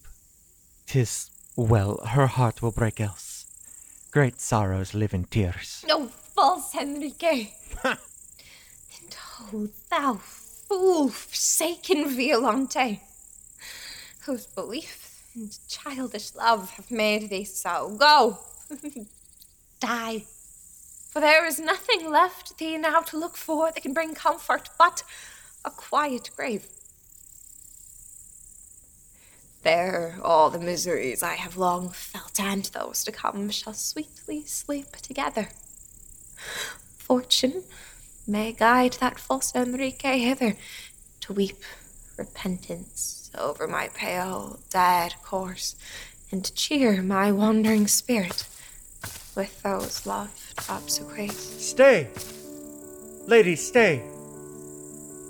Tis 0.86 1.30
well, 1.56 2.04
her 2.08 2.26
heart 2.26 2.60
will 2.60 2.70
break 2.70 3.00
else. 3.00 3.46
Great 4.10 4.40
sorrows 4.40 4.94
live 4.94 5.14
in 5.14 5.24
tears. 5.24 5.84
No 5.88 6.08
false 6.08 6.74
Enrique. 6.74 7.48
and 7.84 7.96
oh, 9.52 9.68
thou 9.90 10.14
fool, 10.68 11.09
forsaken 11.09 12.16
Violante, 12.16 13.01
whose 14.24 14.47
belief 14.47 15.22
and 15.34 15.56
childish 15.68 16.34
love 16.34 16.70
have 16.70 16.90
made 16.90 17.30
thee 17.30 17.44
so. 17.44 17.94
Go, 17.98 18.38
die. 19.80 20.24
For 21.10 21.20
there 21.20 21.47
is 21.47 21.59
nothing 21.59 22.10
left 22.10 22.59
thee 22.59 22.76
now 22.76 23.01
to 23.01 23.18
look 23.18 23.36
for 23.36 23.70
that 23.72 23.82
can 23.82 23.93
bring 23.93 24.14
comfort 24.14 24.68
but 24.78 25.02
a 25.64 25.70
quiet 25.70 26.30
grave. 26.36 26.66
There, 29.62 30.18
all 30.22 30.51
the 30.51 30.60
miseries 30.60 31.22
I 31.22 31.34
have 31.34 31.56
long 31.56 31.90
felt 31.90 32.38
and 32.38 32.66
those 32.66 33.02
to 33.05 33.12
come 33.12 33.51
shall 33.51 33.72
sweetly 33.72 34.44
sleep 34.44 34.93
together. 34.97 35.48
Fortune 36.98 37.64
may 38.26 38.52
guide 38.52 38.94
that 38.94 39.18
false 39.18 39.54
Enrique 39.54 40.18
hither 40.18 40.56
to 41.20 41.32
weep 41.32 41.62
repentance 42.16 43.30
over 43.38 43.66
my 43.66 43.88
pale, 43.94 44.58
dead 44.70 45.14
corse, 45.22 45.76
and 46.30 46.44
to 46.44 46.54
cheer 46.54 47.02
my 47.02 47.30
wandering 47.30 47.86
spirit 47.86 48.46
with 49.36 49.62
those 49.62 50.06
loved 50.06 50.56
obsequies. 50.68 51.32
Stay! 51.32 52.08
Lady, 53.26 53.54
stay! 53.54 54.02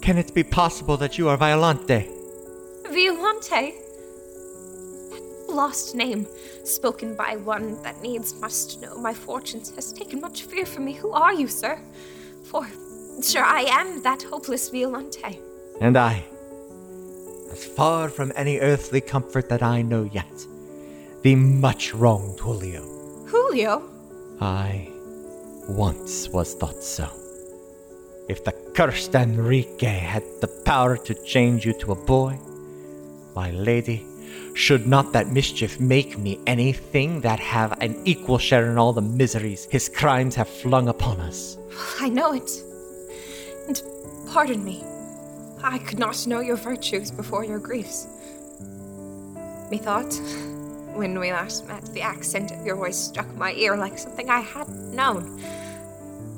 Can 0.01 0.19
it 0.19 0.33
be 0.35 0.45
possible 0.45 0.97
that 0.99 1.19
you 1.19 1.29
are 1.29 1.37
Violante? 1.37 2.09
Violante? 2.85 3.75
That 5.11 5.47
lost 5.49 5.95
name, 5.95 6.27
spoken 6.65 7.17
by 7.17 7.37
one 7.37 7.83
that 7.83 8.01
needs 8.01 8.39
must 8.41 8.81
know 8.81 8.97
my 8.97 9.13
fortunes, 9.13 9.75
has 9.75 9.93
taken 9.93 10.21
much 10.21 10.43
fear 10.45 10.65
from 10.65 10.85
me. 10.85 10.93
Who 10.93 11.11
are 11.11 11.35
you, 11.35 11.49
sir? 11.49 11.81
For 12.45 12.67
sure 13.23 13.45
I 13.45 13.63
am 13.63 14.03
that 14.03 14.23
hopeless 14.23 14.69
Violante. 14.71 15.39
And 15.81 15.97
I, 15.97 16.25
as 17.53 17.65
far 17.65 18.09
from 18.09 18.33
any 18.37 18.59
earthly 18.59 19.01
comfort 19.01 19.49
that 19.49 19.63
I 19.63 19.83
know 19.83 20.05
yet, 20.05 20.47
the 21.23 21.35
much 21.35 21.95
wronged 21.95 22.39
Julio. 22.39 22.83
Julio? 23.27 23.83
I 24.41 24.89
once 25.69 26.29
was 26.29 26.55
thought 26.55 26.83
so. 26.83 27.09
If 28.29 28.45
the 28.45 28.53
cursed 28.75 29.15
Enrique 29.15 29.87
had 29.87 30.25
the 30.41 30.49
power 30.49 30.97
to 30.97 31.15
change 31.15 31.65
you 31.65 31.73
to 31.81 31.93
a 31.93 31.95
boy, 31.95 32.39
my 33.35 33.51
lady, 33.51 34.05
should 34.55 34.87
not 34.87 35.13
that 35.13 35.29
mischief 35.29 35.79
make 35.79 36.19
me 36.19 36.41
anything 36.47 37.21
that 37.21 37.39
have 37.39 37.81
an 37.81 38.01
equal 38.05 38.39
share 38.39 38.71
in 38.71 38.79
all 38.79 38.93
the 38.93 39.03
miseries 39.03 39.67
his 39.71 39.89
crimes 39.89 40.35
have 40.35 40.49
flung 40.49 40.89
upon 40.89 41.21
us? 41.21 41.59
I 42.01 42.09
know 42.09 42.33
it. 42.33 42.51
And 43.69 43.83
pardon 44.33 44.65
me, 44.65 44.85
I 45.63 45.79
could 45.79 45.99
not 45.99 46.27
know 46.27 46.41
your 46.41 46.57
virtues 46.57 47.11
before 47.11 47.45
your 47.45 47.59
griefs. 47.59 48.07
Methought, 49.71 50.15
when 50.95 51.19
we 51.19 51.33
last 51.33 51.67
met, 51.67 51.85
the 51.93 52.01
accent 52.01 52.53
of 52.53 52.65
your 52.65 52.77
voice 52.77 52.97
struck 52.97 53.33
my 53.35 53.53
ear 53.53 53.77
like 53.77 53.99
something 53.99 54.31
I 54.31 54.41
had 54.41 54.69
known. 54.69 55.43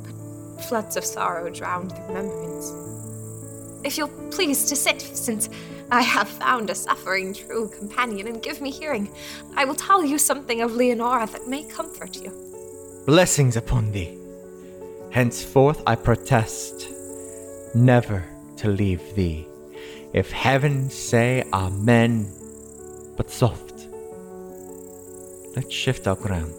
But 0.03 0.65
floods 0.65 0.97
of 0.97 1.05
sorrow 1.05 1.51
drowned 1.51 1.91
the 1.91 2.01
remembrance. 2.09 2.73
If 3.85 3.99
you'll 3.99 4.09
please 4.31 4.65
to 4.71 4.77
sit, 4.77 5.01
since 5.01 5.49
I 5.91 6.03
have 6.03 6.29
found 6.29 6.71
a 6.71 6.75
suffering 6.75 7.35
true 7.35 7.69
companion, 7.69 8.27
and 8.27 8.43
give 8.43 8.61
me 8.61 8.71
hearing, 8.71 9.11
I 9.55 9.65
will 9.65 9.75
tell 9.75 10.05
you 10.05 10.19
something 10.19 10.63
of 10.63 10.75
Leonora 10.75 11.27
that 11.27 11.47
may 11.47 11.63
comfort 11.65 12.17
you. 12.17 12.33
Blessings 13.07 13.57
upon 13.57 13.93
thee. 13.93 14.19
Henceforth 15.11 15.83
I 15.87 15.95
protest 15.95 16.89
never 17.75 18.25
to 18.57 18.69
leave 18.69 19.15
thee. 19.15 19.47
If 20.13 20.31
heaven 20.31 20.91
say 20.91 21.45
amen, 21.53 22.33
but 23.17 23.31
soft. 23.31 23.87
Let's 25.55 25.73
shift 25.73 26.07
our 26.07 26.17
ground. 26.17 26.55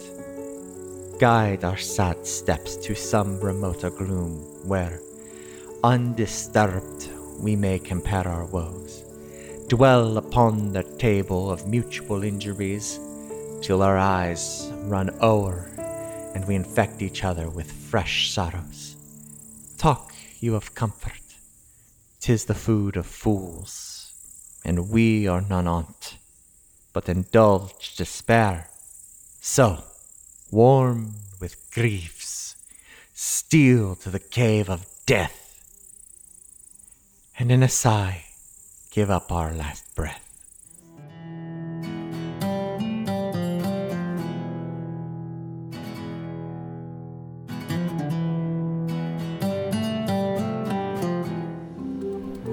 Guide 1.20 1.64
our 1.64 1.78
sad 1.78 2.26
steps 2.26 2.76
to 2.78 2.96
some 2.96 3.40
remoter 3.40 3.90
gloom 3.90 4.40
where, 4.68 5.00
undisturbed, 5.84 7.10
we 7.40 7.56
may 7.56 7.80
compare 7.80 8.28
our 8.28 8.46
woes. 8.46 9.04
Dwell 9.68 10.18
upon 10.18 10.74
the 10.74 10.84
table 10.84 11.52
of 11.52 11.68
mutual 11.68 12.24
injuries 12.24 13.00
till 13.62 13.82
our 13.82 13.98
eyes 13.98 14.72
run 14.84 15.10
o'er 15.22 15.70
and 16.34 16.48
we 16.48 16.56
infect 16.56 17.02
each 17.02 17.24
other 17.24 17.50
with 17.50 17.72
fresh 17.72 18.32
sorrows. 18.32 18.96
Talk 19.78 20.09
you 20.42 20.56
of 20.56 20.76
comfort. 20.76 21.22
Tis 22.20 22.46
the 22.46 22.54
food 22.54 22.98
of 22.98 23.06
fools, 23.06 24.12
and 24.66 24.90
we 24.90 25.28
are 25.28 25.42
none 25.42 25.68
on't, 25.68 26.18
but 26.94 27.08
indulge 27.08 27.96
despair. 27.96 28.70
So, 29.42 29.84
warm 30.52 31.16
with 31.40 31.72
griefs, 31.72 32.56
steal 33.14 33.96
to 33.96 34.10
the 34.10 34.20
cave 34.20 34.70
of 34.70 34.86
death, 35.06 35.62
and 37.38 37.52
in 37.52 37.64
a 37.64 37.70
sigh 37.70 38.26
give 38.92 39.10
up 39.10 39.32
our 39.32 39.54
last 39.54 39.96
breath. 39.96 40.29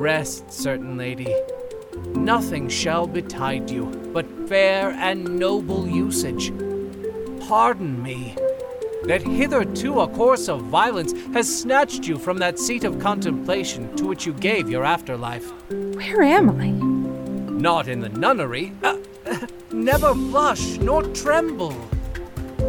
Rest, 0.06 0.52
certain 0.52 0.96
lady. 0.96 1.34
Nothing 2.14 2.68
shall 2.68 3.08
betide 3.08 3.68
you 3.68 3.86
but 4.14 4.24
fair 4.48 4.90
and 4.90 5.36
noble 5.36 5.88
usage. 5.88 6.52
Pardon 7.48 8.00
me, 8.00 8.36
that 9.06 9.22
hitherto 9.22 10.02
a 10.02 10.06
course 10.06 10.48
of 10.48 10.62
violence 10.62 11.12
has 11.32 11.52
snatched 11.52 12.06
you 12.06 12.18
from 12.18 12.38
that 12.38 12.56
seat 12.56 12.84
of 12.84 13.00
contemplation 13.00 13.96
to 13.96 14.06
which 14.06 14.24
you 14.26 14.32
gave 14.34 14.70
your 14.70 14.84
afterlife. 14.84 15.50
Where 15.72 16.22
am 16.22 16.50
I? 16.50 16.70
Not 17.50 17.88
in 17.88 17.98
the 17.98 18.08
nunnery. 18.10 18.74
Uh, 18.84 18.98
never 19.72 20.14
blush 20.14 20.76
nor 20.76 21.02
tremble. 21.02 21.74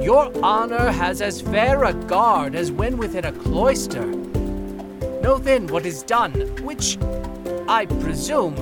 Your 0.01 0.31
honor 0.43 0.91
has 0.91 1.21
as 1.21 1.41
fair 1.41 1.83
a 1.83 1.93
guard 1.93 2.55
as 2.55 2.71
when 2.71 2.97
within 2.97 3.25
a 3.25 3.31
cloister. 3.31 4.07
Know 5.21 5.37
then 5.37 5.67
what 5.67 5.85
is 5.85 6.03
done, 6.03 6.31
which, 6.63 6.97
I 7.69 7.85
presume, 7.85 8.55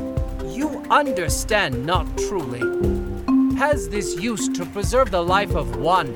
you 0.47 0.83
understand 0.89 1.85
not 1.85 2.07
truly. 2.17 2.59
Has 3.55 3.87
this 3.87 4.19
use 4.19 4.49
to 4.49 4.65
preserve 4.65 5.11
the 5.11 5.21
life 5.21 5.55
of 5.55 5.75
one, 5.75 6.15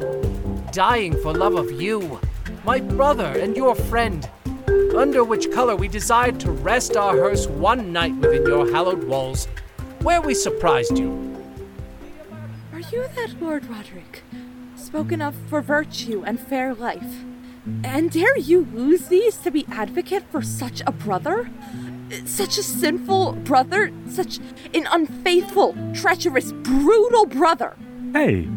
dying 0.71 1.15
for 1.21 1.31
love 1.31 1.53
of 1.53 1.71
you, 1.71 2.19
my 2.65 2.79
brother 2.79 3.25
and 3.25 3.55
your 3.55 3.75
friend, 3.75 4.27
under 4.95 5.23
which 5.23 5.51
color 5.51 5.75
we 5.75 5.87
desired 5.87 6.39
to 6.39 6.51
rest 6.51 6.97
our 6.97 7.15
hearse 7.15 7.45
one 7.45 7.93
night 7.93 8.15
within 8.15 8.47
your 8.47 8.71
hallowed 8.71 9.03
walls, 9.03 9.45
where 10.01 10.21
we 10.21 10.33
surprised 10.33 10.97
you. 10.97 11.11
Are 12.73 12.79
you 12.79 13.05
that 13.15 13.39
Lord 13.39 13.69
Roderick, 13.69 14.23
spoken 14.75 15.21
of 15.21 15.35
for 15.47 15.61
virtue 15.61 16.23
and 16.25 16.39
fair 16.39 16.73
life? 16.73 17.23
And 17.83 18.09
dare 18.09 18.37
you 18.37 18.67
lose 18.73 19.09
these 19.09 19.37
to 19.37 19.51
be 19.51 19.67
advocate 19.71 20.23
for 20.31 20.41
such 20.41 20.81
a 20.87 20.91
brother? 20.91 21.51
Such 22.25 22.57
a 22.57 22.63
sinful 22.63 23.33
brother? 23.43 23.91
Such 24.07 24.39
an 24.73 24.87
unfaithful, 24.91 25.75
treacherous, 25.93 26.51
brutal 26.51 27.25
brother? 27.25 27.77
Hey! 28.13 28.47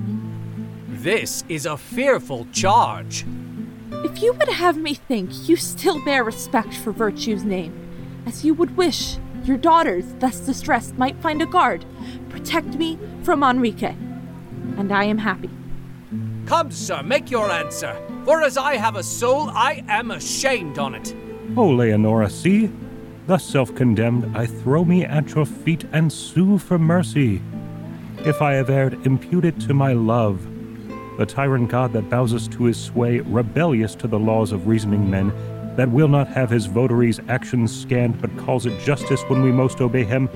This 0.89 1.45
is 1.49 1.66
a 1.66 1.77
fearful 1.77 2.47
charge. 2.53 3.24
If 3.91 4.23
you 4.23 4.33
would 4.33 4.49
have 4.49 4.77
me 4.77 4.95
think 4.95 5.49
you 5.49 5.57
still 5.57 6.03
bear 6.05 6.24
respect 6.24 6.74
for 6.74 6.93
virtue's 6.93 7.45
name, 7.45 7.73
as 8.27 8.45
you 8.45 8.55
would 8.55 8.77
wish 8.77 9.16
your 9.45 9.59
daughters, 9.59 10.05
thus 10.19 10.41
distressed, 10.41 10.97
might 10.97 11.16
find 11.16 11.43
a 11.43 11.47
guard, 11.47 11.85
protect 12.31 12.77
me 12.77 12.99
from 13.23 13.43
Enrique. 13.43 13.95
And 14.79 14.93
I 14.93 15.05
am 15.05 15.19
happy. 15.19 15.51
Come, 16.47 16.70
sir, 16.70 17.03
make 17.03 17.31
your 17.31 17.51
answer. 17.51 17.97
For 18.24 18.43
as 18.43 18.57
I 18.57 18.77
have 18.77 18.97
a 18.97 19.03
soul, 19.03 19.51
I 19.51 19.85
am 19.89 20.11
ashamed 20.11 20.79
on 20.79 20.95
it. 20.95 21.15
Oh, 21.57 21.69
Leonora, 21.69 22.31
see? 22.31 22.70
Thus 23.27 23.44
self 23.44 23.74
condemned, 23.74 24.36
I 24.36 24.47
throw 24.47 24.85
me 24.85 25.05
at 25.05 25.35
your 25.35 25.47
feet 25.47 25.85
and 25.93 26.12
sue 26.12 26.59
for 26.59 26.78
mercy. 26.78 27.40
If 28.24 28.43
I 28.43 28.55
have 28.55 28.69
erred, 28.69 29.07
impute 29.07 29.44
it 29.44 29.61
to 29.61 29.74
my 29.74 29.93
love. 29.93 30.44
The 31.19 31.27
tyrant 31.27 31.69
god 31.70 31.93
that 31.93 32.11
bows 32.11 32.35
us 32.35 32.49
to 32.49 32.65
his 32.65 32.77
sway, 32.77 33.20
rebellious 33.20 33.94
to 33.97 34.09
the 34.09 34.19
laws 34.19 34.51
of 34.51 34.66
reasoning 34.66 35.09
men, 35.09 35.32
that 35.77 35.90
will 35.90 36.09
not 36.09 36.28
have 36.28 36.51
his 36.51 36.66
votaries' 36.66 37.20
actions 37.28 37.74
scanned, 37.74 38.20
but 38.20 38.36
calls 38.39 38.66
it 38.66 38.81
justice 38.81 39.23
when 39.28 39.43
we 39.43 39.53
most 39.53 39.81
obey 39.81 40.05
him. 40.05 40.28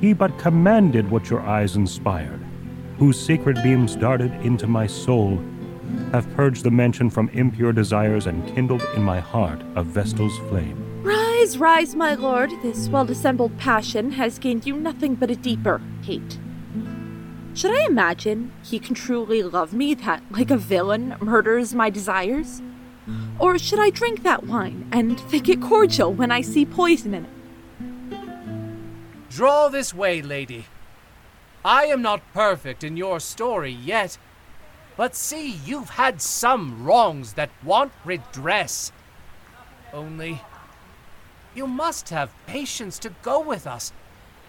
He 0.00 0.12
but 0.12 0.38
commanded 0.38 1.10
what 1.10 1.30
your 1.30 1.40
eyes 1.40 1.74
inspired, 1.74 2.40
whose 2.98 3.18
sacred 3.18 3.62
beams 3.62 3.96
darted 3.96 4.32
into 4.44 4.66
my 4.66 4.86
soul, 4.86 5.42
have 6.12 6.32
purged 6.34 6.62
the 6.62 6.70
mansion 6.70 7.10
from 7.10 7.28
impure 7.30 7.72
desires 7.72 8.26
and 8.26 8.46
kindled 8.54 8.86
in 8.94 9.02
my 9.02 9.20
heart 9.20 9.60
a 9.74 9.82
Vestal's 9.82 10.38
flame. 10.48 10.83
Rise, 11.44 11.58
rise, 11.58 11.94
my 11.94 12.14
lord. 12.14 12.50
This 12.62 12.88
well 12.88 13.04
dissembled 13.04 13.58
passion 13.58 14.12
has 14.12 14.38
gained 14.38 14.64
you 14.64 14.76
nothing 14.76 15.14
but 15.14 15.30
a 15.30 15.36
deeper 15.36 15.78
hate. 16.00 16.38
Should 17.52 17.70
I 17.70 17.84
imagine 17.84 18.50
he 18.62 18.78
can 18.78 18.94
truly 18.94 19.42
love 19.42 19.74
me 19.74 19.92
that, 19.92 20.22
like 20.30 20.50
a 20.50 20.56
villain, 20.56 21.16
murders 21.20 21.74
my 21.74 21.90
desires? 21.90 22.62
Or 23.38 23.58
should 23.58 23.78
I 23.78 23.90
drink 23.90 24.22
that 24.22 24.46
wine 24.46 24.88
and 24.90 25.20
think 25.20 25.50
it 25.50 25.60
cordial 25.60 26.14
when 26.14 26.30
I 26.30 26.40
see 26.40 26.64
poison 26.64 27.12
in 27.12 27.26
it? 27.26 29.28
Draw 29.28 29.68
this 29.68 29.92
way, 29.92 30.22
lady. 30.22 30.64
I 31.62 31.84
am 31.84 32.00
not 32.00 32.22
perfect 32.32 32.82
in 32.82 32.96
your 32.96 33.20
story 33.20 33.70
yet, 33.70 34.16
but 34.96 35.14
see, 35.14 35.60
you've 35.66 35.90
had 35.90 36.22
some 36.22 36.82
wrongs 36.82 37.34
that 37.34 37.50
want 37.62 37.92
redress. 38.02 38.92
Only, 39.92 40.40
you 41.54 41.66
must 41.66 42.08
have 42.10 42.34
patience 42.46 42.98
to 43.00 43.14
go 43.22 43.40
with 43.40 43.66
us 43.66 43.92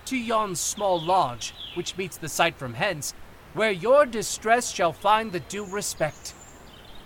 to 0.06 0.18
yon 0.18 0.56
small 0.56 1.02
lodge, 1.02 1.54
which 1.74 1.98
meets 1.98 2.18
the 2.18 2.30
sight 2.30 2.56
from 2.56 2.76
hence, 2.76 3.14
where 3.54 3.72
your 3.72 4.06
distress 4.06 4.72
shall 4.72 4.94
find 4.94 5.32
the 5.32 5.40
due 5.40 5.66
respect. 5.66 6.34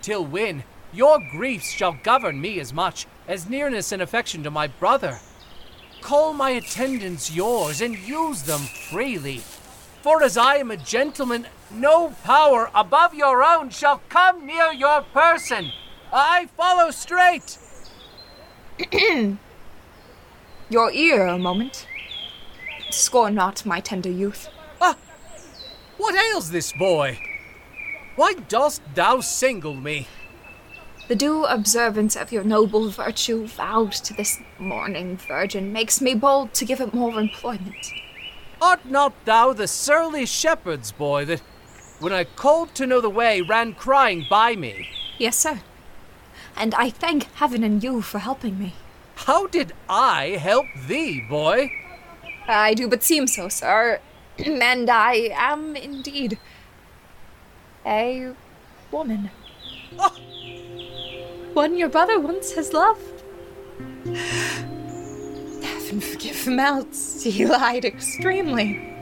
Till 0.02 0.26
when, 0.26 0.64
your 0.92 1.20
griefs 1.32 1.72
shall 1.72 1.98
govern 2.04 2.42
me 2.42 2.60
as 2.60 2.74
much 2.74 3.06
as 3.28 3.50
nearness 3.50 3.92
and 3.92 4.02
affection 4.02 4.44
to 4.44 4.52
my 4.52 4.68
brother. 4.68 5.20
Call 6.02 6.34
my 6.34 6.52
attendants 6.52 7.32
yours 7.32 7.82
and 7.82 7.98
use 7.98 8.44
them 8.44 8.62
freely. 8.90 9.42
For 10.02 10.24
as 10.24 10.38
I 10.38 10.56
am 10.56 10.72
a 10.72 10.78
gentleman, 10.78 11.48
no 11.72 12.16
power 12.24 12.72
above 12.74 13.14
your 13.14 13.44
own 13.44 13.70
shall 13.70 14.02
come 14.10 14.46
near 14.46 14.72
your 14.72 15.02
person. 15.02 15.72
I 16.12 16.48
follow 16.58 16.92
straight. 16.92 17.60
Your 20.72 20.92
ear 20.92 21.26
a 21.26 21.40
moment. 21.40 21.88
Scorn 22.92 23.34
not 23.34 23.66
my 23.66 23.80
tender 23.80 24.12
youth. 24.12 24.50
Ah! 24.80 24.96
What 25.98 26.16
ails 26.16 26.52
this 26.52 26.72
boy? 26.74 27.20
Why 28.16 28.34
dost 28.34 28.84
thou 28.94 29.22
single 29.22 29.74
me? 29.74 30.08
The 31.08 31.16
due 31.16 31.46
observance 31.46 32.16
of 32.16 32.32
your 32.32 32.44
noble 32.44 32.90
virtue 32.90 33.48
vowed 33.48 33.94
to 33.94 34.14
this 34.14 34.38
mourning 34.60 35.18
virgin 35.18 35.74
makes 35.74 36.02
me 36.02 36.14
bold 36.14 36.54
to 36.54 36.66
give 36.66 36.82
it 36.82 36.94
more 36.94 37.20
employment. 37.20 37.92
Art 38.62 38.86
not 38.86 39.14
thou 39.26 39.54
the 39.54 39.68
surly 39.68 40.28
shepherd's 40.28 40.92
boy 40.92 41.26
that, 41.26 41.40
when 42.00 42.14
I 42.14 42.26
called 42.26 42.76
to 42.76 42.86
know 42.86 43.02
the 43.02 43.10
way, 43.10 43.42
ran 43.42 43.74
crying 43.74 44.28
by 44.30 44.56
me? 44.56 44.88
Yes, 45.18 45.36
sir. 45.36 45.62
And 46.56 46.76
I 46.76 46.92
thank 46.92 47.24
heaven 47.34 47.64
and 47.64 47.84
you 47.84 48.04
for 48.04 48.20
helping 48.20 48.60
me. 48.60 48.76
How 49.26 49.48
did 49.48 49.74
I 49.90 50.40
help 50.42 50.68
thee, 50.88 51.20
boy? 51.20 51.72
I 52.48 52.74
do 52.74 52.88
but 52.88 53.04
seem 53.04 53.28
so, 53.28 53.50
sir. 53.50 54.00
and 54.38 54.90
I 54.90 55.30
am 55.34 55.76
indeed 55.76 56.40
a 57.86 58.34
woman. 58.92 59.30
Oh. 60.00 60.16
One 61.54 61.78
your 61.78 61.90
brother 61.90 62.18
once 62.20 62.54
has 62.54 62.72
loved. 62.72 63.24
Heaven 65.64 66.00
forgive 66.00 66.48
mouths, 66.48 67.24
he 67.24 67.46
lied 67.46 67.84
extremely. 67.84 68.96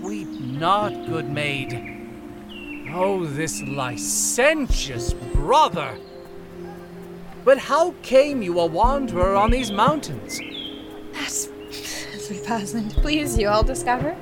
Weep 0.00 0.28
not, 0.40 0.92
good 1.06 1.28
maid. 1.28 2.88
Oh, 2.94 3.26
this 3.26 3.62
licentious 3.62 5.12
brother! 5.12 5.98
But 7.48 7.56
how 7.56 7.94
came 8.02 8.42
you 8.42 8.60
a 8.60 8.66
wanderer 8.66 9.34
on 9.34 9.50
these 9.50 9.70
mountains? 9.70 10.38
As, 11.14 11.48
as 12.12 12.28
we 12.28 12.40
pass 12.40 12.74
and 12.74 12.92
please 12.92 13.38
you, 13.38 13.48
I'll 13.48 13.62
discover. 13.62 14.14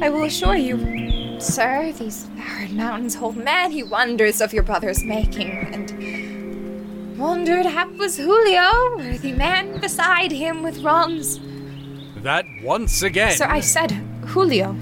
I 0.00 0.08
will 0.08 0.24
assure 0.24 0.56
you, 0.56 1.38
sir, 1.38 1.92
these 1.92 2.24
barren 2.30 2.76
mountains 2.76 3.14
hold 3.14 3.36
many 3.36 3.84
wonders 3.84 4.40
of 4.40 4.52
your 4.52 4.64
brother's 4.64 5.04
making, 5.04 5.52
and 5.52 7.16
wondered 7.16 7.64
hap 7.64 7.92
was 7.92 8.16
Julio, 8.16 8.96
worthy 8.96 9.30
man, 9.30 9.78
beside 9.78 10.32
him 10.32 10.64
with 10.64 10.82
wrongs. 10.82 11.38
That 12.16 12.44
once 12.60 13.02
again. 13.02 13.36
Sir, 13.36 13.46
I 13.46 13.60
said 13.60 13.92
Julio. 14.26 14.74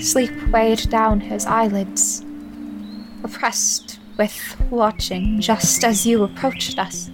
Sleep 0.00 0.48
weighed 0.48 0.90
down 0.90 1.20
his 1.20 1.46
eyelids, 1.46 2.22
oppressed 3.24 3.97
with 4.18 4.60
watching 4.70 5.40
just 5.40 5.84
as 5.84 6.04
you 6.04 6.24
approached 6.24 6.78
us. 6.78 7.08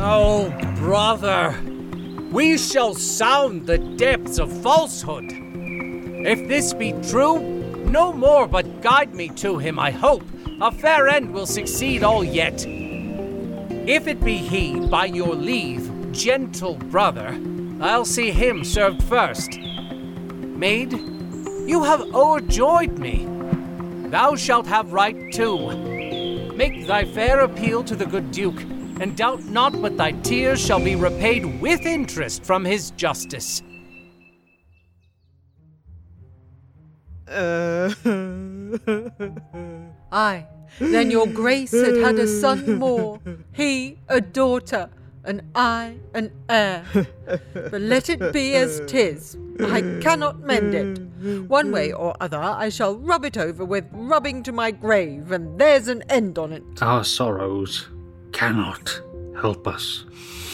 Oh, 0.00 0.50
brother, 0.76 1.54
we 2.32 2.56
shall 2.56 2.94
sound 2.94 3.66
the 3.66 3.76
depths 3.76 4.38
of 4.38 4.50
falsehood. 4.62 5.26
If 5.30 6.48
this 6.48 6.72
be 6.72 6.92
true, 7.10 7.57
no 7.88 8.12
more 8.12 8.46
but 8.46 8.80
guide 8.82 9.14
me 9.14 9.28
to 9.30 9.58
him, 9.58 9.78
I 9.78 9.90
hope. 9.90 10.22
A 10.60 10.70
fair 10.72 11.08
end 11.08 11.32
will 11.32 11.46
succeed 11.46 12.02
all 12.02 12.22
yet. 12.22 12.64
If 12.66 14.06
it 14.06 14.22
be 14.22 14.36
he, 14.36 14.80
by 14.80 15.06
your 15.06 15.34
leave, 15.34 16.12
gentle 16.12 16.74
brother, 16.74 17.38
I'll 17.80 18.04
see 18.04 18.30
him 18.30 18.64
served 18.64 19.02
first. 19.04 19.58
Maid, 19.58 20.92
you 21.66 21.84
have 21.84 22.00
o'erjoyed 22.14 22.98
me. 22.98 23.26
Thou 24.08 24.36
shalt 24.36 24.66
have 24.66 24.92
right 24.92 25.32
too. 25.32 26.52
Make 26.54 26.86
thy 26.86 27.04
fair 27.04 27.40
appeal 27.40 27.84
to 27.84 27.94
the 27.94 28.06
good 28.06 28.30
Duke, 28.32 28.60
and 29.00 29.16
doubt 29.16 29.44
not 29.44 29.80
but 29.80 29.96
thy 29.96 30.12
tears 30.12 30.60
shall 30.60 30.82
be 30.82 30.96
repaid 30.96 31.60
with 31.60 31.86
interest 31.86 32.44
from 32.44 32.64
his 32.64 32.90
justice. 32.92 33.62
Uh. 37.30 37.94
Aye, 40.12 40.46
then 40.78 41.10
your 41.10 41.26
grace 41.26 41.72
had 41.72 41.96
had 41.96 42.18
a 42.18 42.26
son 42.26 42.78
more, 42.78 43.20
he 43.52 43.98
a 44.08 44.20
daughter, 44.20 44.90
and 45.24 45.42
I 45.54 45.96
an 46.14 46.32
heir. 46.48 46.84
But 47.54 47.80
let 47.80 48.08
it 48.08 48.32
be 48.32 48.54
as 48.54 48.80
tis. 48.86 49.36
I 49.60 49.80
cannot 50.00 50.40
mend 50.40 50.74
it. 50.74 51.48
One 51.48 51.72
way 51.72 51.92
or 51.92 52.14
other, 52.20 52.38
I 52.38 52.68
shall 52.68 52.96
rub 52.96 53.24
it 53.24 53.36
over 53.36 53.64
with 53.64 53.84
rubbing 53.92 54.42
to 54.44 54.52
my 54.52 54.70
grave, 54.70 55.32
and 55.32 55.58
there's 55.58 55.88
an 55.88 56.02
end 56.08 56.38
on 56.38 56.52
it. 56.52 56.62
Our 56.80 57.04
sorrows 57.04 57.88
cannot 58.32 59.00
help 59.40 59.66
us. 59.66 60.04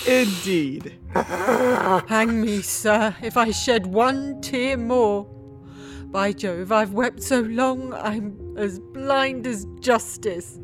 Indeed. 0.07 0.95
Hang 1.15 2.41
me, 2.41 2.63
sir, 2.63 3.15
if 3.23 3.37
I 3.37 3.51
shed 3.51 3.87
one 3.87 4.41
tear 4.41 4.77
more. 4.77 5.27
By 6.15 6.31
Jove, 6.31 6.70
I've 6.70 6.93
wept 6.93 7.20
so 7.24 7.41
long 7.41 7.93
I'm 7.93 8.55
as 8.57 8.78
blind 8.78 9.49
as 9.49 9.66
justice. 9.81 10.61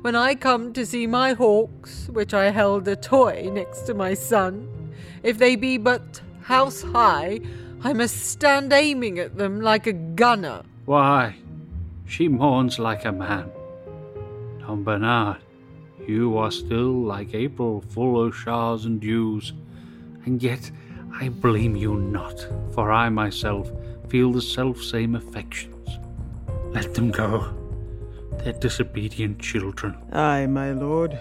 When 0.00 0.16
I 0.16 0.34
come 0.34 0.72
to 0.72 0.86
see 0.86 1.06
my 1.06 1.34
hawks, 1.34 2.08
which 2.08 2.32
I 2.32 2.48
held 2.48 2.88
a 2.88 2.96
toy 2.96 3.50
next 3.52 3.82
to 3.82 3.92
my 3.92 4.14
son, 4.14 4.94
if 5.22 5.36
they 5.36 5.54
be 5.54 5.76
but 5.76 6.22
house 6.40 6.80
high, 6.80 7.40
I 7.84 7.92
must 7.92 8.30
stand 8.30 8.72
aiming 8.72 9.18
at 9.18 9.36
them 9.36 9.60
like 9.60 9.86
a 9.86 9.92
gunner. 9.92 10.62
Why, 10.86 11.36
she 12.06 12.28
mourns 12.28 12.78
like 12.78 13.04
a 13.04 13.12
man. 13.12 13.50
Don 14.60 14.82
Bernard, 14.82 15.42
you 16.06 16.38
are 16.38 16.50
still 16.50 17.02
like 17.02 17.34
April, 17.34 17.82
full 17.82 18.24
of 18.24 18.34
showers 18.34 18.86
and 18.86 18.98
dews, 18.98 19.52
and 20.24 20.42
yet 20.42 20.70
I 21.12 21.28
blame 21.28 21.76
you 21.76 21.96
not, 21.96 22.46
for 22.72 22.90
I 22.90 23.10
myself 23.10 23.70
feel 24.10 24.32
the 24.32 24.42
self 24.42 24.82
same 24.82 25.14
affections. 25.14 25.88
Let 26.72 26.94
them 26.94 27.10
go. 27.10 27.54
They're 28.38 28.52
disobedient 28.52 29.38
children. 29.38 29.96
Aye, 30.12 30.46
my 30.46 30.72
lord. 30.72 31.18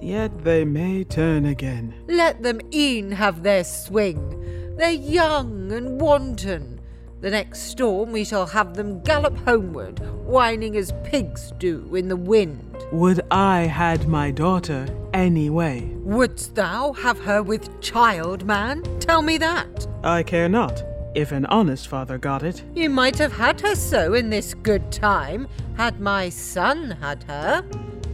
Yet 0.00 0.44
they 0.44 0.64
may 0.64 1.04
turn 1.04 1.44
again. 1.46 1.94
Let 2.06 2.42
them 2.42 2.60
e'en 2.72 3.10
have 3.12 3.42
their 3.42 3.64
swing. 3.64 4.76
They're 4.76 4.90
young 4.90 5.72
and 5.72 6.00
wanton. 6.00 6.80
The 7.20 7.30
next 7.30 7.62
storm 7.62 8.12
we 8.12 8.24
shall 8.24 8.46
have 8.46 8.74
them 8.74 9.02
gallop 9.02 9.36
homeward, 9.38 9.98
whining 10.24 10.76
as 10.76 10.92
pigs 11.02 11.52
do 11.58 11.96
in 11.96 12.06
the 12.06 12.16
wind. 12.16 12.76
Would 12.92 13.22
I 13.32 13.62
had 13.62 14.06
my 14.06 14.30
daughter 14.30 14.86
anyway? 15.12 15.80
Wouldst 15.96 16.54
thou 16.54 16.92
have 16.92 17.18
her 17.20 17.42
with 17.42 17.80
child, 17.80 18.46
man? 18.46 18.84
Tell 19.00 19.20
me 19.20 19.36
that. 19.38 19.88
I 20.04 20.22
care 20.22 20.48
not, 20.48 20.84
if 21.14 21.32
an 21.32 21.46
honest 21.46 21.88
father 21.88 22.18
got 22.18 22.42
it. 22.42 22.62
You 22.74 22.90
might 22.90 23.18
have 23.18 23.32
had 23.32 23.60
her 23.62 23.74
so 23.74 24.14
in 24.14 24.30
this 24.30 24.54
good 24.54 24.90
time, 24.92 25.48
had 25.76 26.00
my 26.00 26.28
son 26.28 26.92
had 27.00 27.24
her. 27.24 27.64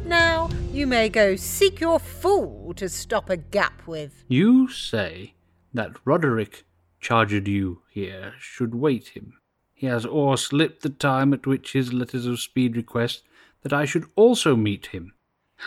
Now 0.05 0.51
you 0.73 0.87
may 0.87 1.09
go 1.09 1.37
seek 1.37 1.81
your 1.81 1.99
fool 1.99 2.75
to 2.75 2.89
stop 2.89 3.31
a 3.31 3.37
gap 3.37 3.87
with. 3.87 4.25
You 4.29 4.69
say 4.69 5.35
that 5.73 5.97
Roderick 6.05 6.65
charged 7.01 7.49
you 7.49 7.83
here 7.91 8.35
should 8.39 8.75
wait 8.75 9.09
him. 9.09 9.39
He 9.73 9.87
has 9.87 10.07
o'erslipped 10.07 10.83
the 10.83 10.89
time 10.89 11.33
at 11.33 11.47
which 11.47 11.73
his 11.73 11.93
letters 11.93 12.27
of 12.27 12.41
speed 12.41 12.77
request 12.77 13.23
that 13.63 13.73
I 13.73 13.85
should 13.85 14.07
also 14.15 14.57
meet 14.57 14.87
him. 14.87 15.15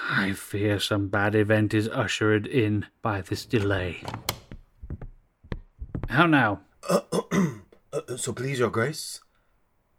I 0.09 0.33
fear 0.33 0.79
some 0.79 1.07
bad 1.07 1.35
event 1.35 1.73
is 1.73 1.87
ushered 1.89 2.45
in 2.45 2.85
by 3.01 3.21
this 3.21 3.45
delay. 3.45 4.03
How 6.09 6.25
now? 6.25 6.61
Uh, 6.83 7.01
so 8.17 8.33
please 8.33 8.59
your 8.59 8.69
grace, 8.69 9.21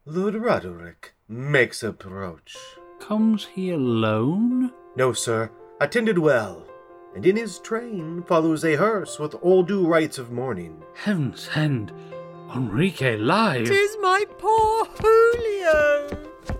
Lord 0.04 0.34
Roderick 0.34 1.14
makes 1.28 1.82
approach. 1.82 2.56
Comes 3.00 3.46
he 3.46 3.70
alone? 3.70 4.72
No, 4.96 5.12
sir, 5.12 5.50
attended 5.80 6.18
well, 6.18 6.66
and 7.14 7.24
in 7.26 7.36
his 7.36 7.58
train 7.58 8.22
follows 8.24 8.64
a 8.64 8.76
hearse 8.76 9.18
with 9.18 9.34
all 9.36 9.62
due 9.62 9.86
rites 9.86 10.18
of 10.18 10.32
mourning. 10.32 10.82
Heavens 10.94 11.48
send 11.52 11.92
Enrique 12.54 13.16
live! 13.16 13.66
Tis 13.66 13.96
my 14.00 14.24
poor 14.38 14.86
Julio! 15.00 16.08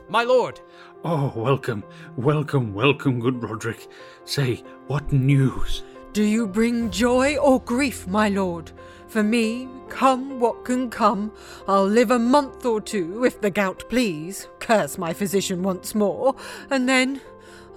My 0.09 0.24
lord! 0.24 0.61
Oh, 1.05 1.32
welcome, 1.36 1.85
welcome, 2.16 2.74
welcome, 2.74 3.20
good 3.20 3.43
Roderick. 3.43 3.89
Say, 4.24 4.65
what 4.89 5.12
news? 5.12 5.85
Do 6.12 6.24
you 6.24 6.47
bring 6.47 6.90
joy 6.90 7.36
or 7.36 7.61
grief, 7.61 8.07
my 8.07 8.28
lord? 8.28 8.73
For 9.09 9.22
me, 9.22 9.68
come 9.89 10.39
what 10.39 10.66
can 10.66 10.90
come, 10.90 11.32
I'll 11.66 11.86
live 11.86 12.10
a 12.10 12.18
month 12.18 12.66
or 12.66 12.80
two, 12.80 13.24
if 13.24 13.40
the 13.40 13.51
gout 13.51 13.89
please, 13.89 14.48
curse 14.60 14.98
my 14.98 15.14
physician 15.14 15.62
once 15.62 15.94
more, 15.94 16.36
and 16.68 16.86
then, 16.86 17.22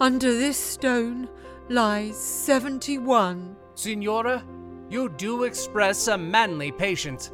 under 0.01 0.33
this 0.33 0.57
stone, 0.57 1.29
lies 1.69 2.17
seventy 2.17 2.97
one. 2.97 3.55
Signora, 3.75 4.43
you 4.89 5.07
do 5.07 5.43
express 5.43 6.09
a 6.09 6.17
manly 6.17 6.69
patience. 6.69 7.31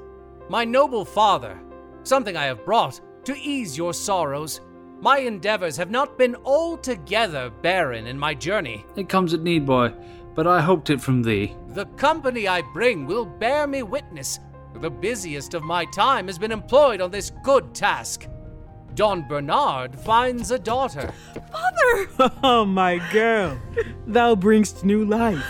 My 0.48 0.64
noble 0.64 1.04
father, 1.04 1.60
something 2.04 2.38
I 2.38 2.46
have 2.46 2.64
brought 2.64 3.02
to 3.24 3.36
ease 3.36 3.76
your 3.76 3.96
sorrows. 3.96 4.62
My 5.02 5.20
endeavors 5.20 5.76
have 5.78 5.90
not 5.90 6.18
been 6.18 6.36
altogether 6.46 7.52
barren 7.62 8.08
in 8.08 8.18
my 8.18 8.34
journey. 8.34 8.86
It 8.96 9.10
comes 9.10 9.34
at 9.34 9.42
need, 9.42 9.66
boy, 9.66 9.92
but 10.38 10.46
I 10.46 10.62
hoped 10.62 10.92
it 10.92 11.02
from 11.02 11.24
thee. 11.24 11.56
The 11.70 11.88
company 11.98 12.48
I 12.48 12.62
bring 12.62 13.08
will 13.08 13.26
bear 13.26 13.66
me 13.66 13.82
witness. 13.82 14.40
The 14.76 14.90
busiest 14.90 15.56
of 15.56 15.64
my 15.64 15.86
time 15.86 16.28
has 16.28 16.38
been 16.38 16.52
employed 16.52 17.02
on 17.02 17.10
this 17.10 17.32
good 17.44 17.74
task. 17.74 18.28
Don 18.94 19.28
Bernard 19.28 20.00
finds 20.00 20.52
a 20.52 20.60
daughter. 20.60 21.12
Father! 21.34 22.34
Oh, 22.44 22.66
my 22.66 23.00
girl, 23.12 23.60
thou 24.06 24.36
bringst 24.36 24.84
new 24.84 25.06
life. 25.06 25.44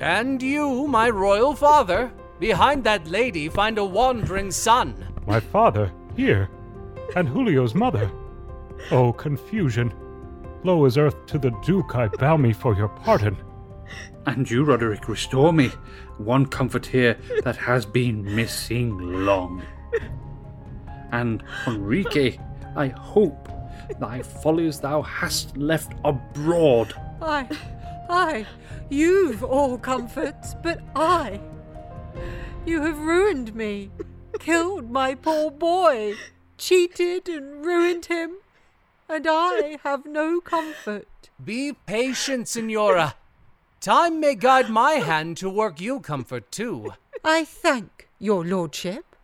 And 0.00 0.42
you, 0.42 0.86
my 0.86 1.10
royal 1.10 1.54
father, 1.54 2.10
behind 2.40 2.84
that 2.84 3.06
lady 3.08 3.50
find 3.50 3.76
a 3.76 3.84
wandering 3.84 4.50
son. 4.50 4.94
My 5.26 5.40
father, 5.40 5.92
here, 6.16 6.48
and 7.16 7.28
Julio's 7.28 7.74
mother. 7.74 8.10
Oh, 8.90 9.12
confusion. 9.12 9.92
Low 10.64 10.86
as 10.86 10.96
earth 10.96 11.26
to 11.26 11.38
the 11.38 11.50
Duke, 11.62 11.94
I 11.96 12.08
bow 12.08 12.38
me 12.38 12.54
for 12.54 12.74
your 12.74 12.88
pardon. 12.88 13.36
And 14.26 14.48
you, 14.48 14.64
Roderick, 14.64 15.08
restore 15.08 15.52
me 15.52 15.68
one 16.18 16.46
comfort 16.46 16.86
here 16.86 17.18
that 17.42 17.56
has 17.56 17.84
been 17.84 18.22
missing 18.36 18.96
long. 19.24 19.62
And 21.10 21.42
Enrique, 21.66 22.38
I 22.76 22.88
hope 22.88 23.48
thy 23.98 24.22
follies 24.22 24.80
thou 24.80 25.02
hast 25.02 25.56
left 25.56 25.94
abroad. 26.04 26.94
I, 27.20 27.48
I, 28.08 28.46
you've 28.88 29.42
all 29.42 29.76
comforts, 29.76 30.54
but 30.62 30.80
I. 30.94 31.40
You 32.64 32.82
have 32.82 32.98
ruined 32.98 33.54
me, 33.54 33.90
killed 34.38 34.90
my 34.90 35.16
poor 35.16 35.50
boy, 35.50 36.14
cheated 36.56 37.28
and 37.28 37.66
ruined 37.66 38.06
him, 38.06 38.36
and 39.08 39.26
I 39.28 39.78
have 39.82 40.06
no 40.06 40.40
comfort. 40.40 41.08
Be 41.44 41.72
patient, 41.72 42.48
Signora. 42.48 43.16
Time 43.82 44.20
may 44.20 44.36
guide 44.36 44.70
my 44.70 44.92
hand 44.92 45.36
to 45.38 45.50
work 45.50 45.80
you 45.80 45.98
comfort 45.98 46.52
too. 46.52 46.92
I 47.24 47.44
thank 47.44 48.08
your 48.20 48.44
lordship. 48.44 49.16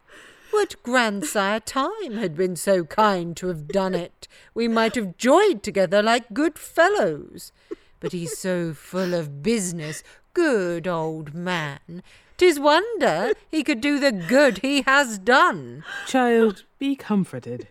Would 0.52 0.82
grandsire 0.82 1.60
Time 1.60 2.14
had 2.14 2.34
been 2.34 2.56
so 2.56 2.82
kind 2.82 3.36
to 3.36 3.46
have 3.46 3.68
done 3.68 3.94
it, 3.94 4.26
we 4.54 4.66
might 4.66 4.96
have 4.96 5.16
joyed 5.16 5.62
together 5.62 6.02
like 6.02 6.34
good 6.34 6.58
fellows. 6.58 7.52
But 8.00 8.10
he's 8.10 8.36
so 8.36 8.74
full 8.74 9.14
of 9.14 9.44
business, 9.44 10.02
good 10.34 10.88
old 10.88 11.34
man. 11.34 12.02
'Tis 12.36 12.58
wonder 12.58 13.34
he 13.48 13.62
could 13.62 13.80
do 13.80 14.00
the 14.00 14.10
good 14.10 14.58
he 14.58 14.82
has 14.82 15.20
done. 15.20 15.84
Child, 16.08 16.64
be 16.80 16.96
comforted. 16.96 17.68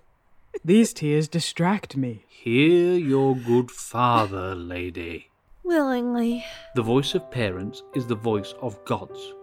These 0.64 0.94
tears 0.94 1.28
distract 1.28 1.98
me. 1.98 2.24
Hear 2.30 2.94
your 2.94 3.36
good 3.36 3.72
father, 3.72 4.56
lady. 4.56 5.27
Willingly. 5.68 6.46
The 6.76 6.82
voice 6.82 7.14
of 7.14 7.30
parents 7.30 7.84
is 7.94 8.08
the 8.08 8.16
voice 8.16 8.54
of 8.62 8.82
gods. 8.86 9.34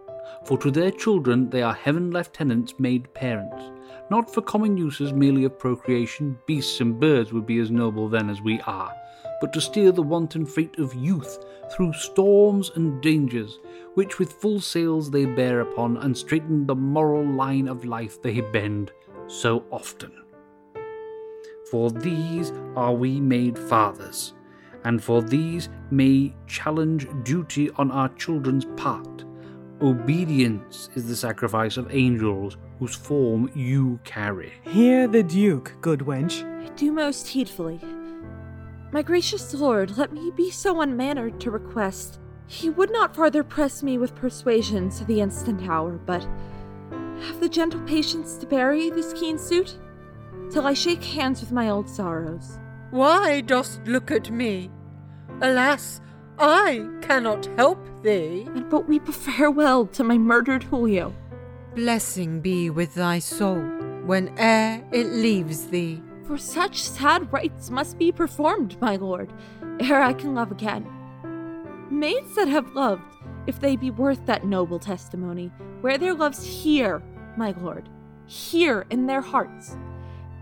For 0.46 0.56
to 0.56 0.70
their 0.70 0.90
children 0.90 1.51
they 1.51 1.60
are 1.60 1.74
heaven 1.74 2.12
lieutenants 2.12 2.72
made 2.78 3.12
parents. 3.12 3.62
Not 4.10 4.32
for 4.32 4.40
common 4.40 4.78
uses 4.78 5.12
merely 5.12 5.44
of 5.44 5.59
procreation, 5.59 6.38
beasts 6.46 6.80
and 6.80 6.98
birds 6.98 7.34
would 7.34 7.44
be 7.44 7.59
as 7.59 7.70
noble 7.70 8.09
then 8.09 8.30
as 8.30 8.40
we 8.40 8.59
are, 8.62 8.90
but 9.42 9.52
to 9.52 9.60
steer 9.60 9.92
the 9.92 10.02
wanton 10.02 10.46
freight 10.46 10.78
of 10.78 10.94
youth 10.94 11.44
through 11.76 11.92
storms 11.92 12.70
and 12.74 13.02
dangers, 13.02 13.59
which 13.92 14.18
with 14.18 14.32
full 14.32 14.60
sails 14.60 15.10
they 15.10 15.26
bear 15.26 15.60
upon, 15.60 15.98
and 15.98 16.16
straighten 16.16 16.66
the 16.66 16.74
moral 16.74 17.26
line 17.26 17.68
of 17.68 17.84
life 17.84 18.22
they 18.22 18.40
bend 18.40 18.92
so 19.26 19.62
often. 19.70 20.10
For 21.70 21.90
these 21.90 22.51
are 22.76 22.94
we 22.94 23.20
made 23.20 23.59
fathers, 23.59 24.32
and 24.85 25.02
for 25.02 25.23
these 25.23 25.69
may 25.90 26.35
challenge 26.47 27.06
duty 27.24 27.70
on 27.77 27.90
our 27.90 28.09
children's 28.11 28.66
part. 28.77 29.24
Obedience 29.81 30.89
is 30.94 31.09
the 31.09 31.16
sacrifice 31.16 31.77
of 31.77 31.93
angels 31.94 32.56
whose 32.78 32.94
form 32.94 33.51
you 33.55 33.98
carry. 34.05 34.52
Hear 34.62 35.09
the 35.09 35.23
Duke, 35.23 35.74
good 35.81 36.01
wench. 36.01 36.44
I 36.65 36.69
do 36.74 36.93
most 36.93 37.27
heedfully. 37.28 37.81
My 38.93 39.02
gracious 39.02 39.52
lord, 39.52 39.97
let 39.98 40.12
me 40.12 40.31
be 40.36 40.51
so 40.51 40.81
unmannered 40.81 41.40
to 41.40 41.51
request. 41.51 42.20
He 42.47 42.70
would 42.70 42.93
not 42.93 43.16
farther 43.16 43.43
press 43.43 43.82
me 43.82 43.98
with 43.98 44.15
persuasions 44.15 44.98
to 44.98 45.05
the 45.05 45.20
instant 45.20 45.69
hour, 45.69 45.93
but 45.93 46.27
have 47.20 47.40
the 47.40 47.48
gentle 47.48 47.81
patience 47.81 48.36
to 48.36 48.47
bury 48.47 48.90
this 48.90 49.12
keen 49.12 49.39
suit 49.39 49.78
till 50.51 50.66
I 50.66 50.74
shake 50.74 51.02
hands 51.02 51.40
with 51.40 51.52
my 51.52 51.70
old 51.70 51.89
sorrows. 51.89 52.59
Why 52.94 53.40
dost 53.40 53.80
look 53.86 54.12
at 54.12 54.30
me? 54.30 54.70
Alas, 55.42 56.00
I 56.38 56.88
cannot 57.02 57.44
help 57.56 57.84
thee. 58.04 58.46
And 58.54 58.70
but 58.70 58.86
weep 58.86 59.08
a 59.08 59.12
farewell 59.12 59.86
to 59.86 60.04
my 60.04 60.16
murdered 60.16 60.62
Julio. 60.62 61.12
Blessing 61.74 62.40
be 62.40 62.70
with 62.70 62.94
thy 62.94 63.18
soul 63.18 63.64
whene'er 64.06 64.80
it 64.92 65.06
leaves 65.08 65.66
thee. 65.66 66.04
For 66.22 66.38
such 66.38 66.84
sad 66.84 67.32
rites 67.32 67.68
must 67.68 67.98
be 67.98 68.12
performed, 68.12 68.80
my 68.80 68.94
lord, 68.94 69.32
ere 69.80 70.00
I 70.00 70.12
can 70.12 70.36
love 70.36 70.52
again. 70.52 70.86
Maids 71.90 72.36
that 72.36 72.46
have 72.46 72.76
loved, 72.76 73.12
if 73.48 73.58
they 73.58 73.74
be 73.74 73.90
worth 73.90 74.24
that 74.26 74.46
noble 74.46 74.78
testimony, 74.78 75.50
wear 75.82 75.98
their 75.98 76.14
loves 76.14 76.44
here, 76.44 77.02
my 77.36 77.56
lord, 77.58 77.88
here 78.26 78.86
in 78.88 79.08
their 79.08 79.20
hearts, 79.20 79.76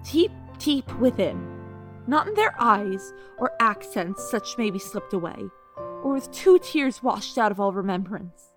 deep, 0.05 0.33
deep 0.59 0.93
within, 0.99 1.62
not 2.07 2.27
in 2.27 2.35
their 2.35 2.55
eyes 2.59 3.13
or 3.39 3.53
accents 3.61 4.31
such 4.31 4.59
may 4.59 4.71
be 4.71 4.79
slipped 4.79 5.13
away, 5.13 5.51
or 5.77 6.13
with 6.13 6.31
two 6.31 6.59
tears 6.59 7.03
washed 7.03 7.39
out 7.39 7.53
of 7.53 7.61
all 7.61 7.73
remembrance. 7.73 8.55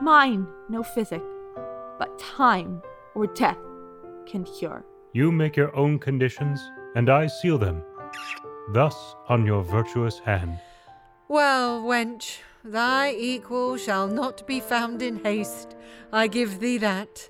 Mine, 0.00 0.46
no 0.68 0.82
physic, 0.82 1.22
but 1.98 2.18
time 2.18 2.82
or 3.14 3.26
death 3.26 3.58
can 4.26 4.44
cure. 4.44 4.84
You 5.12 5.32
make 5.32 5.56
your 5.56 5.74
own 5.76 5.98
conditions, 5.98 6.60
and 6.94 7.10
I 7.10 7.26
seal 7.26 7.58
them. 7.58 7.82
Thus 8.72 9.14
on 9.28 9.44
your 9.44 9.62
virtuous 9.62 10.18
hand. 10.18 10.58
Well, 11.28 11.82
wench, 11.82 12.38
thy 12.64 13.12
equal 13.12 13.76
shall 13.76 14.06
not 14.06 14.46
be 14.46 14.60
found 14.60 15.02
in 15.02 15.22
haste. 15.24 15.76
I 16.12 16.26
give 16.26 16.60
thee 16.60 16.78
that. 16.78 17.28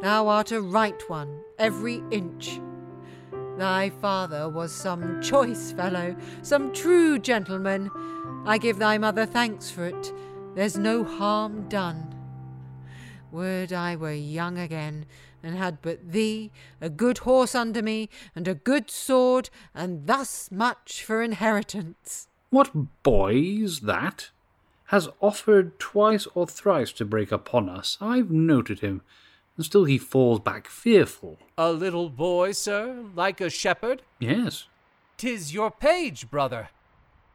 Thou 0.00 0.28
art 0.28 0.52
a 0.52 0.60
right 0.60 1.02
one, 1.08 1.40
every 1.58 2.02
inch. 2.10 2.60
Thy 3.58 3.90
father 3.90 4.48
was 4.48 4.70
some 4.70 5.20
choice 5.20 5.72
fellow, 5.72 6.14
some 6.42 6.72
true 6.72 7.18
gentleman. 7.18 7.90
I 8.46 8.56
give 8.56 8.78
thy 8.78 8.98
mother 8.98 9.26
thanks 9.26 9.68
for 9.68 9.84
it. 9.84 10.12
There's 10.54 10.78
no 10.78 11.02
harm 11.02 11.68
done. 11.68 12.14
Would 13.32 13.72
I 13.72 13.96
were 13.96 14.12
young 14.12 14.58
again, 14.58 15.06
and 15.42 15.56
had 15.56 15.82
but 15.82 16.12
thee, 16.12 16.52
a 16.80 16.88
good 16.88 17.18
horse 17.18 17.56
under 17.56 17.82
me, 17.82 18.08
and 18.36 18.46
a 18.46 18.54
good 18.54 18.92
sword, 18.92 19.50
and 19.74 20.06
thus 20.06 20.52
much 20.52 21.02
for 21.02 21.20
inheritance. 21.20 22.28
What 22.50 23.02
boy's 23.02 23.80
that? 23.80 24.30
Has 24.86 25.08
offered 25.20 25.80
twice 25.80 26.28
or 26.32 26.46
thrice 26.46 26.92
to 26.92 27.04
break 27.04 27.32
upon 27.32 27.68
us. 27.68 27.98
I've 28.00 28.30
noted 28.30 28.80
him, 28.80 29.02
and 29.58 29.66
still 29.66 29.84
he 29.84 29.98
falls 29.98 30.38
back 30.38 30.68
fearful. 30.68 31.36
A 31.58 31.72
little 31.72 32.08
boy, 32.08 32.52
sir, 32.52 33.04
like 33.16 33.40
a 33.40 33.50
shepherd? 33.50 34.02
Yes. 34.20 34.68
Tis 35.16 35.52
your 35.52 35.72
page, 35.72 36.30
brother. 36.30 36.68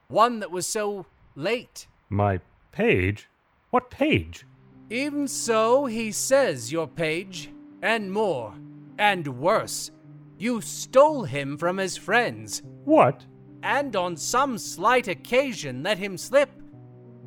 One 0.08 0.40
that 0.40 0.50
was 0.50 0.66
so 0.66 1.06
late. 1.36 1.86
My 2.10 2.40
page? 2.72 3.28
What 3.72 3.91
page? 3.91 4.45
Even 4.90 5.28
so, 5.28 5.86
he 5.86 6.14
says, 6.14 6.72
your 6.72 6.88
page, 6.88 7.52
and 7.82 8.10
more, 8.10 8.54
and 8.98 9.28
worse. 9.40 9.91
You 10.38 10.62
stole 10.62 11.26
him 11.26 11.58
from 11.58 11.76
his 11.76 11.98
friends. 11.98 12.64
What? 12.86 13.26
And 13.64 13.98
on 13.98 14.16
some 14.16 14.58
slight 14.58 15.10
occasion 15.10 15.84
let 15.84 15.98
him 15.98 16.18
slip. 16.18 16.50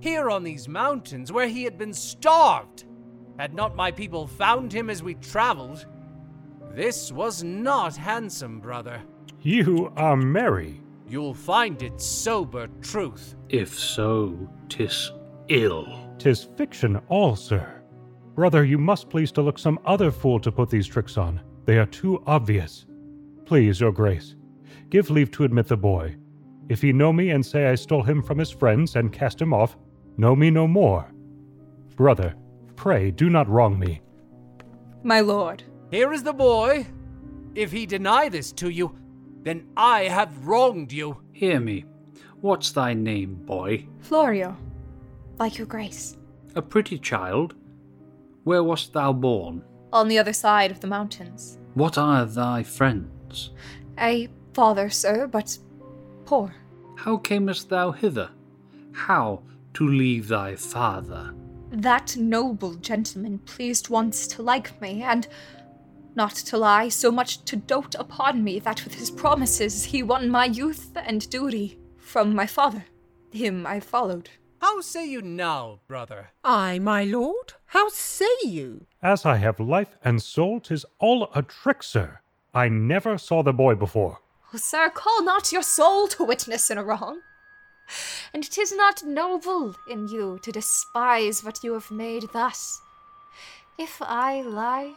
Here 0.01 0.31
on 0.31 0.43
these 0.43 0.69
mountains, 0.69 1.31
where 1.31 1.49
he 1.49 1.65
had 1.65 1.77
been 1.77 1.93
starved. 1.93 2.86
Had 3.39 3.55
not 3.55 3.77
my 3.77 3.91
people 3.91 4.27
found 4.27 4.73
him 4.73 4.89
as 4.89 5.03
we 5.03 5.15
traveled. 5.15 5.87
This 6.73 7.13
was 7.13 7.43
not 7.43 7.97
handsome, 7.97 8.61
brother. 8.61 9.01
You 9.43 9.93
are 9.97 10.17
merry. 10.17 10.81
You'll 11.09 11.35
find 11.35 11.81
it 11.83 12.01
sober 12.01 12.69
truth. 12.83 13.37
If 13.49 13.79
so, 13.79 14.37
'tis 14.69 15.13
ill. 15.49 15.87
Tis 16.19 16.45
fiction 16.45 17.01
all, 17.09 17.37
sir. 17.37 17.83
Brother, 18.35 18.65
you 18.65 18.79
must 18.79 19.09
please 19.09 19.33
to 19.33 19.43
look 19.43 19.59
some 19.59 19.79
other 19.85 20.11
fool 20.11 20.41
to 20.41 20.53
put 20.53 20.69
these 20.69 20.87
tricks 20.87 21.17
on. 21.17 21.41
They 21.65 21.79
are 21.79 21.87
too 21.87 22.23
obvious. 22.27 22.87
Please, 23.45 23.81
your 23.81 23.93
grace, 23.93 24.35
give 24.91 25.11
leave 25.11 25.31
to 25.33 25.45
admit 25.45 25.69
the 25.69 25.77
boy. 25.77 26.17
If 26.69 26.83
he 26.83 26.93
know 26.93 27.13
me 27.13 27.31
and 27.31 27.45
say 27.45 27.67
I 27.67 27.77
stole 27.77 28.03
him 28.03 28.23
from 28.23 28.39
his 28.39 28.51
friends 28.51 28.97
and 28.97 29.13
cast 29.13 29.41
him 29.41 29.55
off, 29.55 29.77
know 30.17 30.35
me 30.35 30.51
no 30.51 30.67
more. 30.67 31.07
Brother, 31.95 32.35
pray 32.77 33.11
do 33.11 33.29
not 33.31 33.49
wrong 33.49 33.79
me. 33.79 34.01
My 35.03 35.21
lord. 35.21 35.65
Here 35.91 36.13
is 36.13 36.23
the 36.23 36.33
boy. 36.33 36.87
If 37.55 37.73
he 37.73 37.87
deny 37.87 38.29
this 38.29 38.53
to 38.53 38.69
you, 38.69 38.97
then 39.43 39.69
I 39.77 40.03
have 40.03 40.47
wronged 40.47 40.93
you. 40.93 41.19
Hear 41.33 41.61
me. 41.61 41.85
What's 42.41 42.73
thy 42.73 42.93
name, 42.93 43.35
boy? 43.35 43.87
Florio, 44.01 44.57
like 45.39 45.59
your 45.59 45.67
grace. 45.67 46.17
A 46.55 46.63
pretty 46.63 46.99
child. 46.99 47.55
Where 48.45 48.65
wast 48.65 48.93
thou 48.93 49.13
born? 49.13 49.63
On 49.93 50.09
the 50.09 50.19
other 50.19 50.33
side 50.33 50.71
of 50.71 50.81
the 50.81 50.87
mountains. 50.87 51.59
What 51.75 51.99
are 51.99 52.25
thy 52.27 52.63
friends? 52.63 53.51
A 53.99 54.29
father, 54.55 54.91
sir, 54.91 55.27
but 55.27 55.59
poor. 56.25 56.55
How 56.97 57.17
camest 57.19 57.69
thou 57.69 57.93
hither? 57.93 58.31
How 58.93 59.43
to 59.75 59.87
leave 59.87 60.29
thy 60.29 60.57
father? 60.57 61.35
That 61.77 62.17
noble 62.17 62.77
gentleman 62.77 63.39
pleased 63.41 63.91
once 63.91 64.27
to 64.29 64.43
like 64.43 64.81
me, 64.81 65.03
and 65.03 65.29
not 66.15 66.35
to 66.35 66.57
lie, 66.57 66.89
so 66.89 67.11
much 67.13 67.45
to 67.45 67.55
dote 67.55 67.95
upon 67.97 68.43
me 68.43 68.59
that 68.61 68.83
with 68.83 68.95
his 68.95 69.11
promises 69.11 69.85
he 69.85 70.03
won 70.03 70.31
my 70.31 70.47
youth 70.47 70.97
and 70.97 71.29
duty 71.29 71.79
from 71.99 72.35
my 72.35 72.47
father. 72.47 72.87
Him 73.31 73.67
I 73.67 73.81
followed. 73.81 74.31
How 74.63 74.81
say 74.81 75.07
you 75.07 75.21
now, 75.21 75.81
brother? 75.87 76.31
Ay, 76.43 76.79
my 76.79 77.05
lord, 77.05 77.53
how 77.67 77.91
say 77.91 78.25
you? 78.43 78.87
As 79.03 79.27
I 79.27 79.37
have 79.37 79.61
life 79.61 79.99
and 80.03 80.23
soul, 80.23 80.61
'tis 80.61 80.87
all 80.99 81.29
a 81.35 81.43
trick, 81.43 81.83
sir. 81.83 82.21
I 82.55 82.71
never 82.71 83.19
saw 83.19 83.43
the 83.43 83.53
boy 83.53 83.75
before. 83.75 84.21
Oh, 84.55 84.57
sir, 84.57 84.89
call 84.89 85.23
not 85.23 85.53
your 85.53 85.63
soul 85.63 86.09
to 86.09 86.25
witness 86.25 86.71
in 86.71 86.79
a 86.79 86.85
wrong. 86.85 87.21
And 88.35 88.43
'tis 88.45 88.73
not 88.73 89.03
noble 89.05 89.77
in 89.87 90.09
you 90.09 90.39
to 90.43 90.53
despise 90.53 91.43
what 91.45 91.65
you 91.65 91.73
have 91.75 91.91
made 91.91 92.31
thus. 92.33 92.81
If 93.79 94.01
I 94.01 94.43
lie, 94.43 94.95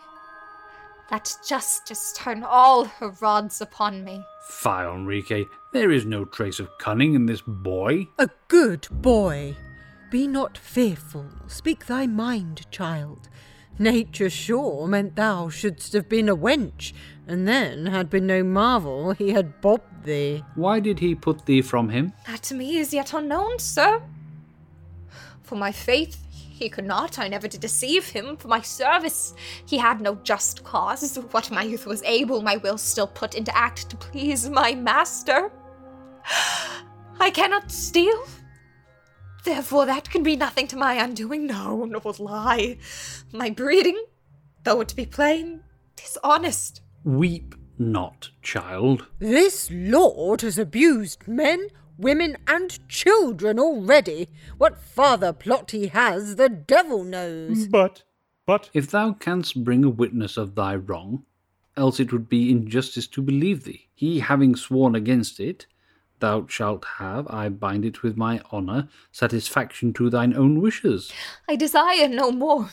let 1.11 1.37
justice 1.47 2.13
turn 2.15 2.43
all 2.43 2.85
her 2.85 3.09
rods 3.21 3.61
upon 3.61 4.03
me. 4.03 4.23
Fie, 4.47 4.85
Enrique. 4.93 5.45
There 5.71 5.91
is 5.91 6.05
no 6.05 6.25
trace 6.25 6.59
of 6.59 6.77
cunning 6.77 7.13
in 7.13 7.25
this 7.25 7.41
boy. 7.41 8.07
A 8.17 8.29
good 8.47 8.87
boy. 8.91 9.55
Be 10.11 10.27
not 10.27 10.57
fearful. 10.57 11.25
Speak 11.47 11.85
thy 11.85 12.07
mind, 12.07 12.69
child. 12.71 13.29
Nature 13.77 14.29
sure 14.29 14.87
meant 14.87 15.15
thou 15.15 15.49
shouldst 15.49 15.93
have 15.93 16.09
been 16.09 16.27
a 16.27 16.35
wench, 16.35 16.93
and 17.29 17.47
then 17.47 17.85
had 17.85 18.09
been 18.09 18.25
no 18.25 18.43
marvel 18.43 19.11
he 19.11 19.29
had 19.29 19.61
bobbed 19.61 20.03
thee. 20.03 20.43
Why 20.55 20.79
did 20.79 20.97
he 20.99 21.13
put 21.13 21.45
thee 21.45 21.61
from 21.61 21.89
him? 21.89 22.11
That 22.25 22.41
to 22.43 22.55
me 22.55 22.77
is 22.77 22.91
yet 22.91 23.13
unknown, 23.13 23.59
sir. 23.59 24.01
For 25.43 25.55
my 25.55 25.71
faith, 25.71 26.17
he 26.31 26.69
could 26.69 26.85
not. 26.85 27.19
I 27.19 27.27
never 27.27 27.47
did 27.47 27.61
deceive 27.61 28.09
him. 28.09 28.35
For 28.35 28.47
my 28.47 28.61
service, 28.61 29.35
he 29.63 29.77
had 29.77 30.01
no 30.01 30.15
just 30.15 30.63
cause. 30.63 31.17
What 31.29 31.51
my 31.51 31.61
youth 31.61 31.85
was 31.85 32.01
able, 32.01 32.41
my 32.41 32.57
will 32.57 32.79
still 32.79 33.07
put 33.07 33.35
into 33.35 33.55
act 33.55 33.91
to 33.91 33.97
please 33.97 34.49
my 34.49 34.73
master. 34.73 35.51
I 37.19 37.29
cannot 37.29 37.71
steal. 37.71 38.25
Therefore, 39.43 39.85
that 39.85 40.09
can 40.09 40.23
be 40.23 40.35
nothing 40.35 40.67
to 40.67 40.75
my 40.75 40.93
undoing. 40.93 41.45
No, 41.45 41.85
no 41.85 42.01
lie. 42.17 42.79
My 43.31 43.51
breeding, 43.51 44.03
though 44.63 44.81
it 44.81 44.95
be 44.95 45.05
plain, 45.05 45.61
is 46.03 46.17
honest. 46.23 46.81
Weep 47.03 47.55
not, 47.77 48.29
child. 48.41 49.07
This 49.19 49.69
lord 49.71 50.41
has 50.41 50.57
abused 50.57 51.27
men, 51.27 51.69
women, 51.97 52.37
and 52.45 52.87
children 52.89 53.57
already. 53.57 54.27
What 54.57 54.77
farther 54.77 55.31
plot 55.31 55.71
he 55.71 55.87
has, 55.87 56.35
the 56.35 56.49
devil 56.49 57.03
knows. 57.03 57.67
But, 57.67 58.03
but. 58.45 58.69
If 58.73 58.91
thou 58.91 59.13
canst 59.13 59.63
bring 59.63 59.85
a 59.85 59.89
witness 59.89 60.35
of 60.35 60.55
thy 60.55 60.75
wrong, 60.75 61.23
else 61.77 61.99
it 62.01 62.11
would 62.11 62.27
be 62.27 62.51
injustice 62.51 63.07
to 63.07 63.21
believe 63.21 63.63
thee. 63.63 63.87
He 63.95 64.19
having 64.19 64.55
sworn 64.55 64.93
against 64.93 65.39
it, 65.39 65.65
thou 66.19 66.47
shalt 66.47 66.83
have, 66.97 67.27
I 67.29 67.47
bind 67.47 67.85
it 67.85 68.03
with 68.03 68.17
my 68.17 68.41
honour, 68.51 68.89
satisfaction 69.11 69.93
to 69.93 70.09
thine 70.09 70.33
own 70.33 70.59
wishes. 70.59 71.13
I 71.47 71.55
desire 71.55 72.09
no 72.09 72.31
more. 72.31 72.71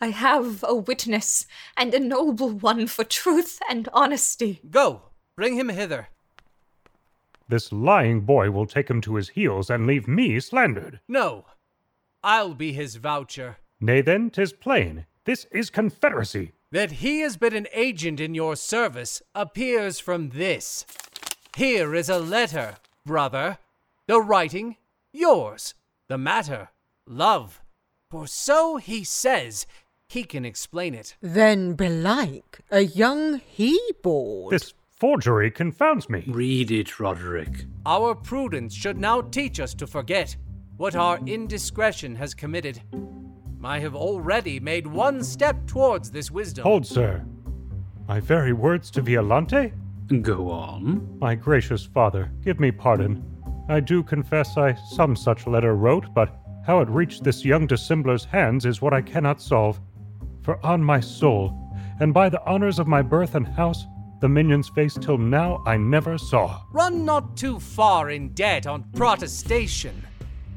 I 0.00 0.10
have 0.10 0.64
a 0.66 0.74
witness, 0.74 1.46
and 1.76 1.94
a 1.94 2.00
noble 2.00 2.50
one 2.50 2.86
for 2.86 3.04
truth 3.04 3.60
and 3.68 3.88
honesty. 3.92 4.60
Go, 4.70 5.02
bring 5.36 5.56
him 5.56 5.68
hither. 5.68 6.08
This 7.48 7.72
lying 7.72 8.20
boy 8.20 8.50
will 8.50 8.66
take 8.66 8.88
him 8.88 9.00
to 9.00 9.16
his 9.16 9.30
heels 9.30 9.70
and 9.70 9.86
leave 9.86 10.06
me 10.06 10.38
slandered. 10.40 11.00
No, 11.08 11.46
I'll 12.22 12.54
be 12.54 12.72
his 12.72 12.96
voucher. 12.96 13.56
Nay, 13.80 14.02
then, 14.02 14.30
'tis 14.30 14.52
plain. 14.52 15.06
This 15.24 15.46
is 15.50 15.70
confederacy. 15.70 16.52
That 16.70 16.92
he 16.92 17.20
has 17.20 17.36
been 17.36 17.54
an 17.54 17.66
agent 17.72 18.20
in 18.20 18.34
your 18.34 18.54
service 18.54 19.22
appears 19.34 19.98
from 19.98 20.30
this. 20.30 20.86
Here 21.56 21.94
is 21.94 22.08
a 22.08 22.18
letter, 22.18 22.76
brother. 23.04 23.58
The 24.06 24.20
writing, 24.20 24.76
yours. 25.12 25.74
The 26.08 26.18
matter, 26.18 26.68
love. 27.06 27.59
For 28.10 28.26
so 28.26 28.76
he 28.78 29.04
says, 29.04 29.66
he 30.08 30.24
can 30.24 30.44
explain 30.44 30.94
it. 30.94 31.14
Then 31.20 31.74
belike 31.74 32.58
a 32.68 32.80
young 32.80 33.38
he-board. 33.46 34.52
This 34.52 34.74
forgery 34.98 35.48
confounds 35.48 36.10
me. 36.10 36.24
Read 36.26 36.72
it, 36.72 36.98
Roderick. 36.98 37.66
Our 37.86 38.16
prudence 38.16 38.74
should 38.74 38.98
now 38.98 39.20
teach 39.20 39.60
us 39.60 39.74
to 39.74 39.86
forget 39.86 40.34
what 40.76 40.96
our 40.96 41.20
indiscretion 41.24 42.16
has 42.16 42.34
committed. 42.34 42.82
I 43.62 43.78
have 43.78 43.94
already 43.94 44.58
made 44.58 44.88
one 44.88 45.22
step 45.22 45.64
towards 45.68 46.10
this 46.10 46.32
wisdom. 46.32 46.64
Hold, 46.64 46.86
sir. 46.86 47.24
My 48.08 48.18
very 48.18 48.52
words 48.52 48.90
to 48.92 49.02
Violante? 49.02 49.72
Go 50.20 50.50
on. 50.50 51.16
My 51.20 51.36
gracious 51.36 51.84
father, 51.84 52.32
give 52.42 52.58
me 52.58 52.72
pardon. 52.72 53.24
I 53.68 53.78
do 53.78 54.02
confess 54.02 54.56
I 54.56 54.74
some 54.74 55.14
such 55.14 55.46
letter 55.46 55.76
wrote, 55.76 56.12
but 56.12 56.39
how 56.66 56.80
it 56.80 56.88
reached 56.88 57.24
this 57.24 57.44
young 57.44 57.66
dissembler's 57.66 58.24
hands 58.24 58.66
is 58.66 58.82
what 58.82 58.94
I 58.94 59.02
cannot 59.02 59.40
solve. 59.40 59.80
For 60.42 60.64
on 60.64 60.82
my 60.82 61.00
soul, 61.00 61.56
and 62.00 62.14
by 62.14 62.28
the 62.28 62.44
honors 62.46 62.78
of 62.78 62.86
my 62.86 63.02
birth 63.02 63.34
and 63.34 63.46
house, 63.46 63.86
the 64.20 64.28
minion's 64.28 64.68
face 64.68 64.94
till 65.00 65.18
now 65.18 65.62
I 65.66 65.76
never 65.76 66.18
saw. 66.18 66.60
Run 66.72 67.04
not 67.04 67.36
too 67.36 67.58
far 67.58 68.10
in 68.10 68.28
debt 68.30 68.66
on 68.66 68.84
protestation. 68.94 70.06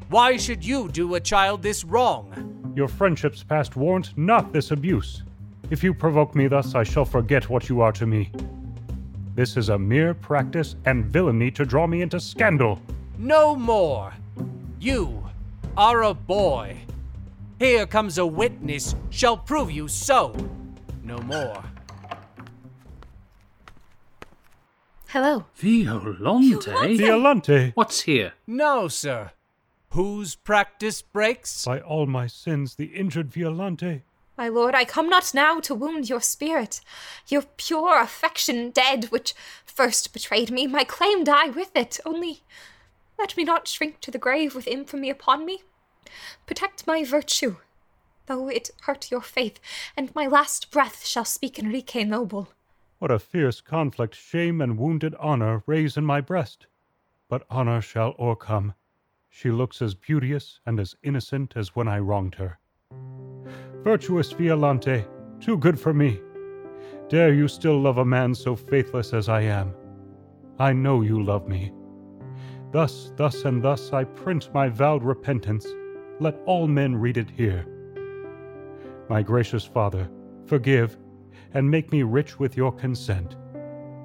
Why 0.09 0.37
should 0.37 0.65
you 0.65 0.89
do 0.89 1.15
a 1.15 1.19
child 1.19 1.61
this 1.61 1.83
wrong? 1.83 2.73
Your 2.75 2.87
friendships 2.87 3.43
past 3.43 3.75
warrant 3.75 4.17
not 4.17 4.51
this 4.51 4.71
abuse. 4.71 5.23
If 5.69 5.83
you 5.83 5.93
provoke 5.93 6.35
me 6.35 6.47
thus, 6.47 6.75
I 6.75 6.83
shall 6.83 7.05
forget 7.05 7.49
what 7.49 7.69
you 7.69 7.81
are 7.81 7.93
to 7.93 8.05
me. 8.05 8.31
This 9.35 9.57
is 9.57 9.69
a 9.69 9.79
mere 9.79 10.13
practice 10.13 10.75
and 10.85 11.05
villainy 11.05 11.49
to 11.51 11.65
draw 11.65 11.87
me 11.87 12.01
into 12.01 12.19
scandal. 12.19 12.81
No 13.17 13.55
more. 13.55 14.13
You 14.79 15.22
are 15.77 16.03
a 16.03 16.13
boy. 16.13 16.77
Here 17.59 17.85
comes 17.85 18.17
a 18.17 18.25
witness 18.25 18.95
shall 19.09 19.37
prove 19.37 19.71
you 19.71 19.87
so. 19.87 20.35
No 21.03 21.17
more. 21.19 21.63
Hello. 25.07 25.45
Violante? 25.55 26.97
Violante! 26.97 27.71
What's 27.75 28.01
here? 28.01 28.33
No, 28.47 28.87
sir. 28.87 29.31
Whose 29.89 30.35
practice 30.35 31.03
breaks? 31.03 31.65
By 31.65 31.79
all 31.79 32.07
my 32.07 32.25
sins, 32.25 32.75
the 32.75 32.85
injured 32.85 33.31
Violante. 33.31 34.01
My 34.35 34.49
lord, 34.49 34.73
I 34.73 34.85
come 34.85 35.09
not 35.09 35.31
now 35.35 35.59
to 35.59 35.75
wound 35.75 36.09
your 36.09 36.21
spirit. 36.21 36.81
Your 37.27 37.43
pure 37.57 38.01
affection 38.01 38.71
dead, 38.71 39.05
which 39.05 39.35
first 39.63 40.11
betrayed 40.13 40.49
me, 40.49 40.65
my 40.65 40.83
claim 40.83 41.23
die 41.23 41.49
with 41.49 41.75
it. 41.75 41.99
Only 42.03 42.41
let 43.17 43.37
me 43.37 43.43
not 43.43 43.67
shrink 43.67 43.99
to 44.01 44.11
the 44.11 44.17
grave 44.17 44.55
with 44.55 44.67
infamy 44.67 45.09
upon 45.09 45.45
me. 45.45 45.63
Protect 46.45 46.87
my 46.87 47.03
virtue, 47.03 47.57
though 48.25 48.49
it 48.49 48.71
hurt 48.81 49.11
your 49.11 49.21
faith, 49.21 49.59
and 49.95 50.13
my 50.15 50.27
last 50.27 50.71
breath 50.71 51.05
shall 51.05 51.25
speak 51.25 51.59
Enrique 51.59 52.03
noble. 52.03 52.49
What 52.99 53.11
a 53.11 53.19
fierce 53.19 53.61
conflict 53.61 54.15
shame 54.15 54.61
and 54.61 54.77
wounded 54.77 55.15
honor 55.19 55.63
raise 55.65 55.97
in 55.97 56.05
my 56.05 56.21
breast. 56.21 56.67
But 57.27 57.45
honor 57.49 57.81
shall 57.81 58.15
o'ercome. 58.19 58.73
She 59.29 59.49
looks 59.51 59.81
as 59.81 59.95
beauteous 59.95 60.59
and 60.65 60.79
as 60.79 60.95
innocent 61.03 61.53
as 61.55 61.75
when 61.75 61.87
I 61.87 61.99
wronged 61.99 62.35
her. 62.35 62.59
Virtuous 63.83 64.31
Violante, 64.31 65.05
too 65.41 65.57
good 65.57 65.79
for 65.79 65.93
me. 65.93 66.21
Dare 67.09 67.33
you 67.33 67.47
still 67.47 67.79
love 67.81 67.97
a 67.97 68.05
man 68.05 68.33
so 68.33 68.55
faithless 68.55 69.13
as 69.13 69.27
I 69.27 69.41
am? 69.41 69.73
I 70.59 70.71
know 70.71 71.01
you 71.01 71.21
love 71.21 71.47
me. 71.47 71.73
Thus, 72.73 73.13
thus, 73.15 73.45
and 73.45 73.61
thus 73.61 73.93
I 73.93 74.03
print 74.03 74.49
my 74.51 74.67
vowed 74.67 75.03
repentance. 75.03 75.67
Let 76.19 76.35
all 76.45 76.67
men 76.67 76.95
read 76.95 77.17
it 77.17 77.29
here. 77.29 77.67
My 79.09 79.21
gracious 79.21 79.63
Father, 79.63 80.09
forgive, 80.47 80.97
and 81.53 81.69
make 81.69 81.91
me 81.91 82.01
rich 82.01 82.39
with 82.39 82.57
your 82.57 82.71
consent. 82.71 83.35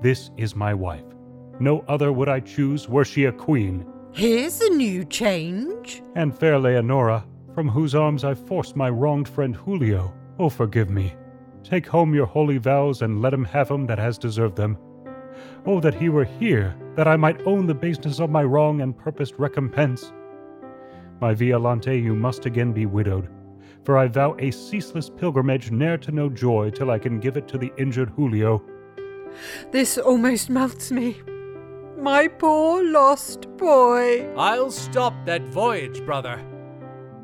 This 0.03 0.31
is 0.37 0.55
my 0.55 0.75
wife. 0.75 1.05
No 1.59 1.83
other 1.89 2.13
would 2.13 2.29
I 2.29 2.41
choose 2.41 2.91
were 2.91 3.07
she 3.07 3.25
a 3.25 3.33
queen. 3.33 3.87
Here's 4.13 4.61
a 4.61 4.71
new 4.71 5.05
change. 5.07 6.03
And 6.15 6.37
fair 6.39 6.59
Leonora, 6.59 7.25
from 7.55 7.69
whose 7.69 7.95
arms 7.95 8.23
I 8.23 8.35
forced 8.35 8.77
my 8.77 8.91
wronged 8.91 9.29
friend 9.29 9.57
Julio, 9.57 10.13
oh 10.39 10.51
forgive 10.51 10.91
me. 10.91 11.15
Take 11.65 11.87
home 11.87 12.15
your 12.15 12.27
holy 12.27 12.59
vows 12.59 13.01
and 13.01 13.23
let 13.23 13.33
him 13.33 13.45
have 13.45 13.71
'em 13.71 13.87
that 13.87 13.99
has 13.99 14.19
deserved 14.19 14.57
them. 14.57 14.77
Oh, 15.67 15.81
that 15.81 15.95
he 15.95 16.09
were 16.09 16.25
here, 16.25 16.77
that 16.97 17.09
I 17.09 17.17
might 17.17 17.47
own 17.47 17.67
the 17.67 17.75
baseness 17.75 18.21
of 18.21 18.31
my 18.31 18.43
wrong 18.43 18.81
and 18.81 18.97
purposed 18.97 19.35
recompense. 19.39 20.13
My 21.21 21.35
Violante, 21.35 21.99
you 21.99 22.15
must 22.15 22.47
again 22.47 22.73
be 22.73 22.87
widowed, 22.87 23.29
for 23.85 23.99
I 23.99 24.09
vow 24.09 24.37
a 24.39 24.51
ceaseless 24.51 25.11
pilgrimage 25.11 25.71
ne'er 25.71 25.99
to 25.99 26.13
know 26.13 26.29
joy 26.29 26.71
till 26.71 26.91
I 26.91 26.99
can 26.99 27.21
give 27.21 27.37
it 27.37 27.49
to 27.49 27.59
the 27.59 27.73
injured 27.77 28.11
Julio. 28.11 28.63
This 29.73 29.99
almost 29.99 30.49
melts 30.49 30.91
me. 30.91 31.17
My 31.99 32.29
poor 32.29 32.85
lost 32.85 33.49
boy. 33.57 34.33
I'll 34.37 34.71
stop 34.71 35.15
that 35.27 35.43
voyage, 35.43 36.05
brother. 36.05 36.41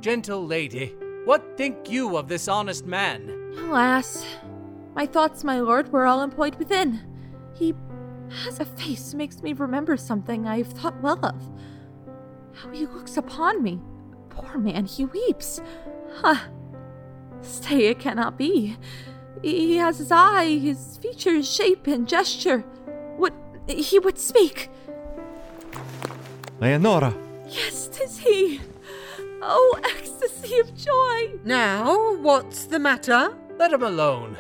Gentle 0.01 0.45
lady, 0.45 0.97
what 1.25 1.57
think 1.57 1.89
you 1.89 2.17
of 2.17 2.29
this 2.29 2.49
honest 2.49 2.85
man? 2.85 3.31
Alas, 3.57 4.27
my 4.95 5.07
thoughts, 5.07 5.45
my 5.45 5.61
lord, 5.61 5.93
were 5.93 6.07
all 6.07 6.23
employed 6.23 6.57
within. 6.57 7.01
He 7.55 7.73
has 8.31 8.61
a 8.61 8.65
face 8.65 9.15
makes 9.15 9.43
me 9.43 9.53
remember 9.53 9.97
something 9.97 10.47
I 10.47 10.59
have 10.59 10.73
thought 10.73 11.01
well 11.01 11.25
of. 11.25 11.43
How 12.55 12.71
he 12.71 12.87
looks 12.87 13.17
upon 13.17 13.63
me. 13.63 13.81
Poor 14.29 14.59
man, 14.59 14.87
he 14.87 15.05
weeps. 15.05 15.61
Ah, 16.23 16.49
stay, 17.43 17.87
it 17.87 17.99
cannot 17.99 18.39
be. 18.39 18.77
He 19.43 19.77
has 19.77 19.99
his 19.99 20.11
eye, 20.11 20.59
his 20.59 20.99
features, 20.99 21.53
shape, 21.53 21.87
and 21.87 22.09
gesture. 22.09 22.61
What 23.17 23.35
he 23.69 23.99
would 23.99 24.19
speak. 24.19 24.71
Leonora! 26.61 27.15
Yes, 27.49 27.89
tis 27.89 28.19
he. 28.19 28.61
Oh, 29.43 29.79
ecstasy 29.85 30.59
of 30.59 30.75
joy! 30.75 31.39
Now, 31.45 32.17
what's 32.17 32.65
the 32.65 32.79
matter? 32.79 33.37
Let 33.59 33.73
him 33.73 33.83
alone. 33.83 34.37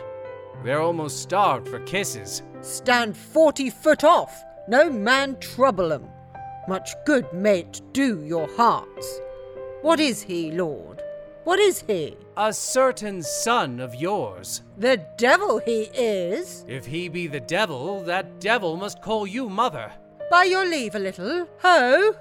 They're 0.62 0.80
almost 0.80 1.20
starved 1.20 1.68
for 1.68 1.80
kisses. 1.80 2.42
Stand 2.64 3.14
forty 3.14 3.68
foot 3.68 4.04
off. 4.04 4.42
No 4.68 4.90
man 4.90 5.36
trouble 5.38 5.92
'em. 5.92 6.08
Much 6.66 6.94
good 7.04 7.30
may 7.32 7.58
it 7.60 7.82
do 7.92 8.24
your 8.24 8.48
hearts. 8.56 9.20
What 9.82 10.00
is 10.00 10.22
he, 10.22 10.50
lord? 10.50 11.02
What 11.44 11.58
is 11.58 11.84
he? 11.86 12.16
A 12.38 12.54
certain 12.54 13.22
son 13.22 13.80
of 13.80 13.94
yours. 13.94 14.62
The 14.78 14.96
devil 15.18 15.58
he 15.58 15.90
is. 15.92 16.64
If 16.66 16.86
he 16.86 17.10
be 17.10 17.26
the 17.26 17.40
devil, 17.40 18.00
that 18.04 18.40
devil 18.40 18.76
must 18.78 19.02
call 19.02 19.26
you 19.26 19.50
mother. 19.50 19.92
By 20.30 20.44
your 20.44 20.64
leave 20.64 20.94
a 20.94 20.98
little. 20.98 21.46
Ho! 21.60 22.14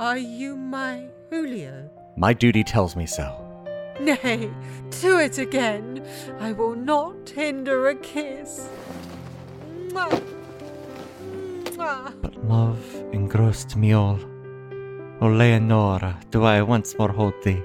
Are 0.00 0.16
you 0.16 0.56
my 0.56 1.08
Julio? 1.28 1.90
My 2.16 2.32
duty 2.32 2.64
tells 2.64 2.96
me 2.96 3.04
so. 3.04 3.53
Nay, 4.00 4.50
to 4.90 5.18
it 5.18 5.38
again. 5.38 6.06
I 6.40 6.52
will 6.52 6.74
not 6.74 7.30
hinder 7.30 7.88
a 7.88 7.94
kiss. 7.94 8.68
Mwah. 9.88 10.22
Mwah. 11.64 12.20
But 12.20 12.44
love 12.48 12.84
engrossed 13.12 13.76
me 13.76 13.92
all. 13.92 14.18
O 15.20 15.28
Leonora, 15.28 16.20
do 16.30 16.42
I 16.44 16.60
once 16.62 16.98
more 16.98 17.12
hold 17.12 17.34
thee? 17.44 17.62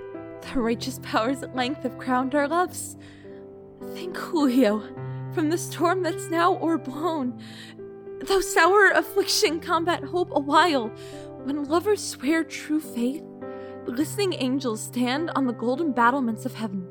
The 0.53 0.61
righteous 0.61 0.99
powers 1.01 1.41
at 1.43 1.55
length 1.55 1.83
have 1.83 1.97
crowned 1.97 2.35
our 2.35 2.47
loves. 2.47 2.95
Think, 3.93 4.15
Julio, 4.15 4.83
from 5.33 5.49
the 5.49 5.57
storm 5.57 6.03
that's 6.03 6.29
now 6.29 6.57
o'erblown, 6.59 7.39
though 8.21 8.41
sour 8.41 8.89
affliction 8.91 9.59
combat 9.59 10.03
hope 10.03 10.29
awhile, 10.31 10.89
when 11.43 11.63
lovers 11.65 12.03
swear 12.03 12.43
true 12.43 12.79
faith, 12.79 13.23
the 13.23 13.28
listening 13.89 14.33
angels 14.33 14.81
stand 14.81 15.31
on 15.35 15.47
the 15.47 15.53
golden 15.53 15.91
battlements 15.91 16.45
of 16.45 16.53
heaven 16.53 16.87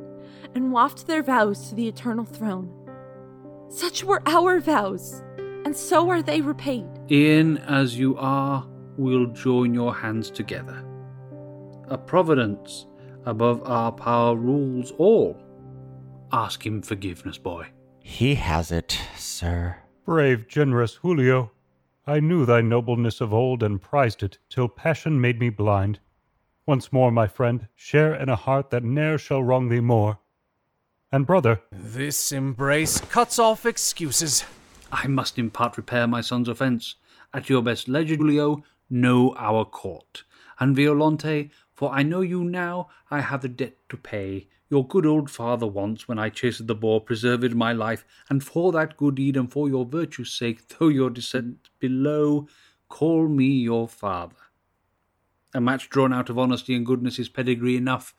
and 0.55 0.73
waft 0.73 1.07
their 1.07 1.23
vows 1.23 1.69
to 1.69 1.75
the 1.75 1.89
eternal 1.89 2.25
throne. 2.25 2.73
Such 3.69 4.05
were 4.05 4.23
our 4.27 4.61
vows, 4.61 5.23
and 5.65 5.77
so 5.77 6.09
are 6.11 6.23
they 6.23 6.41
repaid. 6.41 6.87
In 7.09 7.59
as 7.59 7.99
you 7.99 8.16
are, 8.16 8.66
we'll 8.97 9.27
join 9.27 9.75
your 9.75 9.95
hands 9.95 10.31
together. 10.31 10.85
A 11.89 11.99
providence 11.99 12.87
above 13.27 13.62
our 13.65 13.93
power 13.93 14.35
rules 14.35 14.93
all. 14.93 15.37
Ask 16.33 16.65
him 16.65 16.83
forgiveness, 16.83 17.39
boy. 17.39 17.66
He 18.01 18.35
has 18.37 18.73
it, 18.73 18.99
sir. 19.16 19.77
Brave, 20.05 20.49
generous 20.49 20.95
Julio, 20.95 21.53
I 22.07 22.20
knew 22.20 22.47
thy 22.47 22.62
nobleness 22.62 23.20
of 23.20 23.35
old 23.35 23.62
and 23.62 23.81
prized 23.81 24.23
it 24.23 24.39
till 24.49 24.69
passion 24.69 25.20
made 25.20 25.39
me 25.39 25.51
blind. 25.51 26.01
Once 26.69 26.93
more, 26.93 27.11
my 27.11 27.27
friend, 27.27 27.66
share 27.74 28.15
in 28.15 28.28
a 28.28 28.36
heart 28.36 28.69
that 28.69 28.85
ne'er 28.85 29.16
shall 29.16 29.43
wrong 29.43 29.70
thee 29.70 29.81
more. 29.81 30.19
And 31.11 31.27
brother, 31.27 31.62
This 31.73 32.31
embrace 32.31 33.01
cuts 33.01 33.39
off 33.39 33.65
excuses. 33.65 34.45
I 34.93 35.07
must 35.07 35.39
in 35.39 35.49
part 35.49 35.78
repair 35.78 36.07
my 36.07 36.20
son's 36.20 36.47
offence. 36.47 36.97
At 37.32 37.49
your 37.49 37.62
best 37.62 37.89
leisure, 37.89 38.16
Julio, 38.16 38.65
know 38.90 39.35
our 39.39 39.65
court. 39.65 40.24
And 40.61 40.77
Violante, 40.77 41.51
for 41.73 41.90
I 41.90 42.03
know 42.03 42.20
you 42.20 42.45
now, 42.45 42.90
I 43.11 43.23
have 43.23 43.47
a 43.47 43.49
debt 43.49 43.78
to 43.89 43.97
pay. 43.97 44.49
Your 44.69 44.86
good 44.86 45.07
old 45.07 45.31
father 45.31 45.66
once, 45.66 46.07
when 46.07 46.19
I 46.19 46.28
chased 46.28 46.66
the 46.66 46.74
boar, 46.74 47.01
preserved 47.01 47.55
my 47.55 47.73
life, 47.73 48.05
and 48.28 48.45
for 48.45 48.73
that 48.73 48.99
good 48.99 49.15
deed 49.15 49.39
and 49.39 49.51
for 49.51 49.70
your 49.70 49.86
virtue's 49.86 50.35
sake, 50.35 50.69
though 50.69 50.89
your 50.89 51.09
descent 51.09 51.70
below, 51.78 52.47
call 52.90 53.27
me 53.27 53.47
your 53.47 53.89
father. 53.89 54.36
A 55.55 55.61
match 55.62 55.89
drawn 55.89 56.12
out 56.12 56.29
of 56.29 56.39
honesty 56.39 56.75
and 56.75 56.85
goodness 56.85 57.19
is 57.19 57.31
pedigree 57.31 57.77
enough. 57.77 58.15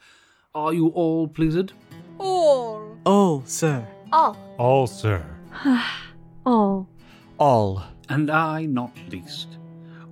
Are 0.55 0.73
you 0.73 0.87
all 0.87 1.27
pleased? 1.27 1.73
All. 2.17 2.97
All, 3.05 3.43
sir. 3.45 3.87
All. 4.11 4.35
all, 4.57 4.87
sir. 4.87 5.23
All. 6.45 6.89
All. 7.37 7.83
And 8.09 8.31
I, 8.31 8.65
not 8.65 8.97
least, 9.09 9.59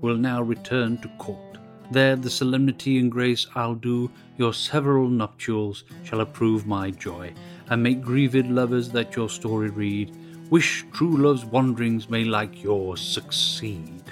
will 0.02 0.18
now 0.18 0.44
return 0.44 1.00
to 1.00 1.08
court. 1.18 1.58
There 1.90 2.16
the 2.16 2.30
solemnity 2.30 3.00
and 3.00 3.12
grace 3.12 3.48
I'll 3.56 3.74
do, 3.74 4.12
your 4.38 4.54
several 4.54 5.10
nuptials 5.10 5.86
shall 6.04 6.22
approve 6.22 6.68
my 6.68 6.92
joy, 6.92 7.34
and 7.72 7.82
make 7.82 8.02
grieved 8.02 8.46
lovers 8.48 8.90
that 8.92 9.16
your 9.16 9.30
story 9.30 9.70
read, 9.70 10.16
wish 10.52 10.86
true 10.94 11.18
love's 11.18 11.46
wanderings 11.46 12.10
may 12.10 12.26
like 12.26 12.62
yours 12.62 13.02
succeed. 13.02 14.04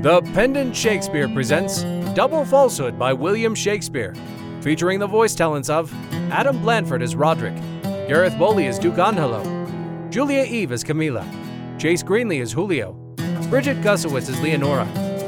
The 0.00 0.22
Pendant 0.32 0.76
Shakespeare 0.76 1.28
presents 1.28 1.82
Double 2.14 2.44
Falsehood 2.44 2.96
by 2.96 3.12
William 3.12 3.52
Shakespeare, 3.52 4.14
featuring 4.60 5.00
the 5.00 5.08
voice 5.08 5.34
talents 5.34 5.68
of 5.68 5.92
Adam 6.30 6.62
Blanford 6.62 7.02
as 7.02 7.16
Roderick. 7.16 7.56
Gareth 7.82 8.38
Bowley 8.38 8.68
as 8.68 8.78
Duke 8.78 8.96
Angelo. 8.96 9.42
Julia 10.08 10.44
Eve 10.44 10.70
as 10.70 10.84
Camilla, 10.84 11.26
Chase 11.78 12.04
Greenley 12.04 12.40
as 12.40 12.52
Julio. 12.52 12.92
Bridget 13.50 13.80
Gusowitz 13.80 14.30
as 14.30 14.40
Leonora. 14.40 14.86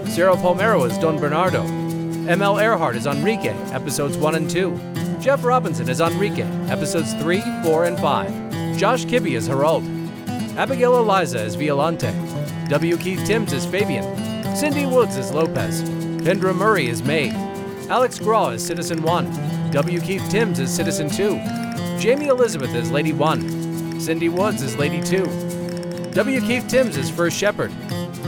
Sarah 0.09 0.37
Palmero 0.37 0.89
as 0.89 0.97
Don 0.99 1.19
Bernardo. 1.19 1.65
ML 1.65 2.63
Earhart 2.63 2.95
as 2.95 3.07
Enrique, 3.07 3.57
episodes 3.73 4.17
1 4.17 4.37
and 4.37 4.49
2. 4.49 5.19
Jeff 5.21 5.43
Robinson 5.43 5.91
as 5.91 6.01
Enrique, 6.01 6.47
episodes 6.71 7.13
3, 7.15 7.41
4, 7.65 7.87
and 7.87 7.99
5. 7.99 8.77
Josh 8.77 9.05
Kibbe 9.05 9.37
as 9.37 9.49
Harold. 9.49 9.83
Abigail 10.57 10.97
Eliza 10.97 11.41
as 11.41 11.57
Violante. 11.57 12.13
W. 12.69 12.97
Keith 12.99 13.25
Timms 13.27 13.53
as 13.53 13.67
Fabian. 13.67 14.20
Cindy 14.55 14.85
Woods 14.85 15.17
as 15.17 15.33
Lopez. 15.33 15.83
Kendra 16.23 16.55
Murray 16.55 16.91
as 16.91 17.03
May. 17.03 17.31
Alex 17.89 18.19
Graw 18.19 18.51
as 18.51 18.65
Citizen 18.65 19.03
1. 19.03 19.71
W. 19.71 20.01
Keith 20.01 20.29
Timms 20.31 20.61
as 20.61 20.75
Citizen 20.75 21.09
2. 21.09 21.37
Jamie 21.99 22.27
Elizabeth 22.27 22.75
as 22.75 22.91
Lady 22.91 23.13
1. 23.13 24.01
Cindy 24.01 24.29
Woods 24.29 24.63
as 24.63 24.77
Lady 24.77 25.03
2. 25.03 26.11
W. 26.13 26.41
Keith 26.41 26.67
Timms 26.69 26.97
as 26.97 27.11
First 27.11 27.37
Shepherd. 27.37 27.71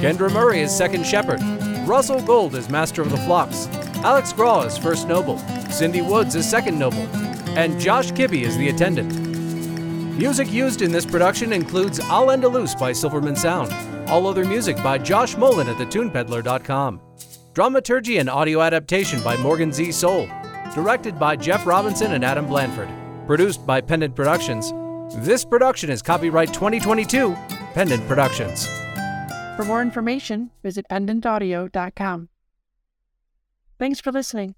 Kendra 0.00 0.32
Murray 0.32 0.62
as 0.62 0.76
Second 0.76 1.04
Shepherd. 1.04 1.40
Russell 1.86 2.22
Gold 2.22 2.54
as 2.54 2.70
Master 2.70 3.02
of 3.02 3.10
the 3.10 3.16
Flocks. 3.18 3.68
Alex 3.96 4.32
Graw 4.32 4.62
as 4.62 4.78
First 4.78 5.08
Noble. 5.08 5.38
Cindy 5.70 6.00
Woods 6.00 6.34
as 6.34 6.48
Second 6.48 6.78
Noble. 6.78 7.06
And 7.56 7.78
Josh 7.80 8.12
Kibbe 8.12 8.46
as 8.46 8.56
the 8.56 8.68
Attendant. 8.68 9.31
Music 10.12 10.52
used 10.52 10.82
in 10.82 10.92
this 10.92 11.06
production 11.06 11.54
includes 11.54 11.98
I'll 11.98 12.30
End 12.30 12.44
a 12.44 12.48
Loose 12.48 12.74
by 12.74 12.92
Silverman 12.92 13.34
Sound. 13.34 13.72
All 14.10 14.26
other 14.26 14.44
music 14.44 14.76
by 14.82 14.98
Josh 14.98 15.38
Mullen 15.38 15.68
at 15.68 15.76
thetunepeddler.com. 15.76 17.00
Dramaturgy 17.54 18.18
and 18.18 18.28
audio 18.28 18.60
adaptation 18.60 19.22
by 19.22 19.38
Morgan 19.38 19.72
Z. 19.72 19.90
Soul. 19.92 20.28
Directed 20.74 21.18
by 21.18 21.34
Jeff 21.36 21.66
Robinson 21.66 22.12
and 22.12 22.24
Adam 22.24 22.46
Blanford. 22.46 22.90
Produced 23.26 23.66
by 23.66 23.80
Pendant 23.80 24.14
Productions. 24.14 24.72
This 25.24 25.46
production 25.46 25.88
is 25.88 26.02
copyright 26.02 26.52
2022, 26.52 27.34
Pendant 27.72 28.06
Productions. 28.06 28.66
For 29.56 29.64
more 29.64 29.80
information, 29.80 30.50
visit 30.62 30.86
pendantaudio.com. 30.90 32.28
Thanks 33.78 34.00
for 34.00 34.12
listening. 34.12 34.54